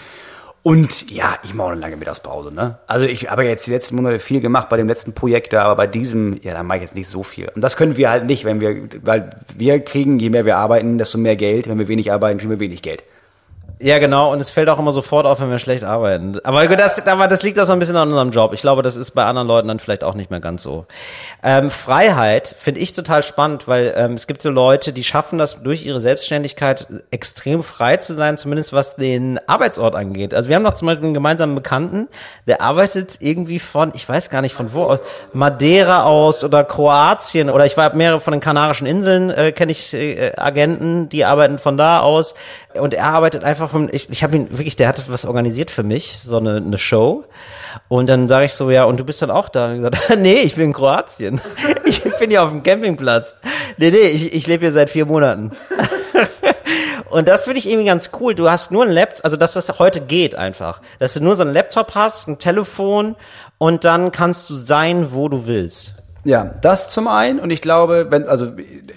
Und 0.64 1.10
ja, 1.10 1.38
ich 1.44 1.56
mache 1.56 1.68
auch 1.68 1.72
eine 1.72 1.82
lange 1.82 1.98
Mittagspause, 1.98 2.54
ne? 2.54 2.78
Also 2.86 3.08
ich 3.08 3.32
habe 3.32 3.44
jetzt 3.44 3.66
die 3.66 3.72
letzten 3.72 3.96
Monate 3.96 4.20
viel 4.20 4.42
gemacht 4.42 4.70
bei 4.70 4.78
dem 4.78 4.88
letzten 4.88 5.14
Projekt 5.14 5.54
da, 5.54 5.64
aber 5.64 5.76
bei 5.76 5.88
diesem, 5.88 6.40
ja, 6.44 6.54
da 6.54 6.62
mache 6.62 6.78
ich 6.78 6.84
jetzt 6.84 6.96
nicht 6.96 7.10
so 7.10 7.24
viel. 7.24 7.50
Und 7.50 7.62
das 7.62 7.78
können 7.78 7.98
wir 7.98 8.12
halt 8.12 8.28
nicht, 8.28 8.46
wenn 8.46 8.62
wir, 8.62 8.84
weil 9.02 9.32
wir 9.58 9.80
kriegen, 9.80 10.20
je 10.20 10.30
mehr 10.30 10.46
wir 10.46 10.58
arbeiten, 10.58 11.00
desto 11.00 11.18
mehr 11.18 11.36
Geld. 11.36 11.68
Wenn 11.68 11.80
wir 11.80 11.88
wenig 11.88 12.12
arbeiten, 12.12 12.38
kriegen 12.38 12.52
wir 12.52 12.60
wenig 12.60 12.84
Geld. 12.84 13.02
Ja, 13.84 13.98
genau. 13.98 14.32
Und 14.32 14.40
es 14.40 14.52
fällt 14.52 14.70
auch 14.70 14.78
immer 14.78 14.92
sofort 14.92 15.26
auf, 15.26 15.40
wenn 15.40 15.50
wir 15.50 15.58
schlecht 15.58 15.84
arbeiten. 15.84 16.40
Aber 16.44 16.68
gut, 16.68 16.80
das, 16.80 17.06
aber 17.08 17.28
das 17.28 17.42
liegt 17.42 17.60
auch 17.60 17.66
so 17.66 17.74
ein 17.74 17.80
bisschen 17.80 17.96
an 17.96 18.10
unserem 18.10 18.30
Job. 18.30 18.54
Ich 18.54 18.62
glaube, 18.62 18.84
das 18.84 18.96
ist 18.96 19.12
bei 19.12 19.26
anderen 19.26 19.48
Leuten 19.48 19.70
dann 19.70 19.80
vielleicht 19.80 20.04
auch 20.04 20.14
nicht 20.14 20.30
mehr 20.30 20.40
ganz 20.40 20.62
so. 20.62 20.86
Ähm, 21.42 21.72
Freiheit 21.72 22.56
finde 22.60 22.80
ich 22.80 22.94
total 22.94 23.24
spannend, 23.24 23.68
weil 23.68 23.92
ähm, 23.98 24.14
es 24.14 24.28
gibt 24.28 24.44
so 24.44 24.52
Leute, 24.52 24.94
die 24.94 25.04
schaffen 25.04 25.40
das 25.40 25.64
durch 25.64 25.84
ihre 25.84 26.00
Selbstständigkeit 26.00 26.86
extrem 27.10 27.64
frei 27.64 27.98
zu 27.98 28.14
sein, 28.14 28.38
zumindest 28.38 28.72
was 28.72 28.98
den 28.98 29.40
Arbeitsort 29.48 29.96
angeht. 29.96 30.36
Also 30.36 30.48
wir 30.48 30.58
haben 30.58 30.64
noch 30.64 30.76
zum 30.76 30.86
Beispiel 30.86 31.06
einen 31.06 31.16
gemeinsamen 31.16 31.56
Bekannten, 31.56 32.08
der 32.46 32.62
arbeitet 32.62 33.18
irgendwie 33.20 33.58
von, 33.58 33.94
ich 33.96 34.08
weiß 34.08 34.30
gar 34.30 34.44
nicht 34.44 34.54
von 34.54 34.76
wo, 34.76 35.00
Madeira 35.34 36.04
aus 36.04 36.44
oder 36.44 36.64
Kroatien 36.64 37.50
oder 37.50 37.66
ich 37.66 37.78
war 37.78 37.96
mehrere 37.96 38.20
von 38.20 38.32
den 38.32 38.42
Kanarischen 38.42 38.86
Inseln, 38.86 39.32
äh, 39.32 39.52
kenne 39.52 39.72
ich 39.72 39.96
äh, 39.96 40.34
Agenten, 40.38 41.10
die 41.10 41.26
arbeiten 41.26 41.58
von 41.58 41.78
da 41.78 42.02
aus 42.02 42.36
und 42.80 42.94
er 42.94 43.06
arbeitet 43.06 43.44
einfach 43.44 43.71
vom, 43.72 43.90
ich, 43.92 44.10
ich 44.10 44.24
habe 44.24 44.36
ihn 44.36 44.50
wirklich, 44.52 44.76
der 44.76 44.88
hat 44.88 45.10
was 45.10 45.26
organisiert 45.26 45.72
für 45.72 45.84
mich, 45.84 46.20
so 46.24 46.38
eine, 46.38 46.58
eine 46.58 46.78
Show. 46.78 47.26
Und 47.88 48.08
dann 48.10 48.28
sage 48.28 48.46
ich 48.46 48.54
so, 48.54 48.70
ja, 48.70 48.84
und 48.84 49.00
du 49.00 49.06
bist 49.06 49.22
dann 49.22 49.32
auch 49.32 49.50
da? 49.50 49.72
Und 49.72 49.78
gesagt, 49.78 49.98
nee, 50.18 50.42
ich 50.42 50.56
bin 50.56 50.66
in 50.66 50.74
Kroatien. 50.74 51.42
Ich 51.84 52.04
bin 52.04 52.30
hier 52.30 52.44
auf 52.44 52.52
dem 52.52 52.64
Campingplatz. 52.64 53.36
Nee, 53.78 53.92
nee, 53.92 53.98
ich, 53.98 54.34
ich 54.34 54.48
lebe 54.48 54.64
hier 54.64 54.72
seit 54.72 54.90
vier 54.90 55.06
Monaten. 55.06 55.52
Und 57.10 57.28
das 57.28 57.44
finde 57.44 57.60
ich 57.60 57.68
irgendwie 57.68 57.88
ganz 57.88 58.12
cool. 58.20 58.34
Du 58.34 58.50
hast 58.50 58.72
nur 58.72 58.86
ein 58.86 58.92
Laptop, 58.92 59.26
also 59.26 59.36
dass 59.36 59.54
das 59.54 59.80
heute 59.80 60.00
geht 60.00 60.36
einfach. 60.36 60.82
Dass 61.00 61.14
du 61.14 61.22
nur 61.22 61.36
so 61.36 61.44
ein 61.44 61.52
Laptop 61.52 61.94
hast, 61.96 62.30
ein 62.30 62.38
Telefon 62.38 63.18
und 63.58 63.84
dann 63.84 64.14
kannst 64.14 64.50
du 64.50 64.56
sein, 64.56 65.12
wo 65.12 65.28
du 65.28 65.46
willst. 65.46 65.94
Ja, 66.24 66.44
das 66.62 66.92
zum 66.92 67.08
einen. 67.08 67.40
Und 67.40 67.50
ich 67.50 67.62
glaube, 67.62 68.08
wenn, 68.10 68.28
also, 68.28 68.52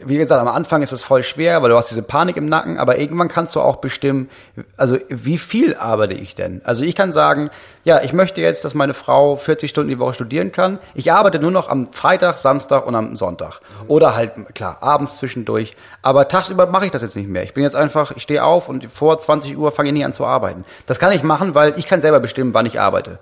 wie 0.05 0.19
gesagt, 0.19 0.41
am 0.41 0.49
Anfang 0.49 0.83
ist 0.83 0.93
es 0.93 1.03
voll 1.03 1.23
schwer, 1.23 1.63
weil 1.63 1.71
du 1.71 1.77
hast 1.77 1.89
diese 1.89 2.03
Panik 2.03 2.37
im 2.37 2.49
Nacken, 2.51 2.79
aber 2.79 2.99
irgendwann 2.99 3.29
kannst 3.29 3.57
du 3.57 3.61
auch 3.61 3.77
bestimmen, 3.77 4.29
also, 4.77 4.99
wie 5.09 5.39
viel 5.39 5.75
arbeite 5.75 6.13
ich 6.13 6.35
denn? 6.35 6.61
Also, 6.65 6.85
ich 6.85 6.95
kann 6.95 7.13
sagen, 7.13 7.49
ja, 7.85 8.03
ich 8.03 8.13
möchte 8.13 8.43
jetzt, 8.43 8.65
dass 8.65 8.75
meine 8.75 8.93
Frau 8.93 9.37
40 9.37 9.71
Stunden 9.71 9.89
die 9.89 9.99
Woche 9.99 10.15
studieren 10.15 10.53
kann. 10.53 10.79
Ich 10.95 11.13
arbeite 11.13 11.39
nur 11.39 11.51
noch 11.51 11.69
am 11.69 11.93
Freitag, 11.93 12.37
Samstag 12.37 12.87
und 12.87 12.95
am 12.95 13.17
Sonntag. 13.17 13.61
Oder 13.89 14.15
halt, 14.15 14.55
klar, 14.55 14.79
abends 14.83 15.17
zwischendurch. 15.17 15.73
Aber 16.03 16.29
tagsüber 16.29 16.67
mache 16.67 16.85
ich 16.87 16.91
das 16.91 17.01
jetzt 17.01 17.17
nicht 17.17 17.29
mehr. 17.29 17.43
Ich 17.43 17.55
bin 17.55 17.63
jetzt 17.63 17.77
einfach, 17.77 18.13
ich 18.17 18.23
stehe 18.23 18.45
auf 18.45 18.69
und 18.69 18.87
vor 18.93 19.19
20 19.19 19.57
Uhr 19.57 19.73
fange 19.73 19.89
ich 19.89 19.95
nie 19.95 20.05
an 20.05 20.13
zu 20.13 20.27
arbeiten. 20.27 20.65
Das 20.87 20.99
kann 20.99 21.13
ich 21.13 21.23
machen, 21.23 21.55
weil 21.55 21.75
ich 21.79 21.87
kann 21.87 22.03
selber 22.03 22.21
bestimmen, 22.21 22.53
wann 22.53 22.67
ich 22.67 22.81
arbeite. 22.81 23.19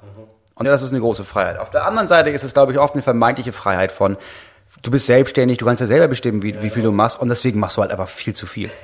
Und 0.66 0.72
das 0.72 0.82
ist 0.82 0.90
eine 0.90 1.00
große 1.00 1.24
Freiheit. 1.24 1.58
Auf 1.58 1.70
der 1.70 1.86
anderen 1.86 2.08
Seite 2.08 2.30
ist 2.30 2.44
es, 2.44 2.54
glaube 2.54 2.72
ich, 2.72 2.78
oft 2.78 2.94
eine 2.94 3.02
vermeintliche 3.02 3.52
Freiheit 3.52 3.92
von, 3.92 4.16
du 4.82 4.90
bist 4.90 5.06
selbstständig, 5.06 5.58
du 5.58 5.64
kannst 5.64 5.80
ja 5.80 5.86
selber 5.86 6.08
bestimmen, 6.08 6.42
wie, 6.42 6.60
wie 6.62 6.70
viel 6.70 6.82
du 6.82 6.92
machst 6.92 7.20
und 7.20 7.28
deswegen 7.28 7.60
machst 7.60 7.76
du 7.76 7.82
halt 7.82 7.90
einfach 7.90 8.08
viel 8.08 8.34
zu 8.34 8.46
viel. 8.46 8.70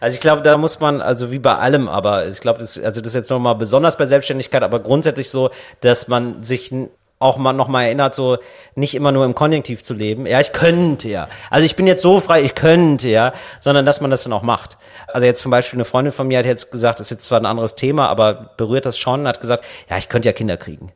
Also 0.00 0.14
ich 0.14 0.20
glaube, 0.20 0.42
da 0.42 0.56
muss 0.56 0.78
man, 0.78 1.00
also 1.00 1.32
wie 1.32 1.40
bei 1.40 1.56
allem, 1.56 1.88
aber 1.88 2.28
ich 2.28 2.40
glaube, 2.40 2.60
das, 2.60 2.78
also 2.78 3.00
das 3.00 3.08
ist 3.08 3.14
jetzt 3.14 3.30
nochmal 3.30 3.56
besonders 3.56 3.96
bei 3.96 4.06
Selbstständigkeit, 4.06 4.62
aber 4.62 4.78
grundsätzlich 4.78 5.28
so, 5.28 5.50
dass 5.80 6.06
man 6.06 6.44
sich 6.44 6.72
auch 7.18 7.36
mal 7.36 7.52
noch 7.52 7.66
mal 7.66 7.82
erinnert, 7.82 8.14
so 8.14 8.38
nicht 8.74 8.94
immer 8.94 9.10
nur 9.10 9.24
im 9.24 9.34
Konjunktiv 9.34 9.82
zu 9.82 9.94
leben. 9.94 10.26
Ja, 10.26 10.40
ich 10.40 10.52
könnte 10.52 11.08
ja. 11.08 11.28
Also 11.50 11.66
ich 11.66 11.74
bin 11.74 11.86
jetzt 11.86 12.02
so 12.02 12.20
frei, 12.20 12.42
ich 12.42 12.54
könnte 12.54 13.08
ja, 13.08 13.32
sondern 13.60 13.84
dass 13.86 14.00
man 14.00 14.10
das 14.10 14.22
dann 14.22 14.32
auch 14.32 14.42
macht. 14.42 14.78
Also 15.08 15.26
jetzt 15.26 15.42
zum 15.42 15.50
Beispiel 15.50 15.78
eine 15.78 15.84
Freundin 15.84 16.12
von 16.12 16.28
mir 16.28 16.38
hat 16.38 16.46
jetzt 16.46 16.70
gesagt, 16.70 17.00
das 17.00 17.06
ist 17.06 17.10
jetzt 17.10 17.26
zwar 17.26 17.40
ein 17.40 17.46
anderes 17.46 17.74
Thema, 17.74 18.08
aber 18.08 18.52
berührt 18.56 18.86
das 18.86 18.98
schon, 18.98 19.26
hat 19.26 19.40
gesagt, 19.40 19.64
ja, 19.90 19.98
ich 19.98 20.08
könnte 20.08 20.28
ja 20.28 20.32
Kinder 20.32 20.56
kriegen. 20.56 20.92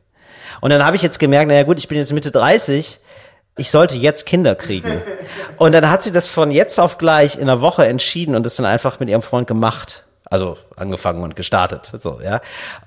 Und 0.63 0.69
dann 0.69 0.85
habe 0.85 0.95
ich 0.95 1.01
jetzt 1.01 1.19
gemerkt, 1.19 1.49
naja 1.49 1.63
gut, 1.63 1.77
ich 1.77 1.89
bin 1.89 1.97
jetzt 1.97 2.13
Mitte 2.13 2.31
30, 2.31 2.99
ich 3.57 3.69
sollte 3.69 3.97
jetzt 3.97 4.25
Kinder 4.25 4.55
kriegen. 4.55 5.01
Und 5.57 5.73
dann 5.73 5.89
hat 5.89 6.03
sie 6.03 6.13
das 6.13 6.25
von 6.25 6.51
jetzt 6.51 6.79
auf 6.79 6.97
gleich 6.97 7.35
in 7.35 7.41
einer 7.41 7.59
Woche 7.59 7.85
entschieden 7.85 8.33
und 8.33 8.45
das 8.45 8.55
dann 8.55 8.65
einfach 8.65 8.97
mit 9.01 9.09
ihrem 9.09 9.21
Freund 9.21 9.45
gemacht. 9.45 10.05
Also 10.23 10.57
angefangen 10.77 11.21
und 11.21 11.35
gestartet, 11.35 11.91
so 11.97 12.21
ja. 12.23 12.39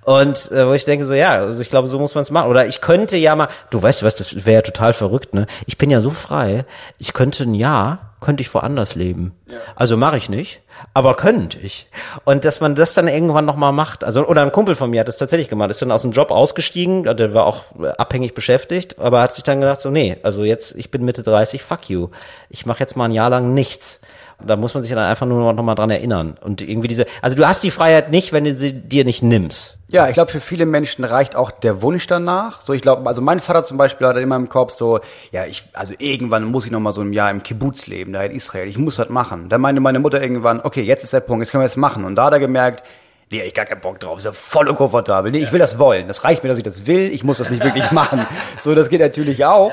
Und 0.04 0.50
äh, 0.52 0.66
wo 0.66 0.72
ich 0.72 0.86
denke 0.86 1.04
so, 1.04 1.12
ja, 1.12 1.32
also 1.32 1.60
ich 1.60 1.68
glaube, 1.68 1.86
so 1.86 1.98
muss 1.98 2.14
man 2.14 2.22
es 2.22 2.30
machen. 2.30 2.48
Oder 2.48 2.66
ich 2.66 2.80
könnte 2.80 3.18
ja 3.18 3.36
mal, 3.36 3.48
du 3.68 3.82
weißt 3.82 4.02
was, 4.04 4.16
das 4.16 4.46
wäre 4.46 4.54
ja 4.54 4.62
total 4.62 4.94
verrückt, 4.94 5.34
ne? 5.34 5.46
Ich 5.66 5.76
bin 5.76 5.90
ja 5.90 6.00
so 6.00 6.10
frei, 6.10 6.64
ich 6.98 7.12
könnte 7.12 7.42
ein 7.42 7.54
Jahr 7.54 8.05
könnte 8.20 8.42
ich 8.42 8.52
woanders 8.54 8.94
leben. 8.94 9.34
Also 9.74 9.96
mache 9.96 10.16
ich 10.16 10.28
nicht, 10.28 10.62
aber 10.94 11.14
könnte 11.14 11.58
ich. 11.58 11.88
Und 12.24 12.44
dass 12.44 12.60
man 12.60 12.74
das 12.74 12.94
dann 12.94 13.08
irgendwann 13.08 13.44
nochmal 13.44 13.72
macht, 13.72 14.04
also 14.04 14.26
oder 14.26 14.42
ein 14.42 14.52
Kumpel 14.52 14.74
von 14.74 14.90
mir 14.90 15.00
hat 15.00 15.08
das 15.08 15.16
tatsächlich 15.18 15.48
gemacht, 15.48 15.70
ist 15.70 15.82
dann 15.82 15.92
aus 15.92 16.02
dem 16.02 16.12
Job 16.12 16.30
ausgestiegen, 16.30 17.04
der 17.04 17.34
war 17.34 17.46
auch 17.46 17.64
abhängig 17.98 18.34
beschäftigt, 18.34 18.98
aber 18.98 19.20
hat 19.20 19.34
sich 19.34 19.44
dann 19.44 19.60
gedacht, 19.60 19.80
so 19.80 19.90
nee, 19.90 20.16
also 20.22 20.44
jetzt, 20.44 20.74
ich 20.76 20.90
bin 20.90 21.04
Mitte 21.04 21.22
30, 21.22 21.62
fuck 21.62 21.88
you. 21.88 22.08
Ich 22.48 22.66
mache 22.66 22.80
jetzt 22.80 22.96
mal 22.96 23.04
ein 23.04 23.12
Jahr 23.12 23.30
lang 23.30 23.54
nichts. 23.54 24.00
Da 24.44 24.56
muss 24.56 24.74
man 24.74 24.82
sich 24.82 24.92
dann 24.92 24.98
einfach 24.98 25.26
nur 25.26 25.52
noch 25.52 25.62
mal 25.62 25.74
dran 25.74 25.90
erinnern. 25.90 26.36
Und 26.40 26.60
irgendwie 26.60 26.88
diese, 26.88 27.06
also 27.22 27.36
du 27.36 27.46
hast 27.46 27.64
die 27.64 27.70
Freiheit 27.70 28.10
nicht, 28.10 28.32
wenn 28.32 28.44
du 28.44 28.54
sie 28.54 28.72
dir 28.72 29.04
nicht 29.04 29.22
nimmst. 29.22 29.78
Ja, 29.88 30.08
ich 30.08 30.14
glaube, 30.14 30.30
für 30.30 30.40
viele 30.40 30.66
Menschen 30.66 31.04
reicht 31.04 31.36
auch 31.36 31.50
der 31.50 31.80
Wunsch 31.80 32.06
danach. 32.06 32.60
So, 32.60 32.74
ich 32.74 32.82
glaube, 32.82 33.08
also 33.08 33.22
mein 33.22 33.40
Vater 33.40 33.62
zum 33.62 33.78
Beispiel 33.78 34.06
hat 34.06 34.16
immer 34.18 34.36
im 34.36 34.48
Kopf 34.48 34.72
so, 34.72 35.00
ja, 35.32 35.46
ich, 35.46 35.64
also 35.72 35.94
irgendwann 35.98 36.44
muss 36.44 36.66
ich 36.66 36.70
noch 36.70 36.80
mal 36.80 36.92
so 36.92 37.00
ein 37.00 37.12
Jahr 37.12 37.30
im 37.30 37.42
Kibbutz 37.42 37.86
leben, 37.86 38.12
da 38.12 38.22
in 38.22 38.32
Israel. 38.32 38.68
Ich 38.68 38.78
muss 38.78 38.96
das 38.96 39.08
machen. 39.08 39.48
Da 39.48 39.56
meinte 39.58 39.80
meine 39.80 40.00
Mutter 40.00 40.20
irgendwann, 40.20 40.60
okay, 40.60 40.82
jetzt 40.82 41.02
ist 41.04 41.12
der 41.12 41.20
Punkt, 41.20 41.44
jetzt 41.44 41.52
können 41.52 41.62
wir 41.62 41.68
das 41.68 41.76
machen. 41.76 42.04
Und 42.04 42.16
da 42.16 42.24
hat 42.26 42.34
er 42.34 42.40
gemerkt, 42.40 42.82
nee, 43.30 43.40
ich 43.42 43.54
gar 43.54 43.64
keinen 43.64 43.80
Bock 43.80 44.00
drauf, 44.00 44.18
ist 44.18 44.24
ja 44.24 44.32
voll 44.32 44.68
unkomfortabel. 44.68 45.32
Nee, 45.32 45.38
ich 45.38 45.52
will 45.52 45.60
das 45.60 45.78
wollen. 45.78 46.08
Das 46.08 46.24
reicht 46.24 46.42
mir, 46.42 46.50
dass 46.50 46.58
ich 46.58 46.64
das 46.64 46.86
will. 46.86 47.10
Ich 47.12 47.24
muss 47.24 47.38
das 47.38 47.50
nicht 47.50 47.64
wirklich 47.64 47.90
machen. 47.92 48.26
So, 48.60 48.74
das 48.74 48.88
geht 48.90 49.00
natürlich 49.00 49.44
auch. 49.44 49.72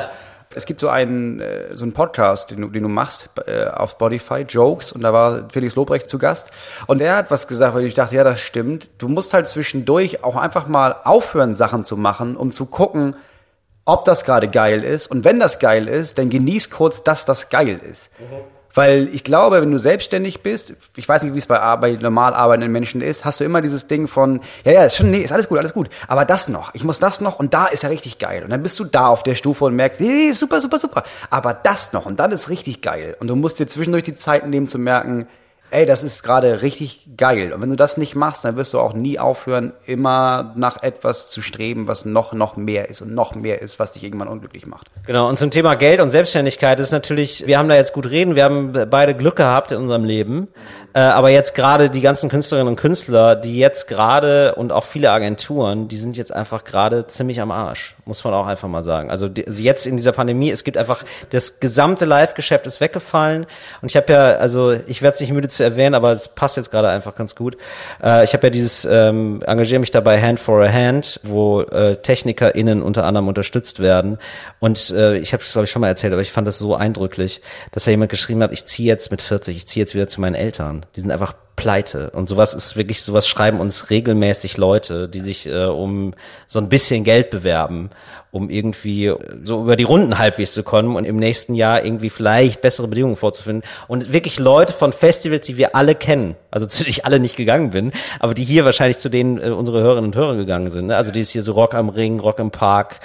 Es 0.55 0.65
gibt 0.65 0.79
so 0.81 0.89
einen, 0.89 1.39
äh, 1.39 1.75
so 1.75 1.83
einen 1.83 1.93
Podcast, 1.93 2.51
den 2.51 2.61
du, 2.61 2.67
den 2.69 2.83
du 2.83 2.89
machst 2.89 3.29
äh, 3.45 3.65
auf 3.65 3.91
Spotify, 3.91 4.45
Jokes, 4.47 4.91
und 4.91 5.01
da 5.01 5.13
war 5.13 5.49
Felix 5.51 5.75
Lobrecht 5.75 6.09
zu 6.09 6.17
Gast. 6.17 6.51
Und 6.87 7.01
er 7.01 7.15
hat 7.15 7.31
was 7.31 7.47
gesagt, 7.47 7.75
weil 7.75 7.85
ich 7.85 7.93
dachte, 7.93 8.15
ja, 8.15 8.23
das 8.23 8.39
stimmt. 8.39 8.89
Du 8.97 9.07
musst 9.07 9.33
halt 9.33 9.47
zwischendurch 9.47 10.23
auch 10.23 10.35
einfach 10.35 10.67
mal 10.67 10.95
aufhören, 11.03 11.55
Sachen 11.55 11.83
zu 11.83 11.97
machen, 11.97 12.35
um 12.35 12.51
zu 12.51 12.65
gucken, 12.65 13.15
ob 13.85 14.05
das 14.05 14.23
gerade 14.23 14.47
geil 14.47 14.83
ist. 14.83 15.07
Und 15.07 15.25
wenn 15.25 15.39
das 15.39 15.59
geil 15.59 15.87
ist, 15.87 16.17
dann 16.17 16.29
genieß 16.29 16.69
kurz, 16.69 17.03
dass 17.03 17.25
das 17.25 17.49
geil 17.49 17.79
ist. 17.83 18.09
Weil 18.73 19.09
ich 19.13 19.23
glaube, 19.23 19.61
wenn 19.61 19.71
du 19.71 19.77
selbstständig 19.77 20.41
bist, 20.41 20.73
ich 20.95 21.07
weiß 21.07 21.23
nicht, 21.23 21.33
wie 21.33 21.37
es 21.37 21.45
bei, 21.45 21.59
Ar- 21.59 21.79
bei 21.79 21.91
normal 21.91 22.33
arbeitenden 22.33 22.71
Menschen 22.71 23.01
ist, 23.01 23.23
hast 23.23 23.39
du 23.39 23.43
immer 23.43 23.61
dieses 23.61 23.87
Ding 23.87 24.07
von, 24.07 24.41
ja, 24.65 24.71
ja, 24.71 24.83
ist 24.85 24.97
schon, 24.97 25.11
nee, 25.11 25.19
ist 25.21 25.31
alles 25.31 25.47
gut, 25.47 25.59
alles 25.59 25.73
gut. 25.73 25.89
Aber 26.07 26.25
das 26.25 26.47
noch, 26.49 26.73
ich 26.73 26.83
muss 26.83 26.99
das 26.99 27.21
noch 27.21 27.39
und 27.39 27.53
da 27.53 27.67
ist 27.67 27.83
ja 27.83 27.89
richtig 27.89 28.17
geil. 28.17 28.43
Und 28.43 28.49
dann 28.49 28.63
bist 28.63 28.79
du 28.79 28.83
da 28.85 29.07
auf 29.07 29.23
der 29.23 29.35
Stufe 29.35 29.65
und 29.65 29.75
merkst, 29.75 29.99
hey, 30.01 30.33
super, 30.33 30.59
super, 30.59 30.77
super. 30.77 31.03
Aber 31.29 31.53
das 31.53 31.93
noch 31.93 32.05
und 32.05 32.19
dann 32.19 32.31
ist 32.31 32.49
richtig 32.49 32.81
geil. 32.81 33.15
Und 33.19 33.27
du 33.27 33.35
musst 33.35 33.59
dir 33.59 33.67
zwischendurch 33.67 34.03
die 34.03 34.15
Zeit 34.15 34.47
nehmen 34.47 34.67
zu 34.67 34.79
merken, 34.79 35.27
ey, 35.73 35.85
das 35.85 36.03
ist 36.03 36.21
gerade 36.21 36.61
richtig 36.61 37.17
geil. 37.17 37.51
Und 37.51 37.61
wenn 37.61 37.69
du 37.69 37.75
das 37.75 37.97
nicht 37.97 38.15
machst, 38.15 38.45
dann 38.45 38.55
wirst 38.55 38.73
du 38.73 38.79
auch 38.79 38.93
nie 38.93 39.17
aufhören, 39.17 39.73
immer 39.85 40.53
nach 40.55 40.81
etwas 40.83 41.29
zu 41.29 41.41
streben, 41.41 41.87
was 41.87 42.05
noch, 42.05 42.33
noch 42.33 42.55
mehr 42.55 42.89
ist 42.89 43.01
und 43.01 43.13
noch 43.13 43.33
mehr 43.33 43.61
ist, 43.61 43.79
was 43.79 43.93
dich 43.93 44.03
irgendwann 44.03 44.27
unglücklich 44.27 44.67
macht. 44.67 44.87
Genau, 45.05 45.27
und 45.27 45.39
zum 45.39 45.49
Thema 45.49 45.75
Geld 45.75 45.99
und 45.99 46.11
Selbstständigkeit 46.11 46.79
ist 46.79 46.91
natürlich, 46.91 47.47
wir 47.47 47.57
haben 47.57 47.69
da 47.69 47.75
jetzt 47.75 47.93
gut 47.93 48.09
reden, 48.09 48.35
wir 48.35 48.43
haben 48.43 48.71
beide 48.89 49.15
Glück 49.15 49.35
gehabt 49.35 49.71
in 49.71 49.79
unserem 49.79 50.03
Leben, 50.03 50.47
äh, 50.93 50.99
aber 50.99 51.29
jetzt 51.29 51.55
gerade 51.55 51.89
die 51.89 52.01
ganzen 52.01 52.29
Künstlerinnen 52.29 52.67
und 52.67 52.75
Künstler, 52.75 53.35
die 53.35 53.57
jetzt 53.57 53.87
gerade 53.87 54.53
und 54.55 54.71
auch 54.71 54.83
viele 54.83 55.11
Agenturen, 55.11 55.87
die 55.87 55.97
sind 55.97 56.17
jetzt 56.17 56.31
einfach 56.31 56.65
gerade 56.65 57.07
ziemlich 57.07 57.41
am 57.41 57.49
Arsch, 57.49 57.95
muss 58.05 58.23
man 58.23 58.33
auch 58.35 58.45
einfach 58.45 58.67
mal 58.67 58.83
sagen. 58.83 59.09
Also, 59.09 59.25
also 59.25 59.61
jetzt 59.61 59.87
in 59.87 59.97
dieser 59.97 60.11
Pandemie, 60.11 60.51
es 60.51 60.63
gibt 60.63 60.77
einfach, 60.77 61.03
das 61.31 61.59
gesamte 61.59 62.05
Live-Geschäft 62.05 62.67
ist 62.67 62.79
weggefallen 62.79 63.47
und 63.81 63.89
ich 63.89 63.97
habe 63.97 64.13
ja, 64.13 64.33
also 64.35 64.73
ich 64.85 65.01
werde 65.01 65.15
es 65.15 65.21
nicht 65.21 65.31
müde 65.31 65.47
zu 65.47 65.62
erwähnen, 65.63 65.95
aber 65.95 66.11
es 66.11 66.27
passt 66.27 66.57
jetzt 66.57 66.71
gerade 66.71 66.89
einfach 66.89 67.15
ganz 67.15 67.35
gut. 67.35 67.57
Äh, 68.03 68.23
ich 68.23 68.33
habe 68.33 68.47
ja 68.47 68.51
dieses, 68.51 68.85
ähm, 68.85 69.41
engagiere 69.45 69.79
mich 69.79 69.91
dabei 69.91 70.21
Hand 70.21 70.39
for 70.39 70.63
a 70.63 70.71
Hand, 70.71 71.19
wo 71.23 71.61
äh, 71.61 71.95
TechnikerInnen 71.95 72.81
unter 72.81 73.05
anderem 73.05 73.27
unterstützt 73.27 73.79
werden 73.79 74.17
und 74.59 74.91
äh, 74.91 75.17
ich 75.17 75.33
habe 75.33 75.43
es 75.43 75.51
glaube 75.51 75.65
ich 75.65 75.71
schon 75.71 75.81
mal 75.81 75.87
erzählt, 75.87 76.13
aber 76.13 76.21
ich 76.21 76.31
fand 76.31 76.47
das 76.47 76.59
so 76.59 76.75
eindrücklich, 76.75 77.41
dass 77.71 77.85
da 77.85 77.91
jemand 77.91 78.11
geschrieben 78.11 78.43
hat, 78.43 78.51
ich 78.51 78.65
ziehe 78.65 78.87
jetzt 78.87 79.11
mit 79.11 79.21
40, 79.21 79.57
ich 79.57 79.67
ziehe 79.67 79.81
jetzt 79.83 79.95
wieder 79.95 80.07
zu 80.07 80.21
meinen 80.21 80.35
Eltern. 80.35 80.85
Die 80.95 81.01
sind 81.01 81.11
einfach 81.11 81.33
pleite 81.55 82.09
und 82.11 82.27
sowas 82.27 82.53
ist 82.53 82.75
wirklich, 82.75 83.01
sowas 83.01 83.27
schreiben 83.27 83.59
uns 83.59 83.89
regelmäßig 83.89 84.57
Leute, 84.57 85.07
die 85.07 85.19
sich 85.19 85.47
äh, 85.47 85.65
um 85.65 86.13
so 86.47 86.59
ein 86.59 86.69
bisschen 86.69 87.03
Geld 87.03 87.29
bewerben, 87.29 87.89
um 88.31 88.49
irgendwie 88.49 89.07
äh, 89.07 89.17
so 89.43 89.61
über 89.61 89.75
die 89.75 89.83
Runden 89.83 90.17
halbwegs 90.17 90.53
zu 90.53 90.63
kommen 90.63 90.95
und 90.95 91.05
im 91.05 91.17
nächsten 91.17 91.53
Jahr 91.53 91.85
irgendwie 91.85 92.09
vielleicht 92.09 92.61
bessere 92.61 92.87
Bedingungen 92.87 93.15
vorzufinden 93.15 93.63
und 93.87 94.11
wirklich 94.11 94.39
Leute 94.39 94.73
von 94.73 94.93
Festivals, 94.93 95.45
die 95.45 95.57
wir 95.57 95.75
alle 95.75 95.95
kennen, 95.95 96.35
also 96.49 96.65
zu 96.67 96.79
denen 96.79 96.89
ich 96.89 97.05
alle 97.05 97.19
nicht 97.19 97.35
gegangen 97.35 97.69
bin, 97.69 97.91
aber 98.19 98.33
die 98.33 98.43
hier 98.43 98.65
wahrscheinlich 98.65 98.97
zu 98.97 99.09
denen 99.09 99.39
äh, 99.39 99.49
unsere 99.49 99.81
Hörerinnen 99.81 100.05
und 100.11 100.15
Hörer 100.15 100.35
gegangen 100.35 100.71
sind, 100.71 100.87
ne? 100.87 100.97
also 100.97 101.11
die 101.11 101.21
ist 101.21 101.29
hier 101.29 101.43
so 101.43 101.53
Rock 101.53 101.75
am 101.75 101.89
Ring, 101.89 102.19
Rock 102.19 102.39
im 102.39 102.51
Park, 102.51 102.99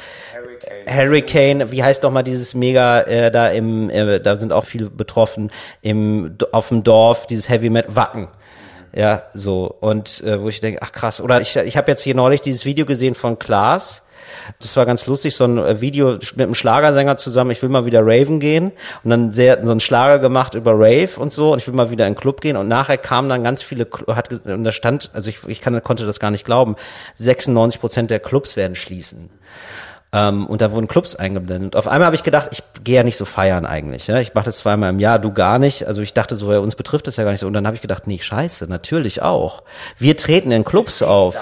Hurricane, 0.86 1.70
wie 1.70 1.82
heißt 1.82 2.04
doch 2.04 2.10
mal 2.10 2.22
dieses 2.22 2.54
Mega 2.54 3.00
äh, 3.02 3.30
da 3.30 3.48
im, 3.48 3.90
äh, 3.90 4.20
da 4.20 4.36
sind 4.36 4.52
auch 4.52 4.64
viele 4.64 4.90
betroffen 4.90 5.50
im 5.82 6.36
auf 6.52 6.68
dem 6.68 6.84
Dorf, 6.84 7.26
dieses 7.26 7.48
Heavy 7.48 7.70
Metal 7.70 7.94
Wacken. 7.94 8.28
Ja, 8.94 9.24
so 9.34 9.76
und 9.80 10.22
äh, 10.24 10.40
wo 10.40 10.48
ich 10.48 10.60
denke, 10.60 10.80
ach 10.82 10.92
krass, 10.92 11.20
oder 11.20 11.40
ich 11.40 11.56
ich 11.56 11.76
habe 11.76 11.90
jetzt 11.90 12.02
hier 12.02 12.14
neulich 12.14 12.40
dieses 12.40 12.64
Video 12.64 12.86
gesehen 12.86 13.14
von 13.14 13.38
Klaas. 13.38 14.04
Das 14.60 14.76
war 14.76 14.86
ganz 14.86 15.06
lustig, 15.06 15.34
so 15.34 15.44
ein 15.44 15.58
äh, 15.58 15.80
Video 15.80 16.12
mit 16.12 16.40
einem 16.40 16.54
Schlagersänger 16.54 17.16
zusammen, 17.16 17.50
ich 17.50 17.62
will 17.62 17.68
mal 17.68 17.84
wieder 17.84 18.00
Raven 18.02 18.40
gehen 18.40 18.72
und 19.04 19.10
dann 19.10 19.32
sehr 19.32 19.64
so 19.64 19.70
einen 19.70 19.80
Schlager 19.80 20.18
gemacht 20.18 20.54
über 20.54 20.72
Rave 20.72 21.10
und 21.18 21.32
so 21.32 21.52
und 21.52 21.58
ich 21.58 21.66
will 21.66 21.74
mal 21.74 21.90
wieder 21.90 22.06
in 22.06 22.14
den 22.14 22.18
Club 22.18 22.40
gehen 22.40 22.56
und 22.56 22.68
nachher 22.68 22.98
kamen 22.98 23.28
dann 23.28 23.44
ganz 23.44 23.62
viele 23.62 23.86
hat 24.08 24.30
und 24.46 24.64
da 24.64 24.72
stand, 24.72 25.10
also 25.14 25.30
ich 25.30 25.38
ich 25.46 25.60
kann, 25.60 25.82
konnte 25.82 26.06
das 26.06 26.20
gar 26.20 26.30
nicht 26.30 26.44
glauben, 26.44 26.76
96 27.14 27.80
Prozent 27.80 28.10
der 28.10 28.20
Clubs 28.20 28.56
werden 28.56 28.74
schließen. 28.74 29.30
Ähm, 30.10 30.46
und 30.46 30.62
da 30.62 30.72
wurden 30.72 30.88
Clubs 30.88 31.16
eingeblendet. 31.16 31.76
Auf 31.76 31.86
einmal 31.86 32.06
habe 32.06 32.16
ich 32.16 32.22
gedacht, 32.22 32.48
ich 32.52 32.62
gehe 32.82 32.96
ja 32.96 33.02
nicht 33.02 33.18
so 33.18 33.26
feiern 33.26 33.66
eigentlich. 33.66 34.06
Ja? 34.06 34.18
Ich 34.20 34.32
mache 34.32 34.46
das 34.46 34.58
zweimal 34.58 34.90
im 34.90 35.00
Jahr, 35.00 35.18
du 35.18 35.32
gar 35.32 35.58
nicht. 35.58 35.86
Also 35.86 36.00
ich 36.00 36.14
dachte 36.14 36.34
so, 36.34 36.50
ja, 36.50 36.60
uns 36.60 36.76
betrifft 36.76 37.06
das 37.06 37.16
ja 37.16 37.24
gar 37.24 37.32
nicht 37.32 37.40
so. 37.40 37.46
Und 37.46 37.52
dann 37.52 37.66
habe 37.66 37.74
ich 37.74 37.82
gedacht, 37.82 38.06
nee, 38.06 38.18
scheiße, 38.18 38.66
natürlich 38.68 39.20
auch. 39.20 39.62
Wir 39.98 40.16
treten 40.16 40.50
in 40.50 40.64
Clubs 40.64 41.02
auf. 41.02 41.36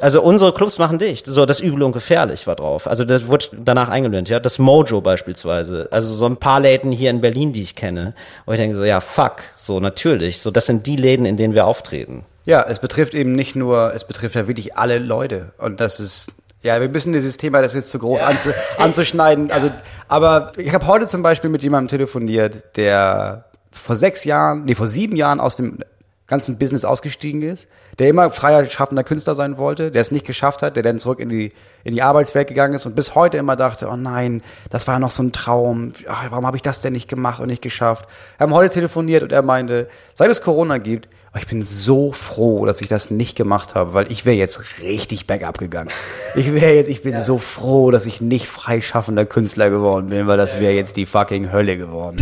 Also 0.00 0.20
unsere 0.22 0.52
Clubs 0.52 0.78
machen 0.78 0.98
dicht. 0.98 1.26
So, 1.26 1.46
das 1.46 1.60
Übel 1.60 1.82
und 1.82 1.92
Gefährlich 1.92 2.46
war 2.46 2.56
drauf. 2.56 2.86
Also 2.86 3.06
das 3.06 3.28
wurde 3.28 3.46
danach 3.52 3.88
eingeblendet. 3.88 4.30
Ja, 4.30 4.40
das 4.40 4.58
Mojo 4.58 5.00
beispielsweise. 5.00 5.88
Also 5.90 6.12
so 6.12 6.26
ein 6.26 6.36
paar 6.36 6.60
Läden 6.60 6.92
hier 6.92 7.08
in 7.08 7.22
Berlin, 7.22 7.54
die 7.54 7.62
ich 7.62 7.76
kenne. 7.76 8.14
Und 8.44 8.54
ich 8.54 8.60
denke 8.60 8.76
so, 8.76 8.84
ja, 8.84 9.00
fuck. 9.00 9.36
So, 9.56 9.80
natürlich. 9.80 10.40
So, 10.40 10.50
das 10.50 10.66
sind 10.66 10.86
die 10.86 10.96
Läden, 10.96 11.24
in 11.24 11.38
denen 11.38 11.54
wir 11.54 11.66
auftreten. 11.66 12.26
Ja, 12.44 12.62
es 12.62 12.78
betrifft 12.78 13.14
eben 13.14 13.32
nicht 13.32 13.54
nur, 13.54 13.94
es 13.94 14.04
betrifft 14.04 14.34
ja 14.34 14.48
wirklich 14.48 14.76
alle 14.76 14.98
Leute. 14.98 15.52
Und 15.58 15.80
das 15.80 16.00
ist, 16.00 16.32
ja, 16.62 16.80
wir 16.80 16.88
müssen 16.88 17.12
dieses 17.12 17.36
Thema, 17.36 17.62
das 17.62 17.72
ist 17.72 17.76
jetzt 17.76 17.90
zu 17.90 17.98
groß 17.98 18.22
anzu, 18.22 18.50
anzuschneiden. 18.78 19.50
Also, 19.60 19.70
aber 20.08 20.52
ich 20.56 20.72
habe 20.72 20.86
heute 20.86 21.06
zum 21.06 21.22
Beispiel 21.22 21.50
mit 21.50 21.62
jemandem 21.62 21.88
telefoniert, 21.88 22.76
der 22.76 23.46
vor 23.72 23.96
sechs 23.96 24.24
Jahren, 24.24 24.64
nee, 24.64 24.74
vor 24.74 24.86
sieben 24.86 25.16
Jahren 25.16 25.40
aus 25.40 25.56
dem 25.56 25.78
ganzen 26.26 26.58
Business 26.58 26.84
ausgestiegen 26.84 27.42
ist, 27.42 27.68
der 28.00 28.08
immer 28.08 28.30
freier 28.30 28.64
schaffender 28.64 29.04
Künstler 29.04 29.34
sein 29.34 29.58
wollte, 29.58 29.90
der 29.90 30.00
es 30.00 30.10
nicht 30.10 30.26
geschafft 30.26 30.62
hat, 30.62 30.74
der 30.74 30.82
dann 30.82 30.98
zurück 30.98 31.20
in 31.20 31.28
die, 31.28 31.52
in 31.84 31.94
die 31.94 32.00
Arbeitswelt 32.00 32.48
gegangen 32.48 32.72
ist 32.72 32.86
und 32.86 32.96
bis 32.96 33.14
heute 33.14 33.36
immer 33.36 33.56
dachte, 33.56 33.88
oh 33.88 33.96
nein, 33.96 34.42
das 34.70 34.86
war 34.86 34.94
ja 34.94 34.98
noch 34.98 35.10
so 35.10 35.22
ein 35.22 35.32
Traum, 35.32 35.92
Ach, 36.08 36.24
warum 36.30 36.46
habe 36.46 36.56
ich 36.56 36.62
das 36.62 36.80
denn 36.80 36.94
nicht 36.94 37.08
gemacht 37.08 37.40
und 37.40 37.48
nicht 37.48 37.60
geschafft? 37.60 38.06
Wir 38.38 38.46
haben 38.46 38.54
heute 38.54 38.72
telefoniert 38.72 39.22
und 39.22 39.32
er 39.32 39.42
meinte, 39.42 39.86
seit 40.14 40.30
es 40.30 40.40
Corona 40.40 40.78
gibt, 40.78 41.10
oh, 41.34 41.38
ich 41.38 41.46
bin 41.46 41.62
so 41.62 42.10
froh, 42.10 42.64
dass 42.64 42.80
ich 42.80 42.88
das 42.88 43.10
nicht 43.10 43.36
gemacht 43.36 43.74
habe, 43.74 43.92
weil 43.92 44.10
ich 44.10 44.24
wäre 44.24 44.36
jetzt 44.36 44.80
richtig 44.80 45.26
bergab 45.26 45.58
gegangen. 45.58 45.90
Ich 46.34 46.54
wäre 46.54 46.72
jetzt, 46.72 46.88
ich 46.88 47.02
bin 47.02 47.20
so 47.20 47.36
froh, 47.36 47.90
dass 47.90 48.06
ich 48.06 48.22
nicht 48.22 48.46
freischaffender 48.46 49.26
Künstler 49.26 49.68
geworden 49.68 50.08
bin, 50.08 50.26
weil 50.26 50.38
das 50.38 50.58
wäre 50.58 50.72
jetzt 50.72 50.96
die 50.96 51.04
fucking 51.04 51.52
Hölle 51.52 51.76
geworden. 51.76 52.16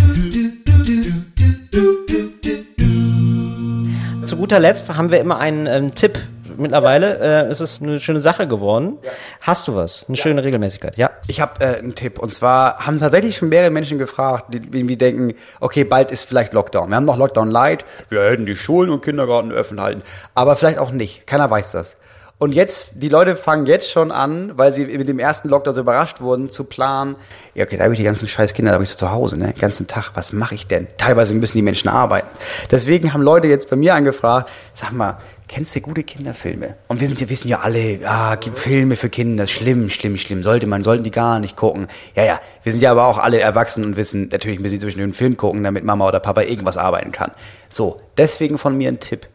Zu 4.28 4.36
guter 4.36 4.60
Letzt 4.60 4.94
haben 4.94 5.10
wir 5.10 5.20
immer 5.20 5.38
einen 5.38 5.66
ähm, 5.66 5.94
Tipp. 5.94 6.18
Mittlerweile 6.58 7.46
äh, 7.46 7.50
ist 7.50 7.60
es 7.60 7.80
eine 7.80 7.98
schöne 7.98 8.20
Sache 8.20 8.46
geworden. 8.46 8.98
Hast 9.40 9.66
du 9.68 9.74
was? 9.74 10.04
Eine 10.06 10.18
schöne 10.18 10.44
Regelmäßigkeit, 10.44 10.98
ja. 10.98 11.08
Ich 11.28 11.40
habe 11.40 11.64
äh, 11.64 11.78
einen 11.78 11.94
Tipp 11.94 12.18
und 12.18 12.34
zwar 12.34 12.84
haben 12.84 12.98
tatsächlich 12.98 13.38
schon 13.38 13.48
mehrere 13.48 13.70
Menschen 13.70 13.98
gefragt, 13.98 14.52
die 14.52 14.60
die 14.60 14.78
irgendwie 14.78 14.98
denken, 14.98 15.32
okay, 15.60 15.84
bald 15.84 16.10
ist 16.10 16.24
vielleicht 16.24 16.52
Lockdown. 16.52 16.90
Wir 16.90 16.96
haben 16.96 17.06
noch 17.06 17.16
Lockdown 17.16 17.50
Light, 17.50 17.86
wir 18.10 18.20
hätten 18.22 18.44
die 18.44 18.54
Schulen 18.54 18.90
und 18.90 19.02
Kindergarten 19.02 19.50
öffnen 19.50 19.80
halten, 19.80 20.02
aber 20.34 20.56
vielleicht 20.56 20.76
auch 20.76 20.90
nicht. 20.90 21.26
Keiner 21.26 21.50
weiß 21.50 21.72
das. 21.72 21.96
Und 22.40 22.52
jetzt, 22.52 22.90
die 22.94 23.08
Leute 23.08 23.34
fangen 23.34 23.66
jetzt 23.66 23.90
schon 23.90 24.12
an, 24.12 24.52
weil 24.56 24.72
sie 24.72 24.84
mit 24.84 25.08
dem 25.08 25.18
ersten 25.18 25.48
Lockdown 25.48 25.74
so 25.74 25.80
überrascht 25.80 26.20
wurden, 26.20 26.48
zu 26.48 26.62
planen, 26.62 27.16
ja 27.56 27.64
okay, 27.64 27.76
da 27.76 27.82
habe 27.82 27.94
ich 27.94 27.98
die 27.98 28.04
ganzen 28.04 28.28
scheiß 28.28 28.54
Kinder, 28.54 28.70
da 28.70 28.74
habe 28.74 28.84
ich 28.84 28.90
so 28.90 28.96
zu 28.96 29.10
Hause, 29.10 29.36
ne, 29.36 29.52
den 29.52 29.60
ganzen 29.60 29.88
Tag, 29.88 30.12
was 30.14 30.32
mache 30.32 30.54
ich 30.54 30.68
denn? 30.68 30.86
Teilweise 30.98 31.34
müssen 31.34 31.56
die 31.56 31.62
Menschen 31.62 31.88
arbeiten. 31.88 32.28
Deswegen 32.70 33.12
haben 33.12 33.22
Leute 33.22 33.48
jetzt 33.48 33.68
bei 33.70 33.74
mir 33.74 33.96
angefragt, 33.96 34.50
sag 34.72 34.92
mal, 34.92 35.18
kennst 35.48 35.74
du 35.74 35.80
gute 35.80 36.04
Kinderfilme? 36.04 36.76
Und 36.86 37.00
wir 37.00 37.08
sind 37.08 37.20
ja, 37.20 37.28
wissen 37.28 37.48
ja 37.48 37.58
alle, 37.58 37.98
ah, 38.04 38.36
Filme 38.54 38.94
für 38.94 39.08
Kinder, 39.08 39.48
schlimm, 39.48 39.90
schlimm, 39.90 40.16
schlimm, 40.16 40.44
sollte 40.44 40.68
man, 40.68 40.84
sollten 40.84 41.02
die 41.02 41.10
gar 41.10 41.40
nicht 41.40 41.56
gucken. 41.56 41.88
Ja, 42.14 42.22
ja, 42.22 42.40
wir 42.62 42.70
sind 42.70 42.82
ja 42.82 42.92
aber 42.92 43.06
auch 43.06 43.18
alle 43.18 43.40
erwachsen 43.40 43.84
und 43.84 43.96
wissen, 43.96 44.28
natürlich 44.30 44.60
müssen 44.60 44.74
sie 44.74 44.80
zwischen 44.80 45.00
den 45.00 45.12
Film 45.12 45.36
gucken, 45.36 45.64
damit 45.64 45.82
Mama 45.82 46.06
oder 46.06 46.20
Papa 46.20 46.42
irgendwas 46.42 46.76
arbeiten 46.76 47.10
kann. 47.10 47.32
So, 47.68 47.96
deswegen 48.16 48.58
von 48.58 48.78
mir 48.78 48.90
ein 48.90 49.00
Tipp 49.00 49.26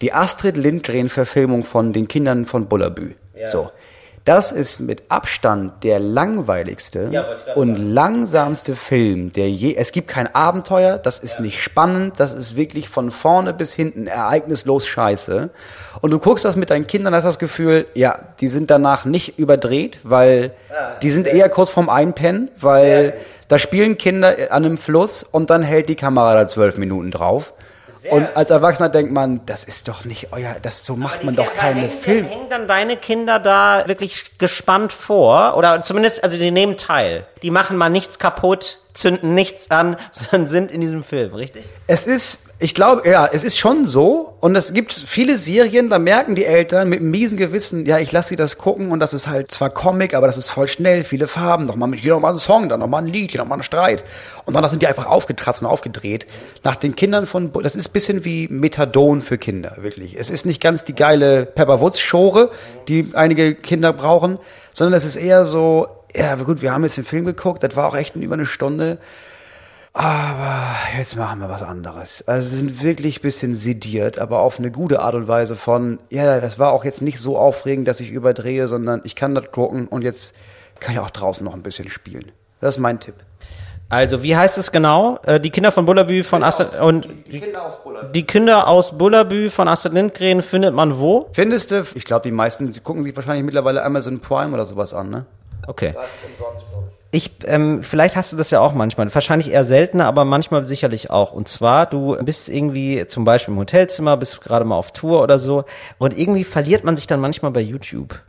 die 0.00 0.12
Astrid 0.12 0.56
Lindgren-Verfilmung 0.56 1.64
von 1.64 1.92
den 1.92 2.08
Kindern 2.08 2.44
von 2.44 2.66
Bullabü. 2.66 3.14
So. 3.46 3.70
Das 4.24 4.52
ist 4.52 4.80
mit 4.80 5.02
Abstand 5.10 5.84
der 5.84 5.98
langweiligste 5.98 7.10
Ja, 7.12 7.26
und 7.56 7.76
langsamste 7.76 8.74
Film, 8.74 9.34
der 9.34 9.50
je. 9.50 9.74
Es 9.74 9.92
gibt 9.92 10.08
kein 10.08 10.34
Abenteuer, 10.34 10.96
das 10.96 11.18
ist 11.18 11.40
nicht 11.40 11.62
spannend, 11.62 12.14
das 12.18 12.32
ist 12.32 12.56
wirklich 12.56 12.88
von 12.88 13.10
vorne 13.10 13.52
bis 13.52 13.74
hinten 13.74 14.06
ereignislos 14.06 14.86
scheiße. 14.86 15.50
Und 16.00 16.10
du 16.10 16.18
guckst 16.18 16.46
das 16.46 16.56
mit 16.56 16.70
deinen 16.70 16.86
Kindern, 16.86 17.14
hast 17.14 17.24
das 17.24 17.38
Gefühl, 17.38 17.84
ja, 17.92 18.18
die 18.40 18.48
sind 18.48 18.70
danach 18.70 19.04
nicht 19.04 19.38
überdreht, 19.38 20.00
weil 20.04 20.52
die 21.02 21.10
sind 21.10 21.26
eher 21.26 21.50
kurz 21.50 21.68
vorm 21.68 21.90
Einpennen, 21.90 22.50
weil 22.58 23.18
da 23.48 23.58
spielen 23.58 23.98
Kinder 23.98 24.34
an 24.48 24.64
einem 24.64 24.78
Fluss 24.78 25.22
und 25.22 25.50
dann 25.50 25.62
hält 25.62 25.90
die 25.90 25.96
Kamera 25.96 26.32
da 26.32 26.48
zwölf 26.48 26.78
Minuten 26.78 27.10
drauf. 27.10 27.52
Und 28.10 28.36
als 28.36 28.50
Erwachsener 28.50 28.88
denkt 28.88 29.12
man, 29.12 29.44
das 29.46 29.64
ist 29.64 29.88
doch 29.88 30.04
nicht 30.04 30.32
euer, 30.32 30.56
das 30.60 30.84
so 30.84 30.96
macht 30.96 31.24
man 31.24 31.36
doch 31.36 31.52
keine 31.52 31.80
hängen, 31.82 31.90
Filme. 31.90 32.28
Hängen 32.28 32.48
dann 32.50 32.68
deine 32.68 32.96
Kinder 32.96 33.38
da 33.38 33.84
wirklich 33.86 34.38
gespannt 34.38 34.92
vor? 34.92 35.56
Oder 35.56 35.82
zumindest, 35.82 36.22
also 36.22 36.36
die 36.36 36.50
nehmen 36.50 36.76
teil. 36.76 37.26
Die 37.42 37.50
machen 37.50 37.76
mal 37.76 37.90
nichts 37.90 38.18
kaputt, 38.18 38.78
zünden 38.94 39.34
nichts 39.34 39.70
an, 39.70 39.96
sondern 40.10 40.46
sind 40.46 40.72
in 40.72 40.80
diesem 40.80 41.02
Film, 41.02 41.34
richtig? 41.34 41.66
Es 41.86 42.06
ist, 42.06 42.44
ich 42.58 42.74
glaube, 42.74 43.08
ja, 43.08 43.28
es 43.30 43.44
ist 43.44 43.58
schon 43.58 43.86
so. 43.86 44.36
Und 44.40 44.56
es 44.56 44.72
gibt 44.72 44.92
viele 44.92 45.36
Serien, 45.36 45.90
da 45.90 45.98
merken 45.98 46.34
die 46.34 46.44
Eltern 46.44 46.88
mit 46.88 47.00
einem 47.00 47.10
miesen 47.10 47.36
Gewissen, 47.36 47.84
ja, 47.86 47.98
ich 47.98 48.12
lasse 48.12 48.30
sie 48.30 48.36
das 48.36 48.56
gucken 48.56 48.92
und 48.92 49.00
das 49.00 49.12
ist 49.12 49.26
halt 49.26 49.50
zwar 49.50 49.70
Comic, 49.70 50.14
aber 50.14 50.26
das 50.26 50.38
ist 50.38 50.50
voll 50.50 50.68
schnell, 50.68 51.02
viele 51.02 51.26
Farben, 51.26 51.64
noch 51.64 51.76
mal, 51.76 51.92
hier 51.92 52.14
noch 52.14 52.20
mal 52.20 52.32
ein 52.32 52.38
Song, 52.38 52.68
dann 52.68 52.80
noch 52.80 52.86
mal 52.86 52.98
ein 52.98 53.08
Lied, 53.08 53.32
hier 53.32 53.40
noch 53.40 53.48
mal 53.48 53.56
ein 53.56 53.62
Streit. 53.62 54.04
Und 54.44 54.54
dann 54.54 54.68
sind 54.70 54.82
die 54.82 54.86
einfach 54.86 55.06
aufgetratzt 55.06 55.62
und 55.62 55.68
aufgedreht. 55.68 56.26
Nach 56.62 56.76
den 56.76 56.94
Kindern 56.94 57.26
von, 57.26 57.52
das 57.62 57.74
ist 57.74 57.88
bisschen 57.88 58.24
wie 58.24 58.48
Methadon 58.48 59.22
für 59.22 59.38
Kinder, 59.38 59.76
wirklich. 59.80 60.16
Es 60.18 60.30
ist 60.30 60.46
nicht 60.46 60.62
ganz 60.62 60.84
die 60.84 60.94
geile 60.94 61.46
Pepper 61.46 61.80
Woods 61.80 62.00
Schore, 62.00 62.50
die 62.88 63.10
einige 63.14 63.54
Kinder 63.54 63.92
brauchen, 63.92 64.38
sondern 64.72 64.94
es 64.96 65.04
ist 65.04 65.16
eher 65.16 65.44
so, 65.44 65.88
ja, 66.16 66.34
gut, 66.36 66.62
wir 66.62 66.72
haben 66.72 66.84
jetzt 66.84 66.96
den 66.96 67.04
Film 67.04 67.24
geguckt, 67.24 67.62
das 67.62 67.74
war 67.76 67.88
auch 67.88 67.96
echt 67.96 68.16
über 68.16 68.34
eine 68.34 68.46
Stunde. 68.46 68.98
Aber 69.92 70.66
jetzt 70.98 71.14
machen 71.16 71.38
wir 71.40 71.48
was 71.48 71.62
anderes. 71.62 72.24
Also 72.26 72.48
sie 72.48 72.56
sind 72.56 72.82
wirklich 72.82 73.20
ein 73.20 73.22
bisschen 73.22 73.54
sediert, 73.54 74.18
aber 74.18 74.40
auf 74.40 74.58
eine 74.58 74.72
gute 74.72 74.98
Art 75.00 75.14
und 75.14 75.28
Weise 75.28 75.54
von, 75.54 76.00
ja, 76.10 76.40
das 76.40 76.58
war 76.58 76.72
auch 76.72 76.84
jetzt 76.84 77.00
nicht 77.00 77.20
so 77.20 77.38
aufregend, 77.38 77.86
dass 77.86 78.00
ich 78.00 78.10
überdrehe, 78.10 78.66
sondern 78.66 79.02
ich 79.04 79.14
kann 79.14 79.36
das 79.36 79.52
gucken 79.52 79.86
und 79.86 80.02
jetzt 80.02 80.34
kann 80.80 80.94
ich 80.94 80.98
auch 81.00 81.10
draußen 81.10 81.44
noch 81.44 81.54
ein 81.54 81.62
bisschen 81.62 81.88
spielen. 81.88 82.32
Das 82.60 82.74
ist 82.74 82.80
mein 82.80 82.98
Tipp. 82.98 83.14
Also, 83.88 84.24
wie 84.24 84.34
heißt 84.34 84.58
es 84.58 84.72
genau? 84.72 85.18
Äh, 85.24 85.38
die 85.38 85.50
Kinder 85.50 85.70
von 85.70 85.84
Bullabü 85.84 86.24
von 86.24 86.42
Astrid 86.42 86.80
und 86.80 87.06
Die 87.30 87.38
Kinder 87.38 87.64
aus 87.66 87.80
Bullard. 87.84 88.16
die 88.16 88.24
Kinder 88.24 88.66
aus 88.66 88.98
Bullabü 88.98 89.50
von 89.50 89.68
Astrid 89.68 89.92
Lindgren 89.92 90.42
findet 90.42 90.74
man 90.74 90.98
wo? 90.98 91.28
Findest 91.32 91.70
du, 91.70 91.84
ich 91.94 92.04
glaube, 92.04 92.22
die 92.22 92.32
meisten 92.32 92.72
sie 92.72 92.80
gucken 92.80 93.04
sich 93.04 93.14
wahrscheinlich 93.14 93.44
mittlerweile 93.44 93.84
Amazon 93.84 94.18
Prime 94.18 94.52
oder 94.54 94.64
sowas 94.64 94.92
an, 94.94 95.10
ne? 95.10 95.26
Okay. 95.66 95.94
Ich, 97.10 97.30
ähm, 97.44 97.84
vielleicht 97.84 98.16
hast 98.16 98.32
du 98.32 98.36
das 98.36 98.50
ja 98.50 98.60
auch 98.60 98.72
manchmal, 98.72 99.14
wahrscheinlich 99.14 99.52
eher 99.52 99.64
seltener, 99.64 100.06
aber 100.06 100.24
manchmal 100.24 100.66
sicherlich 100.66 101.10
auch. 101.10 101.32
Und 101.32 101.46
zwar, 101.46 101.86
du 101.86 102.16
bist 102.24 102.48
irgendwie 102.48 103.06
zum 103.06 103.24
Beispiel 103.24 103.54
im 103.54 103.60
Hotelzimmer, 103.60 104.16
bist 104.16 104.40
gerade 104.40 104.64
mal 104.64 104.76
auf 104.76 104.90
Tour 104.90 105.22
oder 105.22 105.38
so 105.38 105.64
und 105.98 106.18
irgendwie 106.18 106.42
verliert 106.42 106.82
man 106.82 106.96
sich 106.96 107.06
dann 107.06 107.20
manchmal 107.20 107.52
bei 107.52 107.60
YouTube. 107.60 108.20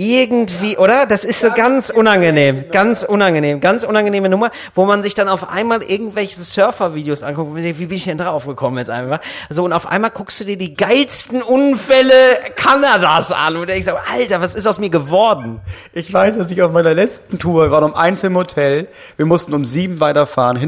Irgendwie, 0.00 0.76
oder? 0.76 1.06
Das 1.06 1.24
ist 1.24 1.40
so 1.40 1.50
ganz 1.50 1.90
unangenehm, 1.90 2.66
ganz 2.70 3.02
unangenehm, 3.02 3.60
ganz 3.60 3.82
unangenehme 3.82 4.28
Nummer, 4.28 4.52
wo 4.76 4.84
man 4.84 5.02
sich 5.02 5.14
dann 5.14 5.28
auf 5.28 5.50
einmal 5.50 5.82
irgendwelche 5.82 6.40
Surfer-Videos 6.40 7.24
anguckt. 7.24 7.56
Wie 7.56 7.72
bin 7.72 7.96
ich 7.96 8.04
denn 8.04 8.16
drauf 8.16 8.46
gekommen 8.46 8.78
jetzt 8.78 8.90
einfach? 8.90 9.18
So, 9.50 9.64
und 9.64 9.72
auf 9.72 9.88
einmal 9.88 10.10
guckst 10.10 10.38
du 10.38 10.44
dir 10.44 10.56
die 10.56 10.74
geilsten 10.74 11.42
Unfälle 11.42 12.12
Kanadas 12.54 13.32
an 13.32 13.56
und 13.56 13.68
denkst 13.68 13.86
so, 13.86 13.96
Alter, 13.96 14.40
was 14.40 14.54
ist 14.54 14.68
aus 14.68 14.78
mir 14.78 14.90
geworden? 14.90 15.62
Ich 15.92 16.12
weiß, 16.12 16.38
dass 16.38 16.52
ich 16.52 16.62
auf 16.62 16.70
meiner 16.70 16.94
letzten 16.94 17.40
Tour, 17.40 17.64
wir 17.64 17.70
waren 17.72 17.82
um 17.82 17.96
eins 17.96 18.22
im 18.22 18.36
Hotel, 18.36 18.86
wir 19.16 19.26
mussten 19.26 19.52
um 19.52 19.64
sieben 19.64 19.98
weiterfahren. 19.98 20.58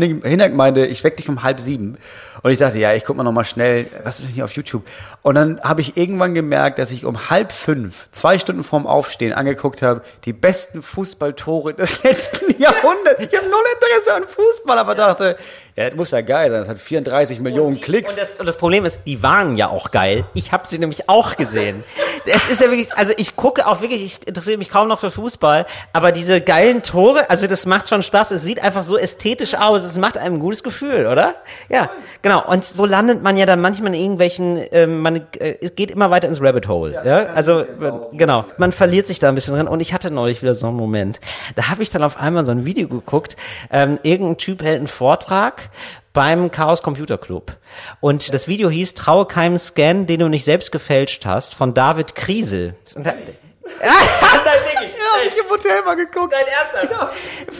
Meinte, 0.56 0.86
ich 0.86 1.04
weck 1.04 1.16
dich 1.16 1.28
um 1.28 1.44
halb 1.44 1.60
sieben. 1.60 1.98
Und 2.42 2.50
ich 2.50 2.58
dachte, 2.58 2.78
ja, 2.78 2.94
ich 2.94 3.04
guck 3.04 3.16
mal 3.16 3.22
nochmal 3.22 3.44
schnell, 3.44 3.86
was 4.02 4.20
ist 4.20 4.28
denn 4.28 4.34
hier 4.34 4.44
auf 4.44 4.52
YouTube? 4.52 4.84
Und 5.22 5.34
dann 5.34 5.60
habe 5.60 5.80
ich 5.80 5.96
irgendwann 5.96 6.34
gemerkt, 6.34 6.78
dass 6.78 6.90
ich 6.90 7.04
um 7.04 7.30
halb 7.30 7.52
fünf, 7.52 8.10
zwei 8.12 8.38
Stunden 8.38 8.62
vorm 8.62 8.86
Aufstehen, 8.86 9.32
angeguckt 9.32 9.82
habe, 9.82 10.02
die 10.24 10.32
besten 10.32 10.82
Fußballtore 10.82 11.74
des 11.74 12.02
letzten 12.04 12.60
Jahrhunderts. 12.60 13.20
Ich 13.20 13.36
habe 13.36 13.48
null 13.48 13.60
Interesse 13.74 14.14
an 14.14 14.28
Fußball, 14.28 14.78
aber 14.78 14.94
dachte, 14.94 15.36
ja, 15.80 15.88
das 15.88 15.96
muss 15.96 16.10
ja 16.10 16.20
geil 16.20 16.50
sein, 16.50 16.60
das 16.60 16.68
hat 16.68 16.78
34 16.78 17.40
Millionen 17.40 17.80
Klicks. 17.80 18.12
Und 18.12 18.20
das, 18.20 18.34
und 18.38 18.44
das 18.44 18.58
Problem 18.58 18.84
ist, 18.84 18.98
die 19.06 19.22
waren 19.22 19.56
ja 19.56 19.70
auch 19.70 19.90
geil. 19.90 20.26
Ich 20.34 20.52
habe 20.52 20.66
sie 20.66 20.78
nämlich 20.78 21.08
auch 21.08 21.36
gesehen. 21.36 21.84
Es 22.26 22.50
ist 22.50 22.60
ja 22.60 22.66
wirklich, 22.66 22.94
also 22.94 23.14
ich 23.16 23.34
gucke 23.34 23.66
auch 23.66 23.80
wirklich, 23.80 24.04
ich 24.04 24.28
interessiere 24.28 24.58
mich 24.58 24.68
kaum 24.68 24.88
noch 24.88 24.98
für 24.98 25.10
Fußball, 25.10 25.64
aber 25.94 26.12
diese 26.12 26.42
geilen 26.42 26.82
Tore, 26.82 27.30
also 27.30 27.46
das 27.46 27.64
macht 27.64 27.88
schon 27.88 28.02
Spaß. 28.02 28.30
Es 28.32 28.42
sieht 28.42 28.62
einfach 28.62 28.82
so 28.82 28.98
ästhetisch 28.98 29.54
aus. 29.54 29.82
Es 29.82 29.96
macht 29.96 30.18
einem 30.18 30.34
ein 30.34 30.40
gutes 30.40 30.62
Gefühl, 30.62 31.06
oder? 31.06 31.36
Ja, 31.70 31.88
genau. 32.20 32.46
Und 32.46 32.66
so 32.66 32.84
landet 32.84 33.22
man 33.22 33.38
ja 33.38 33.46
dann 33.46 33.62
manchmal 33.62 33.94
in 33.94 34.00
irgendwelchen, 34.02 34.62
ähm, 34.72 35.00
man 35.00 35.26
äh, 35.38 35.70
geht 35.70 35.90
immer 35.90 36.10
weiter 36.10 36.28
ins 36.28 36.42
Rabbit 36.42 36.68
Hole. 36.68 37.00
Ja, 37.06 37.26
also 37.32 37.64
genau. 38.12 38.44
Man 38.58 38.72
verliert 38.72 39.06
sich 39.06 39.18
da 39.18 39.30
ein 39.30 39.34
bisschen 39.34 39.54
drin. 39.54 39.66
Und 39.66 39.80
ich 39.80 39.94
hatte 39.94 40.10
neulich 40.10 40.42
wieder 40.42 40.54
so 40.54 40.66
einen 40.66 40.76
Moment. 40.76 41.20
Da 41.56 41.68
habe 41.68 41.82
ich 41.82 41.88
dann 41.88 42.02
auf 42.02 42.18
einmal 42.20 42.44
so 42.44 42.50
ein 42.50 42.66
Video 42.66 42.86
geguckt. 42.86 43.36
Ähm, 43.72 43.98
irgendein 44.02 44.36
Typ 44.36 44.62
hält 44.62 44.76
einen 44.76 44.88
Vortrag 44.88 45.69
beim 46.12 46.50
Chaos 46.50 46.82
Computer 46.82 47.18
Club. 47.18 47.56
Und 48.00 48.32
das 48.34 48.48
Video 48.48 48.70
hieß 48.70 48.94
Traue 48.94 49.26
keinem 49.26 49.58
Scan, 49.58 50.06
den 50.06 50.20
du 50.20 50.28
nicht 50.28 50.44
selbst 50.44 50.72
gefälscht 50.72 51.26
hast, 51.26 51.54
von 51.54 51.74
David 51.74 52.14
Kriesel. 52.14 52.76
Und 52.94 53.06
da, 53.06 53.12
Nein, 53.12 54.60
wirklich. 54.64 54.92
Ja, 55.16 55.24
hab 55.26 55.32
ich 55.34 55.42
im 55.44 55.50
Hotel 55.50 55.82
mal 55.84 55.96
geguckt. 55.96 56.32
Nein, 56.32 56.44
ernsthaft. 56.80 57.14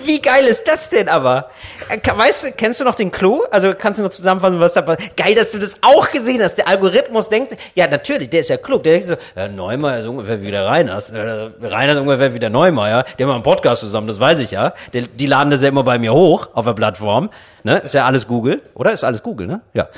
Wie 0.05 0.21
geil 0.21 0.45
ist 0.47 0.65
das 0.67 0.89
denn 0.91 1.09
aber? 1.09 1.51
Äh, 1.89 1.99
Weißt 2.13 2.45
du, 2.45 2.53
kennst 2.53 2.81
du 2.81 2.85
noch 2.85 2.95
den 2.95 3.11
Clou? 3.11 3.43
Also 3.51 3.73
kannst 3.77 3.99
du 4.01 4.05
noch 4.05 4.11
zusammenfassen, 4.11 4.61
was 4.61 4.75
da 4.75 4.83
passiert? 4.83 5.17
Geil, 5.17 5.35
dass 5.35 5.51
du 5.53 5.59
das 5.59 5.77
auch 5.83 6.11
gesehen 6.11 6.43
hast. 6.43 6.57
Der 6.57 6.69
Algorithmus 6.69 7.29
denkt, 7.29 7.57
ja 7.75 7.87
natürlich, 7.87 8.31
der 8.31 8.41
ist 8.41 8.51
ja 8.51 8.57
klug. 8.57 8.83
Der 8.83 8.93
denkt 8.95 9.07
so, 9.09 9.15
ja, 9.37 9.49
Neumeier 9.49 10.01
ist 10.01 10.07
ungefähr 10.07 10.43
wie 10.43 10.51
der 10.51 10.67
Reiners. 10.67 11.11
Äh, 11.11 11.19
Reiners 11.63 11.97
ist 11.97 12.03
ungefähr 12.03 12.35
wie 12.35 12.39
der 12.39 12.51
Neumeier. 12.51 13.05
Die 13.19 13.23
haben 13.25 13.31
einen 13.31 13.43
Podcast 13.43 13.81
zusammen, 13.81 14.07
das 14.09 14.21
weiß 14.21 14.41
ich 14.41 14.51
ja. 14.51 14.75
Die, 14.93 15.03
die 15.03 15.27
laden 15.27 15.51
das 15.51 15.63
ja 15.63 15.69
immer 15.69 15.83
bei 15.83 15.99
mir 15.99 16.13
hoch 16.13 16.49
auf 16.53 16.65
der 16.67 16.75
Plattform. 16.75 17.31
Ne? 17.63 17.79
Ist 17.79 17.95
ja 17.95 18.07
alles 18.07 18.27
Google, 18.27 18.63
oder? 18.75 18.93
Ist 18.93 19.05
alles 19.05 19.23
Google, 19.23 19.47
ne? 19.47 19.61
Ja. 19.75 19.89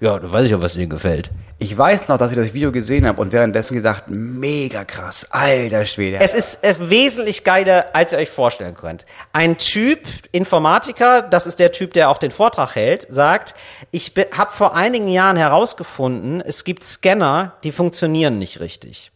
Ja, 0.00 0.18
da 0.18 0.30
weiß 0.30 0.44
ich 0.44 0.50
ja, 0.52 0.62
was 0.62 0.74
denen 0.74 0.88
gefällt. 0.90 1.30
Ich 1.58 1.76
weiß 1.76 2.06
noch, 2.06 2.18
dass 2.18 2.30
ich 2.30 2.38
das 2.38 2.54
Video 2.54 2.70
gesehen 2.70 3.06
habe 3.08 3.20
und 3.20 3.32
währenddessen 3.32 3.74
gedacht, 3.74 4.04
mega 4.06 4.84
krass, 4.84 5.26
alter 5.32 5.84
Schwede. 5.86 6.18
Es 6.20 6.32
ist 6.34 6.64
äh, 6.64 6.76
wesentlich 6.98 7.44
geiler, 7.44 7.86
als 7.92 8.12
ihr 8.12 8.18
euch 8.18 8.30
vorstellen 8.30 8.74
könnt. 8.74 9.06
Ein 9.32 9.56
Typ, 9.56 10.00
Informatiker, 10.32 11.22
das 11.22 11.46
ist 11.46 11.60
der 11.60 11.70
Typ, 11.70 11.92
der 11.92 12.10
auch 12.10 12.18
den 12.18 12.32
Vortrag 12.32 12.74
hält, 12.74 13.06
sagt, 13.08 13.54
ich 13.92 14.12
habe 14.36 14.52
vor 14.52 14.74
einigen 14.74 15.08
Jahren 15.08 15.36
herausgefunden, 15.36 16.40
es 16.40 16.64
gibt 16.64 16.82
Scanner, 16.82 17.52
die 17.62 17.72
funktionieren 17.72 18.38
nicht 18.38 18.58
richtig. 18.58 19.12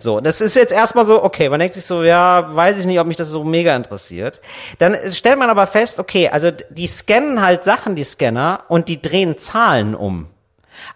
So, 0.00 0.18
das 0.18 0.40
ist 0.40 0.56
jetzt 0.56 0.72
erstmal 0.72 1.04
so, 1.04 1.22
okay, 1.22 1.48
man 1.48 1.60
denkt 1.60 1.74
sich 1.74 1.86
so, 1.86 2.02
ja, 2.02 2.52
weiß 2.52 2.78
ich 2.78 2.86
nicht, 2.86 2.98
ob 2.98 3.06
mich 3.06 3.16
das 3.16 3.28
so 3.28 3.44
mega 3.44 3.76
interessiert. 3.76 4.40
Dann 4.78 4.96
stellt 5.12 5.38
man 5.38 5.50
aber 5.50 5.68
fest, 5.68 6.00
okay, 6.00 6.28
also 6.28 6.50
die 6.70 6.88
scannen 6.88 7.40
halt 7.40 7.62
Sachen, 7.62 7.94
die 7.94 8.02
Scanner, 8.02 8.64
und 8.66 8.88
die 8.88 9.00
drehen 9.00 9.38
Zahlen 9.38 9.94
um. 9.94 10.26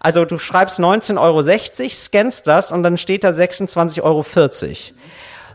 Also 0.01 0.25
du 0.25 0.37
schreibst 0.37 0.79
19,60 0.79 1.21
Euro, 1.21 1.89
scannst 1.89 2.47
das 2.47 2.73
und 2.73 2.83
dann 2.83 2.97
steht 2.97 3.23
da 3.23 3.29
26,40 3.29 4.01
Euro. 4.03 4.25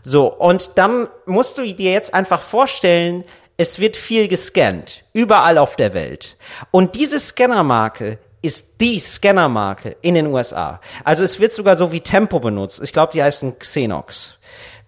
So, 0.03 0.27
und 0.27 0.71
dann 0.75 1.07
musst 1.25 1.57
du 1.57 1.63
dir 1.73 1.91
jetzt 1.91 2.13
einfach 2.13 2.41
vorstellen, 2.41 3.23
es 3.57 3.79
wird 3.79 3.95
viel 3.95 4.27
gescannt, 4.27 5.03
überall 5.13 5.57
auf 5.57 5.75
der 5.75 5.93
Welt. 5.93 6.37
Und 6.71 6.95
diese 6.95 7.19
Scannermarke 7.19 8.19
ist 8.41 8.81
die 8.81 8.99
Scannermarke 8.99 9.95
in 10.01 10.15
den 10.15 10.27
USA. 10.27 10.81
Also 11.03 11.23
es 11.23 11.39
wird 11.39 11.53
sogar 11.53 11.77
so 11.77 11.91
wie 11.91 12.01
Tempo 12.01 12.39
benutzt. 12.39 12.81
Ich 12.83 12.91
glaube, 12.91 13.13
die 13.13 13.23
heißen 13.23 13.57
Xenox. 13.57 14.37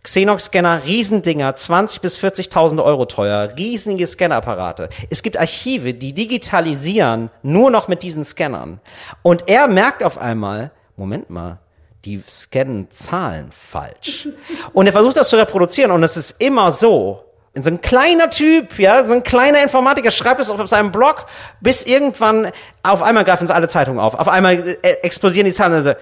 Xenox-Scanner, 0.04 0.86
Riesendinger, 0.86 1.56
20 1.56 2.00
bis 2.00 2.18
40.000 2.18 2.84
Euro 2.84 3.06
teuer, 3.06 3.54
riesige 3.58 4.06
Scannerapparate. 4.06 4.90
Es 5.10 5.24
gibt 5.24 5.38
Archive, 5.38 5.96
die 5.96 6.14
digitalisieren 6.14 7.32
nur 7.42 7.72
noch 7.72 7.88
mit 7.88 8.04
diesen 8.04 8.24
Scannern. 8.24 8.80
Und 9.24 9.50
er 9.50 9.68
merkt 9.68 10.04
auf 10.04 10.20
einmal, 10.20 10.72
Moment 10.96 11.32
mal, 11.32 11.58
die 12.06 12.22
scannen 12.28 12.90
Zahlen 12.92 13.50
falsch. 13.52 14.30
Und 14.74 14.86
er 14.86 14.94
versucht 14.94 15.18
das 15.18 15.30
zu 15.30 15.38
reproduzieren 15.38 15.92
und 15.92 16.04
es 16.04 16.16
ist 16.16 16.40
immer 16.40 16.72
so. 16.72 17.22
So 17.58 17.70
ein 17.70 17.80
kleiner 17.80 18.30
Typ, 18.30 18.78
ja, 18.80 19.04
so 19.06 19.14
ein 19.14 19.24
kleiner 19.24 19.64
Informatiker 19.64 20.12
schreibt 20.12 20.42
es 20.42 20.50
auf 20.50 20.68
seinem 20.68 20.92
Blog, 20.92 21.26
bis 21.62 21.84
irgendwann 21.84 22.52
auf 22.84 23.02
einmal 23.02 23.24
greifen 23.24 23.48
sie 23.48 23.56
alle 23.56 23.70
Zeitungen 23.70 24.00
auf. 24.00 24.14
Auf 24.14 24.28
einmal 24.28 24.56
äh, 24.82 24.90
explodieren 25.04 25.46
die 25.46 25.54
Zahlen. 25.54 25.74
Also, 25.74 25.94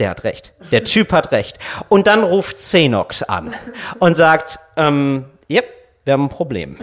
der 0.00 0.10
hat 0.10 0.24
recht. 0.24 0.52
Der 0.72 0.82
Typ 0.82 1.12
hat 1.12 1.30
recht. 1.30 1.58
Und 1.88 2.08
dann 2.08 2.24
ruft 2.24 2.56
Xenox 2.56 3.22
an 3.22 3.54
und 4.00 4.16
sagt, 4.16 4.58
ähm, 4.76 5.26
yep, 5.48 5.66
wir 6.04 6.14
haben 6.14 6.24
ein 6.24 6.28
Problem. 6.28 6.76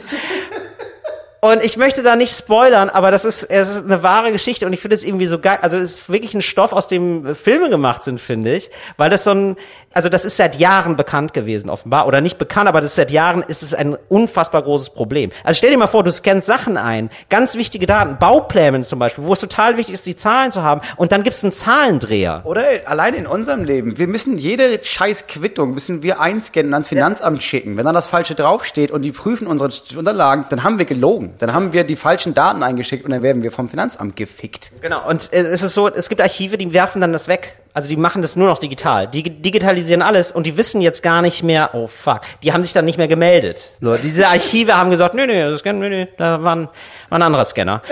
Und 1.40 1.64
ich 1.64 1.78
möchte 1.78 2.02
da 2.02 2.16
nicht 2.16 2.36
spoilern, 2.36 2.90
aber 2.90 3.12
das 3.12 3.24
ist, 3.24 3.44
es 3.44 3.70
ist 3.70 3.86
eine 3.86 4.02
wahre 4.02 4.32
Geschichte 4.32 4.66
und 4.66 4.74
ich 4.74 4.82
finde 4.82 4.96
es 4.96 5.04
irgendwie 5.04 5.28
so 5.28 5.38
geil. 5.38 5.60
Also 5.62 5.78
es 5.78 6.00
ist 6.00 6.10
wirklich 6.10 6.34
ein 6.34 6.42
Stoff, 6.42 6.74
aus 6.74 6.88
dem 6.88 7.36
Filme 7.36 7.70
gemacht 7.70 8.04
sind, 8.04 8.20
finde 8.20 8.56
ich. 8.56 8.72
Weil 8.98 9.12
das 9.12 9.24
so 9.24 9.32
ein, 9.32 9.56
also 9.94 10.10
das 10.10 10.26
ist 10.26 10.38
seit 10.38 10.56
Jahren 10.56 10.96
bekannt 10.96 11.34
gewesen, 11.34 11.70
offenbar. 11.70 12.08
Oder 12.08 12.22
nicht 12.22 12.40
bekannt, 12.40 12.68
aber 12.68 12.82
das 12.82 12.92
ist 12.92 12.96
seit 12.96 13.12
Jahren 13.12 13.44
ist 13.44 13.62
es 13.62 13.76
ein 13.76 13.96
unfassbar 14.10 14.64
großes 14.64 14.92
Problem. 14.92 15.32
Also 15.44 15.60
stell 15.60 15.70
dir 15.70 15.78
mal 15.78 15.86
vor, 15.86 16.04
du 16.04 16.12
scannst 16.12 16.48
Sachen 16.48 16.76
ein, 16.76 17.12
ganz 17.30 17.56
wichtige 17.56 17.86
Daten, 17.86 18.18
Baupläne 18.18 18.82
zum 18.82 18.98
Beispiel, 18.98 19.24
wo 19.24 19.34
es 19.34 19.40
total 19.40 19.78
wichtig 19.78 19.94
ist, 19.94 20.08
die 20.08 20.16
Zahlen 20.16 20.52
zu 20.52 20.64
haben. 20.64 20.82
Und 20.96 21.12
dann 21.12 21.22
gibt's 21.22 21.44
einen 21.44 21.54
Zahlendreher. 21.54 22.42
Oder 22.46 22.64
allein 22.86 23.14
in 23.14 23.28
unserem 23.28 23.64
Leben. 23.64 24.00
Wir 24.00 24.08
müssen 24.08 24.40
jede 24.40 24.84
scheiß 24.84 25.28
Quittung 25.28 25.76
müssen 25.76 26.02
wir 26.02 26.20
einscannen 26.20 26.74
ans 26.74 26.88
Finanzamt 26.88 27.44
schicken. 27.44 27.78
Wenn 27.78 27.86
dann 27.86 27.96
das 27.96 28.08
Falsche 28.08 28.34
draufsteht 28.34 28.90
und 28.90 29.04
die 29.04 29.12
prüfen 29.12 29.46
unsere 29.46 29.70
Unterlagen, 29.98 30.46
dann 30.50 30.64
haben 30.64 30.80
wir 30.80 30.86
gelogen. 30.86 31.27
Dann 31.40 31.54
haben 31.54 31.74
wir 31.74 31.84
die 31.84 31.96
falschen 31.96 32.34
Daten 32.34 32.64
eingeschickt 32.64 33.06
und 33.06 33.12
dann 33.12 33.24
werden 33.24 33.44
wir 33.44 33.52
vom 33.52 33.70
Finanzamt 33.70 34.16
gefickt. 34.16 34.72
Genau. 34.82 35.08
Und 35.08 35.32
äh, 35.34 35.38
es 35.38 35.62
ist 35.62 35.74
so, 35.74 35.88
es 35.88 36.10
gibt 36.10 36.22
Archive, 36.22 36.58
die 36.58 36.74
werfen 36.74 37.02
dann 37.02 37.14
das 37.14 37.28
weg. 37.28 37.58
Also 37.78 37.90
die 37.90 37.96
machen 37.96 38.24
das 38.24 38.36
nur 38.36 38.48
noch 38.48 38.58
digital. 38.58 39.08
Die 39.08 39.22
digitalisieren 39.22 40.02
alles 40.02 40.32
und 40.32 40.48
die 40.48 40.58
wissen 40.58 40.82
jetzt 40.82 41.04
gar 41.04 41.22
nicht 41.22 41.44
mehr, 41.44 41.76
oh 41.76 41.86
fuck, 41.86 42.22
die 42.42 42.52
haben 42.52 42.64
sich 42.64 42.74
dann 42.74 42.86
nicht 42.86 42.98
mehr 42.98 43.08
gemeldet. 43.08 43.74
So, 43.80 43.98
diese 43.98 44.30
Archive 44.30 44.76
haben 44.76 44.90
gesagt, 44.90 45.14
nee, 45.14 45.28
nee, 45.28 45.42
das 45.42 45.60
Scan, 45.60 45.74
nee, 45.74 45.90
nee, 45.90 46.08
da 46.18 46.42
war 46.42 46.56
ein, 46.56 46.70
war 47.10 47.20
ein 47.20 47.22
anderer 47.22 47.46
Scanner. 47.46 47.84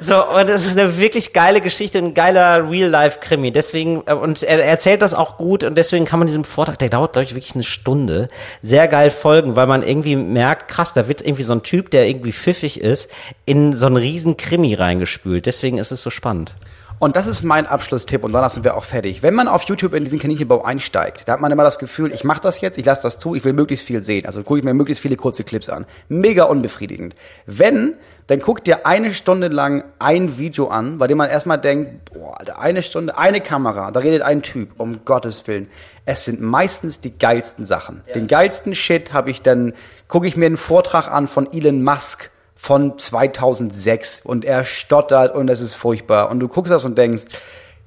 So, 0.00 0.22
und 0.22 0.50
es 0.50 0.66
ist 0.66 0.78
eine 0.78 0.98
wirklich 0.98 1.32
geile 1.32 1.62
Geschichte, 1.62 1.96
ein 1.96 2.12
geiler 2.12 2.68
Real-Life-Krimi. 2.70 3.52
Deswegen, 3.52 4.02
äh, 4.04 4.12
und 4.12 4.42
er 4.42 4.62
erzählt 4.66 5.00
das 5.00 5.14
auch 5.14 5.38
gut 5.38 5.64
und 5.64 5.78
deswegen 5.78 6.04
kann 6.04 6.18
man 6.18 6.26
diesem 6.26 6.44
Vortrag, 6.44 6.78
der 6.78 6.90
dauert, 6.90 7.14
glaube 7.14 7.24
ich, 7.24 7.34
wirklich 7.34 7.54
eine 7.54 7.64
Stunde, 7.64 8.28
sehr 8.60 8.86
geil 8.86 9.08
folgen, 9.10 9.56
weil 9.56 9.66
man 9.66 9.82
irgendwie 9.82 10.16
merkt, 10.16 10.68
krass, 10.68 10.92
da 10.92 11.08
wird 11.08 11.22
irgendwie 11.22 11.44
so 11.44 11.54
ein 11.54 11.62
Typ, 11.62 11.90
der 11.90 12.06
irgendwie 12.06 12.32
pfiffig 12.32 12.82
ist, 12.82 13.10
in 13.46 13.78
so 13.78 13.86
einen 13.86 13.96
riesen 13.96 14.36
Krimi 14.36 14.74
reingespült. 14.74 15.46
Deswegen 15.46 15.78
ist 15.78 15.90
es 15.90 16.02
so 16.02 16.10
spannend. 16.10 16.54
Und 17.02 17.16
das 17.16 17.26
ist 17.26 17.42
mein 17.42 17.66
Abschlusstipp 17.66 18.22
und 18.22 18.30
danach 18.30 18.50
sind 18.52 18.62
wir 18.62 18.76
auch 18.76 18.84
fertig. 18.84 19.24
Wenn 19.24 19.34
man 19.34 19.48
auf 19.48 19.64
YouTube 19.64 19.92
in 19.94 20.04
diesen 20.04 20.20
Kaninchenbau 20.20 20.62
einsteigt, 20.62 21.26
da 21.26 21.32
hat 21.32 21.40
man 21.40 21.50
immer 21.50 21.64
das 21.64 21.80
Gefühl, 21.80 22.14
ich 22.14 22.22
mache 22.22 22.40
das 22.40 22.60
jetzt, 22.60 22.78
ich 22.78 22.84
lasse 22.84 23.02
das 23.02 23.18
zu, 23.18 23.34
ich 23.34 23.44
will 23.44 23.54
möglichst 23.54 23.84
viel 23.84 24.04
sehen. 24.04 24.24
Also 24.24 24.44
gucke 24.44 24.60
ich 24.60 24.64
mir 24.64 24.72
möglichst 24.72 25.02
viele 25.02 25.16
kurze 25.16 25.42
Clips 25.42 25.68
an. 25.68 25.84
Mega 26.08 26.44
unbefriedigend. 26.44 27.16
Wenn, 27.44 27.96
dann 28.28 28.38
guckt 28.38 28.68
dir 28.68 28.86
eine 28.86 29.12
Stunde 29.12 29.48
lang 29.48 29.82
ein 29.98 30.38
Video 30.38 30.68
an, 30.68 30.98
bei 30.98 31.08
dem 31.08 31.18
man 31.18 31.28
erstmal 31.28 31.58
denkt, 31.58 32.12
boah, 32.14 32.38
Alter, 32.38 32.60
eine 32.60 32.84
Stunde, 32.84 33.18
eine 33.18 33.40
Kamera, 33.40 33.90
da 33.90 33.98
redet 33.98 34.22
ein 34.22 34.42
Typ, 34.42 34.78
um 34.78 35.04
Gottes 35.04 35.48
Willen. 35.48 35.66
Es 36.06 36.24
sind 36.24 36.40
meistens 36.40 37.00
die 37.00 37.18
geilsten 37.18 37.66
Sachen. 37.66 38.02
Den 38.14 38.28
geilsten 38.28 38.76
Shit 38.76 39.12
habe 39.12 39.30
ich 39.30 39.42
dann, 39.42 39.72
gucke 40.06 40.28
ich 40.28 40.36
mir 40.36 40.46
einen 40.46 40.56
Vortrag 40.56 41.10
an 41.10 41.26
von 41.26 41.52
Elon 41.52 41.82
Musk 41.82 42.30
von 42.62 42.96
2006 42.96 44.20
und 44.22 44.44
er 44.44 44.62
stottert 44.62 45.34
und 45.34 45.50
es 45.50 45.60
ist 45.60 45.74
furchtbar. 45.74 46.30
Und 46.30 46.38
du 46.38 46.46
guckst 46.46 46.70
das 46.70 46.84
und 46.84 46.96
denkst, 46.96 47.24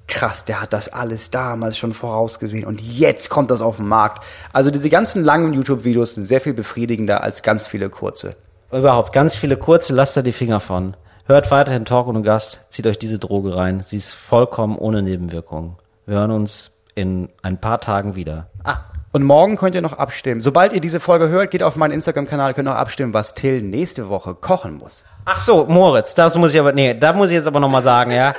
krass, 0.06 0.44
der 0.44 0.62
hat 0.62 0.74
das 0.74 0.90
alles 0.90 1.32
damals 1.32 1.78
schon 1.78 1.94
vorausgesehen 1.94 2.66
und 2.66 2.82
jetzt 2.82 3.30
kommt 3.30 3.52
das 3.52 3.62
auf 3.62 3.78
den 3.78 3.88
Markt. 3.88 4.26
Also 4.52 4.72
diese 4.72 4.90
ganzen 4.90 5.24
langen 5.24 5.54
YouTube-Videos 5.54 6.16
sind 6.16 6.26
sehr 6.26 6.42
viel 6.42 6.54
befriedigender 6.54 7.24
als 7.24 7.42
ganz 7.42 7.66
viele 7.66 7.90
kurze. 7.90 8.36
Überhaupt, 8.70 9.14
ganz 9.14 9.38
viele 9.38 9.56
kurze, 9.56 9.94
lasst 9.96 10.18
da 10.18 10.22
die 10.22 10.34
Finger 10.34 10.60
von. 10.60 10.98
Hört 11.26 11.52
weiterhin 11.52 11.86
Talk 11.86 12.08
und 12.08 12.22
Gast, 12.24 12.66
zieht 12.68 12.86
euch 12.86 13.00
diese 13.00 13.18
Droge 13.18 13.56
rein. 13.56 13.82
Sie 13.82 13.96
ist 13.96 14.14
vollkommen 14.14 14.78
ohne 14.78 15.02
Nebenwirkungen. 15.02 15.78
Wir 16.06 16.18
hören 16.18 16.32
uns 16.32 16.72
in 16.96 17.30
ein 17.44 17.62
paar 17.62 17.80
Tagen 17.80 18.18
wieder. 18.18 18.50
Ah, 18.66 18.80
und 19.16 19.24
morgen 19.24 19.56
könnt 19.56 19.74
ihr 19.76 19.82
noch 19.82 19.94
abstimmen. 19.94 20.42
Sobald 20.42 20.74
ihr 20.74 20.82
diese 20.82 21.00
Folge 21.00 21.30
hört, 21.30 21.50
geht 21.50 21.64
auf 21.64 21.78
meinen 21.78 21.94
Instagram-Kanal, 21.94 22.54
könnt 22.54 22.66
noch 22.66 22.76
abstimmen, 22.76 23.14
was 23.14 23.34
Till 23.34 23.62
nächste 23.62 24.10
Woche 24.10 24.36
kochen 24.36 24.74
muss. 24.74 25.06
Ach 25.24 25.40
so, 25.40 25.66
Moritz, 25.70 26.16
das 26.16 26.36
muss 26.36 26.54
ich 26.54 26.60
aber, 26.60 26.74
nee, 26.74 26.94
da 26.94 27.14
muss 27.14 27.30
ich 27.30 27.36
jetzt 27.36 27.48
aber 27.48 27.62
nochmal 27.62 27.82
sagen, 27.82 28.12
ja. 28.12 28.34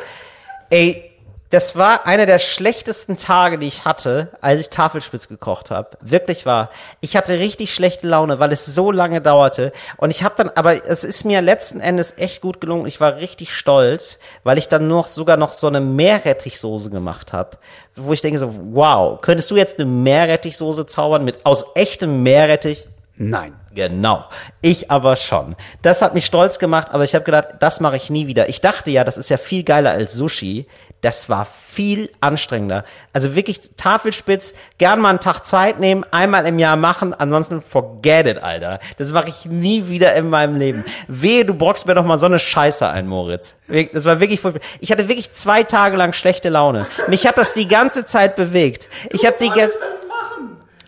Ey, 0.69 1.16
das 1.51 1.77
war 1.77 2.07
einer 2.07 2.27
der 2.27 2.39
schlechtesten 2.39 3.17
Tage, 3.17 3.59
die 3.59 3.69
ich 3.69 3.85
hatte, 3.85 4.31
als 4.41 4.61
ich 4.61 4.69
Tafelspitz 4.69 5.29
gekocht 5.29 5.71
habe. 5.71 5.91
Wirklich 6.01 6.45
war. 6.45 6.71
Ich 7.01 7.17
hatte 7.17 7.39
richtig 7.39 7.73
schlechte 7.73 8.09
Laune, 8.09 8.41
weil 8.41 8.53
es 8.53 8.67
so 8.67 8.91
lange 8.91 9.21
dauerte. 9.21 9.73
Und 9.97 10.11
ich 10.11 10.25
habe 10.25 10.35
dann, 10.37 10.51
aber 10.55 10.87
es 10.87 11.05
ist 11.05 11.25
mir 11.25 11.41
letzten 11.43 11.81
Endes 11.81 12.15
echt 12.17 12.41
gut 12.41 12.61
gelungen. 12.61 12.87
Ich 12.87 13.01
war 13.01 13.17
richtig 13.17 13.55
stolz, 13.55 14.19
weil 14.43 14.59
ich 14.59 14.69
dann 14.69 14.89
noch 14.89 15.07
sogar 15.07 15.37
noch 15.37 15.53
so 15.53 15.69
eine 15.69 15.81
Meerrettichsoße 15.81 16.91
gemacht 16.91 17.33
habe, 17.33 17.59
wo 17.95 18.13
ich 18.13 18.21
denke 18.21 18.39
so, 18.39 18.53
wow, 18.73 19.21
könntest 19.21 19.51
du 19.51 19.57
jetzt 19.57 19.79
eine 19.79 19.87
Meerrettichsoße 19.87 20.87
zaubern 20.87 21.25
mit 21.25 21.47
aus 21.47 21.65
echtem 21.75 22.23
Meerrettich? 22.23 22.87
Nein. 23.19 23.55
Genau. 23.77 24.25
Ich 24.63 24.91
aber 24.91 25.17
schon. 25.17 25.55
Das 25.83 26.01
hat 26.01 26.15
mich 26.15 26.25
stolz 26.25 26.59
gemacht, 26.59 26.89
aber 26.93 27.05
ich 27.05 27.15
habe 27.15 27.27
gedacht, 27.27 27.57
das 27.61 27.81
mache 27.81 27.97
ich 27.97 28.09
nie 28.09 28.27
wieder. 28.27 28.49
Ich 28.49 28.63
dachte 28.63 28.91
ja, 28.91 29.05
das 29.05 29.19
ist 29.19 29.29
ja 29.29 29.37
viel 29.37 29.65
geiler 29.65 29.91
als 29.91 30.15
Sushi. 30.15 30.67
Das 31.07 31.29
war 31.29 31.45
viel 31.45 32.11
anstrengender. 32.21 32.83
Also 33.13 33.37
wirklich 33.37 33.61
Tafelspitz, 33.77 34.55
gern 34.79 34.99
mal 35.01 35.11
einen 35.11 35.21
Tag 35.21 35.47
Zeit 35.47 35.79
nehmen, 35.79 36.05
einmal 36.11 36.45
im 36.47 36.59
Jahr 36.59 36.75
machen, 36.75 37.15
ansonsten 37.15 37.63
forget 37.63 38.27
it, 38.27 38.43
Alter. 38.43 38.81
Das 38.97 39.13
mache 39.13 39.29
ich 39.29 39.47
nie 39.47 39.87
wieder 39.87 40.17
in 40.17 40.29
meinem 40.29 40.57
Leben. 40.57 40.85
Wehe, 41.07 41.45
du 41.45 41.55
brockst 41.55 41.87
mir 41.87 41.95
doch 41.95 42.05
mal 42.05 42.19
so 42.19 42.27
eine 42.27 42.41
Scheiße 42.41 42.89
ein, 42.89 43.07
Moritz. 43.07 43.55
Das 43.93 44.05
war 44.05 44.19
wirklich 44.19 44.41
furchtbar. 44.41 44.63
Ich 44.81 44.91
hatte 44.91 45.07
wirklich 45.07 45.31
zwei 45.31 45.63
Tage 45.63 45.97
lang 45.97 46.13
schlechte 46.13 46.49
Laune. 46.49 46.89
Mich 47.07 47.25
hat 47.25 47.39
das 47.39 47.53
die 47.53 47.69
ganze 47.69 48.05
Zeit 48.05 48.35
bewegt. 48.35 48.89
Ich 49.13 49.25
habe 49.25 49.37
die 49.41 49.51
ganze 49.51 49.79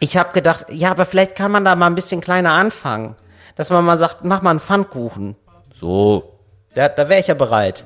ich 0.01 0.17
habe 0.17 0.33
gedacht, 0.33 0.67
ja, 0.69 0.91
aber 0.91 1.07
vielleicht 1.07 1.37
kann 1.37 1.53
man 1.53 1.65
da 1.65 1.77
mal 1.77 1.87
ein 1.87 1.95
bisschen 1.95 2.21
kleiner 2.21 2.55
anfangen. 2.55 3.15
Dass 3.55 3.71
man 3.71 3.85
mal 3.85 3.97
sagt, 3.97 4.25
mach 4.25 4.43
mal 4.43 4.51
einen 4.51 4.59
Pfannkuchen. 4.59 5.37
So. 5.73 6.41
Da, 6.75 6.89
da 6.89 7.09
wäre 7.09 7.21
ich 7.21 7.29
ja 7.29 7.35
bereit. 7.35 7.85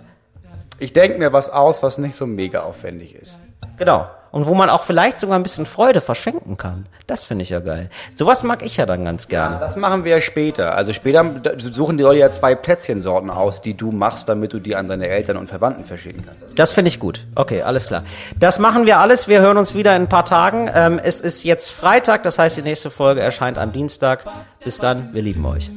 Ich 0.82 0.92
denke 0.92 1.16
mir 1.16 1.32
was 1.32 1.48
aus, 1.48 1.80
was 1.84 1.98
nicht 1.98 2.16
so 2.16 2.26
mega 2.26 2.64
aufwendig 2.64 3.14
ist. 3.14 3.38
Genau. 3.78 4.10
Und 4.32 4.46
wo 4.46 4.54
man 4.54 4.70
auch 4.70 4.84
vielleicht 4.84 5.18
sogar 5.18 5.38
ein 5.38 5.42
bisschen 5.42 5.66
Freude 5.66 6.00
verschenken 6.00 6.56
kann. 6.56 6.86
Das 7.06 7.24
finde 7.24 7.42
ich 7.42 7.50
ja 7.50 7.60
geil. 7.60 7.90
Sowas 8.14 8.42
mag 8.42 8.62
ich 8.62 8.78
ja 8.78 8.86
dann 8.86 9.04
ganz 9.04 9.28
gerne. 9.28 9.56
Ja, 9.56 9.60
das 9.60 9.76
machen 9.76 10.04
wir 10.04 10.12
ja 10.12 10.20
später. 10.22 10.74
Also 10.74 10.94
später 10.94 11.24
suchen 11.58 11.98
die 11.98 12.02
Leute 12.02 12.20
ja 12.20 12.30
zwei 12.30 12.54
Plätzchensorten 12.54 13.28
aus, 13.28 13.60
die 13.60 13.74
du 13.74 13.92
machst, 13.92 14.30
damit 14.30 14.54
du 14.54 14.58
die 14.58 14.74
an 14.74 14.88
deine 14.88 15.08
Eltern 15.08 15.36
und 15.36 15.48
Verwandten 15.48 15.84
verschicken 15.84 16.24
kannst. 16.26 16.58
Das 16.58 16.72
finde 16.72 16.88
ich 16.88 16.98
gut. 16.98 17.26
Okay, 17.34 17.60
alles 17.60 17.86
klar. 17.86 18.04
Das 18.40 18.58
machen 18.58 18.86
wir 18.86 18.98
alles. 18.98 19.28
Wir 19.28 19.42
hören 19.42 19.58
uns 19.58 19.74
wieder 19.74 19.94
in 19.94 20.02
ein 20.02 20.08
paar 20.08 20.24
Tagen. 20.24 20.70
Ähm, 20.74 20.98
es 21.02 21.20
ist 21.20 21.44
jetzt 21.44 21.70
Freitag, 21.70 22.22
das 22.22 22.38
heißt, 22.38 22.56
die 22.56 22.62
nächste 22.62 22.90
Folge 22.90 23.20
erscheint 23.20 23.58
am 23.58 23.70
Dienstag. 23.70 24.24
Bis 24.64 24.78
dann, 24.78 25.12
wir 25.12 25.20
lieben 25.20 25.44
euch. 25.44 25.70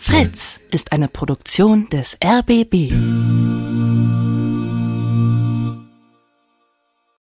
Fritz 0.00 0.58
ist 0.72 0.90
eine 0.90 1.06
Produktion 1.06 1.88
des 1.90 2.16
RBB. 2.24 3.85